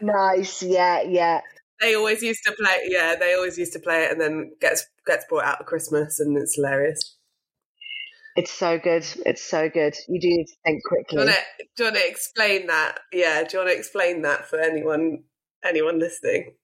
nice. 0.00 0.62
Yeah, 0.62 1.02
yeah. 1.02 1.40
they 1.80 1.94
always 1.94 2.22
used 2.22 2.40
to 2.46 2.52
play 2.52 2.78
yeah, 2.88 3.14
they 3.18 3.34
always 3.34 3.58
used 3.58 3.72
to 3.74 3.80
play 3.80 4.04
it 4.04 4.12
and 4.12 4.20
then 4.20 4.52
gets 4.60 4.86
gets 5.06 5.24
brought 5.28 5.44
out 5.44 5.60
at 5.60 5.66
Christmas 5.66 6.18
and 6.20 6.36
it's 6.36 6.56
hilarious. 6.56 7.16
It's 8.36 8.52
so 8.52 8.78
good. 8.78 9.04
It's 9.26 9.42
so 9.42 9.68
good. 9.68 9.94
You 10.08 10.20
do 10.20 10.28
need 10.28 10.44
to 10.46 10.56
think 10.64 10.82
Do 10.82 10.88
quickly. 10.88 11.18
you 11.18 11.26
want 11.26 11.30
to 11.30 11.64
do 11.76 11.84
you 11.84 11.90
want 11.90 11.96
to 11.96 12.08
explain 12.08 12.66
that? 12.68 13.00
Yeah, 13.12 13.42
do 13.42 13.48
you 13.52 13.58
want 13.64 13.70
to 13.70 13.78
explain 13.78 14.22
that 14.22 14.48
for 14.48 14.58
anyone 14.60 15.24
anyone 15.64 15.98
listening? 15.98 16.54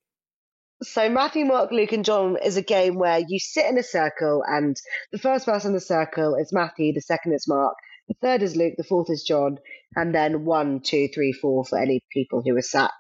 So 0.82 1.08
Matthew, 1.08 1.46
Mark, 1.46 1.72
Luke, 1.72 1.92
and 1.92 2.04
John 2.04 2.36
is 2.42 2.56
a 2.58 2.62
game 2.62 2.96
where 2.96 3.18
you 3.26 3.38
sit 3.38 3.64
in 3.66 3.78
a 3.78 3.82
circle, 3.82 4.44
and 4.46 4.76
the 5.10 5.18
first 5.18 5.46
person 5.46 5.70
in 5.70 5.74
the 5.74 5.80
circle 5.80 6.34
is 6.34 6.52
Matthew, 6.52 6.92
the 6.92 7.00
second 7.00 7.32
is 7.32 7.46
Mark, 7.48 7.74
the 8.08 8.14
third 8.20 8.42
is 8.42 8.56
Luke, 8.56 8.74
the 8.76 8.84
fourth 8.84 9.08
is 9.10 9.24
John, 9.26 9.56
and 9.94 10.14
then 10.14 10.44
one, 10.44 10.80
two, 10.80 11.08
three, 11.08 11.32
four 11.32 11.64
for 11.64 11.78
any 11.78 12.02
people 12.12 12.42
who 12.44 12.54
are 12.56 12.62
sat, 12.62 12.90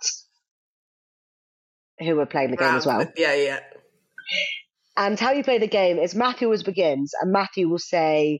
who 1.98 2.18
are 2.18 2.26
playing 2.26 2.50
the 2.50 2.56
game 2.56 2.76
as 2.76 2.86
well. 2.86 3.06
Yeah, 3.16 3.34
yeah. 3.34 3.60
And 4.96 5.18
how 5.20 5.32
you 5.32 5.44
play 5.44 5.58
the 5.58 5.66
game 5.66 5.98
is 5.98 6.14
Matthew 6.14 6.48
always 6.48 6.62
begins, 6.62 7.12
and 7.20 7.32
Matthew 7.32 7.68
will 7.68 7.78
say 7.78 8.38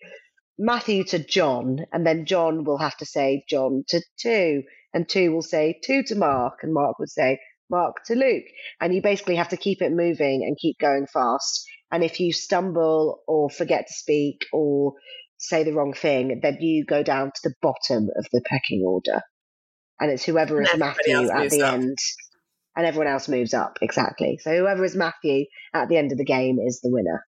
Matthew 0.59 1.05
to 1.05 1.19
John, 1.19 1.81
and 1.93 2.07
then 2.07 2.25
John 2.25 2.65
will 2.65 2.79
have 2.79 2.97
to 2.99 3.07
say 3.07 3.45
John 3.49 3.85
to 3.89 4.01
two, 4.19 4.63
and 4.95 5.09
two 5.09 5.33
will 5.33 5.43
say 5.43 5.79
two 5.85 6.03
to 6.05 6.15
Mark, 6.15 6.61
and 6.63 6.73
Mark 6.73 6.99
would 6.99 7.11
say 7.11 7.39
Mark 7.71 7.97
to 8.07 8.15
Luke. 8.15 8.45
And 8.81 8.95
you 8.95 9.03
basically 9.03 9.37
have 9.37 9.51
to 9.51 9.57
keep 9.57 9.83
it 9.83 9.93
moving 9.93 10.45
and 10.47 10.57
keep 10.57 10.79
going 10.79 11.07
fast. 11.13 11.67
And 11.93 12.03
if 12.03 12.21
you 12.21 12.33
stumble 12.33 13.23
or 13.29 13.51
forget 13.51 13.87
to 13.89 13.93
speak 13.93 14.47
or 14.53 14.95
say 15.39 15.63
the 15.63 15.75
wrong 15.75 15.93
thing, 15.93 16.41
then 16.43 16.57
you 16.61 16.85
go 16.87 17.03
down 17.03 17.33
to 17.35 17.41
the 17.49 17.55
bottom 17.61 18.09
of 18.17 18.27
the 18.33 18.41
pecking 18.47 18.83
order. 18.83 19.21
And 20.01 20.11
it's 20.11 20.25
whoever 20.25 20.61
is 20.63 20.71
Matthew 20.77 21.31
at 21.31 21.51
the 21.51 21.63
up. 21.63 21.75
end. 21.75 21.99
And 22.77 22.87
everyone 22.87 23.09
else 23.09 23.27
moves 23.27 23.55
up, 23.55 23.79
exactly. 23.81 24.39
So 24.43 24.55
whoever 24.55 24.85
is 24.85 24.95
Matthew 24.95 25.47
at 25.73 25.89
the 25.89 25.97
end 25.97 26.13
of 26.13 26.19
the 26.19 26.25
game 26.25 26.59
is 26.59 26.81
the 26.83 26.91
winner. 26.91 27.25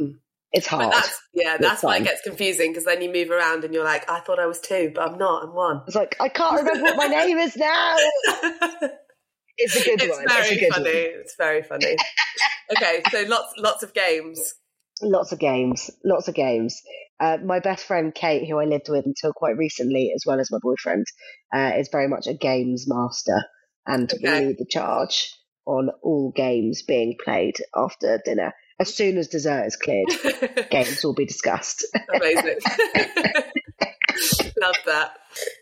Mm. 0.00 0.14
It's 0.52 0.66
hard. 0.66 0.92
that's 0.92 1.20
yeah, 1.32 1.54
It's 1.54 1.62
that's 1.62 1.82
why 1.82 1.96
it 1.96 2.04
gets 2.04 2.20
confusing 2.20 2.70
because 2.70 2.84
then 2.84 3.00
you 3.00 3.10
move 3.10 3.30
around 3.30 3.64
and 3.64 3.72
you're 3.72 3.84
like, 3.84 4.08
I 4.10 4.20
thought 4.20 4.38
I 4.38 4.46
was 4.46 4.60
two, 4.60 4.92
but 4.94 5.10
I'm 5.10 5.18
not. 5.18 5.44
I'm 5.44 5.54
one. 5.54 5.82
It's 5.86 5.96
like 5.96 6.16
I 6.20 6.28
can't 6.28 6.56
remember 6.56 6.82
what 6.82 6.96
my 6.96 7.06
name 7.24 7.38
is 7.38 7.56
now. 7.56 7.96
It's 9.56 9.76
a 9.76 9.84
good 9.84 10.02
it's 10.02 10.14
one. 10.16 10.24
It's 10.24 10.34
very 10.34 10.60
good 10.60 10.72
funny. 10.72 10.84
one. 10.84 11.20
It's 11.20 11.36
very 11.36 11.62
funny. 11.62 11.96
okay, 12.76 13.02
so 13.10 13.22
lots 13.28 13.54
lots 13.56 13.82
of 13.82 13.94
games. 13.94 14.54
Lots 15.00 15.32
of 15.32 15.38
games. 15.38 15.90
Lots 16.04 16.28
of 16.28 16.34
games. 16.34 16.80
Uh, 17.18 17.38
my 17.44 17.60
best 17.60 17.84
friend 17.84 18.14
Kate, 18.14 18.48
who 18.48 18.58
I 18.58 18.64
lived 18.64 18.88
with 18.88 19.06
until 19.06 19.32
quite 19.32 19.56
recently, 19.56 20.12
as 20.14 20.24
well 20.26 20.40
as 20.40 20.50
my 20.50 20.58
boyfriend, 20.60 21.06
uh, 21.54 21.72
is 21.76 21.88
very 21.90 22.08
much 22.08 22.26
a 22.26 22.34
games 22.34 22.84
master 22.86 23.44
and 23.86 24.12
Okay. 24.12 24.46
lead 24.46 24.56
the 24.58 24.66
charge 24.68 25.34
on 25.66 25.90
all 26.02 26.32
games 26.34 26.82
being 26.82 27.16
played 27.22 27.56
after 27.74 28.20
dinner. 28.24 28.52
As 28.80 28.92
soon 28.94 29.16
as 29.18 29.28
dessert 29.28 29.66
is 29.66 29.76
cleared, 29.76 30.08
games 30.70 31.04
will 31.04 31.14
be 31.14 31.26
discussed. 31.26 31.86
Amazing. 32.14 32.58
Love 34.60 34.76
that. 34.86 35.10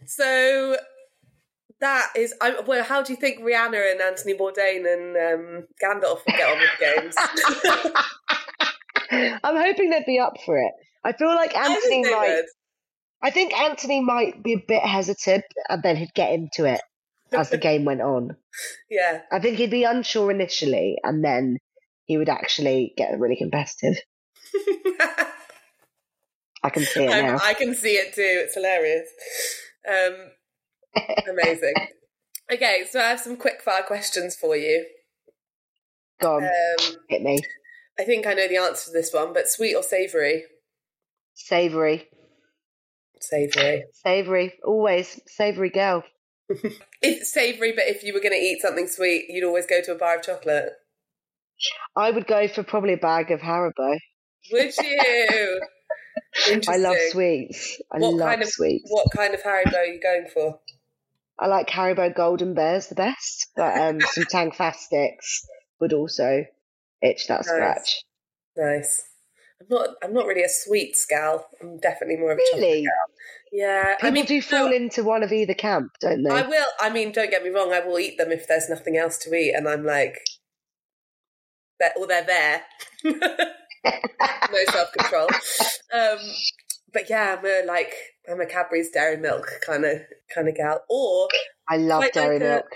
So 0.06 0.76
that 1.80 2.08
is. 2.16 2.34
I, 2.40 2.60
well, 2.60 2.82
how 2.84 3.02
do 3.02 3.12
you 3.12 3.18
think 3.18 3.40
Rihanna 3.40 3.92
and 3.92 4.00
Anthony 4.00 4.34
Bourdain 4.34 4.86
and 4.90 5.16
um, 5.16 5.66
Gandalf 5.82 6.20
will 6.26 6.36
get 6.36 6.48
on 6.50 6.58
with 6.58 6.70
the 6.78 6.84
games? 7.00 7.14
I'm 9.44 9.56
hoping 9.56 9.90
they'd 9.90 10.04
be 10.06 10.18
up 10.18 10.34
for 10.44 10.58
it. 10.58 10.72
I 11.04 11.12
feel 11.12 11.28
like 11.34 11.56
Anthony 11.56 12.04
they 12.04 12.10
might. 12.10 12.34
would. 12.34 12.44
I 13.22 13.30
think 13.30 13.52
Anthony 13.58 14.02
might 14.02 14.42
be 14.42 14.54
a 14.54 14.62
bit 14.66 14.82
hesitant, 14.82 15.44
and 15.68 15.82
then 15.82 15.96
he'd 15.96 16.14
get 16.14 16.32
into 16.32 16.64
it 16.64 16.80
as 17.32 17.50
the 17.50 17.58
game 17.58 17.84
went 17.84 18.00
on. 18.02 18.36
Yeah. 18.90 19.20
I 19.30 19.38
think 19.38 19.56
he'd 19.58 19.70
be 19.70 19.84
unsure 19.84 20.30
initially, 20.30 20.96
and 21.04 21.24
then 21.24 21.58
he 22.06 22.18
would 22.18 22.28
actually 22.28 22.92
get 22.96 23.18
really 23.20 23.36
competitive. 23.36 23.96
I 26.62 26.70
can 26.70 26.82
see 26.84 27.04
it 27.04 27.08
now. 27.08 27.38
I 27.42 27.54
can 27.54 27.74
see 27.74 27.94
it 27.94 28.14
too. 28.14 28.20
It's 28.24 28.54
hilarious. 28.54 29.08
Um, 29.88 31.14
amazing. 31.30 31.74
Okay, 32.52 32.84
so 32.90 33.00
I 33.00 33.04
have 33.10 33.20
some 33.20 33.36
quick 33.36 33.62
fire 33.62 33.82
questions 33.82 34.36
for 34.36 34.56
you. 34.56 34.84
Go 36.20 36.36
on, 36.36 36.44
Um, 36.44 36.96
hit 37.08 37.22
me. 37.22 37.38
I 37.98 38.04
think 38.04 38.26
I 38.26 38.34
know 38.34 38.48
the 38.48 38.56
answer 38.58 38.86
to 38.86 38.92
this 38.92 39.12
one, 39.12 39.32
but 39.32 39.48
sweet 39.48 39.74
or 39.74 39.82
savoury? 39.82 40.44
Savoury, 41.34 42.08
Savoury. 43.20 43.84
savoury, 44.04 44.54
always 44.64 45.20
savoury 45.28 45.70
girl. 45.70 46.02
If 47.02 47.26
savoury, 47.26 47.72
but 47.72 47.84
if 47.86 48.02
you 48.02 48.12
were 48.12 48.20
going 48.20 48.32
to 48.32 48.38
eat 48.38 48.60
something 48.60 48.86
sweet, 48.86 49.26
you'd 49.28 49.46
always 49.46 49.66
go 49.66 49.80
to 49.82 49.92
a 49.92 49.98
bar 49.98 50.16
of 50.16 50.22
chocolate. 50.22 50.70
I 51.96 52.10
would 52.10 52.26
go 52.26 52.46
for 52.48 52.62
probably 52.62 52.94
a 52.94 52.98
bag 52.98 53.30
of 53.30 53.40
Haribo. 53.40 53.98
Would 54.52 54.76
you? 54.78 55.60
I 56.68 56.76
love 56.76 56.96
sweets. 57.10 57.80
I 57.92 57.98
What 57.98 58.14
love 58.14 58.28
kind 58.28 58.42
of 58.42 58.48
sweets. 58.48 58.90
what 58.90 59.06
kind 59.14 59.34
of 59.34 59.42
Haribo 59.42 59.74
are 59.74 59.84
you 59.84 60.00
going 60.00 60.26
for? 60.32 60.60
I 61.38 61.46
like 61.46 61.68
Haribo 61.68 62.14
Golden 62.14 62.54
Bears 62.54 62.88
the 62.88 62.94
best, 62.94 63.48
but 63.56 63.78
um, 63.78 64.00
some 64.00 64.24
Tangfastics 64.30 65.46
would 65.80 65.92
also 65.92 66.44
itch 67.02 67.26
that 67.28 67.38
Nice. 67.38 67.46
scratch. 67.46 68.04
Nice. 68.56 69.04
I'm 69.60 69.66
not. 69.68 69.88
I'm 70.02 70.12
not 70.14 70.26
really 70.26 70.42
a 70.42 70.48
sweets 70.48 71.04
gal. 71.08 71.46
I'm 71.60 71.78
definitely 71.78 72.16
more 72.16 72.32
of 72.32 72.38
a 72.38 72.42
chocolate 72.50 72.84
gal. 72.84 73.16
Yeah, 73.52 73.94
People 73.96 74.08
I 74.08 74.10
mean, 74.12 74.24
do 74.26 74.40
fall 74.42 74.68
no, 74.70 74.76
into 74.76 75.02
one 75.02 75.22
of 75.22 75.32
either 75.32 75.54
camp, 75.54 75.90
don't 76.00 76.22
they? 76.22 76.30
I 76.30 76.42
will. 76.46 76.66
I 76.80 76.88
mean, 76.90 77.10
don't 77.12 77.30
get 77.30 77.42
me 77.42 77.50
wrong. 77.50 77.72
I 77.72 77.80
will 77.80 77.98
eat 77.98 78.16
them 78.16 78.30
if 78.30 78.46
there's 78.46 78.68
nothing 78.70 78.96
else 78.96 79.18
to 79.18 79.34
eat, 79.34 79.52
and 79.54 79.68
I'm 79.68 79.84
like, 79.84 80.18
they're, 81.80 81.92
or 81.98 82.06
they're 82.06 82.24
there. 82.24 82.62
no 83.04 84.64
self 84.70 84.92
control. 84.92 85.28
Um, 85.92 86.18
but 86.92 87.10
yeah, 87.10 87.36
I'm 87.38 87.44
a 87.44 87.64
like 87.66 87.92
I'm 88.30 88.40
a 88.40 88.46
Cadbury's 88.46 88.90
Dairy 88.90 89.16
Milk 89.16 89.46
kind 89.66 89.84
of 89.84 89.98
kind 90.34 90.48
of 90.48 90.54
gal, 90.54 90.82
or 90.88 91.28
I 91.68 91.76
love 91.76 92.04
dairy 92.12 92.38
like 92.38 92.42
a- 92.42 92.44
milk. 92.54 92.66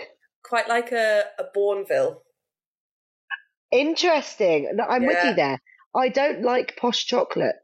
quite 0.43 0.69
like 0.69 0.93
a, 0.93 1.23
a 1.39 1.44
Bournville. 1.56 2.16
Interesting. 3.70 4.70
No, 4.74 4.85
I'm 4.85 5.05
with 5.06 5.19
you 5.24 5.35
there. 5.35 5.61
I 5.97 6.09
don't 6.09 6.43
like 6.43 6.77
posh 6.77 7.07
chocolate. 7.07 7.57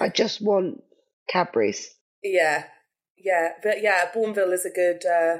I 0.00 0.08
just 0.08 0.40
want 0.42 0.82
Cadbury's. 1.28 1.88
Yeah, 2.22 2.64
yeah, 3.16 3.50
but 3.62 3.82
yeah, 3.82 4.10
Bournville 4.14 4.52
is 4.52 4.64
a 4.66 4.70
good. 4.70 5.04
Uh, 5.06 5.38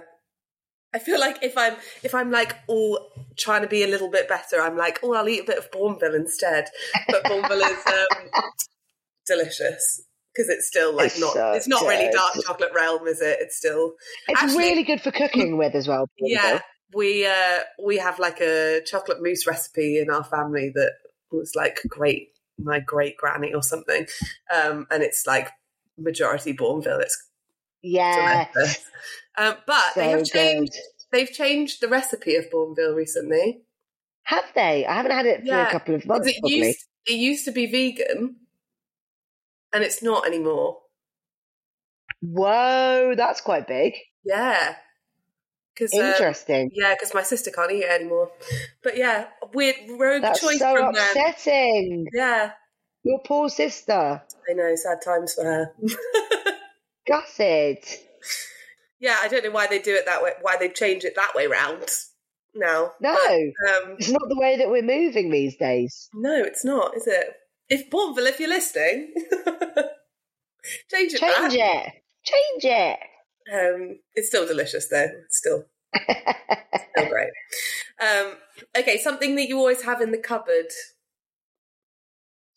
I 0.95 0.99
feel 0.99 1.21
like 1.21 1.43
if 1.43 1.57
I'm 1.59 1.75
if 2.03 2.15
I'm 2.15 2.31
like 2.31 2.57
all 2.69 2.99
trying 3.37 3.63
to 3.63 3.69
be 3.69 3.83
a 3.83 3.87
little 3.87 4.11
bit 4.11 4.29
better, 4.29 4.61
I'm 4.61 4.77
like, 4.77 5.01
oh, 5.03 5.15
I'll 5.15 5.29
eat 5.29 5.41
a 5.43 5.45
bit 5.45 5.59
of 5.59 5.71
Bournville 5.71 6.15
instead. 6.15 6.69
But 7.09 7.25
Bournville 7.25 7.71
is 7.71 7.87
um, 7.87 8.43
delicious 9.27 10.03
because 10.35 10.49
it's 10.49 10.67
still 10.69 10.95
like 10.95 11.07
It's 11.07 11.21
not 11.21 11.33
so 11.33 11.53
it's 11.53 11.69
not 11.69 11.83
really 11.83 12.11
dark 12.13 12.35
chocolate 12.47 12.73
realm, 12.75 13.07
is 13.07 13.21
it? 13.21 13.39
It's 13.41 13.57
still 13.57 13.95
It's 14.29 14.43
Actually- 14.43 14.59
really 14.65 14.83
good 14.85 15.01
for 15.01 15.11
cooking 15.11 15.57
with 15.59 15.75
as 15.75 15.89
well. 15.89 16.09
yeah. 16.19 16.61
We 16.95 17.27
uh 17.27 17.61
we 17.85 17.97
have 17.99 18.19
like 18.21 18.41
a 18.41 18.81
chocolate 18.87 19.19
mousse 19.21 19.45
recipe 19.47 19.99
in 19.99 20.09
our 20.09 20.23
family 20.23 20.71
that 20.75 20.93
was 21.31 21.55
like 21.55 21.79
great 21.89 22.29
my 22.59 22.81
great 22.81 23.17
granny 23.17 23.53
or 23.53 23.63
something, 23.63 24.07
um, 24.55 24.87
and 24.91 25.03
it's 25.03 25.27
like 25.27 25.51
majority 25.99 26.55
Bournville. 26.55 27.01
It's 27.01 27.29
Yeah. 27.83 28.47
Um, 29.39 29.57
but 29.67 29.83
they 29.95 30.05
So 30.05 30.11
have 30.11 30.23
good. 30.23 30.33
changed. 30.33 30.73
They've 31.13 31.31
changed 31.31 31.81
the 31.81 31.89
recipe 31.89 32.35
of 32.37 32.47
Bournville 32.51 32.95
recently. 32.95 33.63
Have 34.25 34.45
they? 34.55 34.87
I 34.87 34.95
haven't 34.95 35.13
had 35.13 35.27
it 35.27 35.41
for 35.41 35.45
Yeah, 35.47 35.69
a 35.69 35.71
couple 35.71 35.95
of 35.95 36.07
months, 36.07 36.29
It 36.29 36.41
probably. 36.41 36.59
used 36.59 36.85
it 37.07 37.15
used 37.15 37.45
to 37.45 37.53
be 37.53 37.67
vegan, 37.67 38.37
and 39.73 39.85
it's 39.85 40.03
not 40.03 40.27
anymore. 40.27 40.79
Whoa, 42.21 43.15
that's 43.17 43.41
quite 43.41 43.67
big. 43.69 43.95
Yeah, 44.25 44.75
because 45.77 45.93
uh, 45.95 45.99
Interesting. 46.13 46.71
yeah, 46.75 46.95
because 46.95 47.13
my 47.15 47.23
sister 47.23 47.51
can't 47.51 47.71
eat 47.71 47.83
it 47.85 47.91
anymore. 47.91 48.31
But 48.83 48.97
yeah, 48.97 49.27
weird 49.53 49.77
rogue 49.99 50.23
that's 50.23 50.41
choice 50.41 50.59
so 50.59 50.75
from 50.77 50.95
them. 50.95 51.05
upsetting. 51.11 52.07
Yeah, 52.13 52.53
Your 53.03 53.21
poor 53.25 53.49
sister. 53.51 54.23
I 54.49 54.53
know, 54.55 54.75
sad 54.77 54.99
times 55.05 55.35
for 55.35 55.45
her. 55.45 55.75
Gutted. 57.07 57.79
yeah, 59.01 59.17
I 59.21 59.29
don't 59.29 59.45
know 59.45 59.51
why 59.51 59.67
they 59.67 59.79
do 59.79 59.95
it 59.95 60.07
that 60.07 60.23
way. 60.23 60.31
Why 60.43 60.57
they 60.57 60.69
change 60.71 61.05
it 61.05 61.15
that 61.17 61.35
way 61.35 61.47
round 61.47 61.85
now? 62.55 62.93
No, 63.01 63.15
But, 63.15 63.31
um, 63.83 63.97
it's 63.99 64.11
not 64.11 64.29
the 64.29 64.39
way 64.39 64.57
that 64.57 64.71
we're 64.71 64.83
moving 64.83 65.31
these 65.31 65.57
days. 65.57 66.09
no, 66.15 66.43
it's 66.43 66.65
not, 66.65 66.97
is 66.97 67.07
it? 67.07 67.27
If 67.69 67.91
Bournville, 67.91 68.29
if 68.29 68.39
you're 68.41 68.49
listening, 68.49 69.13
change 70.91 71.15
it. 71.15 71.21
Change 71.21 71.21
back. 71.21 71.53
it. 71.53 71.93
Change 72.25 72.65
it. 72.65 72.99
Um, 73.53 73.99
it's 74.15 74.29
still 74.29 74.47
delicious 74.47 74.89
though. 74.89 75.07
It's 75.25 75.39
still 75.39 75.65
still 75.97 77.09
great. 77.09 77.31
Um, 78.01 78.35
okay, 78.79 78.99
something 78.99 79.37
that 79.37 79.49
you 79.49 79.57
always 79.59 79.83
have 79.83 80.01
in 80.01 80.11
the 80.13 80.19
cupboard, 80.19 80.67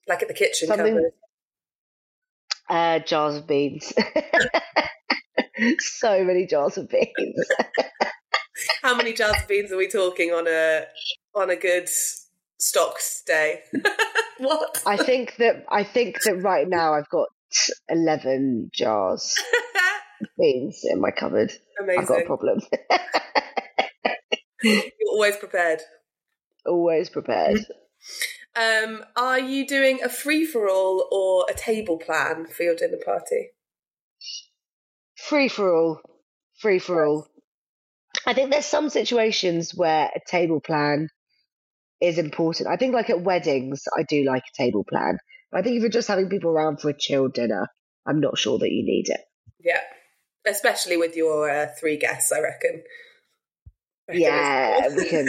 like 0.07 0.21
at 0.21 0.27
the 0.27 0.33
kitchen 0.33 0.67
Something- 0.67 0.95
cupboard. 0.95 1.11
Uh, 2.69 2.99
jars 2.99 3.35
of 3.35 3.47
beans. 3.47 3.91
so 5.79 6.23
many 6.23 6.45
jars 6.45 6.77
of 6.77 6.87
beans. 6.89 7.45
How 8.83 8.95
many 8.95 9.13
jars 9.13 9.41
of 9.41 9.47
beans 9.47 9.71
are 9.71 9.77
we 9.77 9.87
talking 9.87 10.31
on 10.31 10.47
a 10.47 10.85
on 11.33 11.49
a 11.49 11.55
good 11.55 11.89
stocks 12.59 13.23
day? 13.25 13.61
what? 14.37 14.83
I 14.85 14.97
think 14.97 15.35
that 15.37 15.65
I 15.69 15.83
think 15.83 16.21
that 16.23 16.35
right 16.43 16.67
now 16.67 16.93
I've 16.93 17.09
got 17.09 17.29
eleven 17.89 18.69
jars 18.73 19.33
beans 20.37 20.81
in 20.83 20.99
my 21.01 21.11
cupboard. 21.11 21.51
I've 21.79 22.07
got 22.07 22.21
a 22.21 22.25
problem. 22.25 22.61
You're 24.63 24.83
always 25.11 25.37
prepared. 25.37 25.81
Always 26.65 27.09
prepared. 27.09 27.59
Um, 28.55 29.03
are 29.15 29.39
you 29.39 29.65
doing 29.65 30.01
a 30.03 30.09
free 30.09 30.45
for 30.45 30.69
all 30.69 31.07
or 31.11 31.45
a 31.49 31.57
table 31.57 31.97
plan 31.97 32.47
for 32.47 32.63
your 32.63 32.75
dinner 32.75 32.99
party? 33.03 33.51
Free 35.15 35.47
for 35.47 35.73
all. 35.73 36.01
Free 36.59 36.79
for 36.79 37.05
all. 37.05 37.27
I 38.25 38.33
think 38.33 38.51
there's 38.51 38.65
some 38.65 38.89
situations 38.89 39.73
where 39.73 40.09
a 40.13 40.19
table 40.27 40.59
plan 40.59 41.09
is 42.01 42.17
important. 42.17 42.69
I 42.69 42.75
think, 42.75 42.93
like 42.93 43.09
at 43.09 43.21
weddings, 43.21 43.83
I 43.97 44.03
do 44.03 44.23
like 44.23 44.43
a 44.43 44.57
table 44.61 44.83
plan. 44.83 45.19
I 45.53 45.61
think 45.61 45.77
if 45.77 45.81
you're 45.81 45.89
just 45.89 46.07
having 46.07 46.29
people 46.29 46.51
around 46.51 46.79
for 46.79 46.89
a 46.89 46.97
chill 46.97 47.27
dinner, 47.27 47.67
I'm 48.05 48.19
not 48.19 48.37
sure 48.37 48.57
that 48.59 48.71
you 48.71 48.83
need 48.83 49.09
it. 49.09 49.21
Yeah, 49.59 49.81
especially 50.49 50.97
with 50.97 51.15
your 51.15 51.49
uh, 51.49 51.67
three 51.79 51.97
guests, 51.97 52.31
I 52.31 52.41
reckon. 52.41 52.83
Reckon 54.07 54.21
Yeah, 54.21 54.87
we 54.95 55.07
can. 55.09 55.27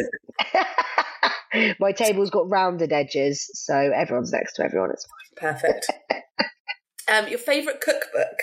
My 1.81 1.93
table's 1.93 2.31
got 2.31 2.49
rounded 2.49 2.93
edges, 2.93 3.49
so 3.55 3.75
everyone's 3.75 4.33
next 4.33 4.55
to 4.55 4.65
everyone. 4.65 4.91
It's 4.91 5.07
Perfect. 5.37 5.87
um, 7.13 7.29
your 7.29 7.39
favourite 7.39 7.81
cookbook? 7.81 8.39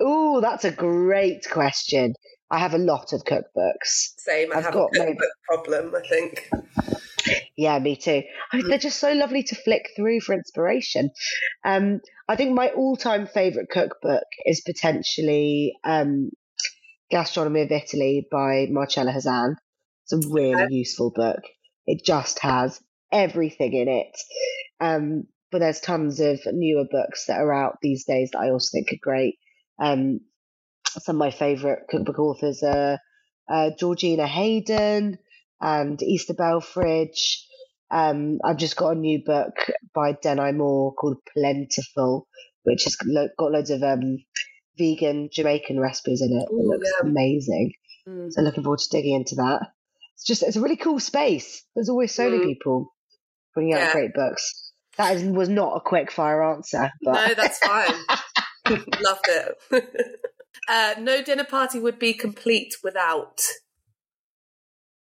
Oh, 0.00 0.40
that's 0.40 0.64
a 0.64 0.70
great 0.70 1.44
question. 1.50 2.14
I 2.50 2.58
have 2.58 2.74
a 2.74 2.78
lot 2.78 3.12
of 3.12 3.24
cookbooks. 3.24 4.12
Same. 4.18 4.52
I 4.52 4.56
I've 4.58 4.64
have 4.64 4.74
a 4.74 4.78
got 4.78 4.92
cookbook 4.92 5.06
maybe- 5.06 5.18
problem. 5.48 5.94
I 5.94 6.06
think. 6.08 6.50
Yeah, 7.56 7.78
me 7.78 7.96
too. 7.96 8.22
I 8.52 8.56
mean, 8.56 8.68
they're 8.68 8.78
just 8.78 8.98
so 8.98 9.12
lovely 9.12 9.42
to 9.42 9.54
flick 9.54 9.90
through 9.94 10.20
for 10.20 10.34
inspiration. 10.34 11.10
Um, 11.64 12.00
I 12.28 12.36
think 12.36 12.54
my 12.54 12.68
all-time 12.68 13.26
favorite 13.26 13.68
cookbook 13.70 14.24
is 14.46 14.62
potentially 14.62 15.74
um, 15.84 16.30
Gastronomy 17.10 17.62
of 17.62 17.70
Italy 17.70 18.26
by 18.30 18.68
Marcella 18.70 19.12
Hazan. 19.12 19.56
It's 20.04 20.26
a 20.26 20.30
really 20.30 20.66
useful 20.70 21.12
book. 21.14 21.40
It 21.86 22.04
just 22.04 22.38
has 22.38 22.80
everything 23.12 23.74
in 23.74 23.88
it. 23.88 24.16
Um, 24.80 25.24
but 25.50 25.58
there's 25.58 25.80
tons 25.80 26.20
of 26.20 26.40
newer 26.46 26.86
books 26.90 27.26
that 27.26 27.38
are 27.38 27.52
out 27.52 27.76
these 27.82 28.04
days 28.04 28.30
that 28.32 28.38
I 28.38 28.50
also 28.50 28.70
think 28.72 28.92
are 28.92 29.02
great. 29.02 29.36
Um, 29.78 30.20
some 30.88 31.16
of 31.16 31.20
my 31.20 31.30
favorite 31.30 31.80
cookbook 31.90 32.18
authors 32.18 32.62
are 32.62 32.98
uh, 33.50 33.70
Georgina 33.78 34.26
Hayden 34.26 35.18
and 35.62 35.98
Ixta 35.98 36.36
Belfrage. 36.36 37.46
Um, 37.90 38.38
I've 38.44 38.56
just 38.58 38.76
got 38.76 38.96
a 38.96 38.98
new 38.98 39.22
book 39.24 39.54
by 39.94 40.12
Denai 40.14 40.54
Moore 40.56 40.92
called 40.94 41.18
Plentiful, 41.32 42.26
which 42.64 42.84
has 42.84 42.96
got 42.96 43.52
loads 43.52 43.70
of 43.70 43.82
um, 43.82 44.18
vegan 44.78 45.28
Jamaican 45.32 45.78
recipes 45.78 46.20
in 46.22 46.32
it. 46.36 46.52
Ooh, 46.52 46.60
it 46.60 46.66
looks 46.66 46.90
yeah. 47.02 47.08
amazing. 47.08 47.72
Mm. 48.08 48.32
So 48.32 48.42
looking 48.42 48.64
forward 48.64 48.80
to 48.80 48.88
digging 48.90 49.14
into 49.14 49.36
that. 49.36 49.68
It's 50.14 50.24
just 50.24 50.42
it's 50.42 50.56
a 50.56 50.60
really 50.60 50.76
cool 50.76 50.98
space. 51.00 51.64
There's 51.74 51.88
always 51.88 52.14
so 52.14 52.28
many 52.28 52.42
Mm. 52.42 52.46
people 52.48 52.92
bringing 53.54 53.74
out 53.74 53.80
Yeah. 53.80 53.92
great 53.92 54.14
books. 54.14 54.72
That 54.96 55.16
is, 55.16 55.24
was 55.24 55.48
not 55.48 55.76
a 55.76 55.80
quick 55.80 56.10
fire 56.10 56.42
answer, 56.42 56.90
but 57.02 57.12
No, 57.12 57.34
that's 57.34 57.58
fine. 57.58 57.94
Loved 59.00 59.28
it. 59.28 59.56
uh, 60.68 60.94
no 60.98 61.22
dinner 61.22 61.44
party 61.44 61.78
would 61.78 61.98
be 61.98 62.12
complete 62.14 62.74
without. 62.82 63.42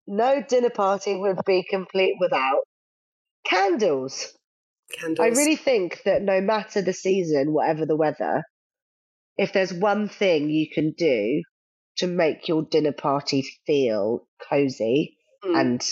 No 0.06 0.42
dinner 0.42 0.70
party 0.70 1.16
would 1.16 1.38
be 1.46 1.64
complete 1.68 2.16
without 2.20 2.60
candles. 3.44 4.32
Candles. 4.98 5.24
I 5.26 5.30
really 5.30 5.56
think 5.56 6.02
that 6.04 6.22
no 6.22 6.40
matter 6.40 6.82
the 6.82 6.92
season, 6.92 7.52
whatever 7.52 7.86
the 7.86 7.96
weather, 7.96 8.42
if 9.36 9.52
there's 9.52 9.72
one 9.72 10.08
thing 10.08 10.50
you 10.50 10.68
can 10.70 10.92
do 10.96 11.42
to 11.96 12.06
make 12.06 12.48
your 12.48 12.62
dinner 12.62 12.92
party 12.92 13.44
feel 13.66 14.26
cozy 14.48 15.16
Mm. 15.44 15.60
and 15.60 15.82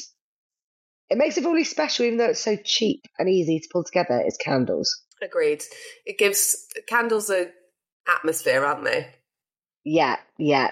it 1.10 1.18
makes 1.18 1.36
it 1.36 1.44
really 1.44 1.64
special, 1.64 2.06
even 2.06 2.16
though 2.16 2.30
it's 2.30 2.40
so 2.40 2.56
cheap 2.56 3.02
and 3.18 3.28
easy 3.28 3.60
to 3.60 3.68
pull 3.70 3.84
together, 3.84 4.22
is 4.26 4.38
candles. 4.38 5.02
Agreed. 5.20 5.62
It 6.06 6.16
gives 6.16 6.66
candles 6.88 7.28
a 7.28 7.50
atmosphere, 8.08 8.64
aren't 8.64 8.84
they? 8.84 9.08
Yeah, 9.84 10.16
yeah. 10.38 10.70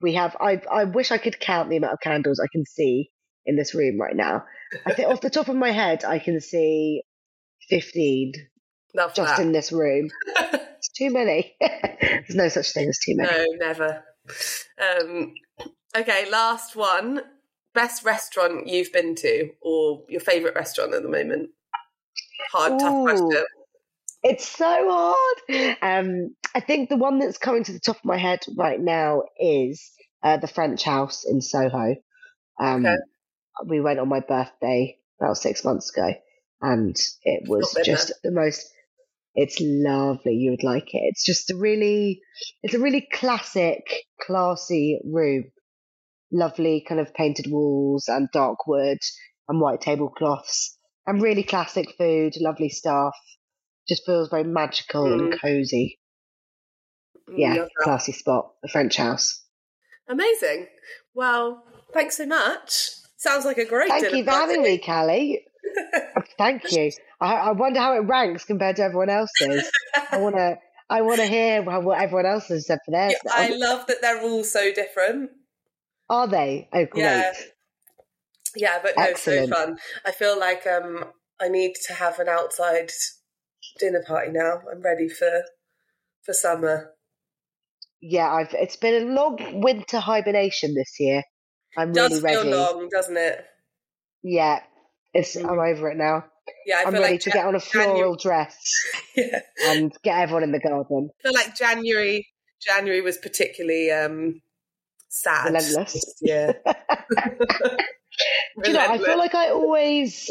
We 0.00 0.14
have. 0.14 0.36
I 0.40 0.60
I 0.70 0.84
wish 0.84 1.10
I 1.10 1.18
could 1.18 1.38
count 1.40 1.68
the 1.70 1.76
amount 1.76 1.92
of 1.94 2.00
candles 2.00 2.40
I 2.40 2.48
can 2.52 2.64
see 2.64 3.10
in 3.46 3.56
this 3.56 3.74
room 3.74 4.00
right 4.00 4.16
now. 4.16 4.44
I 4.86 4.94
think 4.94 5.08
off 5.08 5.20
the 5.20 5.30
top 5.30 5.48
of 5.48 5.56
my 5.56 5.70
head, 5.70 6.04
I 6.04 6.18
can 6.18 6.40
see 6.40 7.02
fifteen 7.68 8.32
Love 8.94 9.14
just 9.14 9.36
that. 9.36 9.42
in 9.42 9.52
this 9.52 9.72
room. 9.72 10.10
It's 10.80 10.88
too 10.96 11.10
many. 11.12 11.54
There's 11.60 12.34
no 12.34 12.48
such 12.48 12.72
thing 12.72 12.88
as 12.88 12.98
too 13.04 13.14
many. 13.14 13.30
no, 13.30 13.66
never. 13.66 14.02
Um, 14.80 15.34
okay, 15.94 16.30
last 16.30 16.74
one. 16.74 17.20
Best 17.74 18.02
restaurant 18.02 18.66
you've 18.66 18.90
been 18.90 19.14
to, 19.16 19.50
or 19.60 20.04
your 20.08 20.22
favourite 20.22 20.54
restaurant 20.56 20.94
at 20.94 21.02
the 21.02 21.10
moment? 21.10 21.50
Hard, 22.50 22.80
tough 22.80 23.02
question. 23.02 23.44
It's 24.22 24.48
so 24.48 24.66
hard. 24.66 25.76
Um, 25.82 26.34
I 26.54 26.60
think 26.60 26.88
the 26.88 26.96
one 26.96 27.18
that's 27.18 27.38
coming 27.38 27.64
to 27.64 27.72
the 27.72 27.80
top 27.80 27.96
of 27.96 28.04
my 28.04 28.18
head 28.18 28.40
right 28.56 28.80
now 28.80 29.22
is 29.38 29.90
uh, 30.22 30.36
the 30.36 30.46
French 30.46 30.82
House 30.82 31.24
in 31.24 31.40
Soho. 31.40 31.96
Um, 32.60 32.86
Okay. 32.86 32.96
We 33.66 33.80
went 33.80 33.98
on 33.98 34.08
my 34.08 34.20
birthday 34.20 34.98
about 35.20 35.36
six 35.36 35.64
months 35.64 35.90
ago, 35.90 36.14
and 36.62 36.96
it 37.24 37.48
was 37.48 37.76
just 37.84 38.12
the 38.22 38.30
most. 38.30 38.66
It's 39.34 39.58
lovely. 39.60 40.34
You 40.34 40.52
would 40.52 40.62
like 40.64 40.94
it. 40.94 41.02
It's 41.04 41.24
just 41.24 41.50
a 41.50 41.56
really, 41.56 42.20
it's 42.62 42.74
a 42.74 42.78
really 42.78 43.06
classic, 43.12 43.82
classy 44.20 45.00
room. 45.04 45.50
Lovely 46.32 46.84
kind 46.88 47.00
of 47.00 47.12
painted 47.12 47.50
walls 47.50 48.08
and 48.08 48.28
dark 48.32 48.66
wood 48.66 48.98
and 49.48 49.60
white 49.60 49.80
tablecloths 49.80 50.78
and 51.06 51.20
really 51.20 51.42
classic 51.42 51.94
food. 51.98 52.34
Lovely 52.40 52.68
staff 52.68 53.14
just 53.90 54.06
feels 54.06 54.28
very 54.30 54.44
magical 54.44 55.12
and 55.12 55.38
cozy. 55.38 55.98
Mm, 57.28 57.34
Yeah, 57.36 57.66
classy 57.82 58.12
spot, 58.12 58.52
the 58.62 58.68
French 58.68 58.96
house. 58.96 59.42
Amazing. 60.08 60.66
Well, 61.14 61.62
thanks 61.92 62.16
so 62.16 62.24
much. 62.26 62.88
Sounds 63.18 63.44
like 63.44 63.58
a 63.58 63.66
great 63.66 63.88
Thank 63.88 64.12
you 64.12 64.24
for 64.24 64.30
party. 64.30 64.52
having 64.54 64.62
me, 64.62 64.78
Callie. 64.78 65.44
Thank 66.38 66.72
you. 66.72 66.90
I, 67.20 67.34
I 67.34 67.50
wonder 67.52 67.78
how 67.80 67.94
it 67.96 68.06
ranks 68.06 68.44
compared 68.44 68.76
to 68.76 68.82
everyone 68.82 69.10
else's. 69.10 69.70
I 70.10 70.16
want 70.18 70.36
to. 70.36 70.58
I 70.88 71.02
want 71.02 71.18
to 71.20 71.26
hear 71.26 71.62
what 71.62 72.00
everyone 72.00 72.26
else 72.26 72.48
has 72.48 72.66
said 72.66 72.78
for 72.84 72.90
theirs. 72.90 73.14
Yeah, 73.24 73.30
I 73.32 73.50
love 73.50 73.86
that 73.86 73.98
they're 74.00 74.22
all 74.22 74.42
so 74.42 74.72
different. 74.72 75.30
Are 76.08 76.26
they? 76.26 76.68
Oh, 76.72 76.84
great. 76.86 77.02
Yeah. 77.04 77.32
Yeah, 78.56 78.78
but 78.82 78.94
no, 78.96 79.04
Excellent. 79.04 79.50
so 79.50 79.54
fun. 79.54 79.78
I 80.04 80.10
feel 80.10 80.36
like 80.40 80.66
um 80.66 81.04
I 81.40 81.48
need 81.48 81.74
to 81.86 81.94
have 81.94 82.18
an 82.18 82.28
outside 82.28 82.90
dinner 83.78 84.02
party 84.06 84.30
now. 84.32 84.62
I'm 84.70 84.80
ready 84.82 85.08
for 85.08 85.44
for 86.24 86.32
summer. 86.32 86.92
Yeah, 88.00 88.30
I've. 88.32 88.52
It's 88.54 88.76
been 88.76 89.02
a 89.08 89.12
long 89.12 89.60
winter 89.62 89.98
hibernation 89.98 90.74
this 90.74 90.94
year. 90.98 91.22
I'm 91.76 91.92
Does 91.92 92.22
really 92.22 92.34
feel 92.34 92.44
ready. 92.44 92.56
long, 92.56 92.88
doesn't 92.90 93.16
it? 93.16 93.44
Yeah, 94.22 94.60
it's. 95.12 95.36
Mm. 95.36 95.44
I'm 95.50 95.58
over 95.58 95.90
it 95.90 95.96
now. 95.96 96.24
Yeah, 96.66 96.78
I 96.78 96.82
I'm 96.84 96.92
feel 96.92 97.02
ready 97.02 97.14
like 97.14 97.20
to 97.22 97.30
get 97.30 97.46
on 97.46 97.54
a 97.54 97.60
Jan- 97.60 97.70
floral 97.70 98.16
dress 98.16 98.56
yeah. 99.16 99.40
and 99.66 99.92
get 100.02 100.18
everyone 100.18 100.42
in 100.42 100.52
the 100.52 100.58
garden. 100.58 101.10
I 101.20 101.22
feel 101.22 101.34
like 101.34 101.54
January 101.56 102.26
January 102.60 103.02
was 103.02 103.18
particularly 103.18 103.90
um 103.90 104.40
sad. 105.08 105.46
Relentless. 105.46 106.16
year. 106.20 106.54
Do 108.62 108.70
you 108.70 108.72
know? 108.74 108.80
I 108.80 108.98
feel 108.98 109.16
like 109.18 109.34
I 109.34 109.50
always. 109.50 110.28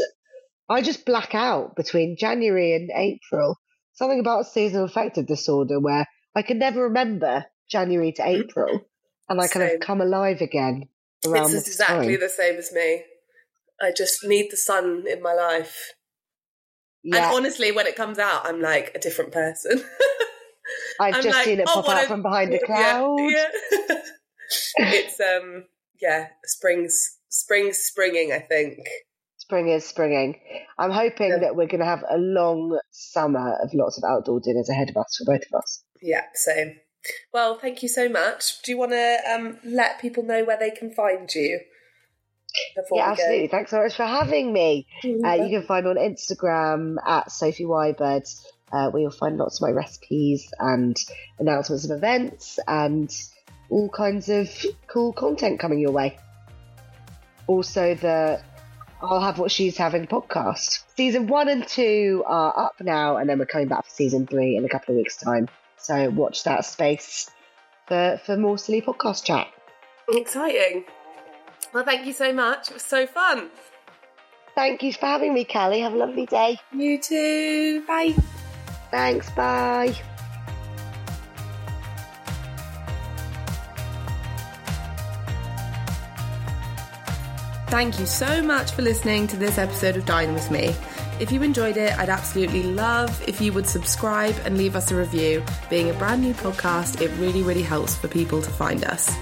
I 0.70 0.82
just 0.82 1.06
black 1.06 1.34
out 1.34 1.76
between 1.76 2.16
January 2.18 2.76
and 2.76 2.91
April. 2.94 3.58
Something 3.94 4.20
about 4.20 4.46
seasonal 4.48 4.86
affective 4.86 5.26
disorder 5.26 5.80
where 5.80 6.06
I 6.36 6.41
can 6.41 6.60
never 6.60 6.84
remember 6.84 7.46
January 7.70 8.12
to 8.14 8.26
April, 8.28 8.82
and 9.28 9.41
I 9.41 9.48
kind 9.48 9.72
of 9.72 9.80
come 9.80 10.00
alive 10.02 10.41
again 10.41 10.88
around 11.26 11.46
it's 11.46 11.66
this 11.66 11.68
exactly 11.68 12.14
time. 12.16 12.20
the 12.20 12.30
same 12.30 12.56
as 12.56 12.72
me. 12.72 13.04
I 13.82 13.91
just 13.96 14.26
need 14.26 14.52
the 14.52 14.58
sun 14.58 15.06
in 15.08 15.22
my 15.22 15.34
life. 15.34 15.94
Yeah, 17.04 17.28
And 17.28 17.36
honestly, 17.36 17.72
when 17.72 17.88
it 17.88 17.96
comes 17.96 18.20
out, 18.20 18.46
I'm 18.46 18.62
like 18.62 18.91
a 18.94 19.00
different 19.00 19.32
person. 19.32 19.84
I've 21.00 21.16
I'm 21.16 21.24
just 21.24 21.38
like, 21.38 21.46
seen 21.46 21.60
it 21.60 21.66
oh, 21.68 21.76
pop 21.76 21.88
what 21.88 21.98
out 21.98 22.04
a- 22.06 22.08
from 22.08 22.22
behind 22.22 22.54
a 22.54 22.60
Yeah, 22.60 22.66
cloud. 22.66 23.18
Yeah, 23.20 23.48
it's 24.78 25.20
um, 25.20 25.66
yeah, 26.02 26.28
spring's 26.44 27.18
spring's 27.30 27.78
springing. 27.78 28.32
I 28.34 28.40
think. 28.40 28.80
Spring 29.50 29.70
is 29.70 29.84
springing. 29.84 30.40
I'm 30.78 30.92
hoping 30.92 31.30
Yeah. 31.32 31.40
that 31.40 31.56
we're 31.56 31.66
going 31.66 31.80
to 31.80 31.86
have 31.86 32.04
a 32.08 32.20
long 32.20 32.78
summer 32.92 33.58
of 33.64 33.74
lots 33.74 33.98
of 33.98 34.04
outdoor 34.08 34.40
dinners 34.40 34.70
ahead 34.70 34.92
of 34.92 34.98
us 34.98 35.18
for 35.18 35.26
both 35.34 35.42
of 35.52 35.58
us. 35.58 35.84
Yeah, 36.04 36.26
same. 36.36 36.80
Well, 37.34 37.58
thank 37.58 37.82
you 37.82 37.90
so 37.90 38.08
much. 38.08 38.62
Do 38.62 38.72
you 38.72 38.78
want 38.78 38.92
to 38.92 39.18
um, 39.28 39.58
let 39.64 40.00
people 40.00 40.22
know 40.22 40.44
where 40.44 40.60
they 40.60 40.70
can 40.70 40.92
find 40.94 41.28
you? 41.34 41.62
Yeah, 42.78 42.84
we 42.92 42.98
go? 43.00 43.04
absolutely. 43.04 43.48
Thanks 43.48 43.72
so 43.72 43.82
much 43.82 43.96
for 43.96 44.06
having 44.06 44.54
me. 44.54 44.86
Uh, 45.04 45.34
you 45.34 45.50
can 45.50 45.64
find 45.64 45.84
me 45.86 45.92
on 45.94 45.98
Instagram 45.98 46.98
at 47.04 47.32
Sophie 47.32 47.66
Wyburd, 47.66 48.30
uh, 48.72 48.92
where 48.92 49.02
you'll 49.02 49.10
find 49.10 49.38
lots 49.38 49.60
of 49.60 49.68
my 49.68 49.72
recipes 49.74 50.48
and 50.60 50.96
announcements 51.40 51.86
of 51.90 51.98
events 51.98 52.60
and 52.68 53.12
all 53.72 53.90
kinds 53.90 54.30
of 54.30 54.48
cool 54.86 55.12
content 55.12 55.60
coming 55.60 55.80
your 55.80 55.92
way. 55.92 56.20
Also, 57.48 57.96
the 57.96 58.40
I'll 59.02 59.22
have 59.22 59.40
what 59.40 59.52
she's 59.52 59.78
having 59.78 60.08
podcast. 60.08 60.84
Season 60.96 61.28
one 61.28 61.48
and 61.48 61.66
two 61.66 62.24
are 62.26 62.66
up 62.66 62.76
now, 62.82 63.18
and 63.18 63.30
then 63.30 63.40
we're 63.40 63.46
coming 63.46 63.68
back 63.68 63.86
for 63.86 63.92
season 63.92 64.28
three 64.28 64.58
in 64.58 64.66
a 64.66 64.70
couple 64.70 64.94
of 64.94 64.98
weeks' 64.98 65.18
time. 65.18 65.48
So 65.78 66.10
watch 66.10 66.44
that 66.44 66.66
space 66.66 67.30
for 67.88 68.20
for 68.26 68.36
more 68.36 68.58
silly 68.58 68.82
podcast 68.82 69.24
chat. 69.24 69.48
Exciting. 70.10 70.86
Well, 71.74 71.86
thank 71.86 72.06
you 72.06 72.14
so 72.14 72.34
much. 72.34 72.70
It 72.70 72.74
was 72.74 72.84
so 72.84 73.06
fun. 73.08 73.50
Thank 74.56 74.84
you 74.84 74.92
for 74.92 75.06
having 75.06 75.34
me, 75.34 75.46
Callie. 75.46 75.80
Have 75.82 75.94
a 75.94 75.98
lovely 75.98 76.26
day. 76.26 76.58
You 76.74 77.00
too. 77.00 77.86
Bye. 77.88 78.16
Thanks. 78.92 79.30
Bye. 79.30 79.96
Thank 87.70 88.00
you 88.00 88.08
so 88.08 88.41
much 88.41 88.72
for 88.72 88.82
listening 88.82 89.28
to 89.28 89.38
this 89.38 89.60
episode 89.60 89.96
of 89.96 90.04
Dine 90.04 90.34
With 90.34 90.50
Me. 90.50 90.76
If 91.20 91.32
you 91.32 91.44
enjoyed 91.44 91.78
it, 91.78 91.96
I'd 92.00 92.10
absolutely 92.10 92.64
love 92.64 93.24
if 93.28 93.40
you 93.40 93.54
would 93.54 93.68
subscribe 93.68 94.36
and 94.44 94.58
leave 94.58 94.76
us 94.76 94.90
a 94.90 94.96
review. 94.96 95.44
Being 95.70 95.91
a 95.91 95.94
brand 95.94 96.22
new 96.24 96.34
podcast, 96.34 97.00
it 97.00 97.12
really, 97.20 97.44
really 97.44 97.62
helps 97.62 97.96
for 97.96 98.08
people 98.08 98.41
to 98.41 98.50
find 98.50 98.84
us. 98.86 99.16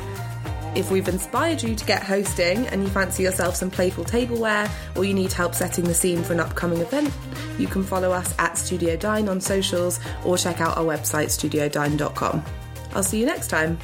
If 0.75 0.91
we've 0.91 1.09
inspired 1.09 1.61
you 1.61 1.75
to 1.75 1.85
get 1.85 2.03
hosting 2.03 2.67
and 2.67 2.83
you 2.83 2.89
fancy 2.89 3.23
yourself 3.23 3.55
some 3.57 3.69
playful 3.69 4.05
tableware 4.05 4.71
or 4.95 5.03
you 5.03 5.13
need 5.13 5.33
help 5.33 5.53
setting 5.53 5.83
the 5.83 5.93
scene 5.93 6.23
for 6.23 6.31
an 6.31 6.39
upcoming 6.39 6.79
event, 6.79 7.11
you 7.59 7.67
can 7.67 7.83
follow 7.83 8.13
us 8.13 8.33
at 8.39 8.57
Studio 8.57 8.95
Dine 8.95 9.27
on 9.27 9.41
socials 9.41 9.99
or 10.23 10.37
check 10.37 10.61
out 10.61 10.77
our 10.77 10.85
website 10.85 11.27
studiodine.com. 11.27 12.45
I'll 12.93 13.03
see 13.03 13.19
you 13.19 13.25
next 13.25 13.49
time. 13.49 13.77